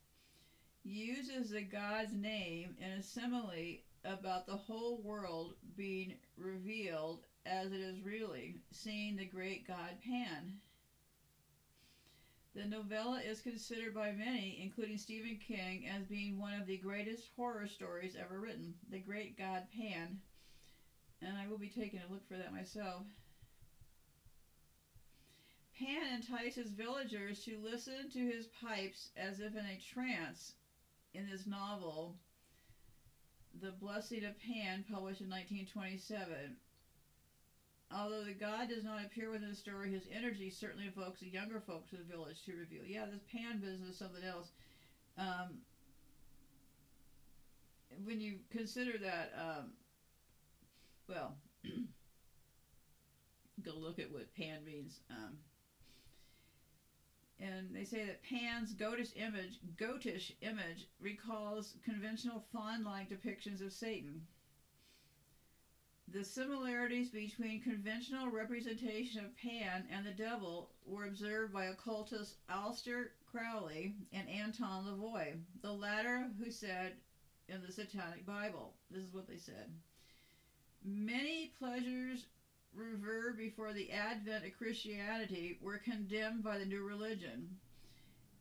uses 0.84 1.49
the 1.49 1.62
god's 1.62 2.14
name 2.14 2.76
in 2.80 2.91
a 2.91 3.03
simile 3.03 3.80
about 4.03 4.45
the 4.45 4.56
whole 4.56 5.02
world 5.03 5.56
being 5.76 6.16
revealed 6.38 7.26
as 7.45 7.72
it 7.72 7.80
is 7.80 8.02
really, 8.02 8.56
seeing 8.72 9.16
the 9.16 9.26
great 9.26 9.68
god 9.68 9.98
Pan. 10.03 10.53
The 12.53 12.65
novella 12.65 13.22
is 13.22 13.40
considered 13.40 13.94
by 13.94 14.11
many, 14.11 14.61
including 14.61 14.98
Stephen 14.98 15.40
King, 15.40 15.88
as 15.88 16.06
being 16.06 16.38
one 16.38 16.53
of 16.53 16.68
the 16.68 16.78
greatest 16.78 17.30
horror 17.38 17.65
stories 17.65 18.15
ever 18.19 18.41
written. 18.41 18.76
The 18.90 18.99
Great 18.99 19.38
God 19.38 19.68
Pan. 19.73 20.19
And 21.22 21.38
I 21.38 21.48
will 21.48 21.57
be 21.57 21.69
taking 21.69 22.02
a 22.02 22.11
look 22.11 22.28
for 22.28 22.36
that 22.36 22.52
myself. 22.52 23.06
Pan 25.80 26.14
entices 26.14 26.72
villagers 26.72 27.44
to 27.45 27.57
listen 27.57 28.10
to 28.10 28.19
his 28.19 28.48
pipes 28.48 29.10
as 29.15 29.40
if 29.40 29.56
in 29.56 29.65
a 29.65 29.78
trance 29.78 30.53
in 31.14 31.26
his 31.26 31.48
novel, 31.48 32.18
The 33.61 33.72
Blessing 33.72 34.26
of 34.26 34.38
Pan, 34.38 34.84
published 34.90 35.22
in 35.22 35.30
1927. 35.30 36.57
Although 37.93 38.23
the 38.23 38.34
god 38.34 38.69
does 38.69 38.84
not 38.84 39.03
appear 39.03 39.31
within 39.31 39.49
the 39.49 39.55
story, 39.55 39.91
his 39.91 40.07
energy 40.15 40.49
certainly 40.49 40.88
evokes 40.88 41.19
the 41.19 41.27
younger 41.27 41.59
folks 41.59 41.91
of 41.91 41.99
the 41.99 42.05
village 42.05 42.43
to 42.45 42.53
reveal. 42.55 42.84
Yeah, 42.85 43.05
this 43.05 43.23
Pan 43.31 43.59
business 43.59 43.97
something 43.97 44.23
else. 44.23 44.51
Um, 45.18 45.59
when 48.05 48.22
you 48.22 48.35
consider 48.49 48.97
that, 48.99 49.34
um, 49.38 49.72
well, 51.09 51.35
go 53.63 53.72
look 53.76 53.99
at 53.99 54.11
what 54.11 54.34
Pan 54.35 54.63
means. 54.65 54.99
Um, 55.09 55.38
and 57.39 57.76
they 57.76 57.84
say 57.84 58.05
that 58.05 58.23
Pan's 58.23 58.73
goatish 58.73 59.18
image, 59.18 59.59
goatish 59.76 60.31
image 60.41 60.88
recalls 60.99 61.76
conventional 61.84 62.45
faun-like 62.53 63.09
depictions 63.09 63.65
of 63.65 63.73
Satan. 63.73 64.22
The 66.13 66.25
similarities 66.25 67.09
between 67.09 67.63
conventional 67.63 68.31
representation 68.31 69.23
of 69.23 69.38
Pan 69.38 69.88
and 69.89 70.05
the 70.05 70.11
devil 70.11 70.71
were 70.85 71.05
observed 71.05 71.53
by 71.53 71.67
occultists 71.67 72.35
Aleister 72.49 73.11
Crowley 73.31 73.95
and 74.11 74.27
Anton 74.27 74.83
LaVey, 74.85 75.41
the 75.61 75.71
latter 75.71 76.29
who 76.38 76.51
said 76.51 76.97
in 77.47 77.61
the 77.61 77.71
Satanic 77.71 78.25
Bible, 78.25 78.73
this 78.89 79.03
is 79.03 79.13
what 79.13 79.25
they 79.25 79.38
said. 79.38 79.71
Many 80.83 81.53
pleasures 81.57 82.25
revered 82.73 83.38
before 83.38 83.71
the 83.71 83.91
advent 83.91 84.45
of 84.45 84.57
Christianity 84.57 85.59
were 85.61 85.77
condemned 85.77 86.43
by 86.43 86.57
the 86.57 86.65
new 86.65 86.81
religion. 86.81 87.55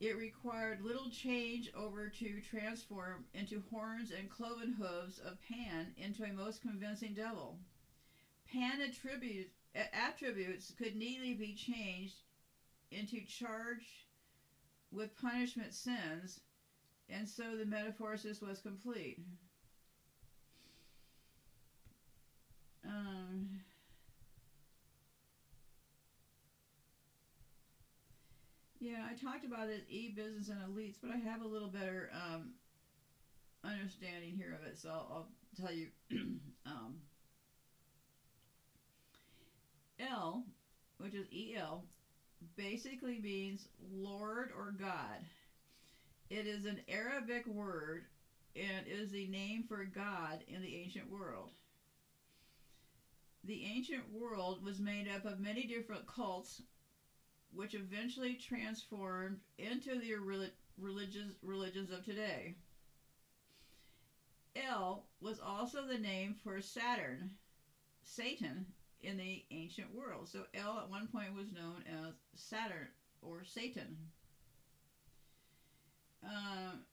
It 0.01 0.17
required 0.17 0.81
little 0.81 1.11
change 1.11 1.69
over 1.75 2.09
to 2.09 2.41
transform 2.41 3.27
into 3.35 3.63
horns 3.71 4.11
and 4.11 4.31
cloven 4.31 4.73
hooves 4.73 5.19
of 5.19 5.37
Pan 5.43 5.93
into 5.99 6.25
a 6.25 6.33
most 6.33 6.63
convincing 6.63 7.13
devil. 7.13 7.59
Pan 8.51 8.81
attributes, 8.81 9.53
attributes 9.93 10.73
could 10.77 10.95
neatly 10.95 11.35
be 11.35 11.53
changed 11.53 12.23
into 12.91 13.23
charge 13.23 14.07
with 14.91 15.15
punishment 15.15 15.75
sins, 15.75 16.41
and 17.11 17.29
so 17.29 17.55
the 17.55 17.65
metamorphosis 17.65 18.41
was 18.41 18.59
complete. 18.59 19.19
Um, 22.87 23.61
Yeah, 28.81 29.05
I 29.07 29.15
talked 29.15 29.45
about 29.45 29.69
it 29.69 29.85
e-business 29.91 30.49
and 30.49 30.59
elites, 30.61 30.97
but 31.01 31.11
I 31.11 31.19
have 31.19 31.43
a 31.43 31.47
little 31.47 31.69
better 31.69 32.09
um, 32.15 32.55
understanding 33.63 34.33
here 34.35 34.59
of 34.59 34.67
it, 34.67 34.79
so 34.79 34.89
I'll, 34.89 35.09
I'll 35.13 35.27
tell 35.67 35.75
you. 35.75 35.89
um, 36.67 36.95
El, 39.99 40.45
which 40.97 41.13
is 41.13 41.27
El, 41.55 41.85
basically 42.57 43.19
means 43.19 43.69
Lord 43.93 44.51
or 44.57 44.75
God. 44.79 45.27
It 46.31 46.47
is 46.47 46.65
an 46.65 46.81
Arabic 46.89 47.47
word 47.47 48.07
and 48.57 48.87
is 48.87 49.11
the 49.11 49.27
name 49.27 49.65
for 49.69 49.85
God 49.85 50.43
in 50.49 50.63
the 50.63 50.77
ancient 50.77 51.11
world. 51.11 51.51
The 53.45 53.63
ancient 53.65 54.05
world 54.11 54.65
was 54.65 54.81
made 54.81 55.07
up 55.07 55.27
of 55.27 55.39
many 55.39 55.65
different 55.67 56.07
cults 56.07 56.63
which 57.55 57.75
eventually 57.75 58.35
transformed 58.35 59.39
into 59.59 59.99
the 59.99 60.15
religious 60.79 61.33
religions 61.43 61.91
of 61.91 62.05
today. 62.05 62.55
El 64.57 65.05
was 65.21 65.41
also 65.41 65.87
the 65.87 65.99
name 65.99 66.35
for 66.43 66.61
Saturn, 66.61 67.31
Satan, 68.03 68.67
in 69.03 69.17
the 69.17 69.45
ancient 69.51 69.95
world. 69.95 70.29
So 70.29 70.45
El 70.55 70.79
at 70.79 70.91
one 70.91 71.07
point 71.09 71.35
was 71.35 71.53
known 71.53 71.85
as 71.87 72.15
Saturn 72.35 72.89
or 73.23 73.45
Satan. 73.45 73.97
Um, 76.23 76.85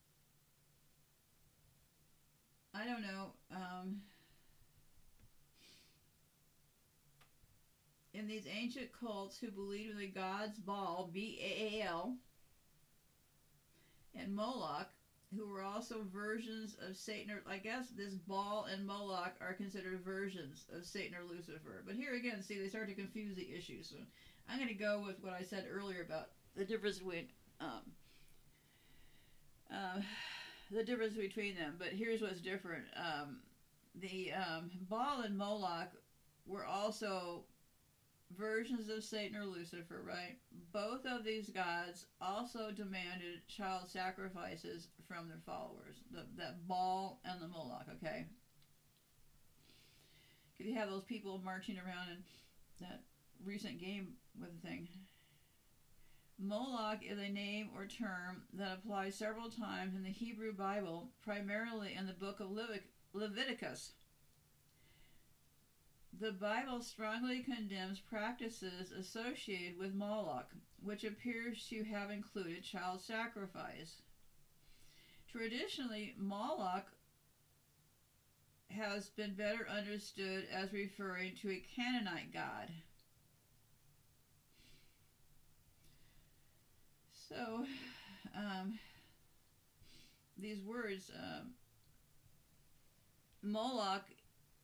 I 2.74 2.86
don't 2.86 3.02
know. 3.02 3.32
Um, 3.52 4.02
in 8.18 8.28
these 8.28 8.48
ancient 8.48 8.90
cults 9.00 9.38
who 9.38 9.52
believed 9.52 9.92
in 9.92 10.00
the 10.00 10.08
gods 10.08 10.58
Baal, 10.58 11.10
B 11.14 11.40
A 11.42 11.82
A 11.82 11.86
L, 11.86 12.16
and 14.16 14.36
Moloch, 14.36 14.90
who 15.36 15.48
were 15.48 15.62
also 15.62 16.06
versions 16.12 16.76
of 16.88 16.96
Satan. 16.96 17.32
Or 17.32 17.44
I 17.50 17.58
guess 17.58 17.90
this 17.96 18.14
Baal 18.14 18.68
and 18.72 18.86
Moloch 18.86 19.36
are 19.40 19.54
considered 19.54 20.04
versions 20.04 20.66
of 20.76 20.86
Satan 20.86 21.16
or 21.16 21.32
Lucifer. 21.32 21.84
But 21.86 21.96
here 21.96 22.16
again, 22.16 22.42
see, 22.42 22.60
they 22.60 22.68
start 22.68 22.88
to 22.88 22.96
confuse 22.96 23.36
the 23.36 23.54
issues. 23.56 23.88
So 23.90 23.98
I'm 24.50 24.58
going 24.58 24.70
to 24.70 24.74
go 24.74 25.04
with 25.06 25.24
what 25.24 25.34
I 25.34 25.44
said 25.44 25.66
earlier 25.72 26.02
about 26.02 26.30
the 26.56 26.66
difference 26.66 26.98
between 26.98 27.28
um, 27.60 27.82
uh, 29.72 30.02
the 30.72 30.84
difference 30.84 31.16
between 31.16 31.56
them. 31.56 31.76
But 31.78 31.90
here's 31.90 32.22
what's 32.22 32.42
different. 32.42 32.86
Um, 32.96 33.38
the 33.94 34.32
um, 34.34 34.72
Baal 34.90 35.22
and 35.22 35.38
Moloch 35.38 35.92
were 36.48 36.66
also 36.66 37.44
versions 38.36 38.90
of 38.90 39.04
Satan 39.04 39.38
or 39.38 39.46
Lucifer, 39.46 40.04
right? 40.06 40.38
Both 40.74 41.06
of 41.06 41.24
these 41.24 41.50
gods 41.50 42.06
also 42.22 42.72
demanded 42.72 43.48
child 43.48 43.90
sacrifices 43.90 44.90
from 45.08 45.28
their 45.28 45.42
followers. 45.46 46.04
The, 46.12 46.26
that 46.38 46.68
Baal 46.68 47.22
and 47.24 47.42
the 47.42 47.48
Moloch, 47.48 47.88
okay? 47.96 48.26
Because 50.58 50.72
you 50.72 50.78
have 50.78 50.90
those 50.90 51.04
people 51.04 51.42
marching 51.44 51.78
around 51.78 52.10
in 52.10 52.24
that 52.82 53.04
recent 53.44 53.80
game 53.80 54.14
with 54.40 54.50
the 54.62 54.68
thing. 54.68 54.88
Moloch 56.40 57.00
is 57.04 57.18
a 57.18 57.30
name 57.30 57.70
or 57.76 57.88
term 57.88 58.44
that 58.54 58.80
applies 58.80 59.16
several 59.16 59.50
times 59.50 59.96
in 59.96 60.04
the 60.04 60.10
Hebrew 60.10 60.54
Bible, 60.54 61.10
primarily 61.24 61.96
in 61.98 62.06
the 62.06 62.14
book 62.14 62.40
of 62.40 62.52
Leviticus. 63.14 63.94
The 66.14 66.32
Bible 66.32 66.82
strongly 66.82 67.44
condemns 67.44 68.00
practices 68.00 68.92
associated 68.92 69.78
with 69.78 69.94
Moloch, 69.94 70.50
which 70.82 71.04
appears 71.04 71.68
to 71.70 71.84
have 71.84 72.10
included 72.10 72.64
child 72.64 73.02
sacrifice. 73.02 74.02
Traditionally, 75.32 76.16
Moloch 76.18 76.92
has 78.70 79.10
been 79.10 79.36
better 79.36 79.68
understood 79.70 80.46
as 80.52 80.74
referring 80.74 81.36
to 81.36 81.52
a 81.52 81.64
Canaanite 81.76 82.34
god. 82.34 82.72
So, 87.30 87.66
um, 88.36 88.80
these 90.38 90.62
words, 90.62 91.12
um, 91.16 91.52
Moloch, 93.44 94.06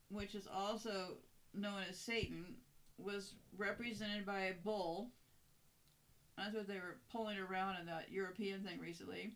which 0.09 0.33
is 0.33 0.47
also 0.47 1.17
known 1.53 1.81
as 1.89 1.97
Satan, 1.97 2.55
was 2.97 3.33
represented 3.57 4.25
by 4.25 4.39
a 4.41 4.53
bull. 4.63 5.09
That's 6.37 6.55
what 6.55 6.67
they 6.67 6.75
were 6.75 6.97
pulling 7.11 7.37
around 7.37 7.79
in 7.79 7.85
that 7.87 8.11
European 8.11 8.63
thing 8.63 8.79
recently. 8.79 9.33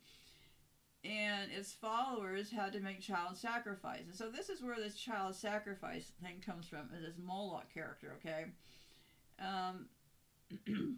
And 1.03 1.51
its 1.51 1.73
followers 1.73 2.49
had 2.49 2.73
to 2.73 2.79
make 2.79 2.99
child 3.01 3.37
sacrifices. 3.37 4.17
So 4.17 4.29
this 4.29 4.49
is 4.49 4.61
where 4.63 4.77
this 4.77 4.95
child 4.95 5.35
sacrifice 5.35 6.11
thing 6.21 6.41
comes 6.43 6.67
from, 6.67 6.89
is 6.95 7.03
this 7.05 7.17
Moloch 7.23 7.71
character, 7.73 8.17
okay? 8.17 8.45
Um, 9.39 9.85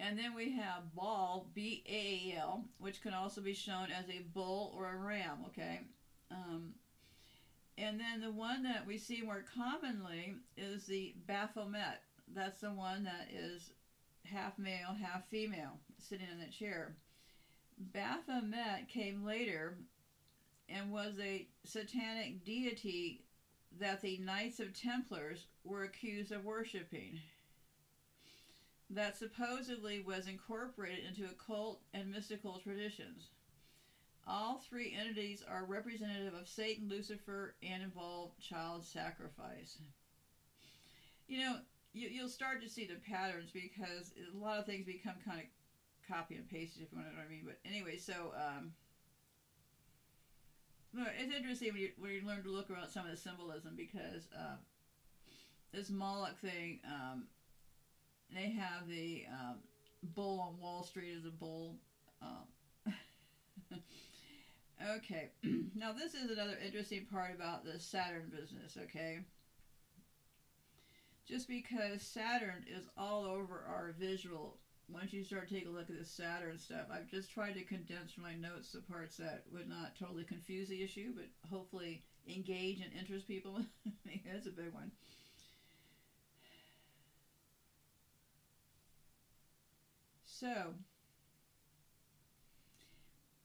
and 0.00 0.18
then 0.18 0.34
we 0.34 0.50
have 0.56 0.94
Baal, 0.94 1.46
B 1.54 1.84
A 1.88 2.36
L, 2.36 2.64
which 2.78 3.02
can 3.02 3.14
also 3.14 3.40
be 3.40 3.54
shown 3.54 3.88
as 3.90 4.08
a 4.10 4.26
bull 4.34 4.74
or 4.76 4.90
a 4.92 4.96
ram, 4.96 5.44
okay? 5.46 5.80
Um, 6.30 6.74
and 7.80 7.98
then 7.98 8.20
the 8.20 8.30
one 8.30 8.62
that 8.64 8.86
we 8.86 8.98
see 8.98 9.22
more 9.22 9.42
commonly 9.54 10.34
is 10.56 10.84
the 10.84 11.14
Baphomet. 11.26 12.00
That's 12.34 12.60
the 12.60 12.70
one 12.70 13.04
that 13.04 13.28
is 13.32 13.70
half 14.26 14.58
male, 14.58 14.94
half 15.00 15.22
female, 15.30 15.78
sitting 15.98 16.28
in 16.28 16.38
the 16.38 16.52
chair. 16.52 16.94
Baphomet 17.78 18.86
came 18.88 19.24
later 19.24 19.74
and 20.68 20.92
was 20.92 21.18
a 21.18 21.46
satanic 21.64 22.44
deity 22.44 23.22
that 23.78 24.02
the 24.02 24.18
Knights 24.18 24.60
of 24.60 24.74
Templars 24.74 25.46
were 25.64 25.82
accused 25.82 26.32
of 26.32 26.44
worshiping. 26.44 27.18
That 28.90 29.16
supposedly 29.16 30.00
was 30.00 30.26
incorporated 30.26 31.06
into 31.06 31.28
occult 31.28 31.78
and 31.94 32.10
mystical 32.10 32.58
traditions. 32.58 33.28
All 34.32 34.58
three 34.58 34.94
entities 34.96 35.42
are 35.50 35.64
representative 35.64 36.34
of 36.34 36.46
Satan, 36.46 36.88
Lucifer, 36.88 37.54
and 37.64 37.82
involve 37.82 38.30
child 38.38 38.84
sacrifice. 38.84 39.76
You 41.26 41.40
know, 41.40 41.56
you, 41.92 42.06
you'll 42.06 42.28
start 42.28 42.62
to 42.62 42.68
see 42.68 42.84
the 42.84 42.94
patterns 42.94 43.50
because 43.52 44.12
a 44.32 44.36
lot 44.36 44.60
of 44.60 44.66
things 44.66 44.86
become 44.86 45.14
kind 45.24 45.40
of 45.40 45.46
copy 46.08 46.36
and 46.36 46.48
pasted, 46.48 46.84
if 46.84 46.92
you 46.92 46.98
want 46.98 47.10
to 47.10 47.16
know 47.16 47.20
what 47.20 47.26
I 47.26 47.28
mean. 47.28 47.42
But 47.44 47.56
anyway, 47.64 47.96
so 47.96 48.32
um, 48.36 48.70
it's 51.18 51.32
interesting 51.32 51.72
when 51.72 51.80
you, 51.82 51.90
when 51.98 52.12
you 52.12 52.24
learn 52.24 52.44
to 52.44 52.50
look 52.50 52.70
around 52.70 52.86
some 52.86 53.04
of 53.04 53.10
the 53.10 53.16
symbolism 53.16 53.74
because 53.76 54.28
uh, 54.32 54.54
this 55.72 55.90
Moloch 55.90 56.38
thing, 56.38 56.78
um, 56.84 57.24
they 58.32 58.48
have 58.50 58.86
the 58.86 59.24
um, 59.28 59.56
bull 60.14 60.38
on 60.38 60.56
Wall 60.56 60.84
Street 60.84 61.16
as 61.18 61.24
a 61.24 61.30
bull. 61.30 61.74
Okay, 64.82 65.28
now 65.76 65.92
this 65.92 66.14
is 66.14 66.30
another 66.30 66.56
interesting 66.64 67.06
part 67.12 67.34
about 67.34 67.64
the 67.64 67.78
Saturn 67.78 68.30
business, 68.30 68.78
okay? 68.82 69.20
Just 71.28 71.46
because 71.48 72.02
Saturn 72.02 72.64
is 72.66 72.88
all 72.96 73.24
over 73.24 73.64
our 73.68 73.94
visual 73.98 74.56
once 74.92 75.12
you 75.12 75.22
start 75.22 75.48
taking 75.48 75.68
a 75.68 75.70
look 75.70 75.88
at 75.90 75.98
the 75.98 76.04
Saturn 76.04 76.58
stuff, 76.58 76.86
I've 76.92 77.08
just 77.08 77.30
tried 77.30 77.54
to 77.54 77.62
condense 77.62 78.12
from 78.12 78.24
my 78.24 78.34
notes 78.34 78.72
the 78.72 78.80
parts 78.80 79.16
that 79.18 79.44
would 79.52 79.68
not 79.68 79.94
totally 79.98 80.24
confuse 80.24 80.68
the 80.68 80.82
issue, 80.82 81.12
but 81.14 81.26
hopefully 81.48 82.02
engage 82.28 82.80
and 82.80 82.92
interest 82.98 83.28
people. 83.28 83.60
That's 84.32 84.46
a 84.46 84.50
big 84.50 84.72
one. 84.72 84.90
So, 90.24 90.74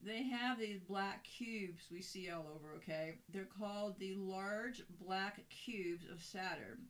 they 0.06 0.24
have 0.24 0.60
these 0.60 0.80
black 0.80 1.24
cubes 1.24 1.88
we 1.92 2.02
see 2.02 2.30
all 2.30 2.46
over, 2.54 2.76
okay? 2.78 3.16
They're 3.34 3.48
called 3.60 4.00
the 4.00 4.14
large 4.16 4.84
black 5.04 5.42
cubes 5.50 6.06
of 6.12 6.22
Saturn 6.22 6.86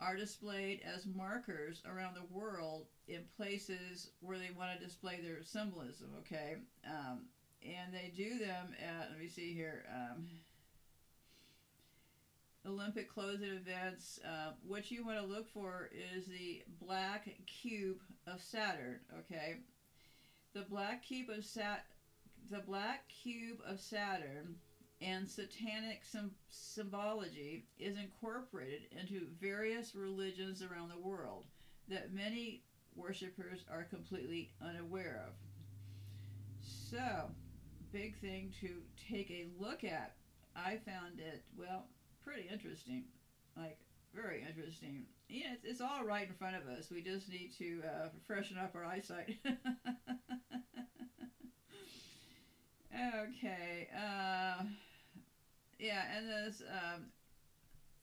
are 0.00 0.16
displayed 0.16 0.80
as 0.84 1.06
markers 1.06 1.82
around 1.86 2.14
the 2.14 2.34
world 2.34 2.86
in 3.08 3.22
places 3.36 4.10
where 4.20 4.38
they 4.38 4.50
want 4.56 4.78
to 4.78 4.84
display 4.84 5.20
their 5.22 5.42
symbolism, 5.42 6.08
okay? 6.18 6.56
Um, 6.86 7.22
and 7.62 7.92
they 7.92 8.12
do 8.14 8.38
them 8.38 8.74
at, 8.80 9.10
let 9.10 9.18
me 9.18 9.28
see 9.28 9.54
here, 9.54 9.84
um, 9.94 10.26
Olympic 12.66 13.08
closing 13.08 13.52
events. 13.52 14.20
Uh, 14.24 14.52
what 14.66 14.90
you 14.90 15.04
want 15.04 15.18
to 15.18 15.24
look 15.24 15.48
for 15.48 15.88
is 16.14 16.26
the 16.26 16.62
black 16.84 17.28
cube 17.46 17.98
of 18.26 18.42
Saturn, 18.42 18.98
okay? 19.20 19.56
The 20.52 20.62
black 20.62 21.04
cube 21.04 21.30
of 21.30 21.44
Sat, 21.44 21.86
the 22.50 22.60
black 22.60 23.08
cube 23.08 23.58
of 23.66 23.80
Saturn 23.80 24.56
and 25.00 25.28
satanic 25.28 26.04
sim- 26.04 26.30
symbology 26.48 27.66
is 27.78 27.96
incorporated 27.96 28.86
into 28.90 29.26
various 29.40 29.94
religions 29.94 30.62
around 30.62 30.88
the 30.88 30.98
world 30.98 31.44
that 31.88 32.12
many 32.12 32.62
worshippers 32.94 33.64
are 33.70 33.84
completely 33.84 34.50
unaware 34.60 35.22
of. 35.26 35.34
So, 36.60 37.30
big 37.92 38.18
thing 38.18 38.52
to 38.60 38.80
take 39.10 39.30
a 39.30 39.46
look 39.58 39.84
at. 39.84 40.14
I 40.54 40.78
found 40.86 41.18
it, 41.18 41.44
well, 41.56 41.88
pretty 42.24 42.48
interesting. 42.50 43.04
Like, 43.56 43.78
very 44.14 44.42
interesting. 44.48 45.04
Yeah, 45.28 45.52
it's, 45.52 45.64
it's 45.64 45.80
all 45.80 46.04
right 46.04 46.26
in 46.26 46.34
front 46.34 46.56
of 46.56 46.66
us. 46.66 46.90
We 46.90 47.02
just 47.02 47.28
need 47.28 47.52
to 47.58 47.82
uh, 47.84 48.08
freshen 48.26 48.56
up 48.56 48.74
our 48.74 48.84
eyesight. 48.84 49.36
okay. 52.96 53.88
Uh, 53.94 54.64
yeah, 55.78 56.04
and 56.16 56.28
this 56.28 56.62
um, 56.70 57.06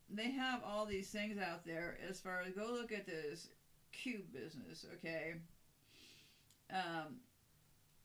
they 0.10 0.32
have 0.32 0.62
all 0.64 0.86
these 0.86 1.10
things 1.10 1.38
out 1.38 1.66
there 1.66 1.98
as 2.08 2.20
far 2.20 2.42
as 2.42 2.54
go 2.54 2.72
look 2.72 2.92
at 2.92 3.06
this 3.06 3.48
cube 3.92 4.32
business, 4.34 4.86
okay? 4.96 5.34
Um, 6.72 7.18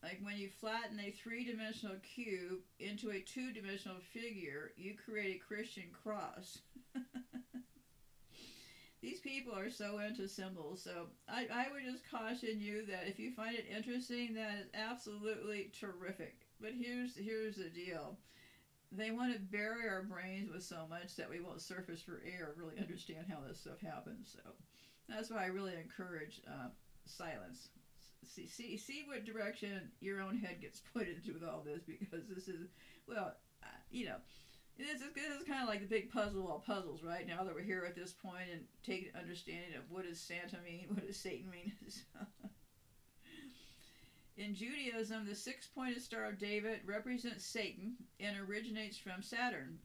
like 0.02 0.18
when 0.22 0.36
you 0.36 0.48
flatten 0.48 1.00
a 1.00 1.10
three-dimensional 1.10 1.96
cube 2.14 2.60
into 2.78 3.10
a 3.10 3.20
two-dimensional 3.20 3.98
figure, 4.12 4.70
you 4.76 4.94
create 4.94 5.36
a 5.36 5.54
Christian 5.54 5.84
cross. 6.02 6.58
These 9.00 9.20
people 9.20 9.54
are 9.56 9.70
so 9.70 9.98
into 9.98 10.26
symbols, 10.26 10.82
so 10.82 11.06
I, 11.28 11.46
I 11.52 11.66
would 11.72 11.84
just 11.84 12.10
caution 12.10 12.60
you 12.60 12.84
that 12.86 13.06
if 13.06 13.20
you 13.20 13.30
find 13.30 13.56
it 13.56 13.66
interesting, 13.74 14.34
that 14.34 14.56
is 14.58 14.66
absolutely 14.74 15.70
terrific. 15.78 16.46
But 16.60 16.72
here's 16.76 17.16
here's 17.16 17.56
the 17.56 17.68
deal 17.68 18.18
they 18.90 19.10
want 19.10 19.32
to 19.32 19.38
bury 19.38 19.86
our 19.88 20.02
brains 20.02 20.50
with 20.50 20.62
so 20.62 20.86
much 20.88 21.14
that 21.16 21.28
we 21.28 21.40
won't 21.40 21.60
surface 21.60 22.00
for 22.00 22.22
air 22.24 22.54
really 22.56 22.78
understand 22.78 23.26
how 23.28 23.38
this 23.46 23.60
stuff 23.60 23.80
happens. 23.80 24.34
So 24.34 24.50
that's 25.08 25.30
why 25.30 25.44
I 25.44 25.46
really 25.46 25.74
encourage 25.74 26.40
uh, 26.48 26.68
silence. 27.04 27.68
See, 28.24 28.46
see, 28.46 28.76
see 28.76 29.04
what 29.06 29.24
direction 29.24 29.90
your 30.00 30.20
own 30.20 30.36
head 30.36 30.60
gets 30.60 30.80
put 30.94 31.06
into 31.06 31.32
with 31.32 31.44
all 31.44 31.62
this 31.64 31.82
because 31.84 32.26
this 32.28 32.48
is, 32.48 32.68
well, 33.06 33.34
uh, 33.62 33.66
you 33.90 34.06
know, 34.06 34.16
this 34.78 35.00
is, 35.00 35.12
this 35.14 35.40
is 35.40 35.46
kind 35.46 35.62
of 35.62 35.68
like 35.68 35.80
the 35.80 35.86
big 35.86 36.10
puzzle 36.10 36.44
of 36.44 36.50
all 36.50 36.64
puzzles, 36.64 37.02
right? 37.02 37.26
Now 37.26 37.42
that 37.44 37.54
we're 37.54 37.62
here 37.62 37.84
at 37.86 37.96
this 37.96 38.12
point 38.12 38.44
and 38.52 38.62
take 38.84 39.10
an 39.12 39.20
understanding 39.20 39.74
of 39.76 39.90
what 39.90 40.06
does 40.08 40.20
Santa 40.20 40.58
mean, 40.64 40.86
what 40.88 41.06
does 41.06 41.16
Satan 41.16 41.50
mean. 41.50 41.72
In 44.36 44.54
Judaism, 44.54 45.26
the 45.26 45.34
six 45.34 45.66
pointed 45.66 46.00
Star 46.00 46.26
of 46.26 46.38
David 46.38 46.80
represents 46.86 47.44
Satan 47.44 47.96
and 48.20 48.36
originates 48.38 48.96
from 48.96 49.20
Saturn. 49.20 49.80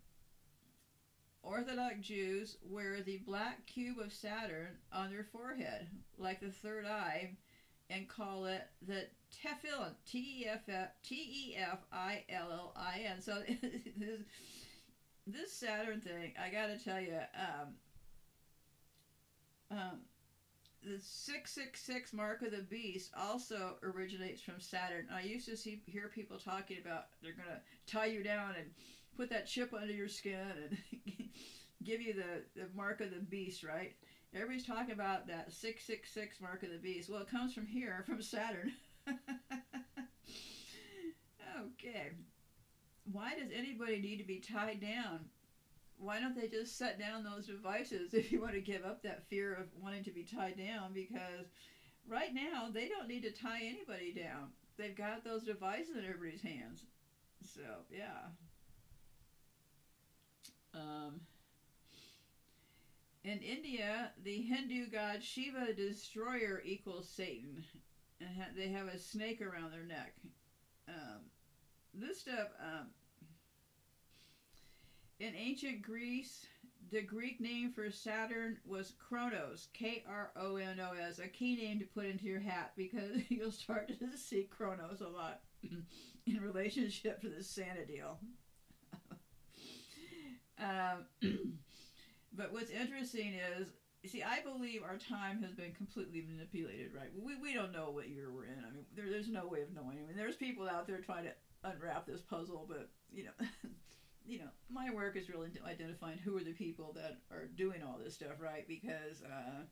Orthodox 1.42 1.96
Jews 2.02 2.58
wear 2.70 3.02
the 3.02 3.18
black 3.26 3.66
cube 3.66 3.98
of 4.00 4.14
Saturn 4.14 4.78
on 4.94 5.12
their 5.12 5.24
forehead, 5.24 5.88
like 6.20 6.40
the 6.40 6.52
third 6.52 6.86
eye, 6.86 7.32
and 7.90 8.08
call 8.08 8.46
it 8.46 8.62
the 8.86 9.08
Tefillin, 9.32 9.96
T 10.06 10.46
E 10.46 10.48
F 10.48 11.80
I 11.92 12.24
L 12.30 12.52
L 12.52 12.74
I 12.78 13.06
N. 13.08 13.22
So 13.22 13.42
this, 15.28 15.54
Saturn 15.54 16.02
thing, 16.02 16.34
I 16.42 16.50
gotta 16.50 16.78
tell 16.78 17.00
you, 17.00 17.20
um, 17.36 17.76
um, 19.72 20.00
the 20.84 21.00
666 21.00 22.14
mark 22.14 22.42
of 22.42 22.52
the 22.52 22.64
beast 22.64 23.12
also 23.18 23.76
originates 23.84 24.42
from 24.42 24.60
Saturn. 24.60 25.08
I 25.14 25.22
used 25.22 25.48
to 25.48 25.56
see 25.56 25.82
hear 25.86 26.10
people 26.14 26.38
talking 26.38 26.78
about 26.84 27.06
they're 27.22 27.32
going 27.32 27.48
to 27.48 27.62
tie 27.92 28.08
you 28.08 28.22
down 28.24 28.56
and 28.58 28.70
put 29.16 29.30
that 29.30 29.48
chip 29.48 29.74
under 29.74 29.94
your 29.94 30.10
skin 30.10 30.52
and 30.62 30.78
give 31.84 32.02
you 32.02 32.14
the, 32.14 32.44
the 32.60 32.68
mark 32.76 33.00
of 33.02 33.12
the 33.12 33.20
beast, 33.20 33.64
right? 33.64 33.96
Everybody's 34.36 34.66
talking 34.66 34.94
about 34.94 35.28
that 35.28 35.54
666 35.54 36.42
mark 36.42 36.64
of 36.64 36.72
the 36.72 36.78
beast. 36.78 37.10
Well, 37.10 37.22
it 37.22 37.30
comes 37.30 37.54
from 37.54 37.66
here, 37.66 38.04
from 38.08 38.22
Saturn. 38.22 38.74
okay. 41.66 42.12
Why 43.12 43.36
does 43.36 43.52
anybody 43.56 44.00
need 44.00 44.18
to 44.18 44.24
be 44.24 44.40
tied 44.40 44.82
down? 44.82 45.30
why 46.04 46.20
don't 46.20 46.36
they 46.36 46.48
just 46.48 46.78
set 46.78 47.00
down 47.00 47.24
those 47.24 47.48
devices 47.48 48.14
if 48.14 48.32
you 48.32 48.42
want 48.42 48.54
to 48.54 48.62
give 48.62 48.84
up 48.84 49.02
that 49.04 49.28
fear 49.30 49.56
of 49.56 49.68
wanting 49.82 50.04
to 50.04 50.12
be 50.12 50.24
tied 50.24 50.58
down? 50.58 50.94
Because 50.94 51.48
right 52.08 52.34
now, 52.34 52.70
they 52.72 52.88
don't 52.88 53.08
need 53.08 53.24
to 53.24 53.32
tie 53.32 53.62
anybody 53.64 54.14
down. 54.14 54.50
They've 54.78 54.96
got 54.96 55.24
those 55.24 55.44
devices 55.44 55.96
in 55.98 56.06
everybody's 56.06 56.42
hands. 56.42 56.86
So, 57.56 57.62
yeah. 57.92 58.32
Um, 60.74 61.22
in 63.24 63.40
India, 63.40 64.12
the 64.24 64.42
Hindu 64.42 64.90
god 64.90 65.24
Shiva 65.24 65.74
Destroyer 65.74 66.62
equals 66.66 67.08
Satan, 67.08 67.64
and 68.20 68.30
ha- 68.36 68.52
they 68.58 68.70
have 68.70 68.88
a 68.88 68.98
snake 68.98 69.42
around 69.42 69.72
their 69.72 69.84
neck. 69.84 70.16
Um, 70.88 71.22
this 71.94 72.20
stuff, 72.20 72.50
um, 72.60 72.88
in 75.20 75.34
ancient 75.36 75.82
Greece, 75.82 76.46
the 76.92 77.02
Greek 77.02 77.40
name 77.40 77.72
for 77.72 77.90
Saturn 77.90 78.58
was 78.66 78.94
Kronos, 79.00 79.68
K 79.74 80.04
R 80.08 80.32
O 80.36 80.58
N 80.58 80.80
O 80.80 80.94
S, 80.94 81.20
a 81.20 81.28
key 81.28 81.56
name 81.56 81.80
to 81.80 81.86
put 81.86 82.06
into 82.06 82.26
your 82.26 82.40
hat 82.40 82.74
because 82.76 83.22
you'll 83.30 83.52
start 83.52 83.88
to 83.88 84.18
see 84.18 84.48
Kronos 84.50 85.02
a 85.02 85.08
lot 85.08 85.42
in 86.28 86.42
relationship 86.42 87.22
to 87.22 87.30
the 87.30 87.44
Santa 87.44 87.86
deal. 87.86 88.20
um, 90.60 91.06
but 92.34 92.52
what's 92.52 92.72
interesting 92.72 93.34
is 93.58 93.68
see, 94.06 94.22
I 94.22 94.42
believe 94.42 94.84
our 94.84 94.98
time 94.98 95.42
has 95.42 95.54
been 95.54 95.72
completely 95.72 96.26
manipulated, 96.28 96.92
right? 96.94 97.10
We, 97.18 97.36
we 97.38 97.54
don't 97.54 97.72
know 97.72 97.90
what 97.90 98.10
year 98.10 98.30
we're 98.32 98.46
in. 98.46 98.60
I 98.68 98.74
mean, 98.74 98.86
there, 98.96 99.10
there's 99.10 99.30
no 99.30 99.48
way 99.48 99.62
of 99.62 99.74
knowing. 99.74 100.00
I 100.04 100.08
mean, 100.08 100.18
there's 100.18 100.36
people 100.36 100.68
out 100.68 100.88
there 100.88 101.00
trying 101.00 101.24
to 101.24 101.32
unwrap 101.64 102.06
this 102.06 102.22
puzzle, 102.22 102.66
but, 102.68 102.90
you 103.12 103.26
know, 103.26 103.48
you 104.26 104.40
know, 104.40 104.50
my 104.72 104.92
work 104.92 105.16
is 105.16 105.30
really 105.30 105.50
identifying 105.68 106.18
who 106.18 106.38
are 106.38 106.44
the 106.44 106.54
people 106.54 106.94
that 106.96 107.18
are 107.32 107.46
doing 107.56 107.84
all 107.84 108.00
this 108.04 108.14
stuff, 108.14 108.40
right? 108.40 108.68
Because 108.68 109.22
uh, 109.24 109.64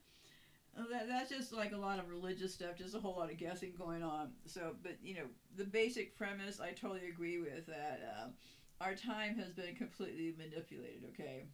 that, 0.90 1.08
that's 1.08 1.30
just 1.30 1.54
like 1.54 1.74
a 1.74 1.78
lot 1.78 2.00
of 2.00 2.10
religious 2.10 2.54
stuff, 2.54 2.78
just 2.78 2.96
a 2.96 3.00
whole 3.00 3.16
lot 3.16 3.32
of 3.32 3.38
guessing 3.38 3.74
going 3.78 4.04
on. 4.04 4.32
So, 4.46 4.76
but, 4.84 4.98
you 5.04 5.16
know, 5.16 5.26
the 5.58 5.64
basic 5.64 6.18
premise 6.18 6.60
I 6.60 6.72
totally 6.72 7.08
agree 7.08 7.40
with 7.40 7.66
that 7.68 8.02
uh, 8.18 8.84
our 8.84 8.96
time 8.96 9.36
has 9.36 9.52
been 9.52 9.76
completely 9.76 10.34
manipulated, 10.38 11.04
okay? 11.14 11.46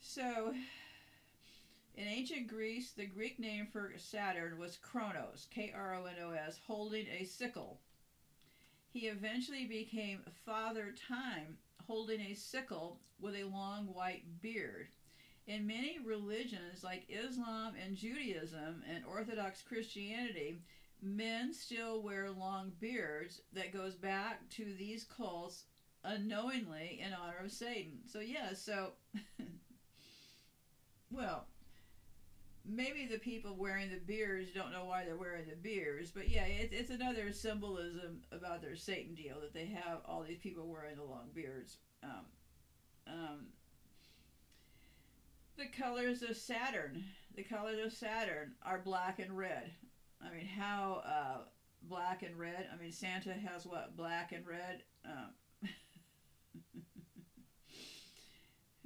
So, 0.00 0.54
in 1.96 2.06
ancient 2.06 2.46
Greece, 2.46 2.92
the 2.92 3.06
Greek 3.06 3.38
name 3.38 3.66
for 3.72 3.92
Saturn 3.96 4.58
was 4.58 4.76
Kronos, 4.76 5.46
K 5.50 5.72
R 5.74 5.94
O 5.94 6.04
N 6.04 6.16
O 6.22 6.30
S, 6.30 6.60
holding 6.66 7.06
a 7.08 7.24
sickle. 7.24 7.80
He 8.96 9.08
eventually 9.08 9.66
became 9.66 10.22
Father 10.46 10.94
Time, 11.06 11.58
holding 11.86 12.18
a 12.18 12.32
sickle 12.32 13.02
with 13.20 13.34
a 13.34 13.44
long 13.44 13.88
white 13.92 14.40
beard. 14.40 14.88
In 15.46 15.66
many 15.66 15.98
religions 16.02 16.82
like 16.82 17.04
Islam 17.10 17.74
and 17.76 17.94
Judaism 17.94 18.82
and 18.90 19.04
Orthodox 19.04 19.60
Christianity, 19.60 20.62
men 21.02 21.52
still 21.52 22.02
wear 22.02 22.30
long 22.30 22.72
beards 22.80 23.42
that 23.52 23.70
goes 23.70 23.96
back 23.96 24.48
to 24.52 24.64
these 24.64 25.04
cults 25.04 25.64
unknowingly 26.02 26.98
in 27.04 27.12
honor 27.12 27.44
of 27.44 27.52
Satan. 27.52 27.98
So 28.06 28.20
yeah, 28.20 28.54
so 28.54 28.92
well, 31.10 31.48
maybe 32.68 33.06
the 33.06 33.18
people 33.18 33.54
wearing 33.56 33.90
the 33.90 34.00
beards 34.00 34.50
don't 34.54 34.72
know 34.72 34.84
why 34.84 35.04
they're 35.04 35.16
wearing 35.16 35.46
the 35.48 35.56
beards, 35.56 36.10
but 36.10 36.28
yeah, 36.28 36.44
it, 36.44 36.70
it's 36.72 36.90
another 36.90 37.32
symbolism 37.32 38.22
about 38.32 38.62
their 38.62 38.76
Satan 38.76 39.14
deal 39.14 39.40
that 39.40 39.54
they 39.54 39.66
have 39.66 39.98
all 40.06 40.22
these 40.22 40.38
people 40.38 40.66
wearing 40.66 40.96
the 40.96 41.04
long 41.04 41.28
beards. 41.34 41.78
Um, 42.02 42.26
um, 43.06 43.46
the 45.56 45.66
colors 45.66 46.22
of 46.22 46.36
Saturn, 46.36 47.04
the 47.34 47.42
colors 47.42 47.84
of 47.84 47.92
Saturn 47.92 48.52
are 48.62 48.78
black 48.78 49.18
and 49.18 49.36
red. 49.36 49.70
I 50.20 50.34
mean, 50.34 50.46
how 50.46 51.02
uh, 51.06 51.38
black 51.82 52.22
and 52.22 52.38
red? 52.38 52.68
I 52.72 52.80
mean, 52.80 52.92
Santa 52.92 53.32
has 53.32 53.66
what 53.66 53.96
black 53.96 54.32
and 54.32 54.44
red. 54.46 54.82
Um, 55.04 55.70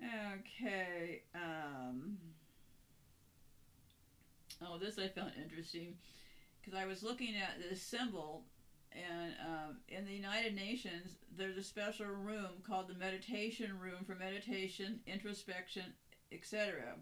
okay. 0.35 1.23
Um, 1.35 2.19
oh, 4.63 4.79
this 4.79 4.99
I 4.99 5.09
found 5.09 5.33
interesting 5.43 5.95
because 6.61 6.79
I 6.79 6.87
was 6.87 7.03
looking 7.03 7.35
at 7.37 7.61
this 7.69 7.83
symbol, 7.83 8.45
and 8.93 9.35
um, 9.47 9.77
in 9.89 10.05
the 10.05 10.13
United 10.13 10.55
Nations, 10.55 11.17
there's 11.37 11.57
a 11.57 11.63
special 11.63 12.07
room 12.07 12.63
called 12.67 12.89
the 12.89 12.95
meditation 12.95 13.79
room 13.79 14.05
for 14.07 14.15
meditation, 14.15 15.01
introspection, 15.07 15.85
etc. 16.33 16.95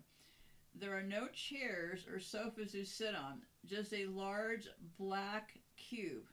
There 0.75 0.97
are 0.97 1.03
no 1.03 1.29
chairs 1.29 2.07
or 2.13 2.21
sofas 2.21 2.73
to 2.73 2.85
sit 2.85 3.15
on, 3.15 3.43
just 3.67 3.93
a 3.93 4.07
large 4.07 4.69
black 4.99 5.59
cube 5.77 6.27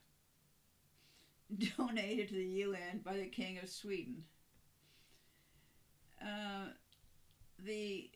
donated 1.78 2.30
to 2.30 2.36
the 2.36 2.44
UN 2.44 3.02
by 3.04 3.14
the 3.18 3.28
King 3.28 3.58
of 3.62 3.70
Sweden. 3.70 4.24
Uh, 6.22 6.70
the 7.60 8.10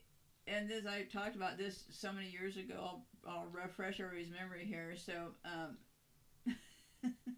and 0.50 0.72
as 0.72 0.86
I 0.86 1.04
talked 1.04 1.36
about 1.36 1.58
this 1.58 1.84
so 1.90 2.12
many 2.12 2.28
years 2.28 2.58
ago, 2.58 3.02
I'll, 3.26 3.32
I'll 3.32 3.48
refresh 3.48 4.00
everybody's 4.00 4.32
memory 4.32 4.66
here. 4.66 4.96
So 4.96 5.34
um, 5.46 5.78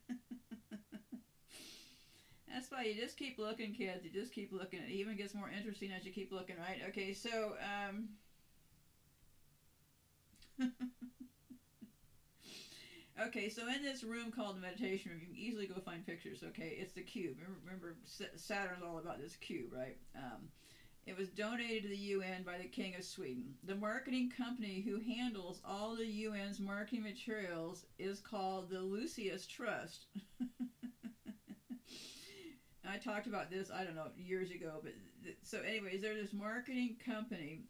that's 2.48 2.70
why 2.70 2.84
you 2.84 2.96
just 2.96 3.18
keep 3.18 3.38
looking, 3.38 3.74
kids. 3.74 4.04
You 4.04 4.10
just 4.10 4.32
keep 4.32 4.52
looking. 4.52 4.82
It 4.82 4.92
even 4.92 5.16
gets 5.16 5.34
more 5.34 5.50
interesting 5.50 5.92
as 5.92 6.06
you 6.06 6.12
keep 6.12 6.32
looking, 6.32 6.58
right? 6.58 6.80
Okay, 6.88 7.14
so 7.14 7.54
um, 7.62 8.10
okay, 13.26 13.50
so 13.50 13.68
in 13.68 13.82
this 13.82 14.04
room 14.04 14.32
called 14.32 14.56
the 14.56 14.60
meditation 14.60 15.12
room, 15.12 15.20
you 15.20 15.28
can 15.28 15.36
easily 15.36 15.66
go 15.66 15.80
find 15.80 16.06
pictures. 16.06 16.44
Okay, 16.44 16.76
it's 16.78 16.94
the 16.94 17.02
cube. 17.02 17.36
Remember, 17.64 17.96
Saturn's 18.36 18.84
all 18.84 18.98
about 18.98 19.20
this 19.20 19.36
cube, 19.36 19.72
right? 19.72 19.98
Um, 20.16 20.50
it 21.06 21.18
was 21.18 21.30
donated 21.30 21.84
to 21.84 21.90
the 21.90 21.98
UN 21.98 22.44
by 22.46 22.58
the 22.58 22.66
King 22.66 22.96
of 22.96 23.04
Sweden. 23.04 23.56
The 23.64 23.76
marketing 23.76 24.32
company 24.36 24.82
who 24.82 25.00
handles 25.00 25.60
all 25.66 25.96
the 25.96 26.26
UN's 26.26 26.60
marketing 26.60 27.04
materials 27.04 27.86
is 27.98 28.20
called 28.20 28.70
the 28.70 28.80
Lucis 28.80 29.48
Trust. 29.48 30.06
I 32.88 32.98
talked 32.98 33.28
about 33.28 33.50
this, 33.50 33.72
I 33.74 33.84
don't 33.84 33.96
know, 33.96 34.08
years 34.18 34.52
ago, 34.52 34.80
but 34.84 34.94
th- 35.24 35.38
so, 35.44 35.60
anyways, 35.62 36.02
there's 36.02 36.22
this 36.22 36.34
marketing 36.34 36.98
company. 37.04 37.62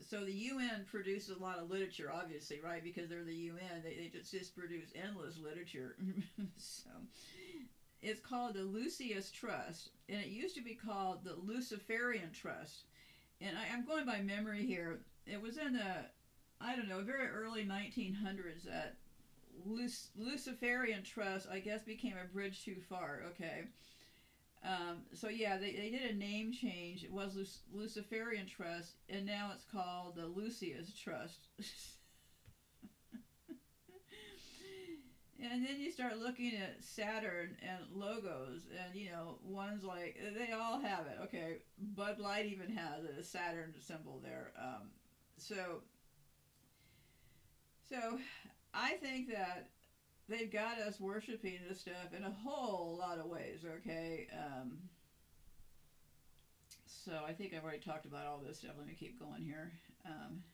So 0.00 0.24
the 0.24 0.32
UN 0.32 0.84
produces 0.90 1.36
a 1.36 1.42
lot 1.42 1.58
of 1.58 1.70
literature, 1.70 2.10
obviously, 2.12 2.58
right? 2.58 2.82
Because 2.82 3.08
they're 3.08 3.22
the 3.22 3.34
UN, 3.34 3.82
they, 3.84 3.94
they 3.94 4.08
just, 4.08 4.32
just 4.32 4.56
produce 4.56 4.88
endless 4.94 5.38
literature. 5.38 5.94
so 6.56 6.90
it's 8.02 8.20
called 8.20 8.54
the 8.54 8.62
Lucis 8.62 9.30
Trust, 9.30 9.90
and 10.08 10.20
it 10.20 10.28
used 10.28 10.56
to 10.56 10.62
be 10.62 10.74
called 10.74 11.24
the 11.24 11.34
Luciferian 11.34 12.32
Trust. 12.32 12.86
And 13.40 13.56
I, 13.56 13.74
am 13.74 13.86
going 13.86 14.04
by 14.04 14.20
memory 14.20 14.66
here. 14.66 15.00
It 15.26 15.40
was 15.40 15.56
in 15.56 15.74
the, 15.74 16.06
I 16.60 16.74
don't 16.76 16.88
know, 16.88 17.02
very 17.02 17.28
early 17.28 17.64
1900s 17.64 18.64
that 18.64 18.96
Luc- 19.64 19.90
Luciferian 20.16 21.04
Trust, 21.04 21.46
I 21.50 21.60
guess, 21.60 21.82
became 21.82 22.16
a 22.20 22.32
bridge 22.32 22.64
too 22.64 22.76
far. 22.88 23.20
Okay. 23.30 23.62
Um, 24.64 25.02
so 25.12 25.28
yeah, 25.28 25.56
they, 25.56 25.72
they 25.72 25.90
did 25.90 26.10
a 26.10 26.16
name 26.16 26.52
change. 26.52 27.04
It 27.04 27.12
was 27.12 27.36
Luc- 27.36 27.82
Luciferian 27.82 28.46
Trust, 28.46 28.94
and 29.08 29.24
now 29.24 29.50
it's 29.54 29.64
called 29.64 30.16
the 30.16 30.26
Lucis 30.26 30.92
Trust. 30.94 31.48
And 35.42 35.66
then 35.66 35.80
you 35.80 35.90
start 35.90 36.18
looking 36.18 36.52
at 36.54 36.84
Saturn 36.84 37.56
and 37.62 37.80
logos, 37.92 38.68
and 38.70 38.94
you 38.94 39.10
know, 39.10 39.38
one's 39.42 39.82
like 39.82 40.16
they 40.38 40.52
all 40.52 40.80
have 40.80 41.06
it. 41.06 41.18
Okay, 41.24 41.58
Bud 41.96 42.20
Light 42.20 42.46
even 42.46 42.70
has 42.76 43.04
a 43.04 43.24
Saturn 43.24 43.74
symbol 43.80 44.20
there. 44.22 44.52
Um, 44.56 44.90
so, 45.38 45.82
so 47.88 48.18
I 48.72 48.92
think 49.02 49.30
that 49.30 49.70
they've 50.28 50.52
got 50.52 50.78
us 50.78 51.00
worshiping 51.00 51.58
this 51.68 51.80
stuff 51.80 52.14
in 52.16 52.22
a 52.22 52.30
whole 52.30 52.96
lot 52.96 53.18
of 53.18 53.26
ways. 53.26 53.64
Okay. 53.80 54.28
Um, 54.32 54.78
so 56.86 57.12
I 57.26 57.32
think 57.32 57.52
I've 57.52 57.64
already 57.64 57.80
talked 57.80 58.06
about 58.06 58.26
all 58.26 58.40
this 58.46 58.58
stuff. 58.58 58.74
Let 58.78 58.86
me 58.86 58.94
keep 58.94 59.18
going 59.18 59.42
here. 59.42 59.72
Um, 60.06 60.44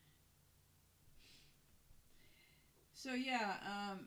so 2.95 3.13
yeah. 3.13 3.57
Um, 3.67 4.07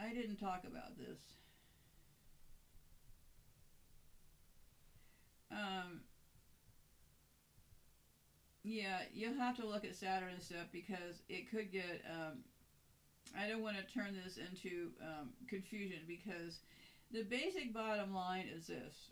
I 0.00 0.12
didn't 0.12 0.36
talk 0.36 0.62
about 0.64 0.96
this. 0.96 1.18
Um, 5.50 6.00
yeah, 8.62 9.00
you'll 9.12 9.34
have 9.34 9.56
to 9.56 9.66
look 9.66 9.84
at 9.84 9.96
Saturn 9.96 10.34
and 10.34 10.42
stuff 10.42 10.66
because 10.72 11.22
it 11.28 11.50
could 11.50 11.72
get. 11.72 12.04
Um, 12.08 12.38
I 13.36 13.48
don't 13.48 13.62
want 13.62 13.76
to 13.76 13.94
turn 13.94 14.14
this 14.24 14.38
into 14.38 14.90
um, 15.02 15.30
confusion 15.48 15.98
because 16.06 16.60
the 17.10 17.22
basic 17.22 17.74
bottom 17.74 18.14
line 18.14 18.46
is 18.54 18.66
this. 18.66 19.10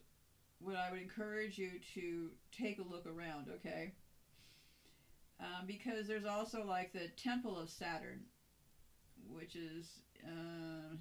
What 0.58 0.76
I 0.76 0.90
would 0.90 1.00
encourage 1.00 1.58
you 1.58 1.72
to 1.94 2.30
take 2.50 2.78
a 2.78 2.82
look 2.82 3.06
around, 3.06 3.48
okay? 3.56 3.92
Um, 5.38 5.66
because 5.66 6.06
there's 6.06 6.24
also 6.24 6.64
like 6.64 6.92
the 6.92 7.08
Temple 7.16 7.58
of 7.58 7.68
Saturn, 7.68 8.20
which 9.28 9.54
is 9.54 10.00
um, 10.24 10.98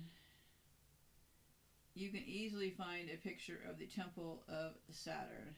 you 1.93 2.09
can 2.09 2.23
easily 2.25 2.71
find 2.71 3.09
a 3.09 3.17
picture 3.17 3.59
of 3.69 3.77
the 3.79 3.85
temple 3.85 4.43
of 4.49 4.73
Saturn. 4.91 5.55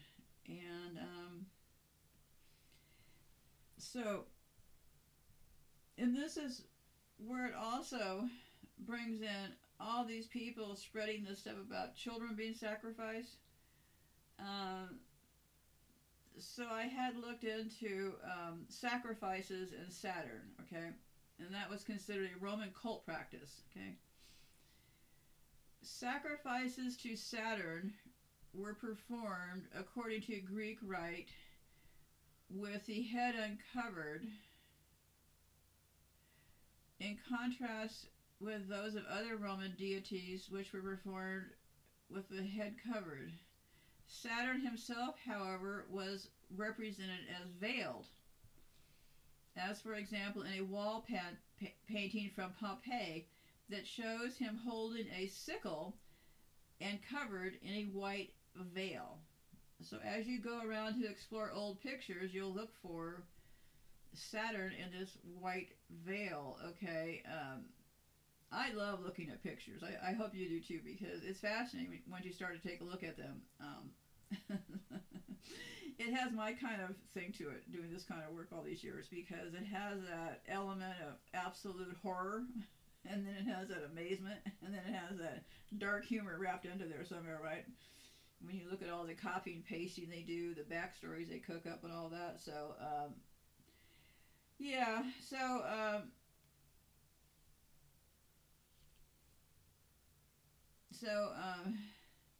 And 0.47 0.99
um, 0.99 1.45
so, 3.77 4.25
and 5.97 6.15
this 6.15 6.37
is 6.37 6.63
where 7.17 7.47
it 7.47 7.53
also 7.55 8.29
brings 8.85 9.21
in 9.21 9.53
all 9.79 10.05
these 10.05 10.27
people 10.27 10.75
spreading 10.75 11.25
this 11.27 11.39
stuff 11.39 11.55
about 11.59 11.95
children 11.95 12.35
being 12.35 12.53
sacrificed. 12.53 13.37
Um, 14.39 14.99
so 16.37 16.65
I 16.71 16.83
had 16.83 17.15
looked 17.17 17.43
into 17.43 18.13
um, 18.23 18.65
sacrifices 18.69 19.71
in 19.73 19.89
Saturn, 19.89 20.51
okay? 20.61 20.89
And 21.39 21.53
that 21.53 21.69
was 21.69 21.83
considered 21.83 22.29
a 22.35 22.43
Roman 22.43 22.71
cult 22.81 23.05
practice. 23.05 23.61
Okay. 23.71 23.97
Sacrifices 25.81 26.97
to 26.97 27.15
Saturn 27.15 27.93
were 28.53 28.73
performed 28.73 29.63
according 29.77 30.21
to 30.23 30.39
Greek 30.39 30.77
rite 30.81 31.29
with 32.49 32.85
the 32.85 33.03
head 33.03 33.35
uncovered, 33.35 34.25
in 36.99 37.17
contrast 37.29 38.07
with 38.39 38.67
those 38.69 38.95
of 38.95 39.03
other 39.05 39.35
Roman 39.35 39.75
deities 39.77 40.47
which 40.49 40.73
were 40.73 40.81
performed 40.81 41.45
with 42.09 42.27
the 42.29 42.43
head 42.43 42.75
covered. 42.91 43.31
Saturn 44.07 44.61
himself, 44.61 45.15
however, 45.25 45.85
was 45.89 46.29
represented 46.55 47.27
as 47.41 47.49
veiled. 47.59 48.07
As, 49.57 49.79
for 49.79 49.95
example, 49.95 50.43
in 50.43 50.53
a 50.53 50.61
wall 50.61 50.99
pa- 50.99 51.31
pa- 51.59 51.67
painting 51.87 52.29
from 52.29 52.51
Pompeii 52.53 53.25
that 53.69 53.85
shows 53.85 54.37
him 54.37 54.55
holding 54.55 55.07
a 55.09 55.27
sickle 55.27 55.95
and 56.81 57.01
covered 57.01 57.57
in 57.61 57.73
a 57.73 57.83
white 57.85 58.31
veil. 58.55 59.19
So, 59.81 59.97
as 60.03 60.27
you 60.27 60.39
go 60.39 60.61
around 60.61 60.95
to 60.95 61.07
explore 61.07 61.51
old 61.51 61.79
pictures, 61.79 62.33
you'll 62.33 62.53
look 62.53 62.71
for 62.81 63.23
Saturn 64.13 64.73
in 64.73 64.91
this 64.91 65.17
white 65.21 65.73
veil. 66.05 66.57
Okay, 66.69 67.21
um, 67.25 67.65
I 68.51 68.69
love 68.69 68.99
looking 69.01 69.29
at 69.29 69.41
pictures. 69.41 69.83
I, 69.83 70.09
I 70.09 70.13
hope 70.13 70.33
you 70.33 70.47
do 70.47 70.59
too 70.59 70.81
because 70.83 71.21
it's 71.23 71.39
fascinating 71.39 72.01
once 72.09 72.25
you 72.25 72.31
start 72.31 72.53
to 72.61 72.67
take 72.67 72.81
a 72.81 72.85
look 72.85 73.03
at 73.03 73.17
them. 73.17 73.41
Um, 73.59 73.91
it 75.97 76.11
has 76.11 76.31
my 76.31 76.51
kind 76.51 76.81
of 76.81 76.95
thing 77.13 77.31
to 77.33 77.49
it 77.49 77.63
doing 77.71 77.89
this 77.89 78.03
kind 78.03 78.23
of 78.23 78.31
work 78.31 78.47
all 78.51 78.61
these 78.61 78.83
years 78.83 79.07
because 79.09 79.53
it 79.53 79.65
has 79.65 79.99
that 80.01 80.39
element 80.47 80.99
of 80.99 81.15
absolute 81.33 81.95
horror 82.01 82.43
and 83.05 83.25
then 83.25 83.33
it 83.33 83.45
has 83.45 83.67
that 83.67 83.83
amazement 83.83 84.39
and 84.63 84.73
then 84.73 84.83
it 84.83 84.93
has 84.93 85.17
that 85.17 85.41
dark 85.77 86.05
humor 86.05 86.37
wrapped 86.37 86.65
into 86.65 86.85
there 86.85 87.03
somewhere, 87.03 87.39
right? 87.39 87.63
When 88.41 88.55
you 88.55 88.67
look 88.67 88.81
at 88.81 88.89
all 88.89 89.05
the 89.05 89.13
copy 89.13 89.53
and 89.53 89.63
pasting 89.63 90.09
they 90.09 90.21
do, 90.21 90.53
the 90.53 90.61
backstories 90.61 91.27
they 91.27 91.39
cook 91.39 91.65
up 91.65 91.83
and 91.83 91.91
all 91.91 92.09
that. 92.09 92.39
So, 92.39 92.75
um, 92.79 93.13
yeah, 94.59 95.03
so 95.19 95.61
um, 95.63 96.09
So, 100.91 101.31
um, 101.35 101.77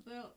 well, 0.05 0.33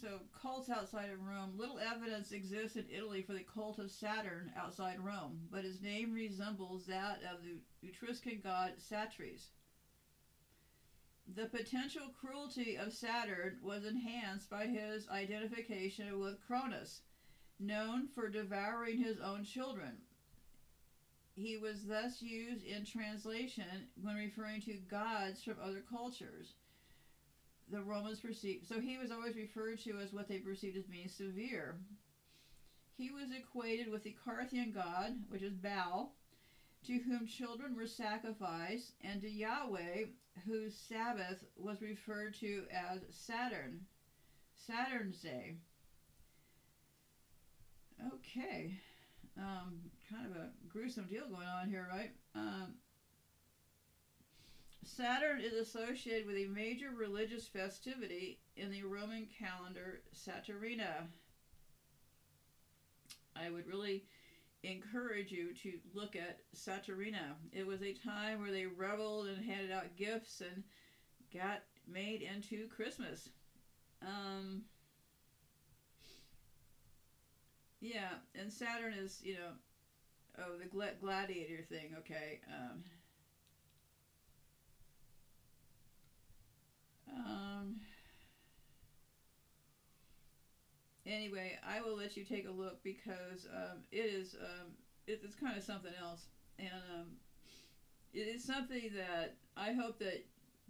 so 0.00 0.20
cults 0.40 0.68
outside 0.68 1.10
of 1.10 1.20
Rome. 1.20 1.52
Little 1.56 1.78
evidence 1.78 2.32
exists 2.32 2.76
in 2.76 2.84
Italy 2.88 3.22
for 3.22 3.32
the 3.32 3.42
cult 3.42 3.78
of 3.78 3.90
Saturn 3.90 4.50
outside 4.56 4.98
Rome, 4.98 5.48
but 5.50 5.64
his 5.64 5.80
name 5.80 6.12
resembles 6.12 6.86
that 6.86 7.22
of 7.22 7.42
the 7.42 7.60
Etruscan 7.82 8.40
god 8.42 8.74
Satres. 8.78 9.48
The 11.34 11.46
potential 11.46 12.08
cruelty 12.08 12.76
of 12.76 12.92
Saturn 12.92 13.58
was 13.62 13.84
enhanced 13.84 14.48
by 14.48 14.66
his 14.66 15.06
identification 15.08 16.18
with 16.18 16.40
Cronus, 16.46 17.00
known 17.60 18.06
for 18.14 18.28
devouring 18.28 18.96
his 18.96 19.18
own 19.18 19.44
children. 19.44 19.98
He 21.34 21.56
was 21.56 21.84
thus 21.86 22.22
used 22.22 22.64
in 22.64 22.84
translation 22.84 23.86
when 24.00 24.16
referring 24.16 24.60
to 24.62 24.78
gods 24.78 25.42
from 25.42 25.58
other 25.62 25.82
cultures 25.88 26.54
the 27.70 27.82
Romans 27.82 28.20
perceived. 28.20 28.66
So 28.66 28.80
he 28.80 28.98
was 28.98 29.10
always 29.10 29.36
referred 29.36 29.80
to 29.80 29.98
as 30.02 30.12
what 30.12 30.28
they 30.28 30.38
perceived 30.38 30.76
as 30.76 30.86
being 30.86 31.08
severe. 31.08 31.78
He 32.96 33.10
was 33.10 33.28
equated 33.30 33.90
with 33.90 34.02
the 34.02 34.16
Carthian 34.24 34.72
god, 34.72 35.12
which 35.28 35.42
is 35.42 35.54
Baal, 35.54 36.14
to 36.86 36.98
whom 36.98 37.26
children 37.26 37.76
were 37.76 37.86
sacrificed, 37.86 38.92
and 39.02 39.20
to 39.20 39.30
Yahweh, 39.30 40.06
whose 40.46 40.76
Sabbath 40.76 41.44
was 41.56 41.82
referred 41.82 42.34
to 42.40 42.64
as 42.72 43.00
Saturn, 43.10 43.80
Saturn's 44.66 45.20
Day. 45.20 45.56
Okay, 48.14 48.78
um, 49.36 49.78
kind 50.10 50.26
of 50.26 50.36
a 50.36 50.50
gruesome 50.68 51.06
deal 51.06 51.28
going 51.28 51.46
on 51.46 51.68
here, 51.68 51.88
right? 51.92 52.10
Um, 52.34 52.74
Saturn 54.88 55.40
is 55.40 55.52
associated 55.52 56.26
with 56.26 56.36
a 56.36 56.46
major 56.46 56.90
religious 56.96 57.46
festivity 57.46 58.38
in 58.56 58.70
the 58.70 58.82
Roman 58.82 59.28
calendar, 59.38 60.00
Saturnalia. 60.12 61.06
I 63.36 63.50
would 63.50 63.66
really 63.66 64.04
encourage 64.62 65.30
you 65.30 65.52
to 65.62 65.78
look 65.94 66.16
at 66.16 66.40
Saturnalia. 66.54 67.36
It 67.52 67.66
was 67.66 67.82
a 67.82 67.92
time 67.92 68.40
where 68.40 68.50
they 68.50 68.66
reveled 68.66 69.28
and 69.28 69.44
handed 69.44 69.70
out 69.70 69.94
gifts 69.96 70.40
and 70.40 70.64
got 71.32 71.62
made 71.86 72.22
into 72.22 72.66
Christmas. 72.68 73.28
Um, 74.02 74.62
yeah, 77.80 78.14
and 78.34 78.50
Saturn 78.50 78.94
is, 78.94 79.20
you 79.22 79.34
know, 79.34 79.52
oh, 80.38 80.56
the 80.58 80.96
gladiator 81.00 81.62
thing, 81.68 81.94
okay. 81.98 82.40
Um, 82.48 82.82
Um, 87.16 87.80
anyway, 91.06 91.56
I 91.62 91.80
will 91.80 91.94
let 91.94 92.16
you 92.16 92.24
take 92.24 92.46
a 92.46 92.50
look 92.50 92.82
because 92.82 93.46
um, 93.52 93.78
it 93.90 93.98
is 93.98 94.34
um, 94.40 94.68
it, 95.06 95.20
it's 95.22 95.34
kind 95.34 95.56
of 95.56 95.62
something 95.62 95.92
else, 95.94 96.26
and 96.58 96.68
um, 96.68 97.06
it 98.12 98.20
is 98.28 98.42
something 98.42 98.92
that 98.94 99.34
I 99.56 99.72
hope 99.72 99.98
that 99.98 100.22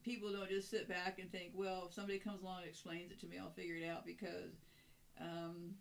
people 0.02 0.30
don't 0.32 0.48
just 0.48 0.70
sit 0.70 0.88
back 0.88 1.18
and 1.18 1.30
think, 1.30 1.52
well, 1.54 1.86
if 1.86 1.92
somebody 1.92 2.18
comes 2.18 2.42
along 2.42 2.58
and 2.58 2.66
explains 2.66 3.10
it 3.10 3.18
to 3.20 3.26
me, 3.26 3.36
I'll 3.38 3.50
figure 3.50 3.76
it 3.76 3.84
out 3.84 4.04
because, 4.04 4.64
um, 5.20 5.74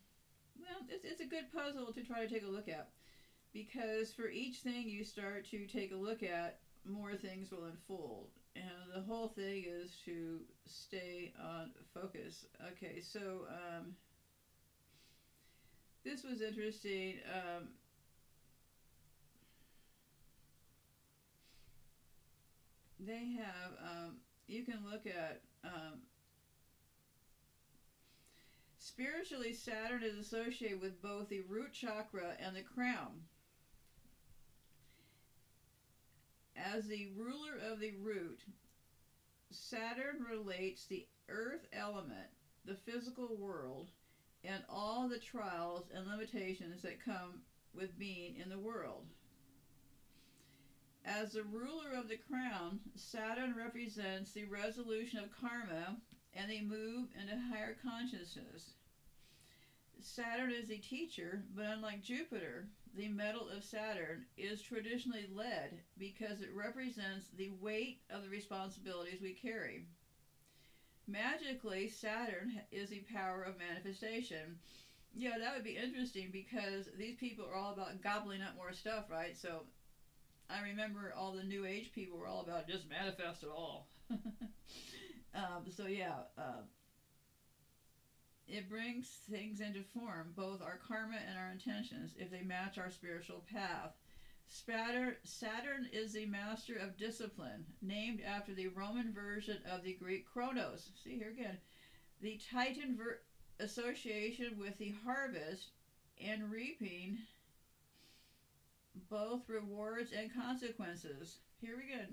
well, 0.59 0.79
it's, 0.89 1.03
it's 1.03 1.21
a 1.21 1.25
good 1.25 1.51
puzzle 1.51 1.91
to 1.91 2.03
try 2.03 2.19
to 2.25 2.27
take 2.27 2.43
a 2.43 2.47
look 2.47 2.67
at. 2.67 2.87
Because 3.53 4.11
for 4.11 4.27
each 4.27 4.57
thing 4.57 4.87
you 4.87 5.03
start 5.03 5.45
to 5.51 5.65
take 5.65 5.91
a 5.91 5.95
look 5.95 6.21
at, 6.21 6.57
more 6.85 7.15
things 7.15 7.51
will 7.51 7.63
unfold 7.65 8.29
and 8.57 8.91
the 8.93 9.01
whole 9.01 9.27
thing 9.27 9.65
is 9.65 9.91
to 10.05 10.41
stay 10.65 11.31
on 11.39 11.69
focus. 11.93 12.45
Okay, 12.69 12.99
so 12.99 13.45
um, 13.49 13.93
this 16.03 16.23
was 16.23 16.41
interesting. 16.41 17.17
Um, 17.27 17.69
they 22.99 23.35
have, 23.37 23.71
um, 23.81 24.15
you 24.47 24.63
can 24.63 24.83
look 24.83 25.05
at 25.05 25.39
um, 25.63 25.99
spiritually, 28.77 29.53
Saturn 29.53 30.01
is 30.01 30.15
associated 30.15 30.79
with 30.79 31.01
both 31.01 31.29
the 31.29 31.41
root 31.41 31.73
chakra 31.73 32.35
and 32.39 32.55
the 32.55 32.61
crown. 32.61 33.21
As 36.77 36.85
the 36.85 37.07
ruler 37.17 37.57
of 37.71 37.79
the 37.79 37.93
root, 38.03 38.41
Saturn 39.49 40.21
relates 40.21 40.85
the 40.85 41.07
earth 41.27 41.65
element, 41.73 42.29
the 42.65 42.75
physical 42.75 43.35
world, 43.35 43.89
and 44.43 44.61
all 44.69 45.07
the 45.07 45.17
trials 45.17 45.85
and 45.91 46.05
limitations 46.05 46.83
that 46.83 47.03
come 47.03 47.41
with 47.73 47.97
being 47.97 48.35
in 48.35 48.49
the 48.49 48.59
world. 48.59 49.05
As 51.03 51.31
the 51.31 51.41
ruler 51.41 51.93
of 51.97 52.09
the 52.09 52.15
crown, 52.15 52.77
Saturn 52.95 53.55
represents 53.55 54.29
the 54.29 54.43
resolution 54.43 55.17
of 55.17 55.31
karma 55.31 55.97
and 56.35 56.47
the 56.47 56.61
move 56.61 57.07
into 57.19 57.39
higher 57.49 57.75
consciousness. 57.81 58.75
Saturn 59.99 60.51
is 60.51 60.69
a 60.69 60.77
teacher, 60.77 61.41
but 61.55 61.65
unlike 61.65 62.03
Jupiter, 62.03 62.67
the 62.93 63.07
metal 63.07 63.47
of 63.47 63.63
Saturn 63.63 64.23
is 64.37 64.61
traditionally 64.61 65.25
lead 65.27 65.81
because 65.97 66.41
it 66.41 66.51
represents 66.51 67.27
the 67.29 67.49
weight 67.49 67.97
of 68.09 68.21
the 68.21 68.29
responsibilities 68.29 69.21
we 69.21 69.33
carry. 69.33 69.81
Magically, 71.07 71.87
Saturn 71.87 72.61
is 72.71 72.89
the 72.89 72.99
power 72.99 73.41
of 73.41 73.55
manifestation. 73.55 74.57
Yeah, 75.13 75.37
that 75.37 75.53
would 75.53 75.63
be 75.63 75.77
interesting 75.77 76.29
because 76.31 76.87
these 76.97 77.15
people 77.15 77.45
are 77.45 77.55
all 77.55 77.71
about 77.71 78.01
gobbling 78.01 78.41
up 78.41 78.55
more 78.55 78.73
stuff, 78.73 79.09
right? 79.09 79.35
So 79.35 79.65
I 80.49 80.59
remember 80.59 81.11
all 81.15 81.31
the 81.31 81.43
New 81.43 81.65
Age 81.65 81.91
people 81.91 82.17
were 82.17 82.27
all 82.27 82.41
about 82.41 82.67
just 82.67 82.85
manifest 82.87 83.43
it 83.43 83.49
all. 83.49 83.87
um, 85.33 85.65
so 85.69 85.85
yeah, 85.85 86.21
uh, 86.37 86.61
it 88.47 88.69
brings 88.69 89.07
things 89.29 89.59
into 89.59 89.81
form, 89.81 90.33
both 90.35 90.61
our 90.61 90.79
karma 90.87 91.17
and 91.27 91.37
our 91.37 91.51
intentions, 91.51 92.13
if 92.17 92.31
they 92.31 92.41
match 92.41 92.77
our 92.77 92.89
spiritual 92.89 93.43
path. 93.51 93.93
Saturn 94.47 95.89
is 95.91 96.13
the 96.13 96.25
master 96.25 96.75
of 96.77 96.97
discipline, 96.97 97.65
named 97.81 98.21
after 98.25 98.53
the 98.53 98.69
Roman 98.69 99.13
version 99.13 99.57
of 99.69 99.83
the 99.83 99.93
Greek 99.93 100.25
Kronos. 100.25 100.89
See 101.03 101.17
here 101.17 101.29
again. 101.29 101.57
The 102.21 102.39
Titan 102.51 102.95
ver- 102.97 103.19
association 103.59 104.57
with 104.57 104.77
the 104.77 104.95
harvest 105.03 105.71
and 106.23 106.49
reaping 106.49 107.17
both 109.09 109.41
rewards 109.47 110.11
and 110.17 110.33
consequences. 110.33 111.37
Here 111.59 111.75
we 111.77 111.93
go. 111.93 112.03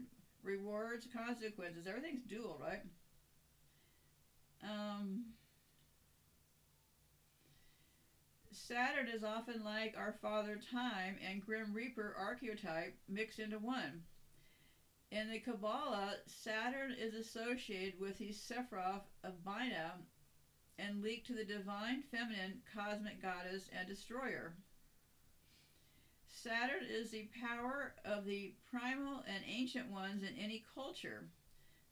Rewards, 0.42 1.06
consequences. 1.16 1.86
Everything's 1.86 2.24
dual, 2.24 2.60
right? 2.60 2.82
Um, 4.62 5.24
Saturn 8.66 9.08
is 9.08 9.22
often 9.22 9.62
like 9.62 9.94
our 9.94 10.16
father 10.22 10.58
Time 10.72 11.18
and 11.22 11.44
Grim 11.44 11.74
Reaper 11.74 12.14
archetype 12.18 12.96
mixed 13.06 13.38
into 13.38 13.58
one. 13.58 14.04
In 15.10 15.30
the 15.30 15.38
Kabbalah, 15.38 16.16
Saturn 16.26 16.92
is 16.98 17.12
associated 17.12 18.00
with 18.00 18.16
the 18.16 18.32
Sephiroth 18.32 19.02
of 19.22 19.44
Binah 19.44 19.96
and 20.78 21.02
linked 21.02 21.26
to 21.26 21.34
the 21.34 21.44
divine 21.44 22.00
feminine 22.10 22.60
cosmic 22.74 23.20
goddess 23.20 23.68
and 23.70 23.86
destroyer. 23.86 24.54
Saturn 26.26 26.84
is 26.88 27.10
the 27.10 27.28
power 27.38 27.92
of 28.06 28.24
the 28.24 28.54
primal 28.70 29.22
and 29.26 29.44
ancient 29.46 29.90
ones 29.90 30.22
in 30.22 30.34
any 30.38 30.64
culture, 30.74 31.28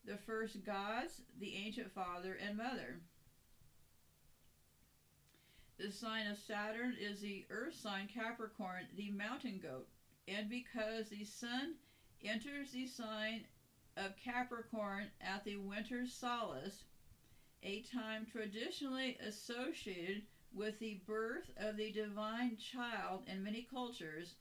the 0.05 0.17
first 0.17 0.63
gods, 0.63 1.21
the 1.39 1.53
ancient 1.53 1.93
father 1.93 2.33
and 2.33 2.57
mother. 2.57 2.97
The 5.77 5.91
sign 5.91 6.27
of 6.27 6.37
Saturn 6.37 6.95
is 6.99 7.21
the 7.21 7.45
earth 7.49 7.75
sign 7.75 8.07
Capricorn, 8.07 8.87
the 8.95 9.09
mountain 9.09 9.59
goat. 9.59 9.87
And 10.27 10.49
because 10.49 11.09
the 11.09 11.23
sun 11.23 11.75
enters 12.23 12.71
the 12.71 12.85
sign 12.85 13.45
of 13.97 14.15
Capricorn 14.15 15.09
at 15.19 15.43
the 15.43 15.57
winter 15.57 16.05
solace, 16.05 16.83
a 17.63 17.81
time 17.81 18.25
traditionally 18.25 19.17
associated 19.19 20.23
with 20.53 20.79
the 20.79 21.01
birth 21.07 21.49
of 21.57 21.75
the 21.75 21.91
divine 21.91 22.57
child 22.57 23.23
in 23.27 23.43
many 23.43 23.63
cultures, 23.63 24.35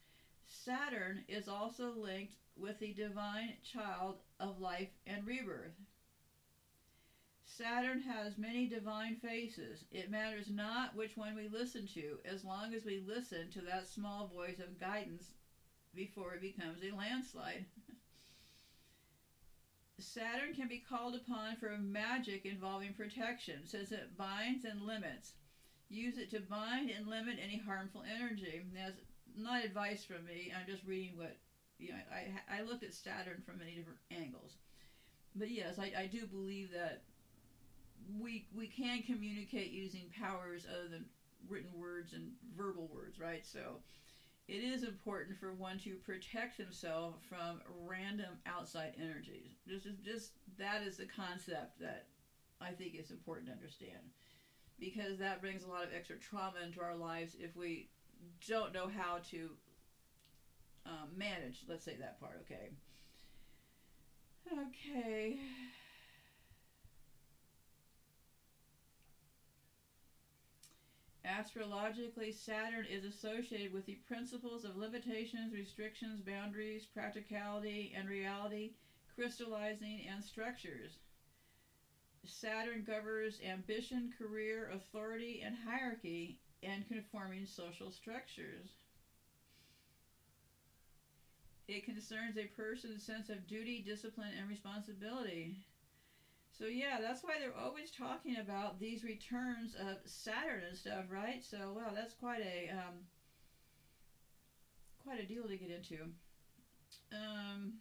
Saturn 0.44 1.24
is 1.28 1.48
also 1.48 1.92
linked 1.92 2.36
with 2.56 2.78
the 2.78 2.92
divine 2.92 3.54
child 3.62 4.18
of 4.38 4.60
life 4.60 4.90
and 5.06 5.26
rebirth. 5.26 5.72
Saturn 7.56 8.00
has 8.00 8.38
many 8.38 8.66
divine 8.66 9.14
faces. 9.14 9.84
It 9.90 10.08
matters 10.08 10.48
not 10.48 10.94
which 10.94 11.16
one 11.16 11.34
we 11.34 11.46
listen 11.48 11.86
to, 11.88 12.18
as 12.24 12.44
long 12.44 12.72
as 12.72 12.84
we 12.84 12.98
listen 12.98 13.50
to 13.50 13.62
that 13.62 13.86
small 13.86 14.24
voice 14.24 14.58
of 14.58 14.78
guidance 14.78 15.32
before 15.94 16.32
it 16.34 16.40
becomes 16.40 16.82
a 16.82 16.90
landslide. 16.92 17.66
Saturn 20.00 20.54
can 20.54 20.66
be 20.66 20.78
called 20.78 21.14
upon 21.14 21.56
for 21.56 21.76
magic 21.78 22.44
involving 22.46 22.92
protection, 22.92 23.66
since 23.66 23.92
it 23.92 24.16
binds 24.16 24.64
and 24.64 24.80
limits. 24.86 25.34
Use 25.88 26.16
it 26.16 26.30
to 26.30 26.40
bind 26.40 26.88
and 26.88 27.06
limit 27.06 27.38
any 27.38 27.58
harmful 27.58 28.02
energy. 28.02 28.60
That's 28.72 28.98
not 29.36 29.62
advice 29.62 30.02
from 30.02 30.24
me. 30.24 30.50
I'm 30.54 30.66
just 30.66 30.84
reading 30.84 31.16
what 31.16 31.36
you 31.78 31.90
know. 31.92 32.00
I 32.10 32.28
I 32.48 32.60
looked 32.62 32.82
at 32.82 32.94
Saturn 32.94 33.42
from 33.44 33.58
many 33.58 33.74
different 33.74 33.98
angles, 34.10 34.56
but 35.34 35.50
yes, 35.50 35.78
I, 35.78 35.92
I 35.96 36.06
do 36.06 36.24
believe 36.26 36.70
that 36.70 37.00
we 38.18 38.44
we 38.54 38.66
can 38.66 39.02
communicate 39.02 39.70
using 39.70 40.08
powers 40.18 40.66
other 40.70 40.86
than 40.86 41.04
written 41.48 41.76
words 41.76 42.12
and 42.12 42.30
verbal 42.56 42.86
words, 42.86 43.18
right? 43.18 43.44
So 43.44 43.80
it 44.48 44.62
is 44.62 44.82
important 44.82 45.36
for 45.38 45.52
one 45.52 45.78
to 45.78 45.96
protect 45.96 46.56
himself 46.56 47.16
from 47.28 47.60
random 47.66 48.38
outside 48.46 48.92
energies. 49.00 49.56
This 49.66 49.86
is 49.86 49.98
just 49.98 50.32
that 50.58 50.82
is 50.82 50.96
the 50.96 51.06
concept 51.06 51.78
that 51.80 52.04
I 52.60 52.72
think 52.72 52.94
is 52.94 53.10
important 53.10 53.46
to 53.48 53.52
understand 53.52 54.10
because 54.78 55.18
that 55.18 55.40
brings 55.40 55.62
a 55.64 55.68
lot 55.68 55.84
of 55.84 55.90
extra 55.94 56.16
trauma 56.16 56.60
into 56.60 56.80
our 56.80 56.94
lives 56.94 57.36
if 57.38 57.56
we 57.56 57.88
don't 58.46 58.72
know 58.72 58.88
how 58.88 59.18
to 59.30 59.50
um, 60.86 61.16
manage. 61.16 61.60
Let's 61.66 61.84
say 61.84 61.96
that 61.96 62.18
part. 62.18 62.36
Okay. 62.40 62.70
Okay. 64.52 65.38
Astrologically, 71.24 72.32
Saturn 72.32 72.84
is 72.84 73.04
associated 73.04 73.70
with 73.70 73.84
the 73.86 73.94
principles 73.94 74.64
of 74.64 74.74
limitations, 74.76 75.52
restrictions, 75.52 76.20
boundaries, 76.20 76.84
practicality, 76.84 77.92
and 77.94 78.08
reality, 78.08 78.72
crystallizing, 79.14 80.04
and 80.06 80.22
structures. 80.22 80.98
Saturn 82.24 82.82
governs 82.82 83.38
ambition, 83.40 84.08
career, 84.08 84.68
authority, 84.70 85.40
and 85.42 85.54
hierarchy, 85.54 86.36
and 86.62 86.86
conforming 86.86 87.46
social 87.46 87.90
structures. 87.90 88.74
It 91.68 91.84
concerns 91.84 92.36
a 92.36 92.46
person's 92.46 93.02
sense 93.02 93.28
of 93.28 93.46
duty, 93.46 93.78
discipline, 93.78 94.32
and 94.36 94.46
responsibility. 94.46 95.56
So 96.62 96.68
yeah, 96.68 96.98
that's 97.00 97.24
why 97.24 97.38
they're 97.40 97.58
always 97.60 97.90
talking 97.90 98.36
about 98.36 98.78
these 98.78 99.02
returns 99.02 99.74
of 99.74 99.98
Saturn 100.06 100.62
and 100.62 100.76
stuff, 100.76 101.06
right? 101.10 101.42
So 101.42 101.72
wow, 101.74 101.90
that's 101.92 102.14
quite 102.14 102.40
a 102.40 102.70
um, 102.70 103.02
quite 105.02 105.18
a 105.18 105.24
deal 105.24 105.48
to 105.48 105.56
get 105.56 105.70
into. 105.70 106.04
Um, 107.10 107.72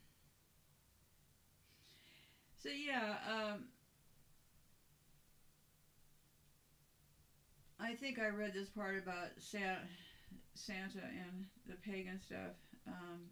so 2.57 2.69
yeah, 2.69 3.17
um, 3.29 3.65
I 7.79 7.93
think 7.93 8.17
I 8.17 8.29
read 8.29 8.53
this 8.53 8.69
part 8.69 8.97
about 8.97 9.29
Santa, 9.37 9.81
Santa 10.55 11.03
and 11.03 11.45
the 11.67 11.75
pagan 11.75 12.19
stuff. 12.19 12.55
Um, 12.87 13.29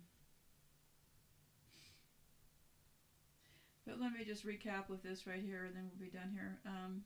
But 3.90 3.99
let 3.99 4.14
me 4.14 4.24
just 4.24 4.45
recap 4.45 4.88
with 4.88 5.02
this 5.02 5.26
right 5.26 5.41
here, 5.41 5.66
and 5.66 5.76
then 5.76 5.90
we'll 5.90 6.07
be 6.07 6.16
done 6.16 6.30
here. 6.32 6.60
Um, 6.64 7.02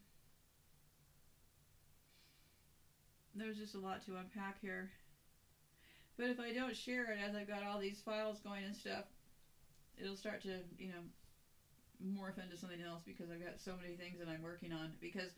there's 3.35 3.57
just 3.57 3.75
a 3.75 3.79
lot 3.79 4.05
to 4.05 4.17
unpack 4.17 4.59
here. 4.61 4.91
But 6.17 6.27
if 6.27 6.41
I 6.41 6.51
don't 6.51 6.75
share 6.75 7.13
it 7.13 7.19
as 7.25 7.35
I've 7.35 7.47
got 7.47 7.63
all 7.63 7.79
these 7.79 8.01
files 8.03 8.39
going 8.43 8.65
and 8.65 8.75
stuff, 8.75 9.05
it'll 9.97 10.17
start 10.17 10.41
to, 10.43 10.59
you 10.77 10.89
know, 10.89 12.19
morph 12.19 12.43
into 12.43 12.57
something 12.57 12.81
else 12.81 13.01
because 13.05 13.31
I've 13.31 13.41
got 13.41 13.61
so 13.63 13.71
many 13.81 13.95
things 13.95 14.19
that 14.19 14.27
I'm 14.27 14.43
working 14.43 14.73
on. 14.73 14.91
Because 14.99 15.31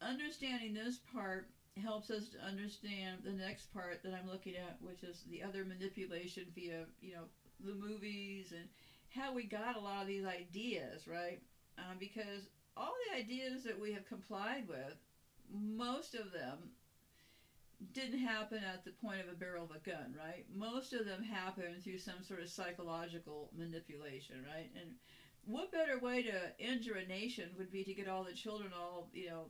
understanding 0.00 0.72
this 0.72 1.00
part 1.12 1.48
helps 1.82 2.10
us 2.10 2.28
to 2.28 2.38
understand 2.46 3.18
the 3.24 3.32
next 3.32 3.74
part 3.74 4.04
that 4.04 4.14
I'm 4.14 4.30
looking 4.30 4.54
at, 4.54 4.78
which 4.80 5.02
is 5.02 5.24
the 5.30 5.42
other 5.42 5.64
manipulation 5.64 6.46
via, 6.54 6.86
you 7.02 7.14
know, 7.14 7.26
the 7.66 7.74
movies 7.74 8.52
and 8.56 8.68
how 9.14 9.32
we 9.34 9.44
got 9.44 9.76
a 9.76 9.80
lot 9.80 10.02
of 10.02 10.06
these 10.06 10.24
ideas, 10.24 11.06
right? 11.06 11.40
Um, 11.78 11.96
because 11.98 12.48
all 12.76 12.92
the 13.10 13.16
ideas 13.16 13.62
that 13.64 13.78
we 13.78 13.92
have 13.92 14.06
complied 14.06 14.68
with, 14.68 14.96
most 15.50 16.14
of 16.14 16.32
them 16.32 16.70
didn't 17.92 18.18
happen 18.18 18.62
at 18.62 18.84
the 18.84 18.90
point 18.90 19.20
of 19.20 19.28
a 19.28 19.34
barrel 19.34 19.64
of 19.64 19.70
a 19.70 19.78
gun, 19.78 20.12
right? 20.16 20.44
Most 20.52 20.92
of 20.92 21.04
them 21.04 21.22
happened 21.22 21.82
through 21.82 21.98
some 21.98 22.22
sort 22.22 22.40
of 22.40 22.48
psychological 22.48 23.50
manipulation, 23.56 24.36
right? 24.44 24.68
And 24.74 24.94
what 25.44 25.70
better 25.70 25.96
way 25.98 26.22
to 26.22 26.50
injure 26.58 26.96
a 26.96 27.04
nation 27.04 27.54
would 27.56 27.70
be 27.70 27.84
to 27.84 27.94
get 27.94 28.08
all 28.08 28.24
the 28.24 28.32
children 28.32 28.72
all, 28.72 29.08
you 29.12 29.26
know, 29.26 29.46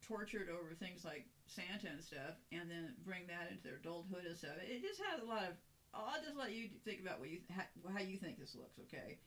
tortured 0.00 0.48
over 0.48 0.72
things 0.72 1.04
like 1.04 1.24
Santa 1.46 1.88
and 1.88 2.02
stuff, 2.02 2.34
and 2.52 2.70
then 2.70 2.92
bring 3.04 3.26
that 3.26 3.48
into 3.50 3.62
their 3.62 3.76
adulthood 3.76 4.24
and 4.24 4.36
stuff. 4.36 4.56
It 4.58 4.80
just 4.82 5.00
has 5.10 5.20
a 5.20 5.24
lot 5.24 5.42
of 5.42 5.54
I'll 5.96 6.22
just 6.22 6.36
let 6.36 6.52
you 6.52 6.68
think 6.84 7.00
about 7.00 7.20
what 7.20 7.30
you 7.30 7.38
how, 7.50 7.62
how 7.92 8.00
you 8.00 8.16
think 8.16 8.38
this 8.38 8.54
looks, 8.54 8.78
okay? 8.80 9.18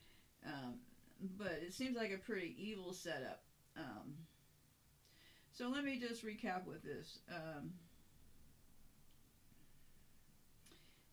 Um, 0.45 0.75
but 1.37 1.59
it 1.61 1.73
seems 1.73 1.95
like 1.95 2.11
a 2.11 2.17
pretty 2.17 2.55
evil 2.57 2.93
setup. 2.93 3.41
Um, 3.77 4.13
so 5.53 5.69
let 5.69 5.83
me 5.83 5.99
just 5.99 6.25
recap 6.25 6.65
with 6.67 6.83
this. 6.83 7.19
Um, 7.31 7.73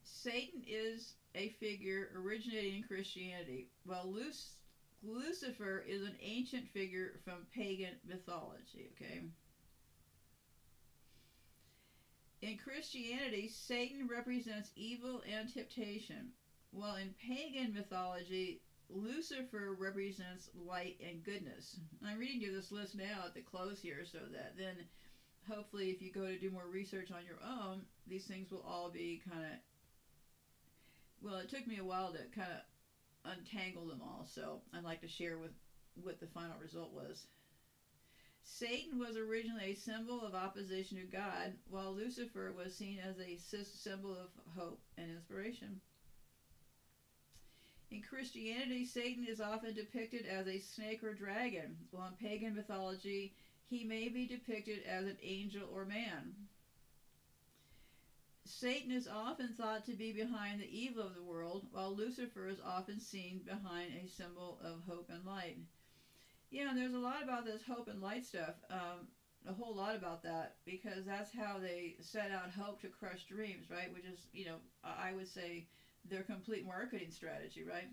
Satan 0.03 0.63
is 0.67 1.15
a 1.35 1.51
figure 1.61 2.11
originating 2.17 2.77
in 2.77 2.83
Christianity, 2.83 3.69
while 3.85 4.15
Lucifer 5.03 5.85
is 5.87 6.03
an 6.03 6.17
ancient 6.23 6.69
figure 6.69 7.21
from 7.25 7.47
pagan 7.55 7.95
mythology, 8.07 8.89
okay? 8.95 9.21
In 12.45 12.59
Christianity, 12.59 13.49
Satan 13.49 14.07
represents 14.07 14.71
evil 14.77 15.23
and 15.27 15.51
temptation, 15.51 16.29
while 16.73 16.97
in 16.97 17.15
pagan 17.15 17.73
mythology, 17.73 18.61
Lucifer 18.91 19.75
represents 19.79 20.51
light 20.55 20.99
and 21.03 21.25
goodness. 21.25 21.81
Mm-hmm. 21.81 22.07
I'm 22.07 22.19
reading 22.19 22.43
you 22.43 22.53
this 22.53 22.71
list 22.71 22.97
now 22.97 23.23
at 23.25 23.33
the 23.33 23.41
close 23.41 23.81
here 23.81 24.05
so 24.05 24.19
that 24.31 24.59
then 24.59 24.75
hopefully 25.49 25.89
if 25.89 26.03
you 26.03 26.12
go 26.12 26.27
to 26.27 26.39
do 26.39 26.51
more 26.51 26.69
research 26.71 27.11
on 27.11 27.25
your 27.25 27.41
own, 27.43 27.81
these 28.07 28.27
things 28.27 28.51
will 28.51 28.65
all 28.69 28.91
be 28.91 29.23
kind 29.27 29.43
of 29.43 29.59
well, 31.23 31.39
it 31.39 31.49
took 31.49 31.66
me 31.66 31.79
a 31.79 31.85
while 31.85 32.12
to 32.12 32.19
kind 32.39 32.53
of 32.53 33.33
untangle 33.33 33.87
them 33.87 34.03
all, 34.03 34.27
so 34.31 34.61
I'd 34.75 34.85
like 34.85 35.01
to 35.01 35.09
share 35.09 35.39
with 35.39 35.53
what 35.95 36.21
the 36.21 36.27
final 36.27 36.59
result 36.61 36.93
was. 36.93 37.25
Satan 38.47 38.99
was 38.99 39.16
originally 39.16 39.73
a 39.73 39.75
symbol 39.75 40.23
of 40.23 40.35
opposition 40.35 40.99
to 40.99 41.05
God, 41.05 41.57
while 41.71 41.95
Lucifer 41.95 42.53
was 42.53 42.77
seen 42.77 42.99
as 42.99 43.19
a 43.19 43.37
symbol 43.37 44.15
of 44.15 44.29
hope 44.55 44.81
and 44.99 45.11
inspiration. 45.11 45.81
In 47.91 48.03
Christianity, 48.03 48.85
Satan 48.85 49.25
is 49.25 49.41
often 49.41 49.75
depicted 49.75 50.27
as 50.27 50.47
a 50.47 50.59
snake 50.59 51.03
or 51.03 51.15
dragon, 51.15 51.77
while 51.91 52.09
in 52.09 52.15
pagan 52.15 52.55
mythology, 52.55 53.33
he 53.66 53.83
may 53.83 54.09
be 54.09 54.27
depicted 54.27 54.83
as 54.83 55.07
an 55.07 55.16
angel 55.23 55.66
or 55.73 55.87
man. 55.87 56.35
Satan 58.45 58.91
is 58.91 59.09
often 59.09 59.55
thought 59.55 59.87
to 59.87 59.95
be 59.95 60.12
behind 60.12 60.61
the 60.61 60.79
evil 60.79 61.07
of 61.07 61.15
the 61.15 61.23
world, 61.23 61.66
while 61.71 61.95
Lucifer 61.95 62.47
is 62.47 62.61
often 62.61 63.01
seen 63.01 63.41
behind 63.43 63.91
a 63.95 64.07
symbol 64.07 64.59
of 64.61 64.83
hope 64.87 65.09
and 65.09 65.25
light. 65.25 65.57
Yeah, 66.55 66.69
and 66.69 66.79
there's 66.79 66.93
a 66.95 66.99
lot 66.99 67.21
about 67.21 67.45
this 67.45 67.63
hope 67.67 67.89
and 67.89 68.01
light 68.01 68.25
stuff. 68.25 68.55
Um, 68.71 69.09
a 69.45 69.53
whole 69.53 69.75
lot 69.75 69.97
about 69.97 70.23
that 70.23 70.53
because 70.65 71.05
that's 71.05 71.33
how 71.33 71.59
they 71.59 71.97
set 72.01 72.31
out 72.31 72.49
hope 72.49 72.81
to 72.83 72.89
crush 72.89 73.25
dreams, 73.25 73.67
right? 73.69 73.91
Which 73.93 74.05
is, 74.05 74.29
you 74.33 74.45
know, 74.45 74.59
I 74.85 75.11
would 75.13 75.27
say 75.27 75.65
their 76.09 76.23
complete 76.23 76.65
marketing 76.65 77.11
strategy, 77.11 77.65
right? 77.65 77.89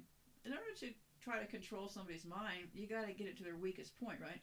In 0.46 0.52
order 0.54 0.72
to 0.82 0.92
try 1.20 1.40
to 1.40 1.46
control 1.48 1.88
somebody's 1.88 2.24
mind, 2.24 2.68
you 2.72 2.86
got 2.86 3.06
to 3.06 3.12
get 3.12 3.26
it 3.26 3.36
to 3.38 3.44
their 3.44 3.56
weakest 3.56 3.96
point, 3.96 4.20
right? 4.22 4.40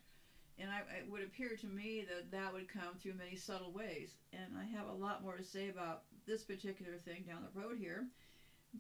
And 0.59 0.69
I, 0.69 0.81
it 0.99 1.09
would 1.09 1.23
appear 1.23 1.55
to 1.55 1.67
me 1.69 2.03
that 2.09 2.33
that 2.33 2.53
would 2.53 2.67
come 2.67 2.97
through 2.97 3.15
many 3.15 3.37
subtle 3.37 3.71
ways. 3.71 4.17
And 4.33 4.57
I 4.59 4.65
have 4.65 4.87
a 4.87 4.93
lot 4.93 5.23
more 5.23 5.37
to 5.37 5.45
say 5.45 5.69
about 5.69 6.01
this 6.27 6.43
particular 6.43 6.97
thing 6.97 7.23
down 7.25 7.43
the 7.43 7.61
road 7.61 7.77
here. 7.79 8.05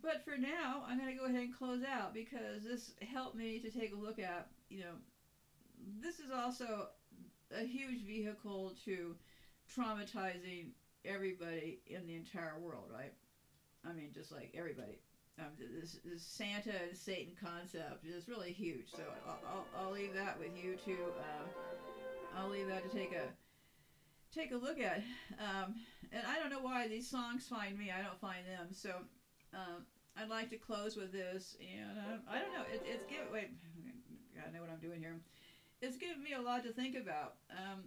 But 0.03 0.21
for 0.25 0.37
now, 0.37 0.83
I'm 0.87 0.99
going 0.99 1.09
to 1.09 1.15
go 1.19 1.27
ahead 1.27 1.43
and 1.43 1.53
close 1.53 1.83
out 1.83 2.13
because 2.13 2.65
this 2.65 2.93
helped 3.01 3.37
me 3.37 3.61
to 3.61 3.71
take 3.71 3.93
a 3.93 3.97
look 3.97 4.19
at, 4.19 4.47
you 4.69 4.81
know, 4.81 4.95
this 6.01 6.19
is 6.19 6.31
also 6.31 6.89
a 7.57 7.65
huge 7.65 8.05
vehicle 8.05 8.73
to 8.85 9.15
traumatizing 9.77 10.71
everybody 11.05 11.81
in 11.87 12.07
the 12.07 12.15
entire 12.15 12.59
world, 12.59 12.91
right? 12.93 13.13
I 13.89 13.93
mean, 13.93 14.11
just 14.13 14.33
like 14.33 14.55
everybody. 14.57 14.99
Um, 15.39 15.47
this, 15.59 15.99
this 16.05 16.23
Santa 16.23 16.73
and 16.89 16.97
Satan 16.97 17.35
concept 17.41 18.05
is 18.05 18.29
really 18.29 18.51
huge. 18.51 18.91
So 18.91 19.03
I'll, 19.27 19.39
I'll, 19.47 19.67
I'll 19.87 19.93
leave 19.93 20.13
that 20.15 20.39
with 20.39 20.51
you 20.61 20.75
to. 20.85 20.93
Uh, 20.93 21.47
I'll 22.37 22.51
leave 22.51 22.67
that 22.69 22.89
to 22.89 22.97
take 22.97 23.13
a 23.13 23.29
take 24.35 24.53
a 24.53 24.57
look 24.57 24.81
at. 24.81 25.03
Um, 25.39 25.77
and 26.13 26.23
I 26.27 26.39
don't 26.39 26.51
know 26.51 26.61
why 26.61 26.89
these 26.89 27.09
songs 27.09 27.47
find 27.47 27.79
me. 27.79 27.93
I 27.97 28.03
don't 28.03 28.21
find 28.21 28.45
them. 28.47 28.69
So 28.73 28.91
um, 29.55 29.87
I'd 30.17 30.29
like 30.29 30.51
to 30.51 30.57
close 30.57 30.97
with 30.97 31.13
this. 31.13 31.57
And 31.61 31.99
uh, 31.99 32.19
I 32.31 32.41
don't 32.41 32.53
know. 32.53 32.65
It, 32.73 32.83
it's 32.85 33.05
give. 33.05 33.31
Wait, 33.33 33.51
I 34.37 34.53
know 34.53 34.61
what 34.61 34.71
I'm 34.71 34.81
doing 34.81 35.01
here. 35.01 35.21
It's 35.81 35.97
given 35.97 36.23
me 36.23 36.33
a 36.33 36.41
lot 36.41 36.65
to 36.65 36.73
think 36.73 36.97
about. 36.97 37.35
Um, 37.51 37.85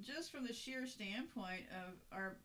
just 0.00 0.32
from 0.32 0.46
the 0.46 0.54
sheer 0.54 0.86
standpoint 0.86 1.64
of 1.70 1.94
our 2.12 2.36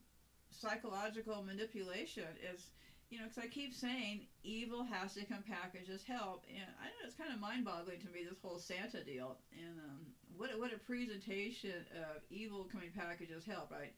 psychological 0.49 1.43
manipulation 1.43 2.25
is 2.53 2.71
you 3.13 3.19
know, 3.19 3.25
because 3.29 3.43
I 3.43 3.47
keep 3.47 3.75
saying 3.75 4.25
evil 4.43 4.83
has 4.83 5.13
to 5.13 5.23
come 5.25 5.43
packaged 5.47 5.91
as 5.91 6.01
help, 6.01 6.45
and 6.49 6.65
I 6.81 6.89
know 6.89 7.05
it's 7.05 7.13
kind 7.13 7.31
of 7.31 7.39
mind-boggling 7.39 7.99
to 7.99 8.09
me 8.09 8.25
this 8.27 8.39
whole 8.41 8.57
Santa 8.57 9.03
deal, 9.03 9.37
and 9.53 9.77
um, 9.85 10.01
what 10.35 10.49
a, 10.51 10.57
what 10.57 10.73
a 10.73 10.79
presentation 10.79 11.85
of 11.93 12.23
evil 12.31 12.67
coming 12.71 12.89
packaged 12.97 13.31
as 13.31 13.45
help, 13.45 13.69
right? 13.69 13.93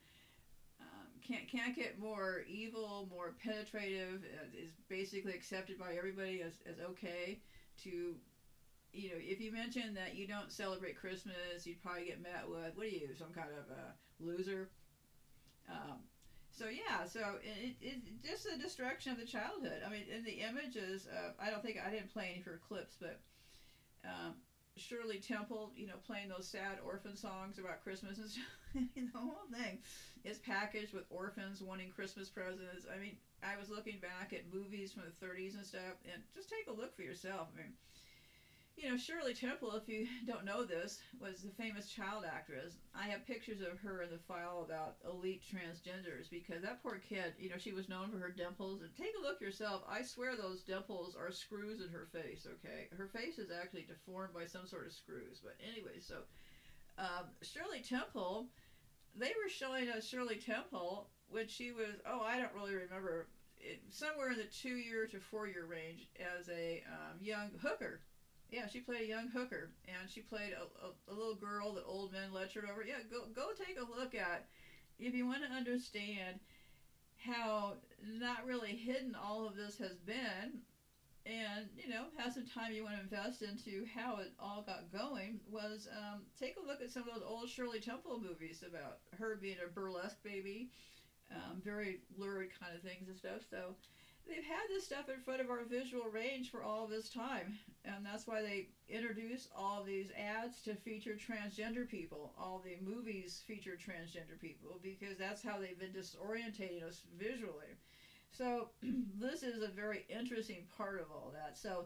Um, 0.82 1.08
can't 1.26 1.48
can't 1.48 1.74
get 1.74 1.98
more 1.98 2.44
evil, 2.46 3.08
more 3.10 3.36
penetrative. 3.42 4.20
Uh, 4.36 4.62
is 4.62 4.72
basically 4.90 5.34
accepted 5.34 5.80
by 5.80 5.96
everybody 5.98 6.42
as 6.42 6.60
as 6.70 6.76
okay 6.84 7.40
to. 7.84 8.16
You 8.96 9.10
know, 9.10 9.18
if 9.20 9.40
you 9.40 9.52
mention 9.52 9.94
that 9.96 10.16
you 10.16 10.26
don't 10.26 10.52
celebrate 10.52 10.96
Christmas, 10.96 11.66
you'd 11.66 11.82
probably 11.82 12.06
get 12.06 12.22
met 12.22 12.48
with, 12.48 12.76
"What 12.76 12.86
are 12.86 12.90
you, 12.90 13.14
some 13.14 13.34
kind 13.34 13.50
of 13.52 13.70
a 13.70 13.94
loser?" 14.20 14.70
Um, 15.70 16.00
so 16.52 16.68
yeah, 16.68 17.06
so 17.06 17.36
it, 17.44 17.76
it, 17.82 18.24
just 18.24 18.46
the 18.50 18.56
destruction 18.58 19.12
of 19.12 19.18
the 19.18 19.26
childhood. 19.26 19.82
I 19.86 19.90
mean, 19.90 20.06
in 20.10 20.24
the 20.24 20.40
images, 20.40 21.08
uh, 21.08 21.32
I 21.38 21.50
don't 21.50 21.62
think 21.62 21.78
I 21.78 21.90
didn't 21.90 22.14
play 22.14 22.30
any 22.30 22.40
of 22.40 22.46
her 22.46 22.60
clips, 22.66 22.96
but 23.00 23.20
um, 24.06 24.36
Shirley 24.78 25.18
Temple, 25.18 25.72
you 25.76 25.86
know, 25.86 25.98
playing 26.06 26.30
those 26.30 26.48
sad 26.48 26.78
orphan 26.84 27.16
songs 27.16 27.58
about 27.58 27.82
Christmas 27.82 28.18
and 28.18 28.30
stuff. 28.30 28.46
the 28.74 29.20
whole 29.20 29.46
thing 29.52 29.80
is 30.24 30.38
packaged 30.38 30.94
with 30.94 31.04
orphans 31.10 31.62
wanting 31.62 31.90
Christmas 31.90 32.30
presents. 32.30 32.86
I 32.94 32.98
mean, 32.98 33.18
I 33.44 33.58
was 33.58 33.70
looking 33.70 34.00
back 34.00 34.34
at 34.34 34.46
movies 34.52 34.92
from 34.92 35.04
the 35.04 35.26
30s 35.26 35.56
and 35.56 35.66
stuff, 35.66 35.96
and 36.06 36.22
just 36.34 36.50
take 36.50 36.68
a 36.68 36.72
look 36.72 36.96
for 36.96 37.04
yourself. 37.04 37.48
I 37.54 37.58
mean, 37.58 37.74
you 38.78 38.90
know, 38.90 38.98
Shirley 38.98 39.34
Temple, 39.34 39.74
if 39.76 39.88
you 39.88 40.08
don't 40.28 40.46
know 40.46 40.64
this, 40.64 41.00
was 41.20 41.42
the 41.42 41.52
famous 41.52 41.88
child 41.88 42.26
actress. 42.26 42.76
I 42.94 43.08
have 43.08 43.26
pictures 43.26 43.62
of 43.62 43.80
her 43.80 44.02
in 44.02 44.10
the 44.10 44.18
file 44.18 44.66
about 44.66 44.98
elite 45.10 45.44
transgenders 45.44 46.30
because 46.30 46.62
that 46.64 46.84
poor 46.84 46.98
kid, 46.98 47.34
you 47.40 47.50
know, 47.50 47.58
she 47.58 47.72
was 47.72 47.88
known 47.88 48.12
for 48.12 48.18
her 48.18 48.32
dimples. 48.36 48.82
And 48.82 48.90
take 48.96 49.14
a 49.18 49.22
look 49.22 49.40
yourself. 49.40 49.84
I 49.90 50.02
swear 50.02 50.36
those 50.36 50.64
dimples 50.64 51.16
are 51.16 51.32
screws 51.32 51.82
in 51.82 51.90
her 51.90 52.08
face, 52.12 52.46
okay? 52.46 52.88
Her 52.98 53.08
face 53.08 53.40
is 53.40 53.50
actually 53.50 53.88
deformed 53.88 54.34
by 54.34 54.46
some 54.46 54.68
sort 54.68 54.86
of 54.86 54.94
screws. 54.94 55.40
But 55.42 55.56
anyway, 55.72 56.00
so 56.00 56.16
um, 56.98 57.32
Shirley 57.42 57.82
Temple, 57.82 58.48
they 59.16 59.32
were 59.42 59.50
showing 59.50 59.90
us 59.90 60.06
Shirley 60.06 60.36
Temple 60.36 61.08
when 61.30 61.48
she 61.48 61.72
was, 61.72 61.96
oh, 62.06 62.22
I 62.22 62.38
don't 62.38 62.54
really 62.54 62.76
remember, 62.76 63.28
it, 63.58 63.82
somewhere 63.90 64.32
in 64.32 64.38
the 64.38 64.44
two 64.44 64.76
year 64.76 65.08
to 65.08 65.20
four 65.20 65.48
year 65.48 65.66
range 65.66 66.08
as 66.20 66.50
a 66.50 66.84
um, 66.92 67.18
young 67.22 67.52
hooker 67.62 68.02
yeah, 68.52 68.68
she 68.68 68.80
played 68.80 69.04
a 69.04 69.08
young 69.08 69.28
hooker, 69.28 69.72
and 69.88 70.10
she 70.10 70.22
played 70.22 70.54
a, 70.54 70.86
a, 70.86 71.14
a, 71.14 71.14
little 71.14 71.36
girl 71.36 71.74
that 71.74 71.84
old 71.86 72.12
men 72.12 72.34
lectured 72.34 72.66
over. 72.72 72.84
Yeah, 72.84 73.02
go 73.10 73.26
go 73.36 73.50
take 73.54 73.78
a 73.80 74.00
look 74.00 74.16
at 74.16 74.46
if 75.00 75.14
you 75.14 75.26
want 75.26 75.44
to 75.44 75.50
understand 75.50 76.40
how 77.18 77.74
not 78.04 78.46
really 78.46 78.76
hidden 78.76 79.16
all 79.16 79.48
of 79.48 79.56
this 79.56 79.78
has 79.78 79.98
been, 79.98 80.62
and 81.26 81.68
you 81.76 81.90
know 81.90 82.06
have 82.18 82.34
some 82.34 82.46
time 82.46 82.72
you 82.72 82.84
want 82.84 82.96
to 82.96 83.02
invest 83.02 83.42
into 83.42 83.86
how 83.94 84.18
it 84.18 84.32
all 84.40 84.64
got 84.66 84.92
going. 84.92 85.40
Was 85.50 85.88
um, 85.92 86.22
take 86.40 86.56
a 86.62 86.66
look 86.66 86.82
at 86.82 86.92
some 86.92 87.08
of 87.08 87.16
those 87.16 87.24
old 87.28 87.50
Shirley 87.50 87.80
Temple 87.80 88.20
movies 88.20 88.64
about 88.68 89.00
her 89.18 89.36
being 89.42 89.58
a 89.64 89.68
burlesque 89.68 90.22
baby, 90.24 90.70
um, 91.32 91.62
very 91.64 92.00
lurid 92.16 92.50
kind 92.60 92.76
of 92.76 92.82
things 92.84 93.08
and 93.08 93.18
stuff. 93.18 93.42
So 93.50 93.76
they've 94.28 94.44
had 94.44 94.68
this 94.70 94.86
stuff 94.86 95.10
in 95.10 95.22
front 95.22 95.42
of 95.42 95.50
our 95.50 95.64
visual 95.64 96.06
range 96.12 96.52
for 96.52 96.64
all 96.64 96.88
this 96.88 97.10
time 97.10 97.58
and 97.86 98.06
that's 98.06 98.28
why 98.28 98.42
they 98.42 98.68
introduce 98.90 99.48
all 99.56 99.84
these 99.84 100.10
ads 100.18 100.62
to 100.62 100.76
feature 100.76 101.16
transgender 101.16 101.88
people 101.88 102.34
all 102.38 102.62
the 102.64 102.78
movies 102.86 103.44
feature 103.48 103.78
transgender 103.78 104.40
people 104.40 104.80
because 104.82 105.18
that's 105.18 105.44
how 105.44 105.60
they've 105.60 105.80
been 105.80 105.90
disorientating 105.90 106.84
us 106.88 107.02
visually. 107.18 107.76
So 108.32 108.70
this 109.20 109.44
is 109.44 109.64
a 109.64 109.68
very 109.68 110.06
interesting 110.10 110.68
part 110.78 111.00
of 111.00 111.08
all 111.12 111.32
that. 111.34 111.58
So 111.58 111.86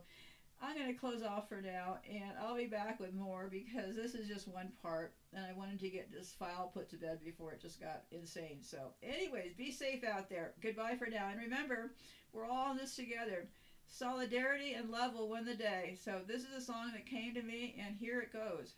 i'm 0.61 0.75
going 0.75 0.93
to 0.93 0.99
close 0.99 1.23
off 1.23 1.47
for 1.47 1.61
now 1.61 1.99
and 2.11 2.33
i'll 2.41 2.57
be 2.57 2.65
back 2.65 2.99
with 2.99 3.13
more 3.13 3.47
because 3.49 3.95
this 3.95 4.13
is 4.13 4.27
just 4.27 4.45
one 4.45 4.69
part 4.81 5.13
and 5.33 5.45
i 5.45 5.57
wanted 5.57 5.79
to 5.79 5.89
get 5.89 6.11
this 6.11 6.33
file 6.37 6.69
put 6.73 6.89
to 6.89 6.97
bed 6.97 7.17
before 7.23 7.53
it 7.53 7.61
just 7.61 7.79
got 7.79 8.03
insane. 8.11 8.57
So 8.61 8.77
anyways 9.01 9.53
be 9.53 9.71
safe 9.71 10.03
out 10.03 10.29
there. 10.29 10.51
Goodbye 10.61 10.95
for 10.97 11.07
now 11.09 11.29
and 11.31 11.39
remember 11.39 11.91
we're 12.34 12.45
all 12.45 12.72
in 12.72 12.77
this 12.77 12.95
together. 12.95 13.47
Solidarity 13.88 14.73
and 14.73 14.89
love 14.89 15.15
will 15.15 15.30
win 15.30 15.45
the 15.45 15.56
day. 15.56 15.97
So 16.03 16.22
this 16.27 16.43
is 16.43 16.56
a 16.56 16.61
song 16.61 16.91
that 16.93 17.06
came 17.06 17.34
to 17.34 17.41
me, 17.41 17.81
and 17.84 17.95
here 17.97 18.22
it 18.22 18.31
goes. 18.31 18.76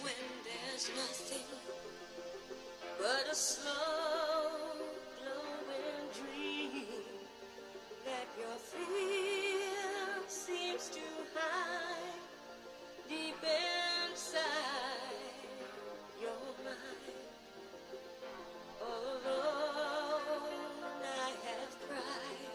when 0.00 0.12
there's 0.44 0.88
nothing 0.96 1.46
but 2.98 3.30
a 3.30 3.34
slow 3.34 4.50
glowing 5.18 6.06
dream 6.14 6.84
that 8.04 8.26
your 8.38 8.56
fear 8.56 10.22
seems 10.28 10.88
to 10.88 11.00
hide 11.34 12.20
deep 13.08 13.36
inside 14.10 15.15
I 19.24 19.28
have 21.46 21.72
cried 21.88 22.50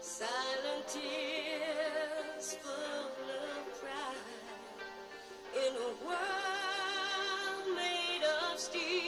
silent 0.00 0.88
tears 0.88 2.54
full 2.62 2.72
of 2.72 3.80
pride. 3.80 4.16
In 5.54 5.72
a 5.76 5.90
world 6.06 7.66
made 7.76 8.24
of 8.24 8.58
steel, 8.58 8.99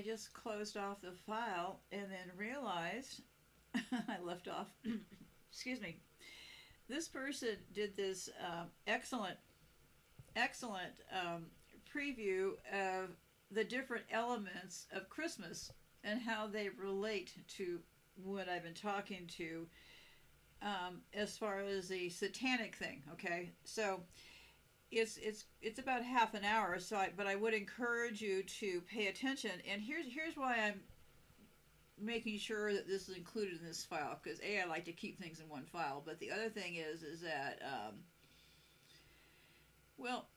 I 0.00 0.02
just 0.02 0.32
closed 0.32 0.78
off 0.78 1.02
the 1.02 1.12
file 1.12 1.80
and 1.92 2.04
then 2.04 2.34
realized 2.34 3.20
I 3.74 4.16
left 4.24 4.48
off. 4.48 4.68
excuse 5.52 5.78
me. 5.78 5.98
This 6.88 7.06
person 7.06 7.56
did 7.74 7.94
this 7.98 8.30
um, 8.42 8.68
excellent, 8.86 9.36
excellent 10.36 10.92
um, 11.12 11.46
preview 11.94 12.52
of 12.72 13.10
the 13.50 13.62
different 13.62 14.04
elements 14.10 14.86
of 14.90 15.10
Christmas 15.10 15.70
and 16.02 16.18
how 16.18 16.46
they 16.46 16.70
relate 16.70 17.34
to 17.56 17.80
what 18.24 18.48
I've 18.48 18.64
been 18.64 18.72
talking 18.72 19.28
to 19.36 19.66
um, 20.62 21.02
as 21.12 21.36
far 21.36 21.60
as 21.60 21.88
the 21.88 22.08
satanic 22.08 22.74
thing. 22.74 23.02
Okay, 23.12 23.50
so 23.64 24.00
it's 24.90 25.16
it's 25.18 25.44
it's 25.62 25.78
about 25.78 26.02
half 26.02 26.34
an 26.34 26.44
hour. 26.44 26.78
So, 26.78 26.96
I, 26.96 27.10
but 27.16 27.26
I 27.26 27.36
would 27.36 27.54
encourage 27.54 28.20
you 28.20 28.42
to 28.42 28.80
pay 28.82 29.06
attention. 29.06 29.52
And 29.70 29.80
here's 29.80 30.06
here's 30.06 30.36
why 30.36 30.56
I'm 30.56 30.80
making 31.98 32.38
sure 32.38 32.72
that 32.72 32.88
this 32.88 33.08
is 33.08 33.16
included 33.16 33.60
in 33.60 33.66
this 33.66 33.84
file 33.84 34.18
because 34.22 34.40
a 34.40 34.60
I 34.60 34.64
like 34.64 34.84
to 34.86 34.92
keep 34.92 35.20
things 35.20 35.40
in 35.40 35.48
one 35.48 35.64
file. 35.64 36.02
But 36.04 36.18
the 36.18 36.30
other 36.30 36.48
thing 36.48 36.76
is 36.76 37.02
is 37.02 37.20
that 37.20 37.60
um, 37.64 37.94
well. 39.96 40.28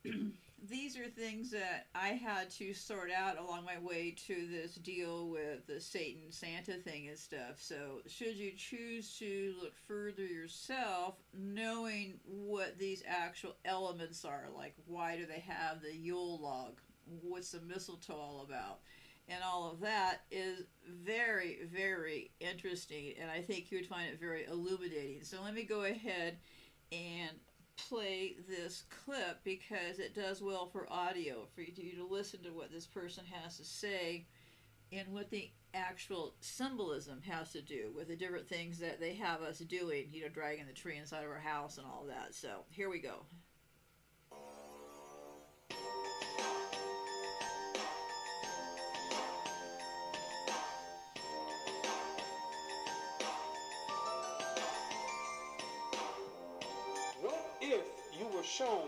these 0.70 0.98
are 0.98 1.03
things 1.16 1.52
that 1.52 1.88
I 1.96 2.10
had 2.10 2.50
to 2.52 2.74
sort 2.74 3.10
out 3.12 3.38
along 3.38 3.66
my 3.66 3.80
way 3.80 4.16
to 4.28 4.48
this 4.48 4.76
deal 4.76 5.30
with 5.30 5.66
the 5.68 5.80
Satan 5.80 6.32
Santa 6.32 6.74
thing 6.74 7.08
and 7.08 7.18
stuff. 7.18 7.58
So, 7.58 8.02
should 8.08 8.36
you 8.36 8.52
choose 8.56 9.18
to 9.20 9.56
look 9.62 9.74
further 9.88 10.26
yourself, 10.26 11.16
knowing 11.34 12.20
what 12.26 12.78
these 12.78 13.04
actual 13.08 13.56
elements 13.66 14.26
are, 14.26 14.48
like 14.56 14.76
why 14.86 15.18
do 15.18 15.26
they 15.26 15.44
have 15.48 15.82
the 15.82 15.96
Yule 15.96 16.40
log? 16.42 16.80
What's 17.22 17.52
the 17.52 17.62
mistletoe 17.62 18.14
all 18.14 18.46
about? 18.48 18.80
And 19.30 19.42
all 19.44 19.72
of 19.72 19.80
that 19.82 20.22
is 20.32 20.64
very, 20.88 21.60
very 21.74 22.32
interesting, 22.40 23.14
and 23.22 23.32
I 23.32 23.42
think 23.42 23.72
you 23.72 23.78
would 23.78 23.88
find 23.88 24.10
it 24.10 24.20
very 24.20 24.46
illuminating. 24.46 25.24
So, 25.24 25.42
let 25.44 25.54
me 25.54 25.64
go 25.64 25.84
ahead 25.84 26.38
and 26.92 27.32
play 27.78 28.36
this 28.48 28.84
clip 28.90 29.40
because 29.44 30.00
it 30.00 30.16
does 30.16 30.42
well 30.42 30.68
for 30.68 30.92
audio 30.92 31.48
for 31.54 31.62
you 31.62 31.72
to 31.96 32.08
listen 32.10 32.42
to 32.44 32.50
what 32.50 32.72
this 32.72 32.86
person 32.86 33.24
has 33.32 33.58
to 33.58 33.64
say 33.64 34.26
and 34.92 35.08
what 35.10 35.30
the 35.30 35.50
actual 35.74 36.36
symbolism 36.40 37.22
has 37.22 37.52
to 37.52 37.62
do 37.62 37.92
with 37.96 38.08
the 38.08 38.16
different 38.16 38.48
things 38.48 38.78
that 38.80 39.00
they 39.00 39.14
have 39.14 39.42
us 39.42 39.60
doing, 39.60 40.06
you 40.12 40.22
know, 40.22 40.30
dragging 40.30 40.68
the 40.68 40.74
tree 40.74 40.98
inside 40.98 41.24
of 41.24 41.32
our 41.32 41.40
house 41.40 41.78
and 41.78 41.88
all 41.88 42.06
that. 42.08 42.36
So 42.36 42.66
here 42.70 42.90
we 42.90 43.00
go. 43.00 43.26
Shown 58.58 58.88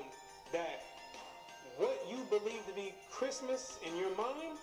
that 0.52 0.84
what 1.78 2.06
you 2.10 2.18
believe 2.30 2.66
to 2.68 2.74
be 2.76 2.94
Christmas 3.12 3.80
in 3.86 3.98
your 3.98 4.16
mind 4.16 4.58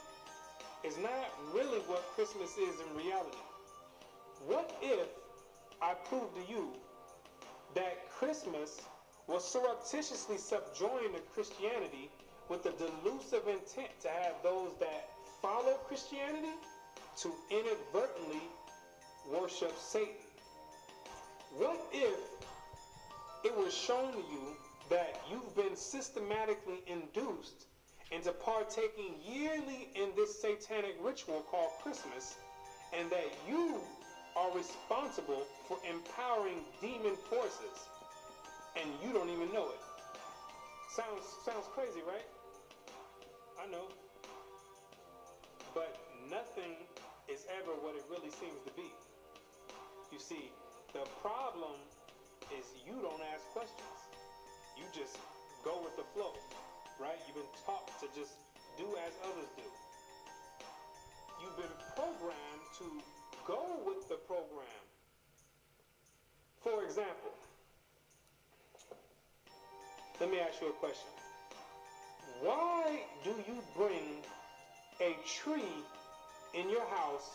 is 0.84 0.96
not 0.98 1.28
really 1.52 1.78
what 1.86 2.02
Christmas 2.14 2.50
is 2.52 2.74
in 2.80 2.96
reality? 2.96 3.36
What 4.46 4.76
if 4.80 5.08
I 5.80 5.94
proved 5.94 6.34
to 6.36 6.52
you 6.52 6.68
that 7.74 8.10
Christmas 8.10 8.80
was 9.26 9.44
surreptitiously 9.44 10.38
subjoined 10.38 11.14
to 11.14 11.20
Christianity 11.34 12.08
with 12.48 12.62
the 12.62 12.72
delusive 12.72 13.48
intent 13.48 13.90
to 14.02 14.08
have 14.08 14.34
those 14.42 14.70
that 14.78 15.08
follow 15.40 15.74
Christianity 15.88 16.54
to 17.22 17.32
inadvertently 17.50 18.42
worship 19.30 19.74
Satan? 19.78 20.14
What 21.56 21.80
if 21.92 22.18
it 23.44 23.56
was 23.56 23.74
shown 23.74 24.12
to 24.12 24.18
you 24.18 24.56
systematically 25.82 26.82
induced 26.86 27.66
into 28.10 28.32
partaking 28.32 29.14
yearly 29.24 29.88
in 29.94 30.10
this 30.16 30.40
satanic 30.40 30.94
ritual 31.00 31.42
called 31.50 31.70
Christmas, 31.82 32.36
and 32.92 33.10
that 33.10 33.26
you 33.48 33.80
are 34.36 34.54
responsible 34.54 35.46
for 35.66 35.78
empowering 35.88 36.62
demon 36.80 37.16
forces, 37.28 37.88
and 38.76 38.88
you 39.02 39.12
don't 39.12 39.30
even 39.30 39.52
know 39.52 39.70
it. 39.70 39.80
Sounds 40.90 41.24
sounds 41.44 41.66
crazy, 41.74 42.00
right? 42.06 42.26
I 43.62 43.66
know. 43.70 43.88
But 45.74 45.96
nothing 46.30 46.76
is 47.28 47.46
ever 47.48 47.72
what 47.80 47.94
it 47.94 48.04
really 48.10 48.30
seems 48.30 48.60
to 48.66 48.72
be. 48.76 48.92
You 50.12 50.18
see, 50.18 50.50
the 50.92 51.04
problem 51.22 51.80
is 52.52 52.66
you 52.86 53.00
don't 53.00 53.22
ask 53.32 53.44
questions. 53.52 53.96
You 54.76 54.84
just 54.92 55.16
go 55.64 55.80
with 55.82 55.96
the 55.96 56.02
flow, 56.14 56.34
right? 57.00 57.18
You've 57.26 57.36
been 57.36 57.54
taught 57.64 57.86
to 58.00 58.06
just 58.18 58.34
do 58.78 58.84
as 59.06 59.12
others 59.24 59.50
do. 59.56 59.68
You've 61.40 61.56
been 61.56 61.76
programmed 61.94 62.66
to 62.78 62.86
go 63.46 63.62
with 63.86 64.08
the 64.08 64.16
program. 64.26 64.82
For 66.62 66.84
example, 66.84 67.34
let 70.20 70.30
me 70.30 70.38
ask 70.38 70.60
you 70.60 70.68
a 70.68 70.72
question. 70.72 71.08
Why 72.40 73.00
do 73.24 73.30
you 73.30 73.62
bring 73.76 74.22
a 75.00 75.16
tree 75.26 75.74
in 76.54 76.70
your 76.70 76.86
house 76.86 77.30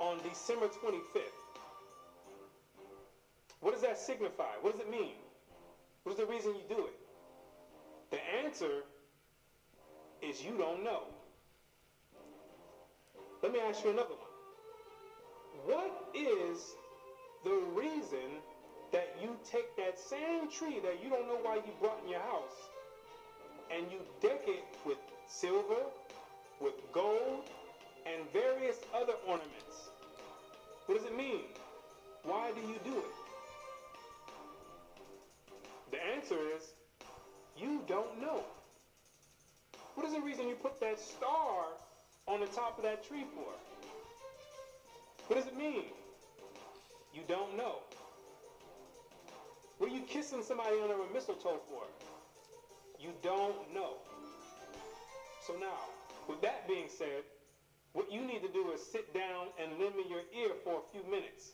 on 0.00 0.18
December 0.22 0.66
25th? 0.66 1.38
What 3.60 3.72
does 3.72 3.82
that 3.82 3.98
signify? 3.98 4.52
What 4.60 4.72
does 4.72 4.82
it 4.86 4.90
mean? 4.90 5.14
What 6.04 6.12
is 6.12 6.18
the 6.18 6.26
reason 6.26 6.54
you 6.54 6.76
do 6.76 6.86
it? 6.86 7.07
The 8.10 8.18
answer 8.44 8.84
is 10.22 10.42
you 10.42 10.56
don't 10.56 10.82
know. 10.82 11.02
Let 13.42 13.52
me 13.52 13.60
ask 13.60 13.84
you 13.84 13.90
another 13.90 14.08
one. 14.08 14.28
What 15.66 16.08
is 16.14 16.74
the 17.44 17.60
reason 17.74 18.40
that 18.92 19.14
you 19.22 19.36
take 19.50 19.76
that 19.76 19.98
same 19.98 20.50
tree 20.50 20.80
that 20.82 21.02
you 21.02 21.10
don't 21.10 21.26
know 21.28 21.38
why 21.42 21.56
you 21.56 21.72
brought 21.80 22.00
in 22.04 22.10
your 22.10 22.20
house 22.20 22.68
and 23.70 23.90
you 23.92 23.98
deck 24.22 24.40
it 24.46 24.64
with 24.86 24.98
silver, 25.28 25.82
with 26.60 26.74
gold, 26.92 27.44
and 28.06 28.24
various 28.32 28.76
other 28.94 29.14
ornaments? 29.26 29.90
What 30.86 30.98
does 30.98 31.06
it 31.06 31.16
mean? 31.16 31.42
Why 32.22 32.50
do 32.52 32.60
you 32.60 32.78
do 32.84 32.98
it? 32.98 33.14
The 35.90 36.02
answer 36.14 36.38
is 36.56 36.72
you 37.58 37.82
don't 37.86 38.20
know. 38.20 38.42
What 39.94 40.06
is 40.06 40.12
the 40.12 40.20
reason 40.20 40.48
you 40.48 40.54
put 40.54 40.80
that 40.80 40.98
star 41.00 41.64
on 42.26 42.40
the 42.40 42.46
top 42.46 42.78
of 42.78 42.84
that 42.84 43.06
tree 43.06 43.24
for? 43.34 43.52
What 45.26 45.36
does 45.36 45.46
it 45.46 45.56
mean? 45.56 45.84
You 47.12 47.22
don't 47.26 47.56
know. 47.56 47.76
What 49.78 49.90
are 49.90 49.94
you 49.94 50.02
kissing 50.02 50.42
somebody 50.42 50.76
under 50.80 50.94
a 50.94 51.12
mistletoe 51.12 51.60
for? 51.68 51.82
You 53.00 53.10
don't 53.22 53.74
know. 53.74 53.94
So 55.46 55.54
now, 55.54 55.78
with 56.28 56.40
that 56.42 56.68
being 56.68 56.88
said, 56.88 57.22
what 57.92 58.12
you 58.12 58.20
need 58.20 58.42
to 58.42 58.48
do 58.48 58.70
is 58.72 58.80
sit 58.92 59.12
down 59.14 59.46
and 59.60 59.78
lend 59.80 59.96
me 59.96 60.04
your 60.08 60.22
ear 60.36 60.54
for 60.62 60.74
a 60.74 60.92
few 60.92 61.08
minutes 61.10 61.52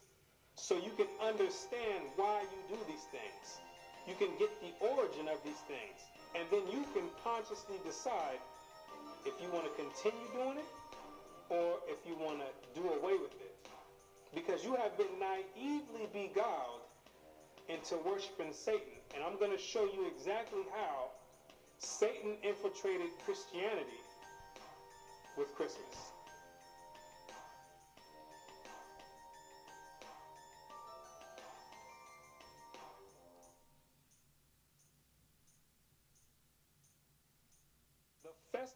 so 0.56 0.76
you 0.76 0.90
can 0.96 1.06
understand 1.22 2.04
why 2.16 2.42
you 2.42 2.76
do 2.76 2.82
these 2.86 3.04
things. 3.10 3.60
You 4.06 4.14
can 4.14 4.30
get 4.38 4.50
the 4.60 4.72
origin 4.84 5.28
of 5.28 5.42
these 5.44 5.60
things. 5.66 5.98
And 6.34 6.44
then 6.50 6.62
you 6.70 6.84
can 6.92 7.08
consciously 7.22 7.76
decide 7.84 8.38
if 9.24 9.34
you 9.40 9.48
want 9.52 9.64
to 9.64 9.74
continue 9.80 10.28
doing 10.34 10.58
it 10.58 10.70
or 11.48 11.78
if 11.88 11.98
you 12.06 12.16
want 12.20 12.40
to 12.40 12.50
do 12.80 12.88
away 12.88 13.16
with 13.16 13.32
it. 13.40 13.56
Because 14.34 14.64
you 14.64 14.74
have 14.74 14.96
been 14.98 15.14
naively 15.20 16.08
beguiled 16.12 16.84
into 17.68 17.96
worshiping 18.04 18.52
Satan. 18.52 18.98
And 19.14 19.22
I'm 19.22 19.38
going 19.38 19.52
to 19.52 19.62
show 19.62 19.84
you 19.84 20.10
exactly 20.10 20.62
how 20.74 21.10
Satan 21.78 22.36
infiltrated 22.42 23.08
Christianity 23.24 24.02
with 25.38 25.54
Christmas. 25.54 26.13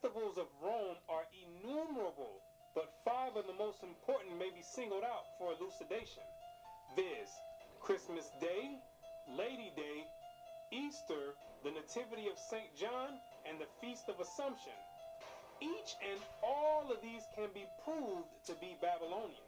Festivals 0.01 0.39
of 0.39 0.47
Rome 0.62 0.95
are 1.11 1.27
innumerable, 1.35 2.39
but 2.75 2.87
five 3.05 3.35
of 3.35 3.47
the 3.47 3.59
most 3.59 3.83
important 3.83 4.39
may 4.39 4.51
be 4.55 4.62
singled 4.62 5.03
out 5.03 5.27
for 5.39 5.51
elucidation, 5.51 6.23
viz. 6.95 7.29
Christmas 7.81 8.31
Day, 8.41 8.79
Lady 9.35 9.73
Day, 9.75 10.07
Easter, 10.70 11.35
the 11.65 11.73
Nativity 11.73 12.29
of 12.31 12.39
St. 12.39 12.70
John, 12.79 13.19
and 13.51 13.59
the 13.59 13.66
Feast 13.81 14.09
of 14.09 14.20
Assumption. 14.20 14.75
each 15.61 15.97
and 16.07 16.20
all 16.43 16.87
of 16.93 17.03
these 17.03 17.27
can 17.35 17.51
be 17.55 17.66
proved 17.85 18.31
to 18.47 18.55
be 18.62 18.77
Babylonian. 18.81 19.43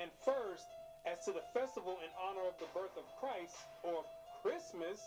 And 0.00 0.10
first, 0.24 0.66
as 1.06 1.24
to 1.26 1.32
the 1.32 1.42
festival 1.52 1.98
in 2.04 2.10
honor 2.22 2.46
of 2.46 2.58
the 2.62 2.70
birth 2.74 2.94
of 2.96 3.06
Christ, 3.18 3.56
or 3.82 4.04
Christmas, 4.42 5.02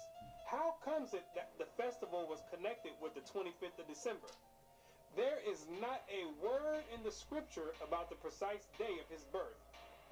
how 0.48 0.76
comes 0.84 1.14
it 1.14 1.24
that 1.36 1.50
the 1.58 1.68
festival 1.82 2.28
was 2.28 2.44
connected 2.52 2.92
with 3.02 3.16
the 3.16 3.24
25th 3.32 3.80
of 3.80 3.88
December? 3.88 4.28
There 5.18 5.42
is 5.50 5.66
not 5.82 6.06
a 6.14 6.30
word 6.46 6.86
in 6.94 7.02
the 7.02 7.10
scripture 7.10 7.74
about 7.82 8.14
the 8.14 8.16
precise 8.22 8.70
day 8.78 9.02
of 9.02 9.10
his 9.10 9.26
birth 9.34 9.58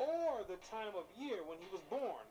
or 0.01 0.41
the 0.49 0.57
time 0.65 0.97
of 0.97 1.05
year 1.13 1.45
when 1.45 1.61
he 1.61 1.69
was 1.69 1.85
born. 1.93 2.25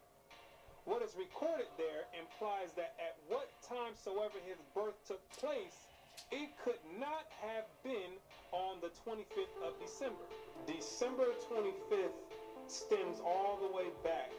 What 0.85 1.01
is 1.01 1.15
recorded 1.15 1.71
there 1.79 2.11
implies 2.19 2.75
that 2.75 2.99
at 2.99 3.15
what 3.31 3.47
time 3.63 3.95
soever 3.95 4.43
his 4.43 4.59
birth 4.75 4.99
took 5.07 5.23
place, 5.39 5.87
it 6.33 6.51
could 6.67 6.83
not 6.99 7.31
have 7.47 7.65
been 7.87 8.19
on 8.51 8.83
the 8.83 8.91
25th 9.07 9.55
of 9.63 9.79
December. 9.79 10.27
December 10.67 11.31
25th 11.47 12.19
stems 12.67 13.23
all 13.23 13.57
the 13.63 13.71
way 13.71 13.87
back 14.03 14.35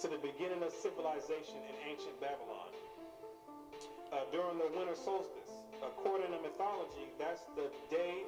to 0.00 0.06
the 0.06 0.20
beginning 0.20 0.62
of 0.62 0.70
civilization 0.70 1.64
in 1.64 1.74
ancient 1.90 2.20
Babylon. 2.20 2.70
Uh, 4.12 4.20
during 4.30 4.58
the 4.58 4.68
winter 4.76 4.94
solstice, 4.94 5.45
according 5.82 6.32
to 6.32 6.40
mythology, 6.40 7.12
that's 7.18 7.42
the 7.56 7.68
day 7.90 8.24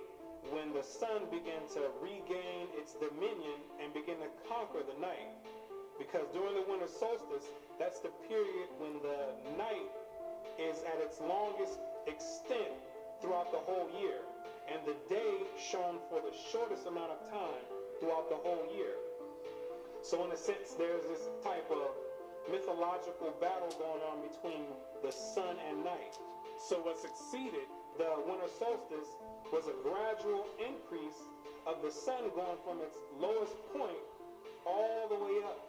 when 0.51 0.73
the 0.73 0.83
sun 0.83 1.29
began 1.31 1.61
to 1.75 1.91
regain 2.01 2.71
its 2.79 2.95
dominion 2.97 3.59
and 3.83 3.93
begin 3.93 4.17
to 4.23 4.31
conquer 4.49 4.81
the 4.87 4.97
night. 5.01 5.29
Because 5.99 6.29
during 6.33 6.55
the 6.55 6.65
winter 6.71 6.87
solstice, 6.87 7.51
that's 7.79 7.99
the 8.01 8.13
period 8.31 8.71
when 8.79 9.03
the 9.03 9.35
night 9.59 9.91
is 10.59 10.79
at 10.87 10.99
its 11.03 11.21
longest 11.21 11.79
extent 12.07 12.75
throughout 13.21 13.51
the 13.51 13.59
whole 13.59 13.91
year, 13.99 14.23
and 14.71 14.79
the 14.87 14.95
day 15.11 15.43
shone 15.59 15.99
for 16.09 16.23
the 16.23 16.35
shortest 16.53 16.87
amount 16.87 17.11
of 17.11 17.21
time 17.31 17.65
throughout 17.99 18.31
the 18.31 18.39
whole 18.39 18.63
year. 18.75 18.95
So, 20.03 20.25
in 20.25 20.31
a 20.31 20.37
sense, 20.39 20.79
there's 20.79 21.03
this 21.11 21.27
type 21.43 21.67
of 21.71 21.91
mythological 22.51 23.35
battle 23.41 23.69
going 23.79 24.03
on 24.07 24.23
between 24.23 24.65
the 25.03 25.11
sun 25.11 25.57
and 25.69 25.85
night. 25.85 26.15
So, 26.59 26.83
what 26.83 26.99
succeeded 26.99 27.71
the 28.03 28.19
winter 28.27 28.51
solstice 28.59 29.15
was 29.55 29.71
a 29.71 29.77
gradual 29.87 30.43
increase 30.59 31.23
of 31.71 31.79
the 31.87 31.91
sun 31.91 32.35
going 32.35 32.59
from 32.67 32.83
its 32.83 32.99
lowest 33.15 33.55
point 33.71 34.03
all 34.67 35.07
the 35.07 35.15
way 35.15 35.39
up 35.47 35.63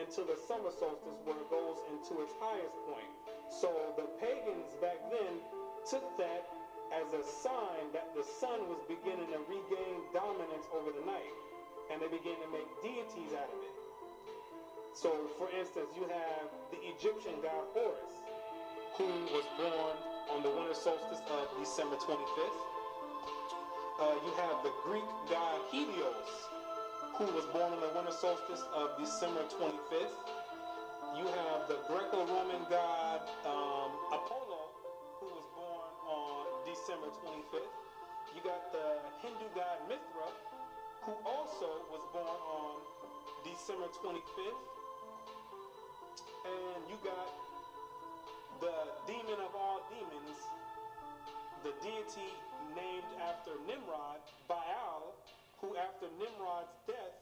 until 0.00 0.24
the 0.24 0.40
summer 0.48 0.72
solstice 0.72 1.20
where 1.28 1.36
it 1.36 1.48
goes 1.52 1.76
into 1.92 2.24
its 2.24 2.32
highest 2.40 2.72
point. 2.88 3.12
So 3.52 3.68
the 4.00 4.08
pagans 4.16 4.72
back 4.80 4.96
then 5.12 5.44
took 5.84 6.08
that 6.16 6.48
as 6.96 7.12
a 7.12 7.22
sign 7.44 7.92
that 7.92 8.08
the 8.16 8.24
sun 8.24 8.64
was 8.64 8.80
beginning 8.88 9.28
to 9.36 9.40
regain 9.44 9.96
dominance 10.16 10.64
over 10.72 10.88
the 10.88 11.04
night. 11.04 11.36
And 11.92 12.00
they 12.00 12.08
began 12.08 12.40
to 12.40 12.48
make 12.48 12.68
deities 12.80 13.36
out 13.36 13.50
of 13.50 13.60
it. 13.60 13.76
So, 14.96 15.10
for 15.36 15.52
instance, 15.52 15.92
you 15.94 16.08
have 16.08 16.48
the 16.72 16.80
Egyptian 16.96 17.38
god 17.42 17.66
Horus, 17.74 18.14
who 18.96 19.06
was 19.34 19.46
born 19.58 20.09
on 20.34 20.42
the 20.42 20.50
winter 20.50 20.74
solstice 20.74 21.20
of 21.30 21.48
December 21.58 21.96
25th. 21.96 22.60
Uh, 24.00 24.14
you 24.24 24.32
have 24.38 24.62
the 24.64 24.72
Greek 24.84 25.04
god 25.30 25.60
Helios, 25.70 26.30
who 27.18 27.24
was 27.34 27.44
born 27.52 27.72
on 27.72 27.80
the 27.80 27.90
winter 27.94 28.12
solstice 28.12 28.62
of 28.74 28.98
December 28.98 29.42
25th. 29.58 30.16
You 31.18 31.26
have 31.26 31.68
the 31.68 31.78
Greco-Roman 31.88 32.62
god 32.70 33.20
um, 33.46 33.90
Apollo, 34.12 34.70
who 35.20 35.26
was 35.34 35.46
born 35.56 35.90
on 36.08 36.44
December 36.66 37.08
25th. 37.24 37.74
You 38.36 38.42
got 38.44 38.72
the 38.72 38.98
Hindu 39.22 39.46
god 39.54 39.78
Mithra, 39.88 40.28
who 41.04 41.12
also 41.26 41.70
was 41.90 42.02
born 42.12 42.38
on 42.46 42.76
December 43.44 43.88
25th. 44.02 44.64
And 46.46 46.80
you 46.88 46.96
got 47.04 47.28
the 48.60 48.76
demon 49.08 49.40
of 49.40 49.56
all 49.56 49.80
demons, 49.88 50.36
the 51.64 51.72
deity 51.80 52.30
named 52.76 53.08
after 53.24 53.56
Nimrod, 53.66 54.20
Baal, 54.48 55.16
who 55.60 55.76
after 55.76 56.06
Nimrod's 56.20 56.76
death, 56.86 57.16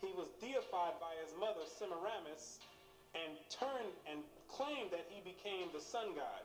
he 0.00 0.14
was 0.16 0.28
deified 0.40 0.94
by 1.02 1.14
his 1.22 1.34
mother 1.38 1.66
Semiramis 1.66 2.60
and 3.14 3.34
turned 3.50 3.94
and 4.10 4.22
claimed 4.48 4.90
that 4.90 5.06
he 5.10 5.18
became 5.22 5.70
the 5.74 5.80
sun 5.80 6.14
god. 6.14 6.42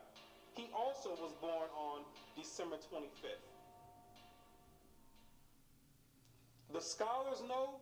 He 0.53 0.69
also 0.75 1.09
was 1.21 1.33
born 1.41 1.69
on 1.77 2.01
December 2.37 2.77
25th. 2.77 3.45
The 6.73 6.81
scholars 6.81 7.41
know 7.47 7.81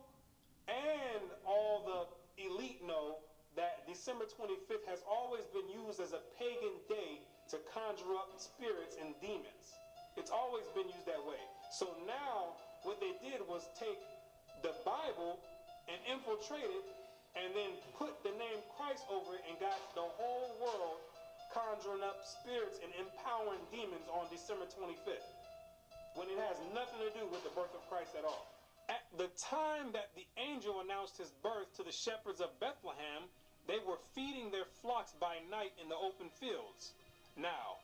and 0.68 1.24
all 1.46 1.84
the 1.84 2.44
elite 2.44 2.80
know 2.86 3.16
that 3.58 3.82
December 3.90 4.22
25th 4.30 4.86
has 4.86 5.02
always 5.02 5.42
been 5.50 5.66
used 5.66 5.98
as 5.98 6.14
a 6.14 6.22
pagan 6.38 6.78
day 6.86 7.18
to 7.50 7.58
conjure 7.74 8.14
up 8.14 8.30
spirits 8.38 8.94
and 9.02 9.18
demons. 9.18 9.74
It's 10.14 10.30
always 10.30 10.62
been 10.78 10.86
used 10.86 11.10
that 11.10 11.18
way. 11.26 11.42
So 11.74 11.90
now 12.06 12.54
what 12.86 13.02
they 13.02 13.18
did 13.18 13.42
was 13.50 13.66
take 13.74 13.98
the 14.62 14.70
Bible 14.86 15.42
and 15.90 15.98
infiltrate 16.06 16.70
it 16.70 16.86
and 17.34 17.50
then 17.58 17.74
put 17.98 18.22
the 18.22 18.30
name 18.38 18.62
Christ 18.78 19.02
over 19.10 19.34
it 19.34 19.42
and 19.50 19.58
got 19.58 19.74
the 19.98 20.06
whole 20.06 20.54
world 20.62 21.02
conjuring 21.50 22.06
up 22.06 22.22
spirits 22.22 22.78
and 22.78 22.94
empowering 22.94 23.62
demons 23.74 24.06
on 24.06 24.30
December 24.30 24.70
25th 24.70 25.34
when 26.14 26.30
it 26.30 26.38
has 26.46 26.62
nothing 26.70 27.02
to 27.02 27.10
do 27.10 27.26
with 27.26 27.42
the 27.42 27.50
birth 27.58 27.74
of 27.74 27.82
Christ 27.90 28.14
at 28.14 28.22
all. 28.22 28.46
At 28.86 29.02
the 29.18 29.28
time 29.34 29.90
that 29.98 30.14
the 30.14 30.24
angel 30.38 30.78
announced 30.80 31.18
his 31.18 31.34
birth 31.42 31.74
to 31.76 31.82
the 31.82 31.92
shepherds 31.92 32.40
of 32.40 32.54
Bethlehem, 32.62 33.26
they 33.68 33.78
were 33.86 34.00
feeding 34.16 34.50
their 34.50 34.66
flocks 34.80 35.12
by 35.20 35.36
night 35.52 35.72
in 35.80 35.88
the 35.88 35.94
open 35.94 36.32
fields. 36.40 36.96
Now, 37.36 37.76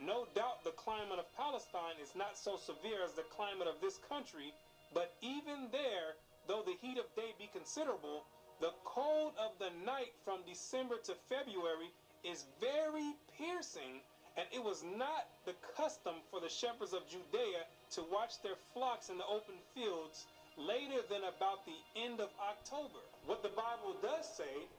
no 0.00 0.24
doubt 0.34 0.64
the 0.64 0.78
climate 0.78 1.18
of 1.18 1.26
Palestine 1.36 1.98
is 2.00 2.14
not 2.14 2.38
so 2.38 2.56
severe 2.56 3.04
as 3.04 3.12
the 3.12 3.26
climate 3.34 3.66
of 3.66 3.82
this 3.82 3.98
country, 4.08 4.54
but 4.94 5.12
even 5.20 5.68
there, 5.70 6.14
though 6.46 6.62
the 6.62 6.78
heat 6.80 6.96
of 6.96 7.10
day 7.14 7.34
be 7.38 7.50
considerable, 7.52 8.24
the 8.60 8.72
cold 8.84 9.34
of 9.36 9.58
the 9.58 9.74
night 9.84 10.14
from 10.24 10.46
December 10.46 10.96
to 11.04 11.14
February 11.28 11.90
is 12.22 12.46
very 12.60 13.18
piercing, 13.36 13.98
and 14.38 14.46
it 14.54 14.62
was 14.62 14.84
not 14.86 15.26
the 15.44 15.58
custom 15.76 16.14
for 16.30 16.40
the 16.40 16.48
shepherds 16.48 16.94
of 16.94 17.02
Judea 17.10 17.66
to 17.98 18.06
watch 18.14 18.40
their 18.42 18.56
flocks 18.72 19.10
in 19.10 19.18
the 19.18 19.26
open 19.26 19.58
fields 19.74 20.24
later 20.56 21.02
than 21.10 21.26
about 21.26 21.66
the 21.66 21.76
end 21.98 22.20
of 22.20 22.30
October. 22.38 23.02
What 23.26 23.42
the 23.42 23.50
Bible 23.50 23.98
does 24.00 24.24
say 24.36 24.70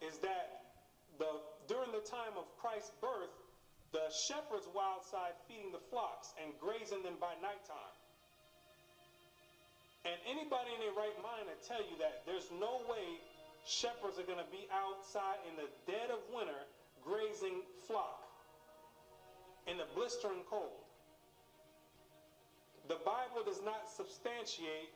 is 0.00 0.18
that 0.18 0.72
the 1.18 1.28
during 1.68 1.92
the 1.92 2.02
time 2.02 2.34
of 2.34 2.48
Christ's 2.58 2.90
birth, 3.00 3.30
the 3.92 4.08
shepherds 4.10 4.66
were 4.74 4.82
outside 4.82 5.36
feeding 5.46 5.70
the 5.70 5.82
flocks 5.92 6.34
and 6.42 6.50
grazing 6.58 7.02
them 7.06 7.14
by 7.20 7.30
nighttime. 7.38 7.94
And 10.02 10.16
anybody 10.26 10.72
in 10.74 10.80
their 10.80 10.96
right 10.96 11.14
mind 11.20 11.46
will 11.46 11.62
tell 11.62 11.84
you 11.84 11.94
that 12.00 12.24
there's 12.24 12.48
no 12.58 12.80
way 12.88 13.20
shepherds 13.68 14.16
are 14.18 14.26
going 14.26 14.40
to 14.40 14.50
be 14.50 14.64
outside 14.72 15.38
in 15.46 15.54
the 15.60 15.68
dead 15.84 16.08
of 16.08 16.18
winter 16.32 16.64
grazing 17.04 17.60
flock 17.86 18.24
in 19.68 19.76
the 19.76 19.86
blistering 19.94 20.42
cold. 20.48 20.82
The 22.88 22.98
Bible 23.04 23.44
does 23.44 23.60
not 23.62 23.86
substantiate 23.92 24.90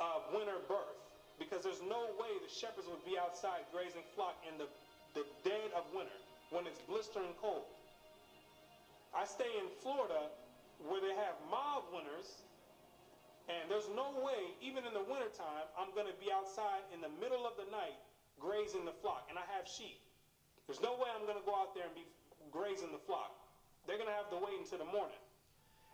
uh, 0.00 0.24
winter 0.32 0.58
birth 0.66 0.99
because 1.40 1.64
there's 1.64 1.80
no 1.88 2.04
way 2.20 2.28
the 2.44 2.52
shepherds 2.52 2.84
would 2.86 3.02
be 3.08 3.16
outside 3.16 3.64
grazing 3.72 4.04
flock 4.12 4.36
in 4.44 4.60
the, 4.60 4.68
the 5.16 5.24
dead 5.40 5.72
of 5.72 5.88
winter 5.96 6.20
when 6.52 6.68
it's 6.68 6.78
blistering 6.84 7.32
cold. 7.40 7.64
I 9.16 9.24
stay 9.24 9.48
in 9.58 9.66
Florida 9.80 10.28
where 10.84 11.00
they 11.00 11.16
have 11.16 11.34
mild 11.48 11.88
winters, 11.90 12.44
and 13.48 13.66
there's 13.72 13.88
no 13.96 14.12
way, 14.20 14.52
even 14.60 14.84
in 14.84 14.94
the 14.94 15.02
wintertime, 15.02 15.66
I'm 15.74 15.90
going 15.96 16.06
to 16.06 16.16
be 16.20 16.30
outside 16.30 16.84
in 16.94 17.00
the 17.02 17.10
middle 17.18 17.48
of 17.48 17.56
the 17.56 17.66
night 17.72 17.96
grazing 18.40 18.88
the 18.88 18.96
flock, 19.04 19.28
and 19.28 19.36
I 19.36 19.44
have 19.56 19.68
sheep. 19.68 20.00
There's 20.64 20.80
no 20.80 20.96
way 20.96 21.08
I'm 21.12 21.28
going 21.28 21.36
to 21.36 21.44
go 21.44 21.52
out 21.52 21.76
there 21.76 21.84
and 21.84 21.92
be 21.92 22.06
grazing 22.48 22.92
the 22.94 23.02
flock. 23.04 23.36
They're 23.84 24.00
going 24.00 24.08
to 24.08 24.16
have 24.16 24.32
to 24.32 24.40
wait 24.40 24.56
until 24.56 24.80
the 24.80 24.88
morning. 24.88 25.19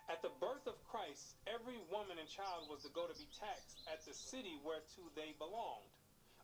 At 0.07 0.23
the 0.23 0.31
birth 0.39 0.71
of 0.71 0.79
Christ, 0.87 1.35
every 1.51 1.83
woman 1.91 2.23
and 2.23 2.31
child 2.31 2.71
was 2.71 2.87
to 2.87 2.95
go 2.95 3.11
to 3.11 3.17
be 3.19 3.27
taxed 3.35 3.83
at 3.91 4.07
the 4.07 4.15
city 4.15 4.55
whereto 4.63 5.03
they 5.19 5.35
belonged, 5.35 5.91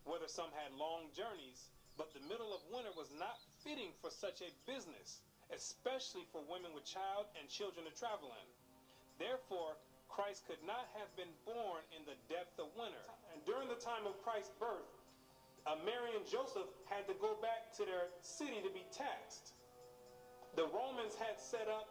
whether 0.02 0.26
some 0.26 0.50
had 0.58 0.74
long 0.74 1.14
journeys, 1.14 1.70
but 1.94 2.10
the 2.10 2.26
middle 2.26 2.50
of 2.50 2.66
winter 2.74 2.90
was 2.98 3.14
not 3.14 3.38
fitting 3.62 3.94
for 4.02 4.10
such 4.10 4.42
a 4.42 4.50
business, 4.66 5.22
especially 5.54 6.26
for 6.34 6.42
women 6.50 6.74
with 6.74 6.82
child 6.82 7.30
and 7.38 7.46
children 7.46 7.86
to 7.86 7.94
travel 7.94 8.34
in. 8.34 8.48
Therefore, 9.22 9.78
Christ 10.10 10.42
could 10.50 10.60
not 10.66 10.90
have 10.98 11.08
been 11.14 11.30
born 11.46 11.86
in 11.94 12.02
the 12.02 12.18
depth 12.26 12.58
of 12.58 12.66
winter. 12.74 13.06
And 13.30 13.40
during 13.46 13.70
the 13.70 13.78
time 13.78 14.10
of 14.10 14.18
Christ's 14.26 14.52
birth, 14.58 14.90
uh, 15.64 15.78
Mary 15.86 16.18
and 16.18 16.26
Joseph 16.26 16.66
had 16.90 17.06
to 17.06 17.14
go 17.22 17.38
back 17.38 17.70
to 17.78 17.86
their 17.86 18.10
city 18.20 18.58
to 18.58 18.72
be 18.74 18.82
taxed. 18.90 19.54
The 20.58 20.66
Romans 20.68 21.14
had 21.14 21.38
set 21.38 21.70
up 21.70 21.86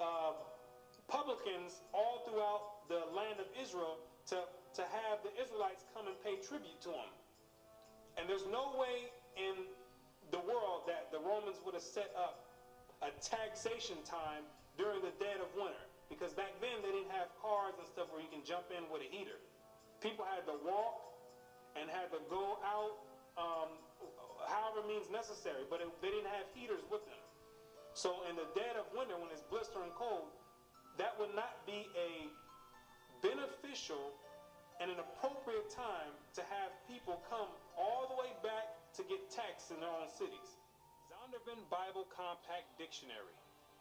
uh, 0.00 0.32
public 1.08 1.38
Romans 1.44 1.82
all 1.92 2.20
throughout 2.24 2.88
the 2.88 3.04
land 3.14 3.40
of 3.40 3.46
Israel 3.60 3.98
to, 4.26 4.44
to 4.74 4.82
have 4.82 5.18
the 5.22 5.32
Israelites 5.40 5.84
come 5.94 6.06
and 6.06 6.16
pay 6.22 6.36
tribute 6.36 6.80
to 6.82 6.88
them. 6.88 7.12
And 8.16 8.28
there's 8.28 8.46
no 8.46 8.72
way 8.76 9.10
in 9.36 9.66
the 10.30 10.38
world 10.38 10.82
that 10.86 11.10
the 11.10 11.18
Romans 11.18 11.60
would 11.64 11.74
have 11.74 11.82
set 11.82 12.10
up 12.16 12.34
a 13.02 13.10
taxation 13.20 14.02
time 14.04 14.44
during 14.76 15.00
the 15.02 15.12
dead 15.18 15.40
of 15.40 15.48
winter. 15.54 15.84
Because 16.08 16.32
back 16.32 16.52
then 16.60 16.82
they 16.82 16.92
didn't 16.92 17.10
have 17.10 17.28
cars 17.40 17.74
and 17.78 17.86
stuff 17.86 18.08
where 18.10 18.20
you 18.20 18.28
can 18.28 18.42
jump 18.44 18.66
in 18.70 18.88
with 18.90 19.02
a 19.02 19.08
heater. 19.08 19.40
People 20.00 20.24
had 20.24 20.44
to 20.46 20.54
walk 20.64 20.94
and 21.76 21.90
had 21.90 22.10
to 22.12 22.20
go 22.28 22.58
out 22.64 22.94
um, 23.36 23.68
however 24.46 24.82
means 24.86 25.08
necessary, 25.10 25.64
but 25.68 25.80
it, 25.80 25.88
they 26.00 26.10
didn't 26.10 26.30
have 26.30 26.46
heaters 26.54 26.82
with 26.90 27.04
them. 27.04 27.18
So 27.94 28.22
in 28.28 28.36
the 28.36 28.46
dead 28.54 28.76
of 28.76 28.86
winter, 28.94 29.16
when 29.16 29.30
it's 29.30 29.42
blistering 29.42 29.90
cold, 29.90 30.30
that 30.98 31.18
would 31.18 31.34
not 31.34 31.66
be 31.66 31.90
a 31.98 32.30
beneficial 33.22 34.14
and 34.82 34.90
an 34.90 34.98
appropriate 34.98 35.70
time 35.70 36.12
to 36.34 36.42
have 36.50 36.70
people 36.90 37.22
come 37.30 37.50
all 37.78 38.10
the 38.10 38.18
way 38.18 38.30
back 38.42 38.74
to 38.94 39.02
get 39.06 39.22
taxed 39.30 39.70
in 39.70 39.78
their 39.78 39.90
own 39.90 40.10
cities. 40.10 40.58
Zondervan 41.10 41.62
Bible 41.70 42.06
Compact 42.10 42.66
Dictionary. 42.78 43.34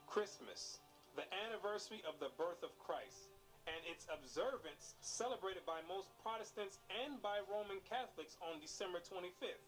Christmas, 0.05 0.79
the 1.17 1.25
anniversary 1.45 2.01
of 2.05 2.17
the 2.21 2.29
birth 2.37 2.61
of 2.61 2.71
Christ, 2.77 3.33
and 3.65 3.79
its 3.87 4.05
observance 4.11 4.93
celebrated 5.01 5.65
by 5.65 5.79
most 5.87 6.11
Protestants 6.21 6.79
and 7.03 7.21
by 7.23 7.39
Roman 7.47 7.79
Catholics 7.87 8.35
on 8.43 8.59
December 8.59 8.99
25th, 8.99 9.63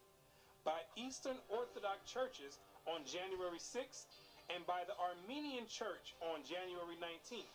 by 0.68 0.84
Eastern 1.00 1.40
Orthodox 1.50 2.04
churches 2.06 2.60
on 2.86 3.08
January 3.08 3.62
6th, 3.62 4.25
and 4.54 4.66
by 4.66 4.86
the 4.86 4.94
Armenian 4.98 5.66
Church 5.66 6.14
on 6.22 6.46
January 6.46 6.98
19th. 7.02 7.50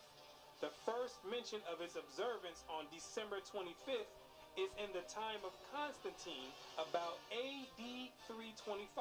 The 0.59 0.73
first 0.85 1.17
mention 1.25 1.63
of 1.71 1.81
its 1.81 1.97
observance 1.97 2.61
on 2.69 2.85
December 2.93 3.41
25th 3.41 4.11
is 4.59 4.69
in 4.77 4.91
the 4.93 5.05
time 5.07 5.41
of 5.47 5.55
Constantine 5.71 6.51
about 6.77 7.17
AD 7.31 7.81
325. 8.27 8.91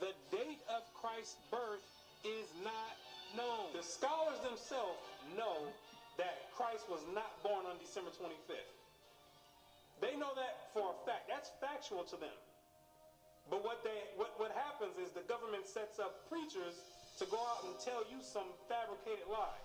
The 0.00 0.12
date 0.32 0.60
of 0.72 0.82
Christ's 0.96 1.38
birth 1.52 1.84
is 2.24 2.48
not 2.64 2.96
known. 3.36 3.72
The 3.76 3.84
scholars 3.84 4.40
themselves 4.42 5.00
know 5.36 5.68
that 6.16 6.48
Christ 6.56 6.88
was 6.88 7.04
not 7.12 7.30
born 7.44 7.68
on 7.68 7.76
December 7.78 8.10
25th. 8.10 8.72
They 10.00 10.16
know 10.16 10.32
that 10.36 10.72
for 10.72 10.92
a 10.92 10.96
fact. 11.08 11.28
That's 11.28 11.52
factual 11.60 12.04
to 12.12 12.16
them. 12.16 12.36
But 13.50 13.62
what 13.62 13.86
they 13.86 13.94
what, 14.18 14.34
what 14.42 14.50
happens 14.50 14.98
is 14.98 15.14
the 15.14 15.26
government 15.30 15.66
sets 15.66 16.02
up 16.02 16.26
preachers 16.26 16.82
to 17.18 17.24
go 17.30 17.38
out 17.38 17.62
and 17.64 17.78
tell 17.78 18.02
you 18.10 18.18
some 18.20 18.50
fabricated 18.66 19.30
lie 19.30 19.62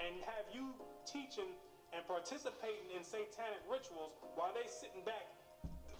and 0.00 0.16
have 0.24 0.48
you 0.50 0.72
teaching 1.04 1.52
and 1.92 2.00
participating 2.08 2.88
in 2.96 3.04
satanic 3.04 3.60
rituals 3.68 4.16
while 4.34 4.50
they 4.56 4.64
sitting 4.66 5.04
back 5.04 5.28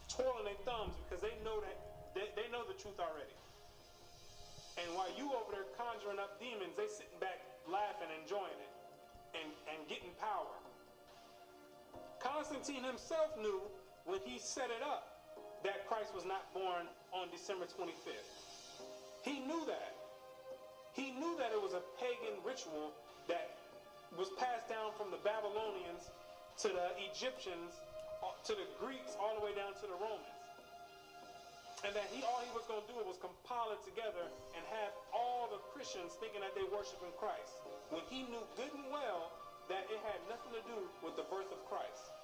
twirling 0.08 0.48
their 0.48 0.58
thumbs 0.64 0.96
because 1.04 1.20
they 1.20 1.36
know 1.44 1.60
that 1.60 1.76
they, 2.16 2.26
they 2.34 2.48
know 2.50 2.64
the 2.66 2.74
truth 2.74 2.98
already. 2.98 3.36
And 4.80 4.88
while 4.96 5.10
you 5.14 5.30
over 5.36 5.52
there 5.52 5.68
conjuring 5.76 6.18
up 6.18 6.40
demons, 6.40 6.74
they 6.74 6.88
sitting 6.88 7.20
back 7.20 7.38
laughing, 7.68 8.08
enjoying 8.10 8.56
it, 8.58 8.72
and, 9.36 9.48
and 9.70 9.78
getting 9.86 10.10
power. 10.18 10.56
Constantine 12.18 12.82
himself 12.82 13.36
knew 13.38 13.60
when 14.06 14.18
he 14.24 14.38
set 14.38 14.72
it 14.72 14.82
up 14.82 15.20
that 15.62 15.86
Christ 15.86 16.14
was 16.14 16.24
not 16.24 16.50
born 16.54 16.88
on 17.12 17.28
December 17.30 17.66
25th. 17.66 18.30
He 19.22 19.40
knew 19.44 19.62
that. 19.66 19.92
He 20.94 21.12
knew 21.14 21.36
that 21.38 21.52
it 21.52 21.60
was 21.60 21.74
a 21.74 21.82
pagan 22.00 22.38
ritual 22.42 22.92
that 23.28 23.54
was 24.18 24.30
passed 24.38 24.66
down 24.66 24.90
from 24.98 25.10
the 25.14 25.20
Babylonians 25.22 26.10
to 26.66 26.68
the 26.68 26.88
Egyptians, 26.98 27.78
uh, 28.22 28.34
to 28.46 28.52
the 28.58 28.66
Greeks, 28.82 29.14
all 29.20 29.38
the 29.38 29.44
way 29.44 29.54
down 29.54 29.72
to 29.78 29.86
the 29.86 29.98
Romans. 29.98 30.34
And 31.80 31.96
that 31.96 32.12
he 32.12 32.20
all 32.20 32.44
he 32.44 32.52
was 32.52 32.68
going 32.68 32.84
to 32.84 32.88
do 32.92 33.00
was 33.08 33.16
compile 33.16 33.72
it 33.72 33.80
together 33.88 34.28
and 34.52 34.62
have 34.68 34.92
all 35.16 35.48
the 35.48 35.62
Christians 35.72 36.12
thinking 36.20 36.44
that 36.44 36.52
they 36.52 36.66
worship 36.68 37.00
in 37.00 37.12
Christ. 37.16 37.56
When 37.88 38.04
he 38.12 38.28
knew 38.28 38.44
good 38.60 38.68
and 38.68 38.92
well 38.92 39.32
that 39.72 39.88
it 39.88 39.96
had 40.04 40.20
nothing 40.28 40.52
to 40.60 40.62
do 40.68 40.76
with 41.00 41.16
the 41.16 41.24
birth 41.32 41.48
of 41.48 41.60
Christ. 41.72 42.19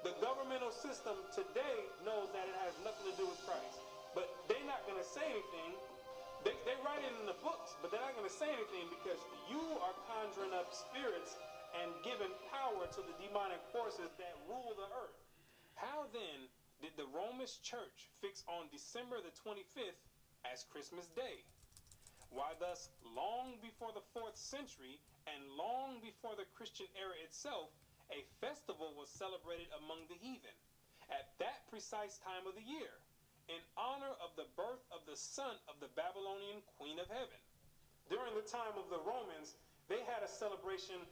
The 0.00 0.16
governmental 0.24 0.72
system 0.72 1.12
today 1.36 1.76
knows 2.08 2.32
that 2.32 2.48
it 2.48 2.56
has 2.64 2.72
nothing 2.80 3.12
to 3.12 3.16
do 3.20 3.28
with 3.28 3.36
Christ. 3.44 3.84
But 4.16 4.32
they're 4.48 4.64
not 4.64 4.80
going 4.88 4.96
to 4.96 5.04
say 5.04 5.28
anything. 5.28 5.76
They, 6.40 6.56
they 6.64 6.72
write 6.80 7.04
it 7.04 7.12
in 7.20 7.28
the 7.28 7.36
books, 7.44 7.76
but 7.84 7.92
they're 7.92 8.00
not 8.00 8.16
going 8.16 8.24
to 8.24 8.32
say 8.32 8.48
anything 8.48 8.88
because 8.88 9.20
you 9.52 9.60
are 9.84 9.92
conjuring 10.08 10.56
up 10.56 10.72
spirits 10.72 11.36
and 11.76 11.92
giving 12.00 12.32
power 12.48 12.88
to 12.88 13.00
the 13.04 13.14
demonic 13.20 13.60
forces 13.76 14.08
that 14.16 14.34
rule 14.48 14.72
the 14.72 14.88
earth. 15.04 15.20
How 15.76 16.08
then 16.16 16.48
did 16.80 16.96
the 16.96 17.04
Roman 17.12 17.44
church 17.60 18.08
fix 18.24 18.40
on 18.48 18.72
December 18.72 19.20
the 19.20 19.36
25th 19.36 20.00
as 20.48 20.64
Christmas 20.72 21.12
Day? 21.12 21.44
Why, 22.32 22.56
thus, 22.56 22.88
long 23.04 23.60
before 23.60 23.92
the 23.92 24.06
fourth 24.16 24.40
century 24.40 24.96
and 25.28 25.44
long 25.60 26.00
before 26.00 26.40
the 26.40 26.48
Christian 26.56 26.88
era 26.96 27.14
itself, 27.20 27.68
a 28.10 28.26
festival 28.42 28.94
was 28.98 29.10
celebrated 29.10 29.70
among 29.82 30.06
the 30.10 30.18
heathen 30.18 30.56
at 31.10 31.34
that 31.42 31.66
precise 31.70 32.18
time 32.22 32.46
of 32.46 32.54
the 32.54 32.66
year 32.66 32.90
in 33.50 33.58
honor 33.74 34.14
of 34.22 34.30
the 34.38 34.46
birth 34.54 34.82
of 34.94 35.02
the 35.10 35.18
son 35.18 35.58
of 35.66 35.78
the 35.82 35.90
Babylonian 35.98 36.62
queen 36.78 37.02
of 37.02 37.10
heaven. 37.10 37.40
During 38.06 38.34
the 38.38 38.46
time 38.46 38.78
of 38.78 38.86
the 38.90 39.02
Romans, 39.02 39.58
they 39.90 40.02
had 40.06 40.22
a 40.22 40.30
celebration 40.30 41.02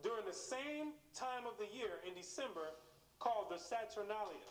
during 0.00 0.24
the 0.24 0.40
same 0.52 0.96
time 1.12 1.44
of 1.44 1.56
the 1.60 1.68
year 1.68 2.00
in 2.04 2.16
December 2.16 2.72
called 3.20 3.48
the 3.52 3.60
Saturnalia, 3.60 4.48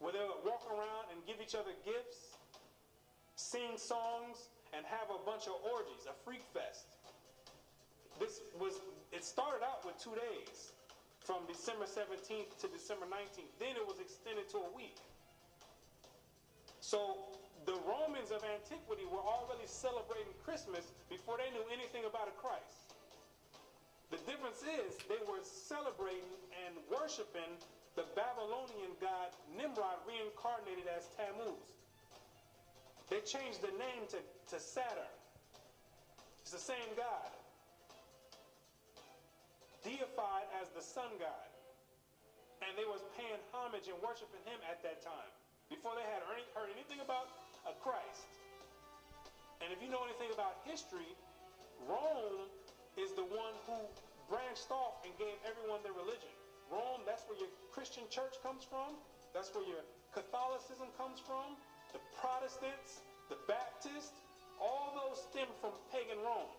where 0.00 0.12
they 0.12 0.20
would 0.20 0.44
walk 0.44 0.64
around 0.68 1.12
and 1.12 1.20
give 1.24 1.40
each 1.40 1.56
other 1.56 1.72
gifts, 1.84 2.36
sing 3.36 3.76
songs, 3.76 4.48
and 4.72 4.84
have 4.84 5.08
a 5.12 5.20
bunch 5.24 5.48
of 5.48 5.56
orgies, 5.64 6.04
a 6.08 6.16
freak 6.24 6.44
fest. 6.52 6.88
This 8.20 8.40
was, 8.60 8.80
it 9.12 9.24
started 9.24 9.64
out 9.64 9.84
with 9.84 9.96
two 9.96 10.12
days, 10.12 10.72
from 11.20 11.44
December 11.46 11.84
17th 11.84 12.56
to 12.60 12.66
December 12.68 13.06
19th. 13.06 13.52
Then 13.60 13.76
it 13.76 13.86
was 13.86 14.00
extended 14.00 14.48
to 14.50 14.58
a 14.64 14.70
week. 14.74 14.96
So 16.80 17.30
the 17.66 17.76
Romans 17.84 18.32
of 18.32 18.40
antiquity 18.42 19.04
were 19.06 19.22
already 19.22 19.68
celebrating 19.68 20.32
Christmas 20.44 20.90
before 21.12 21.36
they 21.36 21.52
knew 21.52 21.64
anything 21.68 22.08
about 22.08 22.26
a 22.26 22.34
Christ. 22.40 22.96
The 24.10 24.18
difference 24.26 24.64
is 24.64 24.98
they 25.06 25.22
were 25.28 25.44
celebrating 25.44 26.34
and 26.66 26.74
worshiping 26.90 27.54
the 27.94 28.04
Babylonian 28.16 28.96
god 29.00 29.30
Nimrod 29.54 30.02
reincarnated 30.08 30.88
as 30.90 31.06
Tammuz. 31.14 31.62
They 33.10 33.20
changed 33.22 33.62
the 33.62 33.74
name 33.78 34.06
to, 34.10 34.18
to 34.54 34.58
Saturn. 34.58 35.14
It's 36.42 36.50
the 36.52 36.58
same 36.58 36.90
God. 36.96 37.30
Deified 39.82 40.46
as 40.60 40.68
the 40.76 40.84
sun 40.84 41.08
god. 41.16 41.48
And 42.60 42.76
they 42.76 42.84
was 42.84 43.00
paying 43.16 43.40
homage 43.56 43.88
and 43.88 43.96
worshiping 44.04 44.44
him 44.44 44.60
at 44.68 44.84
that 44.84 45.00
time. 45.00 45.30
Before 45.72 45.96
they 45.96 46.04
had 46.04 46.20
heard 46.26 46.68
anything 46.74 47.00
about 47.00 47.30
a 47.64 47.72
Christ. 47.80 48.28
And 49.64 49.72
if 49.72 49.80
you 49.80 49.88
know 49.88 50.04
anything 50.04 50.32
about 50.32 50.60
history, 50.68 51.08
Rome 51.88 52.48
is 53.00 53.12
the 53.16 53.24
one 53.24 53.56
who 53.64 53.78
branched 54.28 54.68
off 54.68 55.00
and 55.04 55.12
gave 55.16 55.36
everyone 55.48 55.80
their 55.80 55.96
religion. 55.96 56.32
Rome, 56.68 57.02
that's 57.08 57.24
where 57.26 57.38
your 57.40 57.50
Christian 57.72 58.04
church 58.12 58.36
comes 58.44 58.62
from. 58.62 58.94
That's 59.32 59.50
where 59.54 59.64
your 59.64 59.82
Catholicism 60.12 60.90
comes 60.98 61.18
from. 61.22 61.56
The 61.94 62.02
Protestants, 62.18 63.02
the 63.30 63.38
Baptists, 63.46 64.22
all 64.60 64.92
those 64.94 65.18
stem 65.30 65.48
from 65.58 65.72
pagan 65.90 66.18
Rome. 66.22 66.52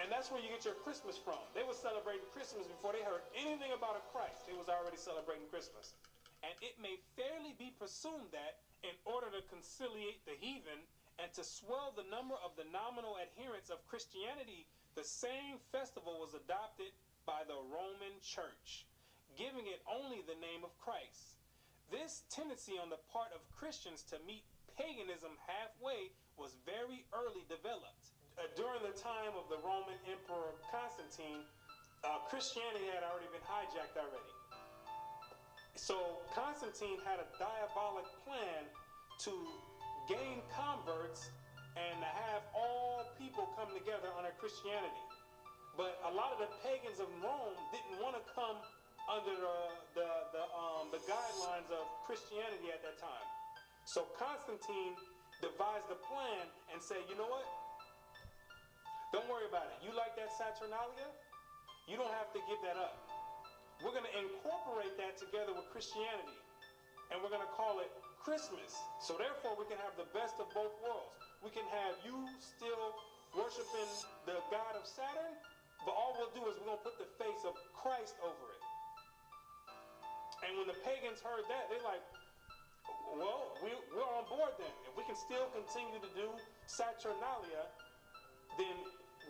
And 0.00 0.08
that's 0.08 0.32
where 0.32 0.40
you 0.40 0.48
get 0.48 0.64
your 0.64 0.78
Christmas 0.80 1.20
from. 1.20 1.40
They 1.52 1.64
were 1.64 1.76
celebrating 1.76 2.24
Christmas 2.32 2.64
before 2.64 2.96
they 2.96 3.04
heard 3.04 3.24
anything 3.36 3.76
about 3.76 4.00
a 4.00 4.04
Christ. 4.10 4.48
They 4.48 4.56
was 4.56 4.72
already 4.72 4.96
celebrating 4.96 5.46
Christmas. 5.52 5.96
And 6.42 6.54
it 6.58 6.80
may 6.80 6.98
fairly 7.14 7.54
be 7.54 7.70
presumed 7.78 8.32
that 8.34 8.64
in 8.82 8.96
order 9.06 9.30
to 9.30 9.46
conciliate 9.46 10.26
the 10.26 10.34
heathen 10.34 10.82
and 11.22 11.30
to 11.38 11.44
swell 11.46 11.94
the 11.94 12.08
number 12.10 12.34
of 12.42 12.56
the 12.58 12.66
nominal 12.72 13.20
adherents 13.20 13.70
of 13.70 13.84
Christianity, 13.86 14.66
the 14.98 15.06
same 15.06 15.62
festival 15.70 16.18
was 16.18 16.34
adopted 16.34 16.90
by 17.22 17.46
the 17.46 17.62
Roman 17.70 18.18
Church, 18.18 18.90
giving 19.38 19.70
it 19.70 19.86
only 19.86 20.26
the 20.26 20.40
name 20.42 20.66
of 20.66 20.74
Christ. 20.82 21.38
This 21.94 22.26
tendency 22.26 22.74
on 22.80 22.90
the 22.90 22.98
part 23.12 23.30
of 23.30 23.44
Christians 23.54 24.02
to 24.10 24.18
meet 24.26 24.42
paganism 24.74 25.38
halfway 25.46 26.10
was 26.34 26.58
very 26.66 27.06
early 27.14 27.46
developed. 27.46 28.01
Uh, 28.40 28.48
during 28.56 28.80
the 28.80 28.96
time 28.96 29.36
of 29.36 29.44
the 29.52 29.60
Roman 29.60 29.98
Emperor 30.08 30.56
Constantine, 30.72 31.44
uh, 32.00 32.24
Christianity 32.32 32.88
had 32.88 33.04
already 33.04 33.28
been 33.28 33.44
hijacked 33.44 33.94
already. 33.94 34.32
So 35.76 36.20
Constantine 36.32 37.00
had 37.04 37.20
a 37.20 37.28
diabolic 37.36 38.08
plan 38.24 38.64
to 39.28 39.34
gain 40.08 40.40
converts 40.48 41.28
and 41.76 41.96
to 42.00 42.08
have 42.08 42.42
all 42.56 43.04
people 43.20 43.48
come 43.56 43.68
together 43.72 44.08
under 44.16 44.32
Christianity. 44.40 45.04
But 45.76 45.96
a 46.04 46.12
lot 46.12 46.32
of 46.32 46.40
the 46.40 46.50
pagans 46.60 47.00
of 47.00 47.08
Rome 47.20 47.56
didn't 47.72 48.00
want 48.00 48.16
to 48.16 48.24
come 48.32 48.60
under 49.08 49.32
the, 49.32 49.58
the, 49.96 50.10
the, 50.36 50.44
um, 50.52 50.92
the 50.92 51.00
guidelines 51.08 51.68
of 51.72 51.84
Christianity 52.04 52.72
at 52.72 52.84
that 52.84 53.00
time. 53.00 53.26
So 53.84 54.08
Constantine 54.16 54.96
devised 55.40 55.88
a 55.88 55.98
plan 56.08 56.44
and 56.72 56.80
said, 56.80 57.04
you 57.08 57.16
know 57.16 57.28
what? 57.28 57.44
Don't 59.12 59.28
worry 59.28 59.44
about 59.44 59.68
it. 59.68 59.76
You 59.84 59.92
like 59.92 60.16
that 60.16 60.32
Saturnalia? 60.32 61.08
You 61.84 62.00
don't 62.00 62.12
have 62.16 62.32
to 62.32 62.40
give 62.48 62.58
that 62.64 62.80
up. 62.80 62.96
We're 63.84 63.92
going 63.92 64.08
to 64.08 64.16
incorporate 64.16 64.96
that 64.96 65.20
together 65.20 65.52
with 65.52 65.68
Christianity. 65.68 66.40
And 67.12 67.20
we're 67.20 67.28
going 67.28 67.44
to 67.44 67.54
call 67.54 67.84
it 67.84 67.92
Christmas. 68.24 68.72
So 69.04 69.20
therefore, 69.20 69.58
we 69.60 69.68
can 69.68 69.76
have 69.84 69.92
the 70.00 70.08
best 70.16 70.40
of 70.40 70.48
both 70.56 70.72
worlds. 70.80 71.12
We 71.44 71.52
can 71.52 71.66
have 71.68 72.00
you 72.06 72.24
still 72.40 72.96
worshiping 73.36 73.90
the 74.24 74.40
god 74.48 74.78
of 74.78 74.88
Saturn, 74.88 75.36
but 75.84 75.92
all 75.92 76.16
we'll 76.16 76.32
do 76.32 76.46
is 76.48 76.56
we're 76.62 76.72
going 76.72 76.80
to 76.80 76.86
put 76.86 76.96
the 76.96 77.10
face 77.20 77.42
of 77.44 77.52
Christ 77.76 78.16
over 78.24 78.46
it. 78.48 78.62
And 80.46 80.56
when 80.56 80.68
the 80.70 80.78
pagans 80.86 81.20
heard 81.20 81.44
that, 81.52 81.68
they're 81.68 81.84
like, 81.84 82.00
well, 83.12 83.58
we, 83.60 83.74
we're 83.92 84.12
on 84.16 84.24
board 84.30 84.56
then. 84.56 84.72
If 84.88 84.96
we 84.96 85.04
can 85.04 85.18
still 85.18 85.50
continue 85.52 86.00
to 86.00 86.10
do 86.16 86.30
Saturnalia, 86.64 87.68
then 88.56 88.76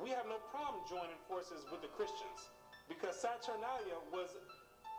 we 0.02 0.10
have 0.10 0.26
no 0.26 0.42
problem 0.50 0.82
joining 0.90 1.16
forces 1.30 1.62
with 1.70 1.78
the 1.78 1.92
Christians. 1.94 2.50
Because 2.90 3.14
Saturnalia 3.14 3.94
was 4.10 4.34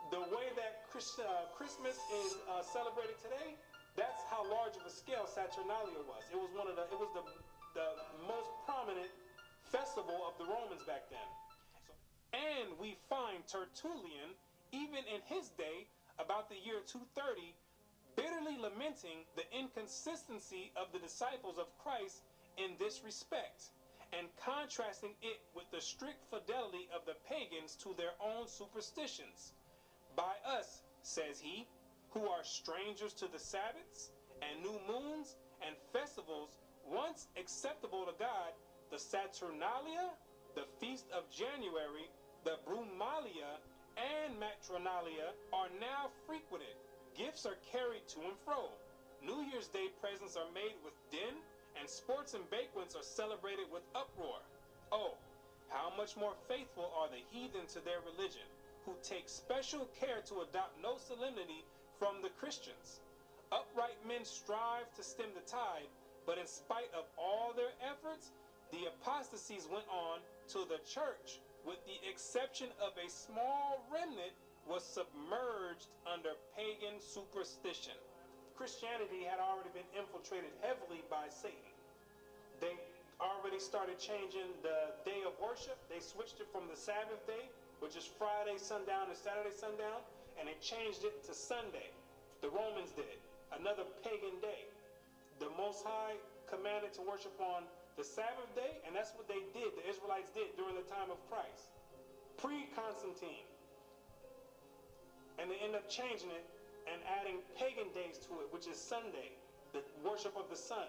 the 0.08 0.24
way 0.32 0.48
that 0.56 0.88
Christ, 0.88 1.20
uh, 1.20 1.52
Christmas 1.52 2.00
is 2.24 2.40
uh, 2.48 2.64
celebrated 2.64 3.20
today. 3.20 3.52
That's 4.00 4.24
how 4.32 4.42
large 4.48 4.74
of 4.80 4.88
a 4.88 4.90
scale 4.90 5.28
Saturnalia 5.28 6.00
was. 6.08 6.24
It 6.32 6.40
was 6.40 6.50
one 6.56 6.66
of 6.66 6.80
the, 6.80 6.88
it 6.88 6.96
was 6.96 7.12
the, 7.12 7.24
the 7.76 7.88
most 8.24 8.48
prominent 8.64 9.12
festival 9.68 10.24
of 10.24 10.34
the 10.40 10.48
Romans 10.48 10.82
back 10.88 11.04
then. 11.12 11.28
And 12.32 12.72
we 12.80 12.96
find 13.06 13.44
Tertullian, 13.46 14.32
even 14.72 15.04
in 15.06 15.20
his 15.28 15.52
day, 15.54 15.86
about 16.18 16.48
the 16.48 16.58
year 16.58 16.82
230, 16.82 17.54
bitterly 18.16 18.56
lamenting 18.58 19.22
the 19.36 19.46
inconsistency 19.52 20.72
of 20.74 20.90
the 20.90 20.98
disciples 20.98 21.60
of 21.60 21.70
Christ 21.78 22.24
in 22.56 22.74
this 22.78 23.02
respect, 23.04 23.70
and 24.18 24.28
contrasting 24.36 25.14
it 25.22 25.40
with 25.54 25.70
the 25.70 25.80
strict 25.80 26.22
fidelity 26.30 26.88
of 26.94 27.04
the 27.06 27.18
pagans 27.28 27.76
to 27.82 27.94
their 27.96 28.14
own 28.22 28.46
superstitions. 28.46 29.52
By 30.16 30.34
us, 30.46 30.82
says 31.02 31.40
he, 31.40 31.66
who 32.10 32.28
are 32.28 32.44
strangers 32.44 33.12
to 33.14 33.26
the 33.26 33.38
Sabbaths 33.38 34.10
and 34.42 34.62
new 34.62 34.78
moons 34.86 35.36
and 35.66 35.74
festivals 35.92 36.58
once 36.86 37.26
acceptable 37.36 38.04
to 38.06 38.12
God, 38.18 38.52
the 38.90 38.98
Saturnalia, 38.98 40.14
the 40.54 40.66
feast 40.80 41.06
of 41.10 41.30
January, 41.30 42.06
the 42.44 42.56
Brumalia, 42.66 43.58
and 43.96 44.38
Matronalia 44.38 45.34
are 45.52 45.70
now 45.80 46.10
frequented. 46.26 46.76
Gifts 47.16 47.46
are 47.46 47.58
carried 47.70 48.06
to 48.08 48.20
and 48.20 48.38
fro. 48.44 48.70
New 49.22 49.42
Year's 49.50 49.68
Day 49.68 49.88
presents 50.00 50.36
are 50.36 50.50
made 50.52 50.74
with 50.84 50.94
din, 51.10 51.40
and 51.78 51.88
sports 51.88 52.34
and 52.34 52.48
banquets 52.50 52.94
are 52.94 53.02
celebrated 53.02 53.66
with 53.72 53.82
uproar. 53.94 54.38
Oh, 54.92 55.14
how 55.68 55.92
much 55.96 56.16
more 56.16 56.34
faithful 56.48 56.92
are 56.96 57.08
the 57.08 57.22
heathen 57.30 57.66
to 57.74 57.80
their 57.80 58.00
religion, 58.04 58.46
who 58.84 58.92
take 59.02 59.28
special 59.28 59.88
care 59.98 60.20
to 60.28 60.42
adopt 60.42 60.80
no 60.82 60.96
solemnity 60.98 61.64
from 61.98 62.22
the 62.22 62.30
Christians. 62.40 63.00
Upright 63.52 63.98
men 64.06 64.24
strive 64.24 64.90
to 64.96 65.02
stem 65.02 65.30
the 65.34 65.44
tide, 65.50 65.88
but 66.26 66.38
in 66.38 66.46
spite 66.46 66.90
of 66.96 67.04
all 67.18 67.52
their 67.52 67.72
efforts, 67.82 68.32
the 68.72 68.86
apostasies 68.86 69.68
went 69.70 69.86
on 69.88 70.20
till 70.48 70.64
the 70.64 70.80
church, 70.88 71.40
with 71.64 71.78
the 71.86 71.98
exception 72.08 72.68
of 72.80 72.92
a 72.98 73.08
small 73.08 73.84
remnant, 73.92 74.32
was 74.66 74.82
submerged 74.82 75.88
under 76.06 76.30
pagan 76.56 77.00
superstition. 77.00 77.94
Christianity 78.54 79.26
had 79.26 79.42
already 79.42 79.70
been 79.74 79.86
infiltrated 79.98 80.54
heavily 80.62 81.02
by 81.10 81.26
Satan. 81.26 81.74
They 82.62 82.78
already 83.18 83.58
started 83.58 83.98
changing 83.98 84.46
the 84.62 84.94
day 85.02 85.26
of 85.26 85.34
worship. 85.42 85.74
They 85.90 85.98
switched 85.98 86.38
it 86.38 86.46
from 86.54 86.70
the 86.70 86.78
Sabbath 86.78 87.18
day, 87.26 87.50
which 87.82 87.98
is 87.98 88.06
Friday 88.06 88.54
sundown 88.58 89.10
to 89.10 89.16
Saturday 89.18 89.54
sundown, 89.54 90.06
and 90.38 90.46
they 90.46 90.54
changed 90.62 91.02
it 91.02 91.26
to 91.26 91.34
Sunday. 91.34 91.90
The 92.42 92.50
Romans 92.50 92.94
did, 92.94 93.18
another 93.58 93.86
pagan 94.06 94.38
day. 94.38 94.70
The 95.42 95.50
Most 95.58 95.82
High 95.82 96.14
commanded 96.46 96.94
to 96.94 97.02
worship 97.02 97.34
on 97.42 97.66
the 97.98 98.06
Sabbath 98.06 98.50
day, 98.54 98.78
and 98.86 98.94
that's 98.94 99.14
what 99.18 99.26
they 99.26 99.42
did, 99.50 99.74
the 99.74 99.86
Israelites 99.86 100.30
did 100.30 100.54
during 100.54 100.78
the 100.78 100.86
time 100.86 101.10
of 101.10 101.18
Christ, 101.26 101.74
pre 102.38 102.70
Constantine. 102.74 103.46
And 105.42 105.50
they 105.50 105.58
end 105.58 105.74
up 105.74 105.90
changing 105.90 106.30
it 106.30 106.46
and 106.90 107.00
adding 107.20 107.40
pagan 107.56 107.88
days 107.94 108.20
to 108.28 108.40
it, 108.44 108.48
which 108.50 108.66
is 108.66 108.76
Sunday, 108.76 109.32
the 109.72 109.82
worship 110.04 110.36
of 110.36 110.48
the 110.50 110.56
sun. 110.56 110.88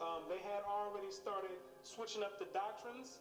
Um, 0.00 0.28
they 0.28 0.40
had 0.44 0.60
already 0.68 1.08
started 1.08 1.56
switching 1.82 2.22
up 2.22 2.38
the 2.38 2.48
doctrines, 2.52 3.18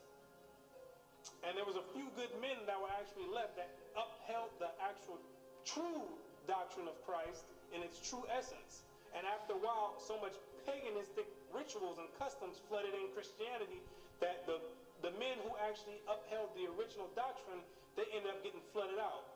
and 1.48 1.56
there 1.56 1.66
was 1.66 1.80
a 1.80 1.86
few 1.96 2.08
good 2.20 2.32
men 2.44 2.60
that 2.68 2.76
were 2.76 2.92
actually 2.92 3.28
left 3.32 3.56
that 3.56 3.72
upheld 3.96 4.52
the 4.60 4.70
actual 4.84 5.18
true 5.64 6.04
doctrine 6.46 6.88
of 6.88 6.98
Christ 7.08 7.48
in 7.74 7.82
its 7.82 7.98
true 8.04 8.24
essence. 8.30 8.86
And 9.16 9.24
after 9.26 9.56
a 9.56 9.62
while, 9.64 9.96
so 9.98 10.20
much 10.20 10.36
paganistic 10.68 11.26
rituals 11.54 11.98
and 11.98 12.12
customs 12.20 12.60
flooded 12.68 12.92
in 12.92 13.08
Christianity 13.16 13.80
that 14.20 14.44
the, 14.44 14.60
the 15.02 15.16
men 15.16 15.40
who 15.48 15.56
actually 15.64 16.00
upheld 16.08 16.52
the 16.60 16.68
original 16.76 17.08
doctrine, 17.16 17.64
they 17.96 18.04
ended 18.12 18.32
up 18.36 18.44
getting 18.44 18.62
flooded 18.76 19.00
out. 19.00 19.35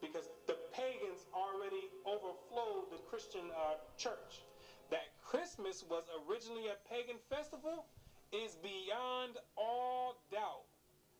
Because 0.00 0.28
the 0.46 0.56
pagans 0.72 1.26
already 1.34 1.92
overflowed 2.06 2.90
the 2.90 2.98
Christian 3.08 3.52
uh, 3.52 3.76
church. 3.96 4.42
That 4.90 5.12
Christmas 5.22 5.84
was 5.88 6.04
originally 6.26 6.66
a 6.68 6.76
pagan 6.88 7.16
festival 7.28 7.86
is 8.32 8.56
beyond 8.62 9.36
all 9.56 10.16
doubt. 10.32 10.66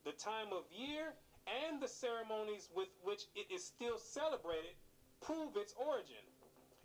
The 0.05 0.13
time 0.13 0.53
of 0.53 0.65
year 0.73 1.15
and 1.47 1.81
the 1.81 1.89
ceremonies 1.89 2.69
with 2.75 2.89
which 3.03 3.27
it 3.35 3.53
is 3.53 3.65
still 3.65 3.99
celebrated 3.99 4.75
prove 5.21 5.57
its 5.57 5.75
origin. 5.77 6.25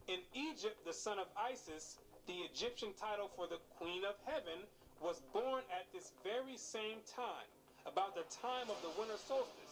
In 0.08 0.20
Egypt, 0.34 0.86
the 0.86 0.94
son 0.94 1.18
of 1.18 1.26
Isis, 1.34 1.98
the 2.28 2.46
Egyptian 2.52 2.94
title 2.94 3.30
for 3.36 3.48
the 3.48 3.58
Queen 3.78 4.06
of 4.06 4.14
Heaven, 4.26 4.62
was 5.02 5.22
born 5.34 5.64
at 5.74 5.90
this 5.94 6.12
very 6.24 6.58
same 6.58 7.02
time, 7.10 7.50
about 7.86 8.14
the 8.14 8.26
time 8.30 8.70
of 8.70 8.78
the 8.82 8.94
winter 9.00 9.18
solstice. 9.18 9.65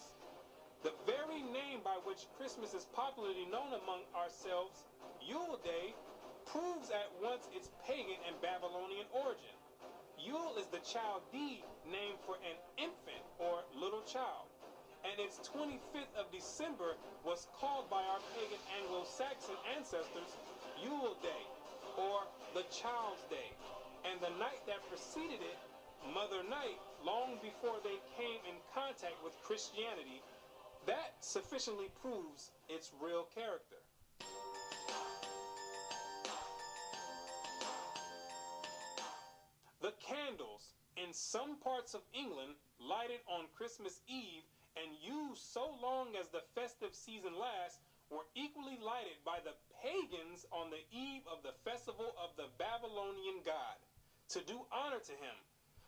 The 0.84 0.94
very 1.06 1.42
name 1.42 1.80
by 1.84 1.98
which 2.04 2.28
Christmas 2.38 2.74
is 2.74 2.86
popularly 2.94 3.48
known 3.50 3.74
among 3.74 4.04
ourselves, 4.16 4.84
Yule 5.24 5.60
Day, 5.64 5.96
proves 6.46 6.92
at 6.92 7.08
once 7.24 7.48
its 7.56 7.70
pagan 7.88 8.20
and 8.28 8.36
Babylonian 8.42 9.08
origin. 9.12 9.56
Yule 10.20 10.56
is 10.60 10.68
the 10.68 10.84
Chaldee 10.84 11.64
name 11.90 12.16
for 12.26 12.36
an 12.44 12.58
infant 12.78 13.24
or 13.40 13.64
little 13.76 14.04
child 14.04 14.48
and 15.04 15.20
its 15.20 15.40
25th 15.44 16.12
of 16.16 16.32
December 16.32 16.96
was 17.28 17.48
called 17.60 17.90
by 17.90 18.00
our 18.00 18.24
pagan 18.36 18.60
Anglo-Saxon 18.80 19.56
ancestors 19.76 20.32
Yule 20.80 21.16
Day, 21.22 21.44
or 22.00 22.24
the 22.56 22.64
Child's 22.72 23.24
Day, 23.30 23.52
and 24.08 24.20
the 24.20 24.32
night 24.40 24.64
that 24.68 24.80
preceded 24.88 25.44
it, 25.44 25.60
Mother 26.14 26.44
Night, 26.48 26.80
long 27.04 27.40
before 27.44 27.80
they 27.84 28.00
came 28.16 28.40
in 28.48 28.56
contact 28.74 29.16
with 29.24 29.36
Christianity, 29.44 30.24
that 30.86 31.14
sufficiently 31.22 31.90
proves 32.02 32.52
its 32.70 32.92
real 33.02 33.28
character. 33.36 33.78
The 39.82 39.94
candles 40.00 40.76
in 40.96 41.14
some 41.14 41.58
parts 41.60 41.94
of 41.94 42.02
England 42.14 42.56
lighted 42.80 43.20
on 43.28 43.52
Christmas 43.56 44.00
Eve 44.08 44.44
and 44.80 44.96
used 45.04 45.44
so 45.44 45.76
long 45.82 46.16
as 46.16 46.28
the 46.30 46.44
festive 46.56 46.96
season 46.96 47.38
lasts 47.38 47.80
were 48.10 48.26
equally 48.36 48.78
lighted 48.80 49.20
by 49.26 49.40
the 49.44 49.56
pagans 49.82 50.46
on 50.52 50.70
the 50.70 50.84
eve 50.92 51.24
of 51.28 51.44
the 51.44 51.56
festival 51.66 52.16
of 52.22 52.32
the 52.38 52.48
Babylonian 52.58 53.42
god, 53.46 53.78
to 54.30 54.40
do 54.42 54.66
honor 54.72 55.00
to 55.04 55.16
him. 55.18 55.38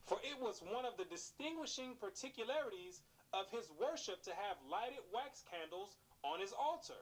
For 0.05 0.17
it 0.21 0.37
was 0.41 0.61
one 0.61 0.85
of 0.85 0.97
the 0.97 1.05
distinguishing 1.05 1.95
particularities 1.97 3.01
of 3.33 3.49
his 3.51 3.71
worship 3.79 4.21
to 4.23 4.31
have 4.31 4.57
lighted 4.69 5.01
wax 5.13 5.43
candles 5.49 5.97
on 6.23 6.39
his 6.39 6.53
altar. 6.53 6.99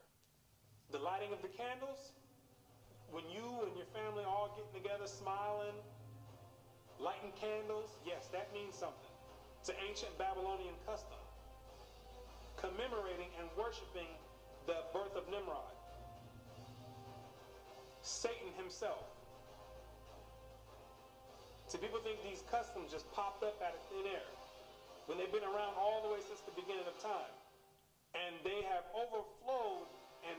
The 0.91 0.99
lighting 0.99 1.33
of 1.33 1.41
the 1.41 1.49
candles, 1.49 2.13
when 3.09 3.23
you 3.29 3.65
and 3.65 3.73
your 3.75 3.89
family 3.91 4.23
all 4.23 4.53
getting 4.55 4.73
together, 4.73 5.07
smiling, 5.07 5.75
lighting 6.99 7.33
candles, 7.39 7.97
yes, 8.05 8.29
that 8.31 8.53
means 8.53 8.75
something. 8.75 9.13
It's 9.59 9.69
an 9.69 9.79
ancient 9.87 10.17
Babylonian 10.17 10.75
custom 10.85 11.17
commemorating 12.57 13.27
and 13.39 13.49
worshiping 13.57 14.07
the 14.67 14.87
birth 14.93 15.15
of 15.19 15.27
Nimrod, 15.27 15.75
Satan 18.01 18.55
himself. 18.55 19.03
So 21.67 21.77
people 21.77 21.99
think 21.99 22.23
these 22.23 22.43
customs 22.49 22.91
just 22.91 23.11
popped 23.11 23.43
up 23.43 23.59
out 23.59 23.73
of 23.75 23.81
thin 23.89 24.07
air 24.07 24.23
when 25.05 25.17
they've 25.19 25.31
been 25.31 25.45
around 25.45 25.75
all 25.75 26.01
the 26.01 26.11
way 26.11 26.21
since 26.23 26.39
the 26.47 26.55
beginning 26.55 26.87
of 26.87 26.95
time. 27.01 27.33
And 28.13 28.37
they 28.45 28.61
have 28.69 28.85
overflowed 28.93 29.89
and 30.23 30.37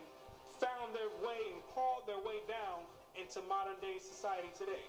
found 0.62 0.94
their 0.94 1.10
way 1.20 1.41
and 1.52 1.60
crawled 1.75 2.07
their 2.07 2.23
way 2.23 2.41
down 2.47 2.86
into 3.18 3.43
modern 3.44 3.76
day 3.83 3.99
society 3.99 4.51
today. 4.55 4.86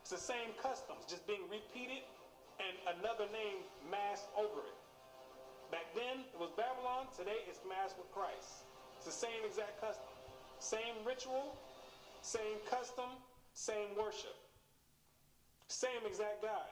It's 0.00 0.12
the 0.12 0.20
same 0.20 0.52
customs, 0.60 1.04
just 1.08 1.26
being 1.26 1.44
repeated 1.48 2.04
and 2.60 3.00
another 3.00 3.24
name 3.32 3.64
masked 3.88 4.28
over 4.36 4.60
it. 4.60 4.78
Back 5.72 5.88
then 5.94 6.24
it 6.32 6.38
was 6.38 6.50
Babylon, 6.56 7.08
today 7.16 7.46
it's 7.48 7.60
masked 7.64 7.96
with 7.96 8.10
Christ. 8.12 8.68
It's 8.96 9.06
the 9.06 9.16
same 9.16 9.44
exact 9.46 9.80
custom. 9.80 10.12
Same 10.58 11.00
ritual, 11.06 11.56
same 12.20 12.60
custom, 12.68 13.16
same 13.54 13.96
worship. 13.96 14.36
Same 15.68 16.04
exact 16.04 16.42
God. 16.42 16.68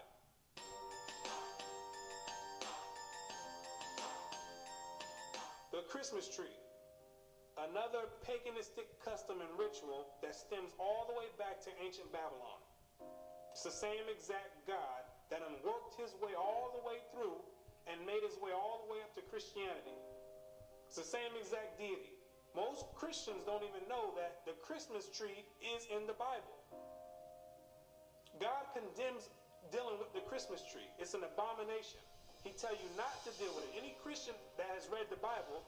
The 5.79 5.87
Christmas 5.87 6.27
tree. 6.27 6.59
Another 7.55 8.11
paganistic 8.27 8.91
custom 8.99 9.39
and 9.39 9.47
ritual 9.55 10.11
that 10.27 10.35
stems 10.35 10.75
all 10.75 11.07
the 11.07 11.15
way 11.15 11.31
back 11.39 11.63
to 11.63 11.71
ancient 11.79 12.11
Babylon. 12.11 12.59
It's 13.55 13.63
the 13.63 13.71
same 13.71 14.03
exact 14.11 14.67
God 14.67 15.07
that 15.31 15.39
unworked 15.39 15.95
his 15.95 16.19
way 16.19 16.35
all 16.35 16.75
the 16.75 16.83
way 16.83 16.99
through 17.15 17.39
and 17.87 18.03
made 18.03 18.27
his 18.27 18.35
way 18.43 18.51
all 18.51 18.83
the 18.83 18.91
way 18.91 19.07
up 19.07 19.15
to 19.15 19.23
Christianity. 19.31 19.95
It's 20.91 20.99
the 20.99 21.07
same 21.07 21.31
exact 21.39 21.79
deity. 21.79 22.11
Most 22.59 22.91
Christians 22.99 23.47
don't 23.47 23.63
even 23.63 23.87
know 23.87 24.19
that 24.19 24.43
the 24.51 24.59
Christmas 24.59 25.07
tree 25.15 25.47
is 25.63 25.87
in 25.95 26.11
the 26.11 26.19
Bible. 26.19 26.59
God 28.43 28.67
condemns 28.75 29.31
dealing 29.71 29.95
with 30.03 30.11
the 30.11 30.27
Christmas 30.27 30.59
tree. 30.75 30.91
It's 30.99 31.15
an 31.15 31.23
abomination. 31.23 32.03
He 32.49 32.57
tell 32.57 32.73
you 32.73 32.89
not 32.97 33.13
to 33.29 33.31
deal 33.37 33.53
with 33.53 33.69
it. 33.69 33.77
Any 33.77 33.93
Christian 34.01 34.33
that 34.57 34.73
has 34.73 34.89
read 34.89 35.05
the 35.13 35.21
Bible, 35.21 35.61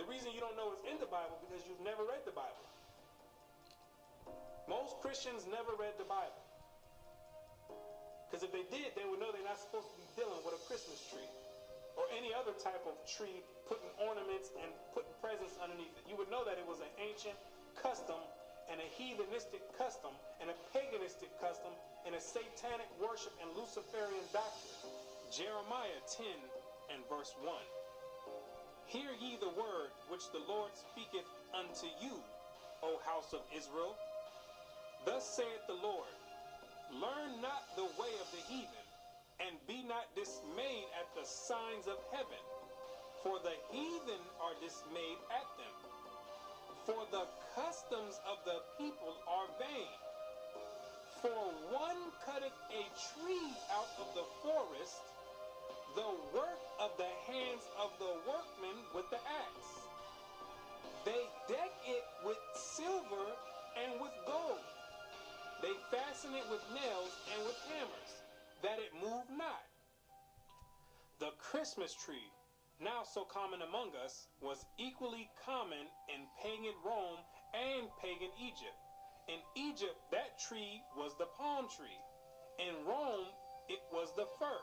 the 0.00 0.08
reason 0.08 0.32
you 0.32 0.40
don't 0.40 0.56
know 0.56 0.72
it's 0.72 0.80
in 0.88 0.96
the 0.96 1.10
Bible 1.12 1.36
because 1.44 1.60
you've 1.68 1.84
never 1.84 2.08
read 2.08 2.24
the 2.24 2.32
Bible. 2.32 2.64
Most 4.64 4.96
Christians 5.04 5.44
never 5.52 5.76
read 5.76 5.92
the 6.00 6.08
Bible. 6.08 6.40
Because 8.24 8.40
if 8.40 8.48
they 8.48 8.64
did, 8.72 8.96
they 8.96 9.04
would 9.04 9.20
know 9.20 9.28
they're 9.28 9.44
not 9.44 9.60
supposed 9.60 9.92
to 9.92 9.98
be 10.00 10.08
dealing 10.16 10.40
with 10.40 10.56
a 10.56 10.62
Christmas 10.64 11.04
tree 11.12 11.28
or 12.00 12.08
any 12.16 12.32
other 12.32 12.56
type 12.56 12.80
of 12.88 12.96
tree, 13.04 13.44
putting 13.68 13.92
ornaments 14.00 14.48
and 14.56 14.72
putting 14.96 15.12
presents 15.20 15.60
underneath 15.60 15.92
it. 16.00 16.08
You 16.08 16.16
would 16.16 16.32
know 16.32 16.48
that 16.48 16.56
it 16.56 16.64
was 16.64 16.80
an 16.80 16.88
ancient 16.96 17.36
custom 17.76 18.16
and 18.72 18.80
a 18.80 18.88
heathenistic 18.96 19.60
custom 19.76 20.16
and 20.40 20.48
a 20.48 20.56
paganistic 20.72 21.28
custom 21.44 21.76
and 22.08 22.16
a 22.16 22.22
satanic 22.24 22.88
worship 22.96 23.36
and 23.44 23.52
Luciferian 23.52 24.24
doctrine. 24.32 25.01
Jeremiah 25.32 26.04
10 26.12 26.26
and 26.92 27.00
verse 27.08 27.32
1. 27.40 27.56
Hear 28.84 29.16
ye 29.16 29.40
the 29.40 29.48
word 29.56 29.88
which 30.12 30.28
the 30.28 30.44
Lord 30.44 30.68
speaketh 30.76 31.24
unto 31.56 31.88
you, 32.04 32.20
O 32.84 33.00
house 33.08 33.32
of 33.32 33.40
Israel. 33.56 33.96
Thus 35.06 35.24
saith 35.24 35.64
the 35.66 35.80
Lord 35.80 36.12
Learn 37.00 37.40
not 37.40 37.64
the 37.80 37.88
way 37.96 38.12
of 38.20 38.28
the 38.28 38.44
heathen, 38.44 38.86
and 39.40 39.56
be 39.66 39.80
not 39.88 40.04
dismayed 40.12 40.92
at 41.00 41.08
the 41.16 41.24
signs 41.24 41.88
of 41.88 41.96
heaven, 42.12 42.44
for 43.24 43.40
the 43.40 43.56
heathen 43.72 44.20
are 44.36 44.52
dismayed 44.60 45.16
at 45.32 45.48
them. 45.56 45.76
For 46.84 47.08
the 47.08 47.24
customs 47.56 48.20
of 48.28 48.36
the 48.44 48.60
people 48.76 49.16
are 49.24 49.48
vain. 49.56 49.96
For 51.22 51.40
one 51.72 52.12
cutteth 52.26 52.58
a 52.68 52.84
tree 53.16 53.54
out 53.72 53.88
of 53.96 54.12
the 54.12 54.28
forest, 54.44 55.00
the 55.94 56.12
work 56.32 56.62
of 56.80 56.90
the 56.96 57.12
hands 57.28 57.68
of 57.76 57.92
the 58.00 58.16
workmen 58.24 58.76
with 58.96 59.04
the 59.12 59.20
axe. 59.20 59.72
They 61.04 61.28
deck 61.52 61.72
it 61.84 62.04
with 62.24 62.40
silver 62.56 63.28
and 63.76 64.00
with 64.00 64.12
gold. 64.24 64.64
They 65.60 65.76
fasten 65.92 66.32
it 66.32 66.48
with 66.48 66.64
nails 66.72 67.12
and 67.36 67.44
with 67.44 67.58
hammers, 67.68 68.12
that 68.62 68.80
it 68.80 68.96
move 68.96 69.28
not. 69.36 69.68
The 71.20 71.36
Christmas 71.38 71.92
tree, 71.92 72.32
now 72.80 73.04
so 73.04 73.24
common 73.28 73.60
among 73.60 73.92
us, 74.02 74.26
was 74.40 74.64
equally 74.78 75.28
common 75.44 75.84
in 76.08 76.24
pagan 76.40 76.74
Rome 76.84 77.20
and 77.52 77.86
pagan 78.00 78.32
Egypt. 78.40 78.80
In 79.28 79.38
Egypt, 79.60 80.00
that 80.10 80.40
tree 80.40 80.80
was 80.96 81.12
the 81.18 81.28
palm 81.36 81.68
tree. 81.68 82.00
In 82.58 82.86
Rome, 82.88 83.28
it 83.68 83.80
was 83.92 84.08
the 84.16 84.26
fir. 84.40 84.58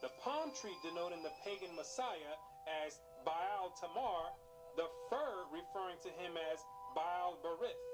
The 0.00 0.08
palm 0.24 0.48
tree 0.56 0.72
denoting 0.80 1.20
the 1.20 1.36
pagan 1.44 1.76
Messiah 1.76 2.40
as 2.64 2.96
Baal 3.20 3.68
Tamar, 3.76 4.32
the 4.80 4.88
fir 5.12 5.44
referring 5.52 6.00
to 6.00 6.10
him 6.16 6.40
as 6.40 6.64
Baal 6.96 7.36
Berith. 7.44 7.84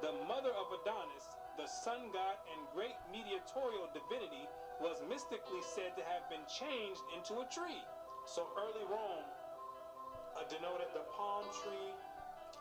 The 0.00 0.16
mother 0.24 0.48
of 0.56 0.72
Adonis, 0.72 1.28
the 1.60 1.68
sun 1.68 2.08
god 2.08 2.40
and 2.56 2.64
great 2.72 2.96
mediatorial 3.12 3.84
divinity, 3.92 4.48
was 4.80 5.04
mystically 5.12 5.60
said 5.60 5.92
to 6.00 6.04
have 6.08 6.24
been 6.32 6.44
changed 6.48 7.04
into 7.12 7.44
a 7.44 7.46
tree. 7.52 7.84
So 8.24 8.48
early 8.56 8.88
Rome 8.88 9.28
uh, 10.40 10.48
denoted 10.48 10.88
the 10.96 11.04
palm 11.20 11.44
tree 11.60 11.92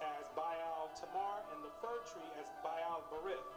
as 0.03 0.27
Baal 0.35 0.91
Tamar 0.99 1.47
and 1.55 1.63
the 1.63 1.71
fir 1.79 1.95
tree 2.11 2.27
as 2.43 2.51
Baal 2.59 3.07
Berith. 3.07 3.51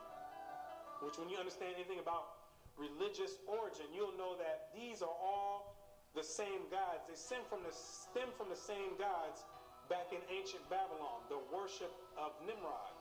Which, 1.03 1.19
when 1.19 1.27
you 1.27 1.43
understand 1.43 1.75
anything 1.75 1.99
about 1.99 2.38
religious 2.79 3.43
origin, 3.51 3.91
you'll 3.91 4.17
know 4.17 4.39
that 4.39 4.71
these 4.73 5.03
are 5.03 5.19
all 5.19 5.75
the 6.15 6.23
same 6.23 6.71
gods. 6.71 7.05
They 7.11 7.19
stem 7.19 7.43
from 7.51 7.67
the 7.67 7.75
stem 7.75 8.31
from 8.39 8.49
the 8.49 8.59
same 8.59 8.95
gods 8.97 9.45
back 9.91 10.15
in 10.15 10.23
ancient 10.31 10.63
Babylon, 10.71 11.27
the 11.29 11.43
worship 11.51 11.91
of 12.17 12.33
Nimrod, 12.47 12.95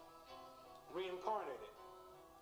reincarnated 0.91 1.71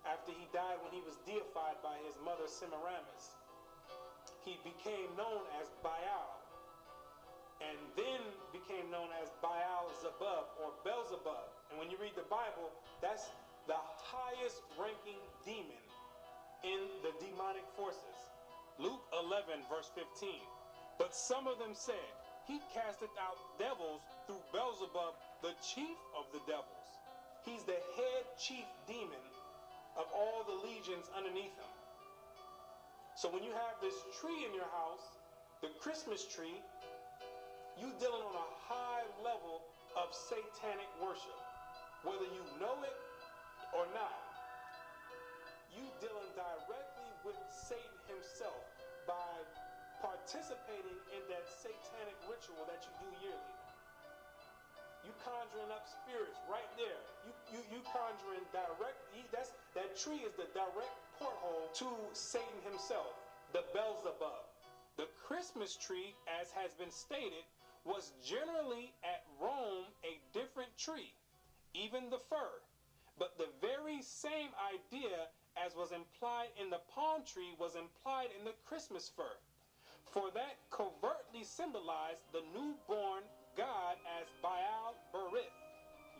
after 0.08 0.32
he 0.32 0.46
died 0.54 0.78
when 0.86 0.94
he 0.94 1.02
was 1.04 1.18
deified 1.26 1.78
by 1.82 1.98
his 2.06 2.14
mother 2.22 2.46
Semiramis. 2.46 3.36
He 4.46 4.56
became 4.62 5.10
known 5.18 5.42
as 5.58 5.66
Baal 5.82 6.38
and 7.58 7.76
then 7.98 8.22
became 8.54 8.86
known 8.92 9.10
as 9.18 9.32
Baal 9.42 9.90
Zebub 9.98 10.46
or 10.62 10.70
Beelzebub. 10.86 11.50
And 11.72 11.80
when 11.80 11.90
you 11.90 11.98
read 11.98 12.14
the 12.14 12.28
Bible, 12.30 12.70
that's 13.02 13.32
the 13.66 13.80
highest 13.98 14.62
ranking 14.78 15.18
demon 15.42 15.85
in 16.64 16.80
the 17.02 17.12
demonic 17.20 17.66
forces. 17.76 18.16
Luke 18.78 19.02
11, 19.12 19.64
verse 19.68 19.88
15. 19.96 20.30
But 20.98 21.14
some 21.14 21.46
of 21.46 21.58
them 21.58 21.72
said, 21.72 22.08
He 22.46 22.60
casteth 22.72 23.12
out 23.20 23.36
devils 23.58 24.00
through 24.26 24.40
Beelzebub, 24.52 25.16
the 25.42 25.52
chief 25.60 25.96
of 26.16 26.28
the 26.32 26.40
devils. 26.44 26.88
He's 27.44 27.62
the 27.64 27.78
head 27.96 28.24
chief 28.36 28.66
demon 28.88 29.24
of 29.96 30.04
all 30.12 30.44
the 30.44 30.60
legions 30.66 31.08
underneath 31.16 31.56
him. 31.56 31.72
So 33.16 33.32
when 33.32 33.40
you 33.40 33.52
have 33.52 33.80
this 33.80 33.96
tree 34.20 34.44
in 34.44 34.52
your 34.52 34.68
house, 34.76 35.16
the 35.64 35.72
Christmas 35.80 36.28
tree, 36.28 36.60
you're 37.80 37.96
dealing 37.96 38.24
on 38.28 38.36
a 38.36 38.50
high 38.68 39.08
level 39.24 39.64
of 39.96 40.12
satanic 40.12 40.88
worship. 41.00 41.40
Whether 42.04 42.28
you 42.28 42.44
know 42.60 42.76
it 42.84 42.96
or 43.72 43.88
not, 43.96 44.25
you 45.76 45.84
dealing 46.00 46.32
directly 46.32 47.10
with 47.22 47.36
Satan 47.52 47.98
himself 48.08 48.64
by 49.04 49.36
participating 50.00 50.98
in 51.12 51.22
that 51.28 51.44
satanic 51.46 52.16
ritual 52.26 52.64
that 52.68 52.80
you 52.84 52.92
do 53.04 53.10
yearly. 53.20 53.56
You 55.04 55.14
conjuring 55.22 55.70
up 55.70 55.86
spirits 55.86 56.40
right 56.50 56.66
there. 56.74 56.98
You 57.22 57.32
you 57.54 57.60
you 57.70 57.80
conjuring 57.86 58.42
direct. 58.50 58.98
That's 59.30 59.54
that 59.78 59.94
tree 59.94 60.26
is 60.26 60.34
the 60.34 60.50
direct 60.50 60.96
porthole 61.20 61.70
to 61.78 61.88
Satan 62.12 62.60
himself, 62.66 63.14
the 63.52 63.62
Beelzebub. 63.70 64.44
The 64.96 65.06
Christmas 65.28 65.76
tree, 65.76 66.16
as 66.40 66.50
has 66.56 66.72
been 66.74 66.90
stated, 66.90 67.44
was 67.84 68.12
generally 68.24 68.90
at 69.04 69.22
Rome 69.38 69.86
a 70.02 70.18
different 70.32 70.72
tree, 70.76 71.12
even 71.74 72.10
the 72.10 72.18
fir. 72.18 72.50
But 73.18 73.38
the 73.38 73.48
very 73.60 74.02
same 74.02 74.50
idea 74.58 75.28
as 75.64 75.74
was 75.74 75.92
implied 75.92 76.48
in 76.60 76.70
the 76.70 76.80
palm 76.94 77.24
tree 77.24 77.54
was 77.58 77.74
implied 77.76 78.28
in 78.38 78.44
the 78.44 78.54
Christmas 78.64 79.08
fir. 79.08 79.36
For 80.12 80.30
that 80.32 80.56
covertly 80.70 81.44
symbolized 81.44 82.22
the 82.32 82.44
newborn 82.52 83.24
God 83.56 83.96
as 84.20 84.28
Baal 84.42 84.94
Berith, 85.12 85.56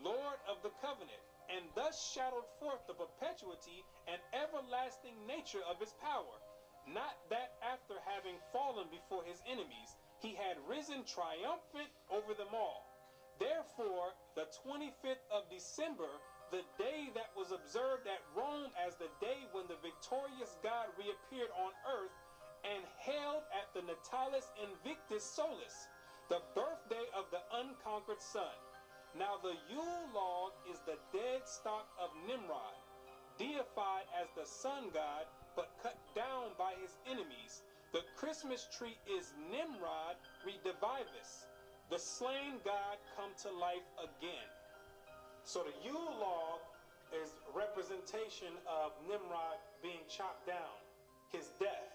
Lord 0.03 0.41
of 0.49 0.63
the 0.63 0.73
covenant, 0.81 1.21
and 1.49 1.65
thus 1.75 2.11
shadowed 2.13 2.49
forth 2.59 2.81
the 2.87 2.95
perpetuity 2.95 3.85
and 4.09 4.21
everlasting 4.33 5.15
nature 5.27 5.63
of 5.71 5.79
his 5.79 5.93
power. 6.03 6.37
Not 6.87 7.17
that 7.31 7.57
after 7.63 7.95
having 8.05 8.37
fallen 8.53 8.89
before 8.91 9.25
his 9.25 9.43
enemies, 9.47 9.97
he 10.21 10.35
had 10.35 10.57
risen 10.69 11.05
triumphant 11.05 11.91
over 12.11 12.35
them 12.35 12.55
all. 12.55 12.87
Therefore, 13.39 14.15
the 14.35 14.49
25th 14.65 15.27
of 15.31 15.51
December 15.51 16.09
the 16.51 16.63
day 16.79 17.11
that 17.15 17.31
was 17.37 17.51
observed 17.51 18.07
at 18.07 18.23
Rome 18.37 18.71
as 18.79 18.95
the 18.97 19.11
day 19.21 19.47
when 19.53 19.67
the 19.67 19.79
victorious 19.83 20.57
God 20.63 20.87
reappeared 20.99 21.51
on 21.59 21.73
earth 21.87 22.15
and 22.63 22.85
held 22.99 23.43
at 23.51 23.71
the 23.75 23.83
Natalis 23.83 24.51
Invictus 24.63 25.25
Solis, 25.25 25.89
the 26.29 26.43
birthday 26.55 27.07
of 27.15 27.27
the 27.31 27.43
unconquered 27.55 28.23
sun. 28.23 28.55
Now 29.19 29.39
the 29.43 29.55
Yule 29.71 30.09
log 30.15 30.53
is 30.71 30.81
the 30.87 30.99
dead 31.13 31.47
stock 31.47 31.87
of 31.99 32.11
Nimrod, 32.27 32.79
deified 33.39 34.07
as 34.15 34.29
the 34.37 34.47
sun 34.47 34.91
god, 34.93 35.27
but 35.57 35.71
cut 35.83 35.97
down 36.15 36.53
by 36.59 36.75
his 36.81 36.99
enemies. 37.07 37.63
The 37.93 38.03
Christmas 38.17 38.69
tree 38.77 38.99
is 39.07 39.33
Nimrod 39.51 40.17
redivivus, 40.47 41.47
the 41.91 41.99
slain 41.99 42.59
god 42.65 42.99
come 43.17 43.31
to 43.43 43.51
life 43.51 43.87
again. 43.99 44.51
So 45.47 45.63
the 45.63 45.79
Yule 45.87 46.11
log 46.19 46.59
is 47.15 47.31
representation 47.55 48.51
of 48.67 48.91
Nimrod 49.07 49.63
being 49.79 50.03
chopped 50.11 50.43
down, 50.43 50.75
his 51.31 51.55
death. 51.63 51.95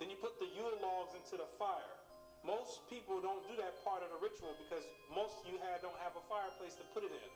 Then 0.00 0.08
you 0.08 0.16
put 0.16 0.40
the 0.40 0.48
Yule 0.56 0.80
logs 0.80 1.12
into 1.12 1.36
the 1.36 1.44
fire. 1.60 1.92
Most 2.40 2.88
people 2.88 3.20
don't 3.20 3.44
do 3.44 3.54
that 3.60 3.76
part 3.84 4.00
of 4.00 4.08
the 4.08 4.20
ritual 4.24 4.56
because 4.64 4.80
most 5.12 5.44
you 5.44 5.60
have, 5.60 5.84
don't 5.84 6.00
have 6.00 6.16
a 6.16 6.24
fireplace 6.24 6.72
to 6.80 6.88
put 6.96 7.04
it 7.04 7.12
in. 7.12 7.30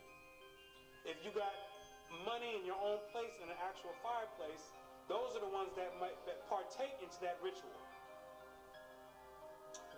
If 1.05 1.21
you 1.21 1.29
got 1.29 1.53
money 2.25 2.57
in 2.57 2.65
your 2.65 2.81
own 2.81 2.97
place 3.13 3.37
in 3.37 3.53
an 3.53 3.59
actual 3.61 3.93
fireplace, 4.01 4.73
those 5.05 5.37
are 5.37 5.45
the 5.45 5.53
ones 5.53 5.77
that 5.77 5.93
might 6.01 6.17
that 6.25 6.41
partake 6.49 6.97
into 7.05 7.21
that 7.21 7.37
ritual. 7.45 7.77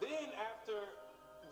Then 0.04 0.28
after 0.36 0.76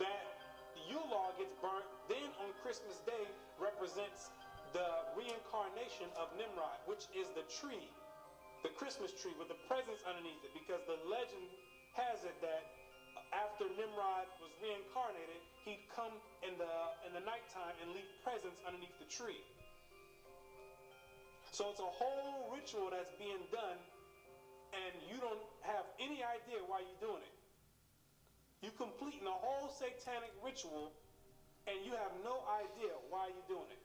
that 0.03 0.42
Yule 0.89 1.07
log 1.11 1.37
gets 1.39 1.55
burnt, 1.63 1.87
then 2.09 2.29
on 2.43 2.51
Christmas 2.63 2.99
Day 3.07 3.25
represents 3.59 4.33
the 4.73 5.05
reincarnation 5.13 6.09
of 6.17 6.33
Nimrod, 6.35 6.81
which 6.89 7.05
is 7.13 7.29
the 7.37 7.45
tree, 7.47 7.87
the 8.65 8.73
Christmas 8.73 9.13
tree 9.13 9.35
with 9.37 9.47
the 9.47 9.59
presents 9.69 10.01
underneath 10.03 10.41
it, 10.41 10.51
because 10.57 10.81
the 10.89 10.97
legend 11.05 11.45
has 11.93 12.25
it 12.25 12.33
that 12.41 12.65
after 13.33 13.69
Nimrod 13.77 14.25
was 14.41 14.49
reincarnated, 14.61 15.41
he'd 15.65 15.85
come 15.93 16.13
in 16.41 16.57
the 16.57 16.73
in 17.05 17.13
the 17.13 17.23
nighttime 17.25 17.77
and 17.81 17.93
leave 17.93 18.09
presents 18.25 18.57
underneath 18.65 18.97
the 18.97 19.09
tree. 19.09 19.41
So 21.53 21.69
it's 21.69 21.81
a 21.81 21.93
whole 21.93 22.49
ritual 22.49 22.89
that's 22.89 23.13
being 23.21 23.45
done, 23.53 23.77
and 24.73 24.93
you 25.05 25.21
don't 25.21 25.45
have 25.61 25.85
any 26.01 26.25
idea 26.25 26.65
why 26.65 26.81
you're 26.81 27.03
doing 27.13 27.21
it. 27.21 27.42
You're 28.63 28.79
completing 28.79 29.27
a 29.27 29.37
whole 29.43 29.67
satanic 29.67 30.31
ritual, 30.39 30.95
and 31.67 31.75
you 31.83 31.91
have 31.99 32.15
no 32.23 32.47
idea 32.47 32.95
why 33.11 33.27
you're 33.27 33.59
doing 33.59 33.67
it. 33.67 33.83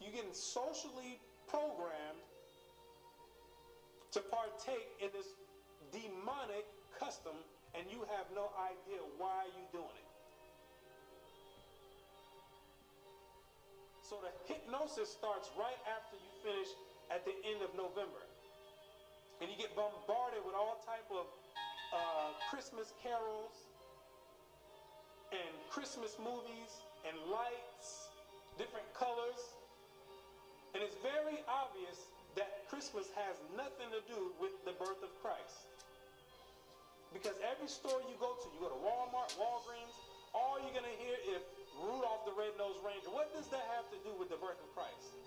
You're 0.00 0.16
getting 0.16 0.32
socially 0.32 1.20
programmed 1.44 2.24
to 4.16 4.20
partake 4.32 4.88
in 5.04 5.12
this 5.12 5.28
demonic 5.92 6.64
custom, 6.96 7.36
and 7.76 7.84
you 7.92 8.00
have 8.16 8.32
no 8.32 8.48
idea 8.56 9.04
why 9.20 9.44
you're 9.52 9.84
doing 9.84 9.92
it. 9.92 10.08
So 14.00 14.24
the 14.24 14.32
hypnosis 14.48 15.12
starts 15.12 15.52
right 15.60 15.80
after 15.84 16.16
you 16.16 16.32
finish 16.40 16.72
at 17.12 17.28
the 17.28 17.36
end 17.44 17.60
of 17.60 17.76
November. 17.76 18.24
And 19.42 19.52
you 19.52 19.56
get 19.60 19.76
bombarded 19.76 20.40
with 20.48 20.56
all 20.56 20.80
type 20.88 21.04
of 21.12 21.28
uh, 21.94 22.34
Christmas 22.50 22.92
carols 22.98 23.54
and 25.30 25.54
Christmas 25.70 26.18
movies 26.18 26.82
and 27.06 27.14
lights, 27.30 28.10
different 28.58 28.86
colors. 28.94 29.38
And 30.74 30.82
it's 30.82 30.98
very 31.06 31.38
obvious 31.46 32.10
that 32.34 32.66
Christmas 32.66 33.06
has 33.14 33.38
nothing 33.54 33.90
to 33.94 34.02
do 34.10 34.34
with 34.42 34.54
the 34.66 34.74
birth 34.74 34.98
of 35.06 35.10
Christ. 35.22 35.70
Because 37.14 37.38
every 37.46 37.70
store 37.70 38.02
you 38.10 38.18
go 38.18 38.34
to, 38.34 38.46
you 38.50 38.58
go 38.58 38.74
to 38.74 38.80
Walmart, 38.82 39.30
Walgreens, 39.38 39.94
all 40.34 40.58
you're 40.58 40.74
going 40.74 40.86
to 40.86 40.98
hear 40.98 41.14
is 41.30 41.46
Rudolph 41.78 42.26
the 42.26 42.34
Red-Nosed 42.34 42.82
Reindeer. 42.82 43.14
What 43.14 43.30
does 43.30 43.46
that 43.54 43.62
have 43.78 43.86
to 43.94 43.98
do 44.02 44.10
with 44.18 44.34
the 44.34 44.38
birth 44.42 44.58
of 44.58 44.66
Christ? 44.74 45.23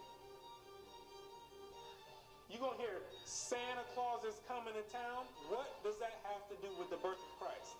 You're 2.47 2.63
going 2.63 2.79
to 2.79 2.83
hear 2.83 3.03
Santa 3.27 3.83
Claus 3.91 4.23
is 4.23 4.39
coming 4.47 4.71
to 4.71 4.85
town. 4.87 5.27
What 5.51 5.67
does 5.83 5.99
that 5.99 6.15
have 6.31 6.47
to 6.47 6.55
do 6.63 6.71
with 6.79 6.87
the 6.87 6.99
birth 7.03 7.19
of 7.19 7.31
Christ? 7.43 7.75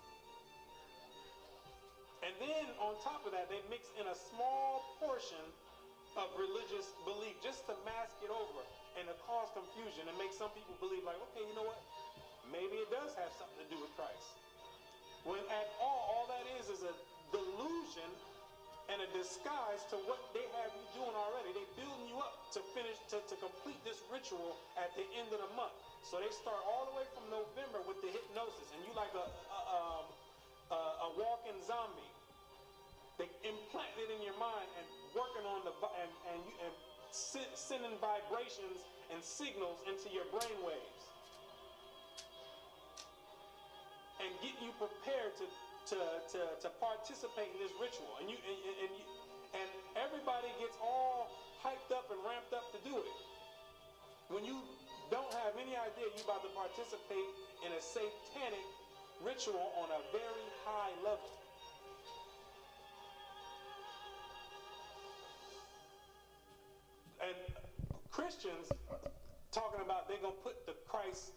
And 2.20 2.36
then 2.44 2.68
on 2.84 3.00
top 3.00 3.24
of 3.24 3.32
that, 3.32 3.48
they 3.48 3.64
mix 3.72 3.88
in 3.96 4.04
a 4.04 4.18
small 4.34 4.84
portion 5.00 5.40
of 6.20 6.28
religious 6.36 6.92
belief 7.08 7.40
just 7.40 7.64
to 7.72 7.74
mask 7.88 8.20
it 8.20 8.34
over 8.34 8.62
and 9.00 9.08
to 9.08 9.16
cause 9.24 9.48
confusion 9.56 10.10
and 10.10 10.16
make 10.20 10.36
some 10.36 10.52
people 10.52 10.76
believe 10.84 11.06
like, 11.08 11.16
okay, 11.32 11.46
you 11.48 11.56
know 11.56 11.64
what? 11.64 11.80
Maybe 12.52 12.84
it 12.84 12.90
does 12.92 13.16
have 13.16 13.32
something 13.40 13.64
to 13.64 13.70
do 13.72 13.80
with 13.80 13.94
Christ. 13.96 14.36
When 15.24 15.40
at 15.48 15.68
all, 15.80 16.02
all 16.12 16.26
that 16.28 16.44
is 16.60 16.68
is 16.74 16.82
a 16.84 16.94
delusion 17.32 18.10
and 18.88 19.04
a 19.04 19.10
disguise 19.12 19.84
to 19.92 20.00
what 20.08 20.20
they 20.32 20.44
have 20.64 20.72
you 20.72 20.86
doing 20.96 21.12
already. 21.12 21.52
They 21.52 21.68
building 21.76 22.08
you 22.08 22.18
up 22.24 22.48
to 22.56 22.64
finish, 22.72 22.96
to, 23.12 23.20
to 23.20 23.36
complete 23.40 23.80
this 23.84 24.00
ritual 24.08 24.56
at 24.80 24.96
the 24.96 25.04
end 25.20 25.28
of 25.36 25.44
the 25.44 25.52
month. 25.60 25.76
So 26.08 26.24
they 26.24 26.32
start 26.32 26.60
all 26.64 26.88
the 26.88 26.96
way 26.96 27.06
from 27.12 27.28
November 27.28 27.84
with 27.84 28.00
the 28.00 28.08
hypnosis, 28.08 28.68
and 28.72 28.80
you 28.88 28.92
like 28.96 29.12
a, 29.12 29.28
a, 29.28 29.60
um, 29.76 30.06
a, 30.72 30.80
a 31.04 31.10
walking 31.20 31.60
zombie. 31.68 32.12
They 33.20 33.28
implant 33.44 33.98
it 33.98 34.14
in 34.14 34.22
your 34.24 34.38
mind 34.38 34.70
and 34.78 34.86
working 35.18 35.44
on 35.44 35.66
the 35.66 35.74
and 35.74 36.12
and, 36.32 36.40
you, 36.46 36.54
and 36.64 36.74
sending 37.12 37.98
vibrations 37.98 38.86
and 39.10 39.20
signals 39.24 39.82
into 39.90 40.08
your 40.14 40.30
brain 40.30 40.54
waves 40.62 41.08
and 44.22 44.30
get 44.42 44.54
you 44.62 44.74
prepared 44.82 45.34
to 45.38 45.46
to, 45.88 46.00
to, 46.36 46.42
to 46.60 46.70
participate 46.84 47.48
in 47.56 47.60
this 47.64 47.72
ritual. 47.80 48.12
And 48.20 48.28
you 48.28 48.36
and, 48.36 48.60
and, 48.84 48.92
you, 48.92 49.06
and 49.56 49.68
everybody 49.96 50.52
gets 50.60 50.76
all 50.84 51.32
hyped 51.64 51.96
up 51.96 52.12
and 52.12 52.20
ramped 52.28 52.52
up 52.52 52.68
to 52.76 52.80
do 52.84 53.00
it. 53.00 53.18
When 54.28 54.44
you 54.44 54.60
don't 55.08 55.32
have 55.40 55.56
any 55.56 55.80
idea 55.80 56.12
you're 56.12 56.28
about 56.28 56.44
to 56.44 56.52
participate 56.52 57.28
in 57.64 57.72
a 57.72 57.80
satanic 57.80 58.68
ritual 59.24 59.72
on 59.80 59.88
a 59.96 60.02
very 60.12 60.48
high 60.68 60.92
level. 61.00 61.32
And 67.24 67.40
Christians 68.12 68.68
talking 69.56 69.80
about 69.80 70.12
they're 70.12 70.20
gonna 70.20 70.44
put 70.44 70.68
the 70.68 70.76
Christ 70.86 71.32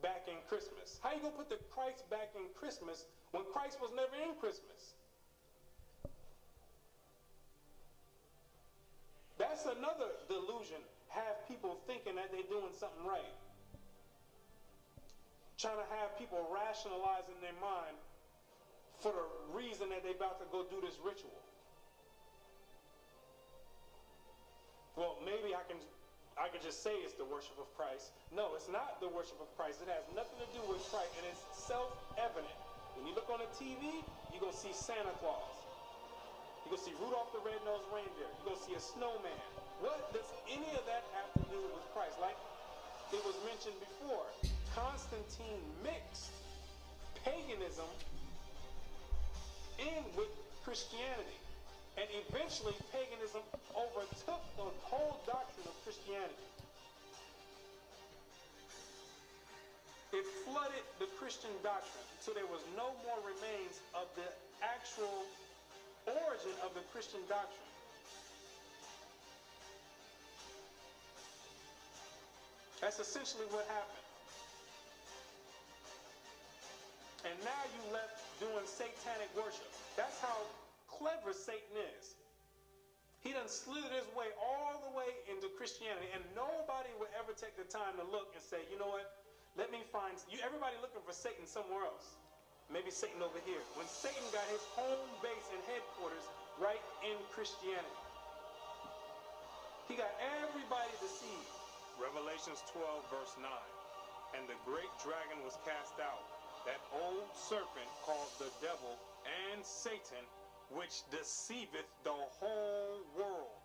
back 0.00 0.30
in 0.30 0.38
Christmas. 0.48 1.02
How 1.02 1.10
you 1.10 1.20
gonna 1.20 1.34
put 1.34 1.50
the 1.50 1.58
Christ 1.74 2.08
back 2.08 2.30
in 2.38 2.46
Christmas 2.54 3.04
when 3.32 3.44
Christ 3.52 3.78
was 3.80 3.90
never 3.94 4.14
in 4.22 4.34
Christmas? 4.40 4.94
That's 9.38 9.64
another 9.64 10.08
delusion. 10.28 10.80
Have 11.08 11.48
people 11.48 11.78
thinking 11.86 12.16
that 12.16 12.32
they're 12.32 12.48
doing 12.48 12.72
something 12.72 13.04
right. 13.04 13.36
Trying 15.58 15.80
to 15.80 15.88
have 16.00 16.18
people 16.18 16.40
rationalize 16.52 17.24
in 17.28 17.38
their 17.40 17.56
mind 17.60 17.96
for 19.00 19.12
the 19.12 19.26
reason 19.52 19.88
that 19.92 20.04
they're 20.04 20.16
about 20.16 20.40
to 20.40 20.48
go 20.52 20.64
do 20.68 20.80
this 20.80 20.96
ritual. 21.04 21.36
Well, 24.96 25.20
maybe 25.24 25.52
I 25.52 25.64
can 25.68 25.76
I 26.36 26.52
could 26.52 26.60
just 26.60 26.84
say 26.84 26.92
it's 27.00 27.16
the 27.16 27.24
worship 27.24 27.56
of 27.56 27.68
Christ. 27.80 28.12
No, 28.28 28.52
it's 28.56 28.68
not 28.68 29.00
the 29.00 29.08
worship 29.08 29.40
of 29.40 29.48
Christ. 29.56 29.80
It 29.80 29.88
has 29.88 30.04
nothing 30.12 30.36
to 30.36 30.48
do 30.52 30.60
with 30.68 30.84
Christ, 30.92 31.08
and 31.16 31.24
it's 31.32 31.40
self-evident. 31.64 32.60
When 32.96 33.06
you 33.06 33.14
look 33.14 33.28
on 33.28 33.44
the 33.44 33.50
TV, 33.54 34.00
you're 34.32 34.40
gonna 34.40 34.56
see 34.56 34.72
Santa 34.72 35.12
Claus. 35.20 35.44
You're 36.64 36.74
gonna 36.74 36.88
see 36.88 36.96
Rudolph 36.98 37.30
the 37.36 37.44
Red-Nosed 37.44 37.86
Reindeer. 37.92 38.26
You're 38.26 38.56
gonna 38.56 38.66
see 38.66 38.74
a 38.74 38.82
snowman. 38.82 39.44
What 39.84 40.00
does 40.12 40.26
any 40.48 40.68
of 40.72 40.84
that 40.88 41.04
have 41.12 41.30
to 41.38 41.44
do 41.52 41.60
with 41.60 41.84
Christ? 41.92 42.16
Like 42.18 42.36
it 43.12 43.22
was 43.22 43.36
mentioned 43.44 43.76
before, 43.78 44.26
Constantine 44.74 45.62
mixed 45.84 46.32
paganism 47.22 47.86
in 49.78 50.02
with 50.16 50.32
Christianity. 50.64 51.38
And 51.96 52.08
eventually, 52.28 52.74
paganism 52.92 53.40
overtook 53.72 54.42
the 54.56 54.68
whole 54.84 55.16
doctrine 55.24 55.64
of 55.64 55.76
Christianity. 55.84 56.44
It 60.12 60.24
flooded 60.46 60.84
the 60.98 61.06
Christian 61.18 61.50
doctrine 61.62 62.06
so 62.20 62.32
there 62.32 62.46
was 62.46 62.62
no 62.74 62.94
more 63.06 63.18
remains 63.22 63.78
of 63.94 64.06
the 64.14 64.26
actual 64.62 65.26
origin 66.06 66.54
of 66.62 66.74
the 66.74 66.82
Christian 66.90 67.20
doctrine. 67.28 67.70
That's 72.80 72.98
essentially 72.98 73.46
what 73.50 73.66
happened. 73.66 74.06
And 77.26 77.34
now 77.42 77.62
you 77.74 77.82
left 77.90 78.22
doing 78.38 78.62
satanic 78.66 79.30
worship. 79.34 79.66
That's 79.98 80.18
how 80.22 80.38
clever 80.86 81.34
Satan 81.34 81.74
is. 81.98 82.14
He 83.26 83.34
done 83.34 83.50
slithered 83.50 83.90
his 83.90 84.06
way 84.14 84.30
all 84.38 84.78
the 84.86 84.92
way 84.94 85.10
into 85.26 85.50
Christianity, 85.58 86.06
and 86.14 86.22
nobody 86.38 86.94
would 87.02 87.10
ever 87.18 87.34
take 87.34 87.58
the 87.58 87.66
time 87.66 87.98
to 87.98 88.06
look 88.06 88.30
and 88.38 88.42
say, 88.46 88.62
you 88.70 88.78
know 88.78 88.86
what? 88.86 89.10
Let 89.56 89.72
me 89.72 89.80
find 89.88 90.12
you. 90.28 90.36
Everybody 90.44 90.76
looking 90.84 91.00
for 91.00 91.16
Satan 91.16 91.48
somewhere 91.48 91.88
else. 91.88 92.20
Maybe 92.68 92.92
Satan 92.92 93.24
over 93.24 93.40
here. 93.48 93.64
When 93.72 93.88
Satan 93.88 94.20
got 94.28 94.44
his 94.52 94.60
home 94.76 95.08
base 95.24 95.48
and 95.48 95.64
headquarters 95.64 96.28
right 96.60 96.82
in 97.08 97.16
Christianity, 97.32 98.04
he 99.88 99.96
got 99.96 100.12
everybody 100.44 100.92
deceived. 101.00 101.52
Revelations 101.96 102.60
12, 102.76 102.84
verse 103.08 103.32
9. 103.40 103.48
And 104.36 104.44
the 104.44 104.58
great 104.68 104.92
dragon 105.00 105.40
was 105.40 105.56
cast 105.64 105.96
out, 106.04 106.20
that 106.68 106.82
old 106.92 107.30
serpent 107.32 107.88
called 108.04 108.28
the 108.36 108.52
devil 108.60 108.98
and 109.24 109.64
Satan, 109.64 110.20
which 110.68 111.00
deceiveth 111.08 111.88
the 112.04 112.12
whole 112.12 113.00
world. 113.16 113.56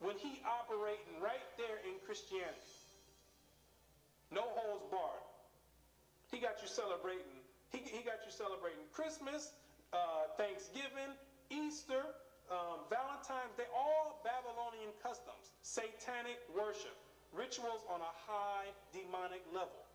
When 0.00 0.16
he 0.16 0.40
operating 0.46 1.20
right 1.20 1.44
there 1.60 1.82
in 1.84 2.00
Christianity, 2.06 2.75
no 4.30 4.42
holds 4.42 4.84
barred. 4.90 5.26
He 6.30 6.38
got 6.38 6.60
you 6.62 6.68
celebrating. 6.68 7.38
He, 7.70 7.78
he 7.78 8.02
got 8.02 8.22
you 8.26 8.32
celebrating 8.32 8.82
Christmas, 8.92 9.52
uh, 9.92 10.30
Thanksgiving, 10.36 11.14
Easter, 11.50 12.02
um, 12.50 12.86
Valentine's. 12.90 13.54
They 13.56 13.70
all 13.74 14.22
Babylonian 14.26 14.90
customs, 15.02 15.54
satanic 15.62 16.38
worship, 16.54 16.94
rituals 17.32 17.82
on 17.90 18.00
a 18.00 18.12
high 18.26 18.70
demonic 18.92 19.42
level. 19.54 19.86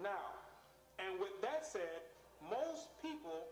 Now, 0.00 0.34
and 0.98 1.20
with 1.20 1.34
that 1.42 1.66
said, 1.66 2.02
most 2.48 2.88
people 3.02 3.46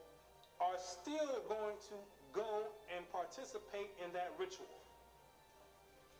are 0.60 0.78
still 0.80 1.44
going 1.48 1.76
to 1.92 1.96
go 2.32 2.66
and 2.94 3.04
participate 3.12 3.90
in 4.02 4.12
that 4.12 4.32
ritual. 4.38 4.66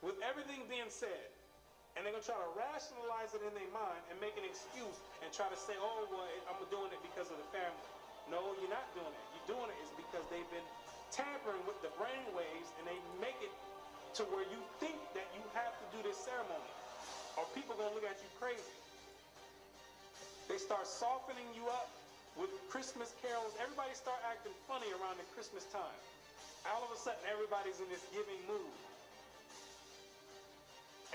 With 0.03 0.15
everything 0.23 0.63
being 0.69 0.91
said, 0.91 1.33
and 1.99 2.07
they're 2.07 2.15
going 2.15 2.23
to 2.23 2.31
try 2.31 2.39
to 2.39 2.55
rationalize 2.55 3.35
it 3.35 3.43
in 3.43 3.51
their 3.59 3.73
mind 3.75 3.99
and 4.07 4.15
make 4.23 4.39
an 4.39 4.47
excuse 4.47 5.03
and 5.19 5.35
try 5.35 5.51
to 5.51 5.59
say, 5.59 5.75
oh, 5.83 6.07
well, 6.07 6.31
I'm 6.47 6.63
doing 6.71 6.95
it 6.95 7.03
because 7.03 7.27
of 7.27 7.35
the 7.43 7.49
family. 7.51 7.91
No, 8.31 8.55
you're 8.63 8.71
not 8.71 8.87
doing 8.95 9.11
it. 9.11 9.25
You're 9.35 9.59
doing 9.59 9.67
it 9.67 9.79
is 9.83 9.91
because 9.99 10.23
they've 10.31 10.47
been 10.55 10.63
tampering 11.11 11.59
with 11.67 11.75
the 11.83 11.91
brain 11.99 12.23
waves 12.39 12.71
and 12.79 12.87
they 12.87 12.95
make 13.19 13.35
it 13.43 13.51
to 14.15 14.23
where 14.31 14.47
you 14.47 14.63
think 14.79 14.95
that 15.19 15.27
you 15.35 15.43
have 15.59 15.75
to 15.75 15.87
do 15.91 15.99
this 16.07 16.15
ceremony. 16.23 16.73
Or 17.35 17.43
people 17.51 17.75
going 17.75 17.91
to 17.91 17.97
look 17.99 18.07
at 18.07 18.23
you 18.23 18.31
crazy. 18.39 18.79
They 20.47 20.63
start 20.63 20.87
softening 20.87 21.51
you 21.59 21.67
up 21.67 21.91
with 22.39 22.55
Christmas 22.71 23.11
carols. 23.27 23.59
Everybody 23.59 23.91
start 23.99 24.23
acting 24.23 24.55
funny 24.71 24.87
around 25.03 25.19
the 25.19 25.27
Christmas 25.35 25.67
time. 25.75 25.99
All 26.71 26.87
of 26.87 26.95
a 26.95 26.99
sudden, 27.03 27.19
everybody's 27.27 27.83
in 27.83 27.91
this 27.91 28.07
giving 28.15 28.39
mood 28.47 28.88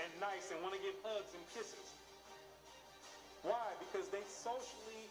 and 0.02 0.08
nice 0.18 0.50
and 0.50 0.58
want 0.62 0.74
to 0.74 0.82
give 0.82 0.96
hugs 1.06 1.30
and 1.34 1.44
kisses. 1.54 1.88
Why? 3.44 3.76
Because 3.78 4.08
they 4.08 4.24
socially 4.26 5.04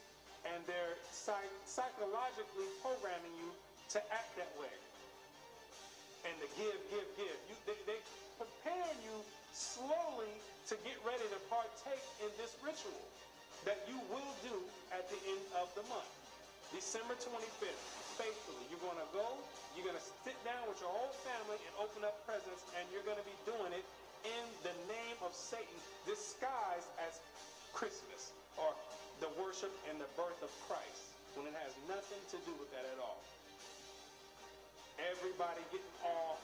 and 0.50 0.60
they're 0.68 0.98
psych- 1.14 1.60
psychologically 1.64 2.68
programming 2.84 3.32
you 3.40 3.50
to 3.96 4.00
act 4.12 4.36
that 4.36 4.52
way. 4.60 4.74
And 6.28 6.36
to 6.40 6.48
give, 6.56 6.76
give, 6.92 7.08
give. 7.20 7.38
You, 7.52 7.56
they, 7.68 7.78
they 7.88 8.00
prepare 8.40 8.92
you 9.04 9.16
slowly 9.54 10.34
to 10.72 10.76
get 10.88 10.96
ready 11.04 11.24
to 11.30 11.40
partake 11.52 12.04
in 12.24 12.32
this 12.40 12.56
ritual 12.64 13.04
that 13.68 13.80
you 13.88 13.96
will 14.12 14.34
do 14.44 14.56
at 14.92 15.08
the 15.08 15.20
end 15.30 15.44
of 15.60 15.72
the 15.76 15.84
month. 15.88 16.10
December 16.74 17.14
25th, 17.16 17.84
faithfully. 18.18 18.66
You're 18.72 18.82
going 18.82 19.00
to 19.00 19.10
go, 19.14 19.28
you're 19.78 19.86
going 19.86 20.00
to 20.00 20.08
sit 20.26 20.36
down 20.44 20.66
with 20.68 20.82
your 20.82 20.90
whole 20.90 21.14
family 21.24 21.60
and 21.70 21.74
open 21.80 22.02
up 22.02 22.18
presents, 22.26 22.66
and 22.76 22.84
you're 22.92 23.06
going 23.06 23.20
to 23.20 23.28
be 23.28 23.38
doing 23.46 23.72
it 23.78 23.86
in 24.24 24.46
the 24.64 24.76
name 24.88 25.20
of 25.24 25.36
Satan, 25.36 25.80
disguised 26.08 26.90
as 27.04 27.20
Christmas 27.76 28.32
or 28.56 28.72
the 29.20 29.30
worship 29.40 29.72
and 29.92 30.00
the 30.00 30.10
birth 30.16 30.40
of 30.40 30.52
Christ, 30.68 31.04
when 31.36 31.48
it 31.48 31.56
has 31.60 31.74
nothing 31.92 32.22
to 32.32 32.38
do 32.48 32.54
with 32.60 32.72
that 32.72 32.86
at 32.88 33.00
all. 33.04 33.20
Everybody 35.00 35.60
getting 35.74 35.98
all 36.06 36.40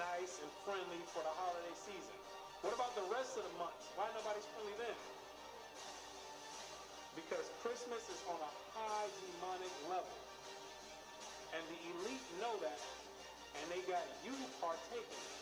nice 0.00 0.40
and 0.40 0.50
friendly 0.64 1.02
for 1.12 1.20
the 1.20 1.34
holiday 1.36 1.76
season. 1.84 2.16
What 2.62 2.72
about 2.72 2.96
the 2.96 3.04
rest 3.12 3.36
of 3.36 3.44
the 3.44 3.54
months? 3.60 3.84
Why 3.98 4.08
nobody's 4.16 4.46
friendly 4.56 4.72
then? 4.80 4.98
Because 7.18 7.46
Christmas 7.60 8.00
is 8.08 8.20
on 8.30 8.40
a 8.40 8.52
high 8.72 9.08
demonic 9.20 9.74
level. 9.92 10.16
And 11.52 11.62
the 11.68 11.80
elite 11.98 12.26
know 12.40 12.54
that, 12.64 12.80
and 13.60 13.64
they 13.70 13.82
got 13.86 14.02
you 14.24 14.34
partaking. 14.58 15.33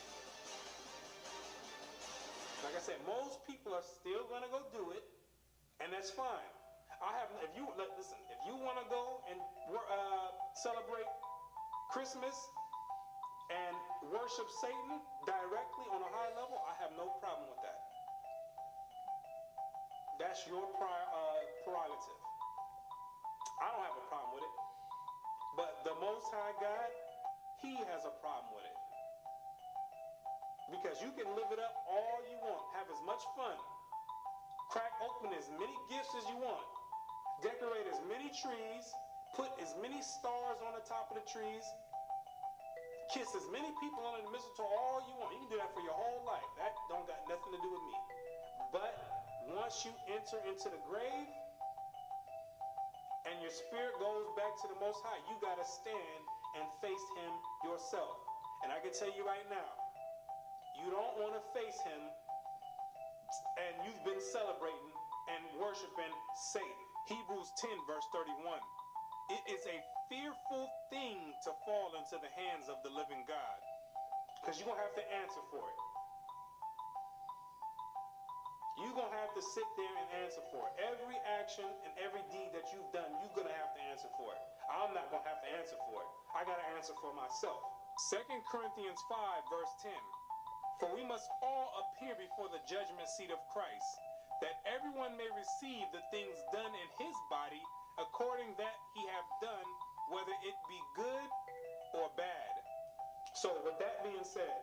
Like 2.63 2.79
I 2.79 2.83
said, 2.83 2.99
most 3.07 3.43
people 3.47 3.75
are 3.75 3.87
still 4.01 4.25
gonna 4.31 4.51
go 4.51 4.63
do 4.71 4.95
it, 4.95 5.03
and 5.83 5.91
that's 5.93 6.11
fine. 6.11 6.51
I 7.03 7.11
have, 7.19 7.35
if 7.43 7.51
you 7.59 7.67
like, 7.75 7.91
listen, 7.99 8.15
if 8.31 8.39
you 8.47 8.55
want 8.63 8.79
to 8.79 8.87
go 8.87 9.27
and 9.27 9.35
uh, 9.75 10.31
celebrate 10.55 11.11
Christmas 11.91 12.35
and 13.51 13.75
worship 14.15 14.47
Satan 14.63 15.03
directly 15.27 15.87
on 15.91 15.99
a 15.99 16.11
high 16.15 16.31
level, 16.39 16.63
I 16.63 16.79
have 16.79 16.95
no 16.95 17.11
problem 17.19 17.51
with 17.51 17.59
that. 17.67 17.79
That's 20.23 20.47
your 20.47 20.63
prior, 20.79 21.07
uh, 21.11 21.43
prerogative. 21.67 22.21
I 23.59 23.67
don't 23.75 23.83
have 23.83 23.99
a 23.99 24.07
problem 24.07 24.39
with 24.39 24.47
it. 24.47 24.55
But 25.59 25.71
the 25.83 25.95
Most 25.99 26.31
High 26.31 26.55
God, 26.63 26.91
He 27.67 27.75
has 27.91 28.07
a 28.07 28.15
problem 28.23 28.55
with 28.55 28.63
it. 28.63 28.72
Because 30.73 31.05
you 31.05 31.13
can 31.13 31.29
live 31.37 31.53
it 31.53 31.61
up 31.61 31.75
all 31.85 32.25
you 32.33 32.41
want, 32.41 32.65
have 32.81 32.89
as 32.89 32.97
much 33.05 33.21
fun, 33.37 33.55
crack 34.73 34.97
open 35.05 35.37
as 35.37 35.45
many 35.61 35.77
gifts 35.93 36.17
as 36.17 36.25
you 36.33 36.41
want, 36.41 36.65
decorate 37.45 37.85
as 37.93 38.01
many 38.09 38.33
trees, 38.33 38.85
put 39.37 39.53
as 39.61 39.77
many 39.85 40.01
stars 40.01 40.65
on 40.65 40.73
the 40.73 40.85
top 40.89 41.13
of 41.13 41.21
the 41.21 41.27
trees, 41.29 41.61
kiss 43.13 43.29
as 43.37 43.45
many 43.53 43.69
people 43.85 44.01
under 44.09 44.25
the 44.25 44.33
mistletoe 44.33 44.65
all 44.65 45.05
you 45.05 45.13
want. 45.21 45.37
You 45.37 45.45
can 45.45 45.53
do 45.53 45.61
that 45.61 45.69
for 45.77 45.85
your 45.85 45.93
whole 45.93 46.25
life. 46.25 46.49
That 46.57 46.73
don't 46.89 47.05
got 47.05 47.21
nothing 47.29 47.53
to 47.53 47.61
do 47.61 47.69
with 47.69 47.85
me. 47.85 47.97
But 48.73 48.97
once 49.53 49.85
you 49.85 49.93
enter 50.09 50.41
into 50.49 50.73
the 50.73 50.81
grave 50.89 51.29
and 53.29 53.37
your 53.45 53.53
spirit 53.53 53.93
goes 54.01 54.25
back 54.41 54.57
to 54.65 54.67
the 54.73 54.79
Most 54.81 55.05
High, 55.05 55.21
you 55.29 55.37
got 55.45 55.61
to 55.61 55.67
stand 55.69 56.21
and 56.57 56.65
face 56.81 57.05
Him 57.21 57.33
yourself. 57.69 58.17
And 58.65 58.73
I 58.73 58.81
can 58.81 58.97
tell 58.97 59.13
you 59.13 59.29
right 59.29 59.45
now, 59.53 59.82
you 60.81 60.89
don't 60.89 61.17
want 61.21 61.35
to 61.37 61.43
face 61.53 61.79
Him 61.85 62.03
and 63.61 63.73
you've 63.85 64.05
been 64.05 64.21
celebrating 64.21 64.93
and 65.33 65.43
worshiping 65.57 66.13
Satan. 66.53 66.87
Hebrews 67.09 67.51
10, 67.61 67.71
verse 67.89 68.07
31. 68.13 68.61
It 69.33 69.43
is 69.49 69.63
a 69.65 69.79
fearful 70.13 70.65
thing 70.93 71.33
to 71.47 71.51
fall 71.65 71.97
into 71.97 72.21
the 72.21 72.29
hands 72.37 72.69
of 72.69 72.77
the 72.85 72.93
living 72.93 73.25
God. 73.25 73.59
Because 74.41 74.59
you're 74.59 74.69
going 74.69 74.81
to 74.81 74.87
have 74.87 74.99
to 74.99 75.09
answer 75.23 75.43
for 75.49 75.63
it. 75.63 75.81
You're 78.83 78.97
going 78.97 79.13
to 79.13 79.21
have 79.21 79.31
to 79.37 79.45
sit 79.55 79.69
there 79.79 79.95
and 80.01 80.09
answer 80.27 80.43
for 80.51 80.67
it. 80.67 80.73
Every 80.81 81.17
action 81.39 81.69
and 81.87 81.93
every 82.03 82.25
deed 82.33 82.51
that 82.57 82.73
you've 82.75 82.89
done, 82.91 83.09
you're 83.23 83.37
going 83.37 83.47
to 83.47 83.55
have 83.55 83.71
to 83.77 83.83
answer 83.93 84.11
for 84.19 84.33
it. 84.33 84.43
I'm 84.67 84.91
not 84.97 85.13
going 85.13 85.23
to 85.23 85.29
have 85.29 85.45
to 85.45 85.51
answer 85.55 85.79
for 85.87 86.03
it. 86.03 86.09
I 86.35 86.43
got 86.43 86.59
to 86.59 86.69
answer 86.75 86.97
for 86.99 87.13
myself. 87.15 87.61
2 88.11 88.25
Corinthians 88.51 88.99
5, 89.07 89.53
verse 89.53 89.73
10. 89.85 89.93
For 90.83 90.91
we 90.99 91.07
must 91.07 91.31
all 91.39 91.71
appear 91.79 92.19
before 92.19 92.51
the 92.51 92.59
judgment 92.67 93.07
seat 93.07 93.31
of 93.31 93.39
Christ, 93.55 93.87
that 94.43 94.59
everyone 94.67 95.15
may 95.15 95.31
receive 95.31 95.87
the 95.95 96.03
things 96.11 96.35
done 96.51 96.75
in 96.75 96.89
his 96.99 97.15
body 97.31 97.63
according 98.03 98.51
that 98.59 98.75
he 98.91 99.07
have 99.07 99.29
done, 99.39 99.69
whether 100.11 100.35
it 100.43 100.57
be 100.67 100.81
good 100.99 101.29
or 101.95 102.11
bad. 102.19 102.53
So, 103.39 103.63
with 103.63 103.79
that 103.79 104.03
being 104.03 104.27
said, 104.27 104.59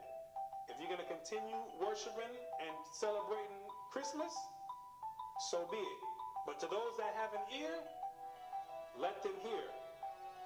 if 0.68 0.76
you're 0.84 0.92
going 0.92 1.00
to 1.00 1.08
continue 1.08 1.56
worshiping 1.80 2.36
and 2.68 2.76
celebrating 3.00 3.64
Christmas, 3.96 4.36
so 5.48 5.72
be 5.72 5.80
it. 5.80 6.02
But 6.44 6.60
to 6.60 6.68
those 6.68 7.00
that 7.00 7.16
have 7.16 7.32
an 7.32 7.48
ear, 7.56 7.80
let 9.00 9.24
them 9.24 9.40
hear. 9.40 9.64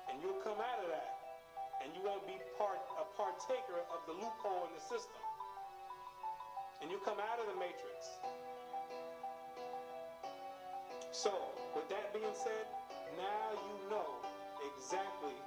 And 0.06 0.22
you'll 0.22 0.38
come 0.46 0.62
out 0.62 0.86
of 0.86 0.94
that. 0.94 1.18
And 1.82 1.90
you 1.98 2.06
won't 2.06 2.30
be 2.30 2.38
part 2.62 2.78
a 3.02 3.10
partaker 3.18 3.82
of 3.90 4.06
the 4.06 4.14
loophole 4.14 4.70
in 4.70 4.74
the 4.78 4.86
system. 4.86 5.33
And 6.84 6.92
you 6.92 7.00
come 7.06 7.16
out 7.16 7.40
of 7.40 7.48
the 7.48 7.56
matrix. 7.56 8.20
So, 11.14 11.32
with 11.76 11.88
that 11.88 12.12
being 12.14 12.36
said, 12.36 12.68
now 13.16 13.56
you 13.56 13.90
know 13.90 14.20
exactly 14.76 15.40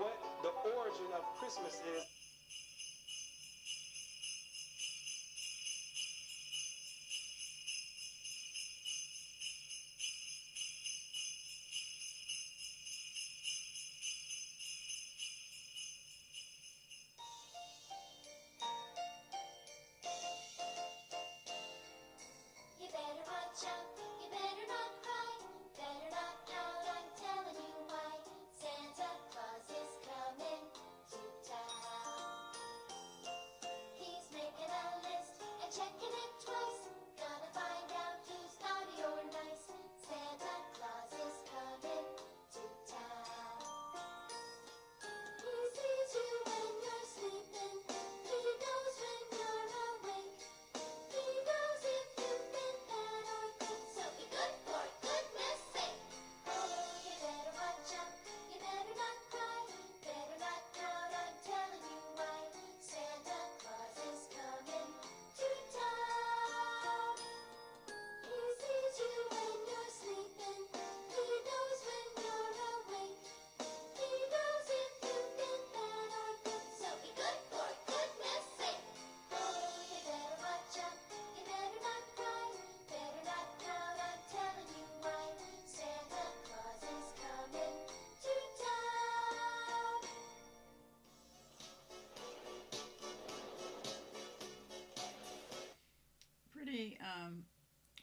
what 0.00 0.16
the 0.40 0.48
origin 0.72 1.12
of 1.12 1.20
Christmas 1.36 1.82
is. 1.94 2.15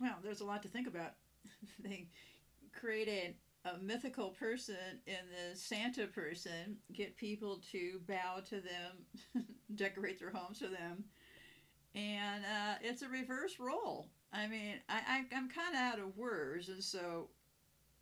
Well, 0.04 0.18
there's 0.22 0.42
a 0.42 0.46
lot 0.46 0.62
to 0.64 0.68
think 0.68 0.88
about. 0.88 1.14
they 1.84 2.08
created 2.78 3.36
a 3.64 3.78
mythical 3.78 4.30
person 4.32 5.00
in 5.08 5.16
the 5.32 5.58
Santa 5.58 6.08
person, 6.08 6.76
get 6.92 7.16
people 7.16 7.62
to 7.72 8.02
bow 8.06 8.42
to 8.50 8.56
them, 8.56 9.46
decorate 9.76 10.20
their 10.20 10.32
homes 10.32 10.60
for 10.60 10.68
them, 10.68 11.06
and 11.96 12.44
uh, 12.44 12.76
it's 12.82 13.02
a 13.02 13.08
reverse 13.08 13.60
role. 13.60 14.10
I 14.34 14.48
mean, 14.48 14.76
I, 14.90 14.96
I 15.08 15.36
I'm 15.36 15.50
kind 15.50 15.74
of 15.74 15.80
out 15.80 16.00
of 16.00 16.18
words, 16.18 16.68
and 16.68 16.84
so 16.84 17.30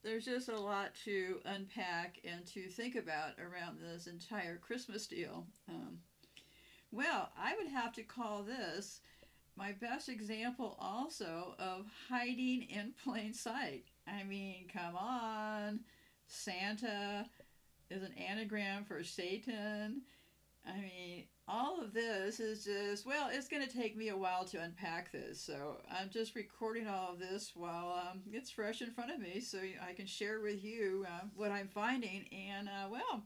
there's 0.03 0.25
just 0.25 0.49
a 0.49 0.59
lot 0.59 0.95
to 1.05 1.39
unpack 1.45 2.19
and 2.23 2.43
to 2.47 2.67
think 2.67 2.95
about 2.95 3.33
around 3.37 3.77
this 3.79 4.07
entire 4.07 4.57
Christmas 4.57 5.05
deal. 5.05 5.45
Um, 5.69 5.99
well, 6.91 7.29
I 7.37 7.53
would 7.55 7.67
have 7.67 7.93
to 7.93 8.03
call 8.03 8.41
this 8.41 9.01
my 9.55 9.73
best 9.73 10.09
example 10.09 10.77
also 10.79 11.55
of 11.59 11.85
hiding 12.09 12.63
in 12.63 12.93
plain 13.03 13.33
sight. 13.33 13.85
I 14.07 14.23
mean, 14.23 14.67
come 14.71 14.95
on. 14.95 15.81
Santa 16.27 17.25
is 17.89 18.03
an 18.03 18.13
anagram 18.13 18.85
for 18.85 19.03
Satan. 19.03 20.01
I 20.65 20.79
mean, 20.79 21.25
all 21.47 21.81
of 21.81 21.93
this 21.93 22.39
is 22.39 22.63
just, 22.63 23.05
well, 23.05 23.29
it's 23.31 23.47
going 23.47 23.67
to 23.67 23.77
take 23.77 23.97
me 23.97 24.09
a 24.09 24.17
while 24.17 24.45
to 24.45 24.61
unpack 24.61 25.11
this. 25.11 25.41
So 25.41 25.77
I'm 25.91 26.09
just 26.09 26.35
recording 26.35 26.87
all 26.87 27.11
of 27.11 27.19
this 27.19 27.51
while 27.55 27.99
um, 28.09 28.21
it's 28.31 28.51
fresh 28.51 28.81
in 28.81 28.91
front 28.91 29.11
of 29.11 29.19
me 29.19 29.41
so 29.41 29.57
I 29.87 29.93
can 29.93 30.05
share 30.05 30.39
with 30.39 30.63
you 30.63 31.05
uh, 31.07 31.25
what 31.35 31.51
I'm 31.51 31.67
finding. 31.67 32.25
And, 32.31 32.69
uh, 32.69 32.87
well, 32.89 33.23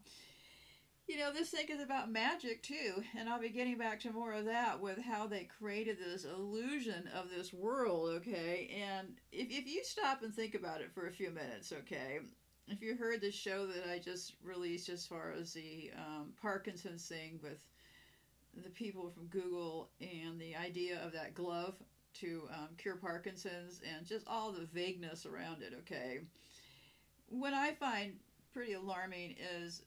you 1.06 1.16
know, 1.16 1.32
this 1.32 1.50
thing 1.50 1.66
is 1.68 1.80
about 1.80 2.10
magic 2.10 2.62
too, 2.62 3.02
and 3.16 3.28
I'll 3.28 3.40
be 3.40 3.50
getting 3.50 3.78
back 3.78 4.00
to 4.00 4.12
more 4.12 4.32
of 4.32 4.46
that 4.46 4.80
with 4.80 4.98
how 4.98 5.26
they 5.26 5.48
created 5.58 5.98
this 5.98 6.24
illusion 6.24 7.08
of 7.14 7.30
this 7.30 7.52
world, 7.52 8.10
okay? 8.16 8.76
And 8.76 9.14
if, 9.30 9.48
if 9.50 9.66
you 9.66 9.82
stop 9.84 10.22
and 10.22 10.34
think 10.34 10.54
about 10.54 10.80
it 10.80 10.92
for 10.92 11.06
a 11.06 11.12
few 11.12 11.30
minutes, 11.30 11.72
okay? 11.72 12.18
If 12.66 12.82
you 12.82 12.96
heard 12.96 13.20
the 13.20 13.30
show 13.30 13.66
that 13.66 13.88
I 13.88 14.00
just 14.00 14.34
released 14.42 14.88
as 14.88 15.06
far 15.06 15.32
as 15.32 15.52
the 15.52 15.92
um, 15.96 16.32
Parkinson's 16.42 17.06
thing 17.06 17.38
with 17.40 17.58
the 18.64 18.70
people 18.70 19.10
from 19.10 19.26
Google 19.26 19.90
and 20.00 20.40
the 20.40 20.56
idea 20.56 21.00
of 21.04 21.12
that 21.12 21.34
glove 21.34 21.74
to 22.14 22.48
um, 22.52 22.68
cure 22.78 22.96
Parkinson's 22.96 23.80
and 23.96 24.04
just 24.04 24.26
all 24.26 24.50
the 24.50 24.66
vagueness 24.72 25.24
around 25.24 25.62
it, 25.62 25.72
okay? 25.80 26.20
What 27.28 27.52
I 27.52 27.74
find 27.74 28.14
pretty 28.52 28.72
alarming 28.72 29.36
is 29.60 29.82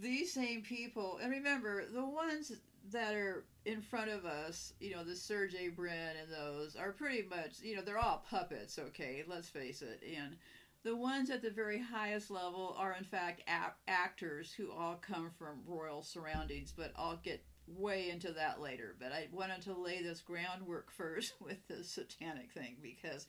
these 0.00 0.32
same 0.32 0.62
people, 0.62 1.18
and 1.22 1.30
remember, 1.30 1.84
the 1.92 2.04
ones 2.04 2.52
that 2.92 3.14
are 3.14 3.44
in 3.64 3.80
front 3.80 4.10
of 4.10 4.24
us, 4.24 4.74
you 4.80 4.94
know, 4.94 5.04
the 5.04 5.16
Sergey 5.16 5.68
Brin 5.68 6.16
and 6.20 6.30
those 6.30 6.76
are 6.76 6.92
pretty 6.92 7.26
much, 7.28 7.60
you 7.62 7.76
know, 7.76 7.82
they're 7.82 7.98
all 7.98 8.24
puppets, 8.28 8.78
okay, 8.78 9.24
let's 9.26 9.48
face 9.48 9.82
it. 9.82 10.02
And 10.16 10.36
the 10.82 10.94
ones 10.94 11.30
at 11.30 11.42
the 11.42 11.50
very 11.50 11.80
highest 11.80 12.30
level 12.30 12.76
are, 12.78 12.94
in 12.98 13.04
fact, 13.04 13.42
actors 13.88 14.52
who 14.52 14.70
all 14.70 14.96
come 14.96 15.30
from 15.38 15.62
royal 15.66 16.02
surroundings, 16.02 16.74
but 16.76 16.92
I'll 16.96 17.20
get 17.22 17.42
way 17.66 18.10
into 18.10 18.32
that 18.32 18.60
later. 18.60 18.94
But 18.98 19.12
I 19.12 19.28
wanted 19.32 19.62
to 19.62 19.72
lay 19.72 20.02
this 20.02 20.20
groundwork 20.20 20.90
first 20.96 21.34
with 21.40 21.66
the 21.68 21.82
satanic 21.82 22.52
thing 22.52 22.76
because 22.82 23.26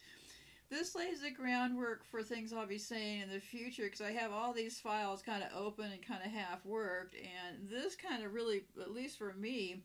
this 0.70 0.96
lays 0.96 1.22
the 1.22 1.32
groundwork 1.32 2.04
for 2.06 2.24
things 2.24 2.52
I'll 2.52 2.66
be 2.66 2.78
saying 2.78 3.22
in 3.22 3.30
the 3.30 3.40
future 3.40 3.84
because 3.84 4.02
I 4.02 4.12
have 4.12 4.32
all 4.32 4.54
these 4.54 4.80
files 4.80 5.22
kind 5.22 5.44
of 5.44 5.50
open 5.56 5.92
and 5.92 6.06
kind 6.06 6.22
of 6.26 6.32
half 6.32 6.66
worked, 6.66 7.16
and 7.16 7.70
this 7.70 7.96
kind 7.96 8.24
of 8.24 8.34
really, 8.34 8.64
at 8.82 8.92
least 8.92 9.18
for 9.18 9.34
me, 9.34 9.84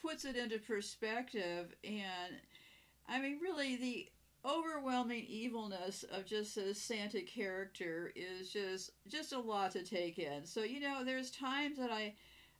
puts 0.00 0.24
it 0.24 0.36
into 0.36 0.58
perspective. 0.58 1.74
And 1.84 2.40
I 3.08 3.20
mean, 3.20 3.40
really, 3.42 3.76
the 3.76 4.08
overwhelming 4.44 5.24
evilness 5.28 6.04
of 6.04 6.24
just 6.24 6.54
this 6.54 6.80
Santa 6.80 7.20
character 7.20 8.10
is 8.14 8.50
just 8.50 8.92
just 9.08 9.32
a 9.32 9.38
lot 9.38 9.72
to 9.72 9.82
take 9.82 10.18
in. 10.18 10.46
So 10.46 10.62
you 10.62 10.80
know, 10.80 11.04
there's 11.04 11.30
times 11.30 11.78
that 11.78 11.90
I 11.90 12.14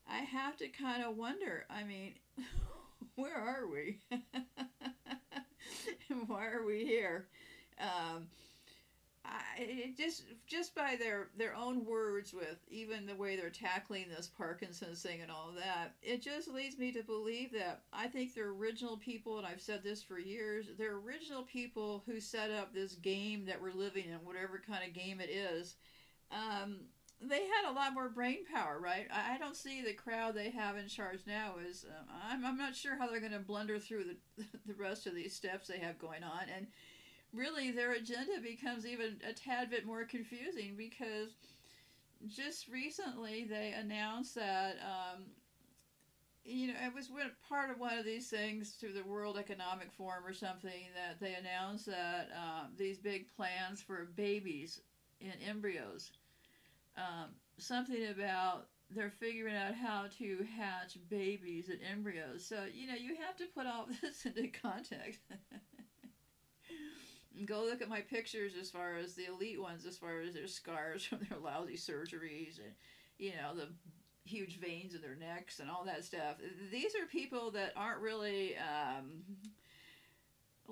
I 0.09 0.18
have 0.18 0.57
to 0.59 0.68
kind 0.68 1.05
of 1.05 1.17
wonder. 1.17 1.65
I 1.70 1.84
mean, 1.84 2.15
where 3.15 3.36
are 3.36 3.68
we? 3.68 4.00
Why 6.26 6.48
are 6.48 6.64
we 6.64 6.84
here? 6.84 7.26
Um, 7.78 8.28
I, 9.24 9.92
just 9.97 10.24
just 10.47 10.74
by 10.74 10.97
their 10.98 11.28
their 11.36 11.55
own 11.55 11.84
words, 11.84 12.32
with 12.32 12.58
even 12.68 13.06
the 13.06 13.14
way 13.14 13.36
they're 13.36 13.50
tackling 13.50 14.06
this 14.08 14.26
Parkinson's 14.26 15.02
thing 15.02 15.20
and 15.20 15.30
all 15.30 15.52
that, 15.56 15.94
it 16.02 16.22
just 16.22 16.48
leads 16.48 16.78
me 16.78 16.90
to 16.92 17.02
believe 17.02 17.52
that 17.52 17.82
I 17.92 18.08
think 18.08 18.34
the 18.34 18.40
original 18.42 18.97
people, 18.97 19.39
and 19.39 19.47
I've 19.47 19.60
said 19.60 19.82
this 19.82 20.02
for 20.02 20.18
years, 20.18 20.66
the 20.78 20.86
original 20.86 21.42
people 21.42 22.02
who 22.06 22.18
set 22.18 22.50
up 22.50 22.72
this 22.72 22.94
game 22.94 23.44
that 23.47 23.60
we're 23.60 23.72
living 23.72 24.06
in, 24.06 24.24
whatever 24.24 24.60
kind 24.66 24.86
of 24.86 24.94
game 24.94 25.20
it 25.20 25.30
is. 25.30 25.76
Um, 26.32 26.80
they 27.23 27.40
had 27.40 27.70
a 27.70 27.74
lot 27.74 27.92
more 27.92 28.08
brain 28.08 28.39
power, 28.52 28.78
right? 28.81 29.07
I, 29.12 29.34
I 29.34 29.39
don't 29.39 29.57
see 29.57 29.82
the 29.82 29.92
crowd 29.92 30.34
they 30.34 30.50
have 30.50 30.76
in 30.76 30.89
charge 30.89 31.20
now 31.26 31.55
is. 31.68 31.84
Um, 31.89 32.07
I'm 32.31 32.47
I'm 32.47 32.57
not 32.57 32.74
sure 32.74 32.97
how 32.97 33.08
they're 33.08 33.20
going 33.20 33.32
to 33.32 33.39
blunder 33.40 33.78
through 33.78 34.05
the 34.05 34.44
the 34.66 34.74
rest 34.74 35.07
of 35.07 35.15
these 35.15 35.34
steps 35.34 35.68
they 35.68 35.78
have 35.78 35.99
going 35.99 36.23
on, 36.23 36.42
and 36.55 36.66
really 37.32 37.70
their 37.70 37.92
agenda 37.92 38.40
becomes 38.42 38.86
even 38.86 39.20
a 39.28 39.32
tad 39.32 39.70
bit 39.70 39.86
more 39.86 40.05
confusing 40.05 40.74
because 40.76 41.34
just 42.26 42.68
recently 42.68 43.44
they 43.44 43.74
announced 43.78 44.34
that. 44.36 44.76
Um, 44.82 45.24
you 46.42 46.68
know, 46.68 46.74
it 46.86 46.94
was 46.94 47.10
part 47.47 47.70
of 47.70 47.78
one 47.78 47.99
of 47.99 48.07
these 48.07 48.31
things 48.31 48.70
through 48.70 48.94
the 48.94 49.05
World 49.05 49.36
Economic 49.36 49.92
Forum 49.92 50.24
or 50.26 50.32
something 50.32 50.89
that 50.97 51.20
they 51.20 51.34
announced 51.34 51.84
that 51.84 52.31
um, 52.34 52.70
these 52.78 52.99
big 52.99 53.26
plans 53.36 53.82
for 53.82 54.08
babies 54.16 54.81
and 55.20 55.34
embryos 55.47 56.12
um, 57.00 57.30
something 57.58 58.06
about 58.08 58.66
they're 58.90 59.12
figuring 59.20 59.56
out 59.56 59.74
how 59.74 60.06
to 60.18 60.44
hatch 60.56 60.96
babies 61.08 61.68
and 61.68 61.78
embryos. 61.90 62.44
So, 62.44 62.64
you 62.72 62.88
know, 62.88 62.94
you 62.94 63.16
have 63.24 63.36
to 63.36 63.44
put 63.54 63.66
all 63.66 63.86
this 64.02 64.26
into 64.26 64.48
context. 64.48 65.20
Go 67.46 67.62
look 67.62 67.80
at 67.80 67.88
my 67.88 68.00
pictures 68.00 68.52
as 68.60 68.70
far 68.70 68.96
as 68.96 69.14
the 69.14 69.26
elite 69.26 69.60
ones, 69.60 69.86
as 69.86 69.96
far 69.96 70.20
as 70.20 70.34
their 70.34 70.48
scars 70.48 71.04
from 71.04 71.20
their 71.28 71.38
lousy 71.38 71.76
surgeries 71.76 72.58
and, 72.58 72.72
you 73.18 73.30
know, 73.30 73.54
the 73.54 73.68
huge 74.24 74.58
veins 74.58 74.94
in 74.94 75.00
their 75.00 75.16
necks 75.16 75.60
and 75.60 75.70
all 75.70 75.84
that 75.84 76.04
stuff. 76.04 76.36
These 76.70 76.94
are 76.96 77.06
people 77.06 77.52
that 77.52 77.72
aren't 77.76 78.00
really. 78.00 78.56
Um, 78.56 79.22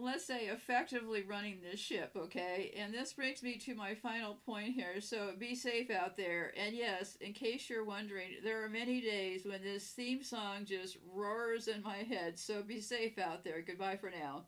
let's 0.08 0.24
say 0.24 0.46
effectively 0.46 1.22
running 1.22 1.58
this 1.60 1.80
ship 1.80 2.12
okay? 2.16 2.72
And 2.76 2.92
this 2.92 3.12
brings 3.12 3.42
me 3.42 3.56
to 3.58 3.74
my 3.74 3.94
final 3.94 4.38
point 4.46 4.74
here 4.74 5.00
so 5.00 5.32
be 5.38 5.54
safe 5.54 5.90
out 5.90 6.16
there. 6.16 6.52
And 6.56 6.74
yes 6.74 7.16
in 7.20 7.32
case 7.32 7.68
you're 7.68 7.84
wondering 7.84 8.28
there 8.42 8.64
are 8.64 8.68
many 8.68 9.00
days 9.00 9.44
when 9.44 9.62
this 9.62 9.86
theme 9.90 10.22
song 10.22 10.64
just 10.64 10.96
roars 11.14 11.68
in 11.68 11.82
my 11.82 11.98
head 11.98 12.38
so 12.38 12.62
be 12.62 12.80
safe 12.80 13.18
out 13.18 13.44
there. 13.44 13.62
Goodbye 13.62 13.96
for 13.96 14.10
now 14.10 14.44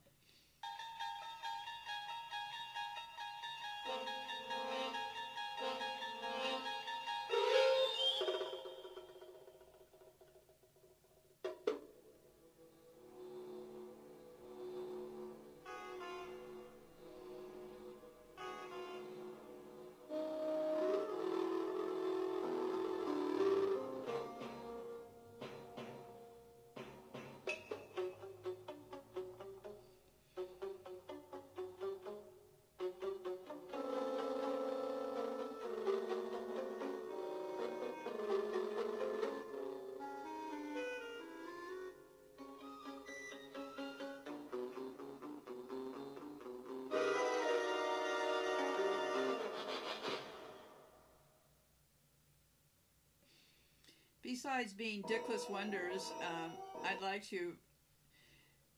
besides 54.40 54.72
being 54.72 55.02
dickless 55.02 55.50
wonders 55.50 56.12
um, 56.20 56.52
i'd 56.86 57.02
like 57.02 57.22
to 57.22 57.52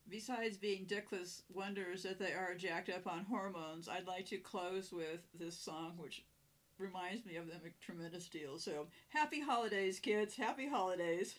besides 0.08 0.56
being 0.56 0.84
dickless 0.86 1.42
wonders 1.52 2.02
that 2.02 2.18
they 2.18 2.32
are 2.32 2.54
jacked 2.56 2.90
up 2.90 3.06
on 3.06 3.24
hormones 3.24 3.88
i'd 3.88 4.06
like 4.08 4.26
to 4.26 4.38
close 4.38 4.92
with 4.92 5.20
this 5.38 5.56
song 5.56 5.92
which 5.96 6.24
reminds 6.82 7.24
me 7.24 7.36
of 7.36 7.46
them 7.46 7.60
a 7.64 7.84
tremendous 7.84 8.28
deal. 8.28 8.58
So 8.58 8.88
happy 9.08 9.40
holidays 9.40 10.00
kids. 10.00 10.34
Happy 10.34 10.68
holidays 10.68 11.38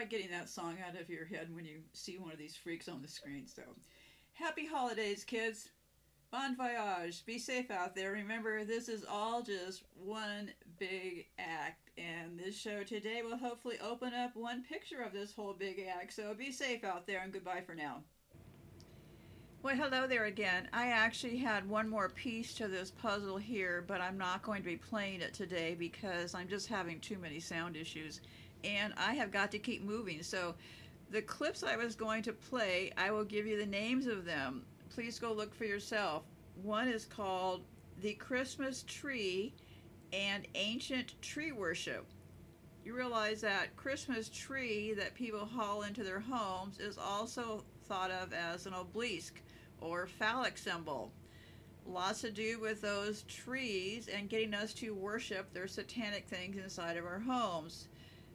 try 0.00 0.06
getting 0.06 0.30
that 0.30 0.48
song 0.48 0.76
out 0.86 0.98
of 0.98 1.10
your 1.10 1.26
head 1.26 1.54
when 1.54 1.64
you 1.66 1.80
see 1.92 2.16
one 2.16 2.32
of 2.32 2.38
these 2.38 2.56
freaks 2.56 2.88
on 2.88 3.02
the 3.02 3.08
screen. 3.08 3.46
So, 3.46 3.62
happy 4.32 4.66
holidays, 4.66 5.24
kids. 5.24 5.68
Bon 6.32 6.56
voyage. 6.56 7.26
Be 7.26 7.38
safe 7.38 7.70
out 7.70 7.94
there. 7.94 8.12
Remember, 8.12 8.64
this 8.64 8.88
is 8.88 9.04
all 9.04 9.42
just 9.42 9.82
one 9.94 10.52
big 10.78 11.26
act, 11.38 11.90
and 11.98 12.38
this 12.38 12.56
show 12.56 12.82
today 12.82 13.20
will 13.22 13.36
hopefully 13.36 13.76
open 13.82 14.14
up 14.14 14.34
one 14.34 14.62
picture 14.62 15.02
of 15.02 15.12
this 15.12 15.34
whole 15.34 15.52
big 15.52 15.84
act. 15.94 16.14
So, 16.14 16.32
be 16.32 16.50
safe 16.50 16.82
out 16.82 17.06
there, 17.06 17.20
and 17.22 17.32
goodbye 17.32 17.62
for 17.66 17.74
now. 17.74 18.02
Well, 19.62 19.76
hello 19.76 20.06
there 20.06 20.24
again. 20.24 20.68
I 20.72 20.86
actually 20.86 21.36
had 21.36 21.68
one 21.68 21.90
more 21.90 22.08
piece 22.08 22.54
to 22.54 22.68
this 22.68 22.90
puzzle 22.90 23.36
here, 23.36 23.84
but 23.86 24.00
I'm 24.00 24.16
not 24.16 24.42
going 24.42 24.62
to 24.62 24.68
be 24.68 24.78
playing 24.78 25.20
it 25.20 25.34
today 25.34 25.76
because 25.78 26.34
I'm 26.34 26.48
just 26.48 26.68
having 26.68 27.00
too 27.00 27.18
many 27.18 27.38
sound 27.38 27.76
issues 27.76 28.22
and 28.64 28.92
I 28.96 29.14
have 29.14 29.30
got 29.30 29.50
to 29.52 29.58
keep 29.58 29.82
moving. 29.82 30.22
So, 30.22 30.54
the 31.10 31.22
clips 31.22 31.64
I 31.64 31.76
was 31.76 31.96
going 31.96 32.22
to 32.22 32.32
play, 32.32 32.92
I 32.96 33.10
will 33.10 33.24
give 33.24 33.46
you 33.46 33.58
the 33.58 33.66
names 33.66 34.06
of 34.06 34.24
them. 34.24 34.62
Please 34.94 35.18
go 35.18 35.32
look 35.32 35.54
for 35.54 35.64
yourself. 35.64 36.22
One 36.62 36.88
is 36.88 37.04
called 37.04 37.64
The 38.00 38.14
Christmas 38.14 38.84
Tree 38.86 39.52
and 40.12 40.46
Ancient 40.54 41.20
Tree 41.20 41.52
Worship. 41.52 42.06
You 42.84 42.94
realize 42.94 43.40
that 43.42 43.76
Christmas 43.76 44.28
tree 44.28 44.94
that 44.94 45.14
people 45.14 45.44
haul 45.44 45.82
into 45.82 46.02
their 46.02 46.20
homes 46.20 46.78
is 46.78 46.96
also 46.96 47.64
thought 47.86 48.10
of 48.10 48.32
as 48.32 48.66
an 48.66 48.74
obelisk 48.74 49.40
or 49.80 50.06
phallic 50.06 50.56
symbol. 50.56 51.12
Lots 51.86 52.22
to 52.22 52.30
do 52.30 52.60
with 52.60 52.80
those 52.80 53.22
trees 53.22 54.08
and 54.08 54.28
getting 54.28 54.54
us 54.54 54.72
to 54.74 54.94
worship 54.94 55.52
their 55.52 55.66
satanic 55.66 56.26
things 56.26 56.56
inside 56.56 56.96
of 56.96 57.04
our 57.04 57.18
homes. 57.18 57.88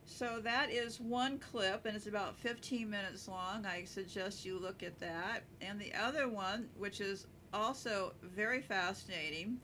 So 0.06 0.40
that 0.44 0.72
is 0.72 1.02
one 1.02 1.40
clip, 1.40 1.86
and 1.86 1.96
it's 1.96 2.08
about 2.08 2.38
15 2.38 2.90
minutes 2.90 3.28
long. 3.28 3.66
I 3.66 3.84
suggest 3.86 4.46
you 4.46 4.60
look 4.60 4.84
at 4.84 5.00
that. 5.00 5.44
And 5.62 5.80
the 5.80 5.94
other 5.94 6.30
one, 6.30 6.70
which 6.78 7.02
is 7.02 7.26
also 7.54 8.14
very 8.22 8.62
fascinating, 8.62 9.60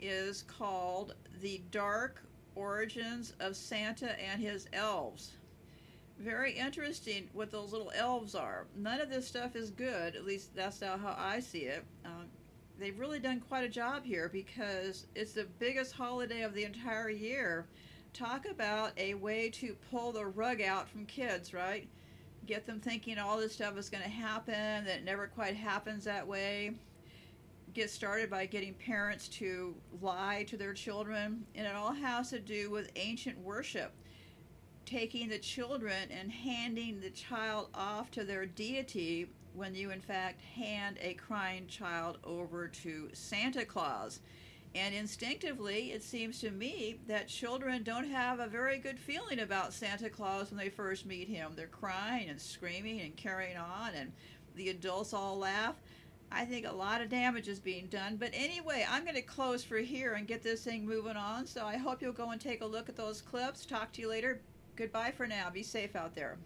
is 0.00 0.42
called 0.42 1.14
The 1.40 1.60
Dark 1.70 2.22
Origins 2.54 3.34
of 3.40 3.56
Santa 3.56 4.18
and 4.20 4.40
His 4.40 4.66
Elves. 4.72 5.32
Very 6.18 6.52
interesting 6.52 7.28
what 7.32 7.50
those 7.50 7.72
little 7.72 7.92
elves 7.94 8.34
are. 8.34 8.66
None 8.76 9.00
of 9.00 9.10
this 9.10 9.28
stuff 9.28 9.54
is 9.54 9.70
good, 9.70 10.16
at 10.16 10.24
least 10.24 10.54
that's 10.54 10.80
how 10.80 11.14
I 11.18 11.40
see 11.40 11.64
it. 11.66 11.84
Um, 12.04 12.26
they've 12.78 12.98
really 12.98 13.18
done 13.18 13.40
quite 13.40 13.64
a 13.64 13.68
job 13.68 14.04
here 14.04 14.28
because 14.28 15.06
it's 15.14 15.32
the 15.32 15.46
biggest 15.58 15.92
holiday 15.92 16.42
of 16.42 16.54
the 16.54 16.64
entire 16.64 17.10
year 17.10 17.66
talk 18.14 18.46
about 18.46 18.92
a 18.96 19.14
way 19.14 19.50
to 19.50 19.76
pull 19.90 20.12
the 20.12 20.24
rug 20.24 20.62
out 20.62 20.88
from 20.88 21.04
kids, 21.04 21.52
right? 21.52 21.88
Get 22.46 22.64
them 22.64 22.80
thinking 22.80 23.18
all 23.18 23.38
this 23.38 23.54
stuff 23.54 23.76
is 23.76 23.90
going 23.90 24.04
to 24.04 24.08
happen, 24.08 24.84
that 24.84 24.98
it 24.98 25.04
never 25.04 25.26
quite 25.26 25.56
happens 25.56 26.04
that 26.04 26.26
way. 26.26 26.74
Get 27.74 27.90
started 27.90 28.30
by 28.30 28.46
getting 28.46 28.74
parents 28.74 29.28
to 29.30 29.74
lie 30.00 30.44
to 30.48 30.56
their 30.56 30.74
children, 30.74 31.44
and 31.56 31.66
it 31.66 31.74
all 31.74 31.92
has 31.92 32.30
to 32.30 32.38
do 32.38 32.70
with 32.70 32.92
ancient 32.94 33.38
worship. 33.40 33.92
Taking 34.86 35.28
the 35.28 35.38
children 35.38 36.10
and 36.10 36.30
handing 36.30 37.00
the 37.00 37.10
child 37.10 37.68
off 37.74 38.12
to 38.12 38.22
their 38.22 38.46
deity 38.46 39.30
when 39.54 39.74
you, 39.74 39.90
in 39.90 40.00
fact, 40.00 40.40
hand 40.40 40.98
a 41.00 41.14
crying 41.14 41.66
child 41.66 42.18
over 42.22 42.68
to 42.68 43.08
Santa 43.12 43.64
Claus. 43.64 44.20
And 44.74 44.92
instinctively, 44.92 45.92
it 45.92 46.02
seems 46.02 46.40
to 46.40 46.50
me 46.50 46.98
that 47.06 47.28
children 47.28 47.84
don't 47.84 48.10
have 48.10 48.40
a 48.40 48.48
very 48.48 48.78
good 48.78 48.98
feeling 48.98 49.38
about 49.38 49.72
Santa 49.72 50.10
Claus 50.10 50.50
when 50.50 50.58
they 50.58 50.68
first 50.68 51.06
meet 51.06 51.28
him. 51.28 51.52
They're 51.54 51.68
crying 51.68 52.28
and 52.28 52.40
screaming 52.40 53.00
and 53.00 53.14
carrying 53.14 53.56
on, 53.56 53.94
and 53.94 54.12
the 54.56 54.70
adults 54.70 55.12
all 55.12 55.38
laugh. 55.38 55.76
I 56.32 56.44
think 56.44 56.66
a 56.66 56.72
lot 56.72 57.00
of 57.00 57.08
damage 57.08 57.46
is 57.46 57.60
being 57.60 57.86
done. 57.86 58.16
But 58.16 58.30
anyway, 58.34 58.84
I'm 58.90 59.04
going 59.04 59.14
to 59.14 59.22
close 59.22 59.62
for 59.62 59.78
here 59.78 60.14
and 60.14 60.26
get 60.26 60.42
this 60.42 60.64
thing 60.64 60.84
moving 60.84 61.16
on. 61.16 61.46
So 61.46 61.64
I 61.64 61.76
hope 61.76 62.02
you'll 62.02 62.12
go 62.12 62.30
and 62.30 62.40
take 62.40 62.60
a 62.60 62.66
look 62.66 62.88
at 62.88 62.96
those 62.96 63.20
clips. 63.20 63.64
Talk 63.64 63.92
to 63.92 64.00
you 64.00 64.08
later. 64.08 64.40
Goodbye 64.74 65.12
for 65.12 65.28
now. 65.28 65.50
Be 65.50 65.62
safe 65.62 65.94
out 65.94 66.16
there. 66.16 66.36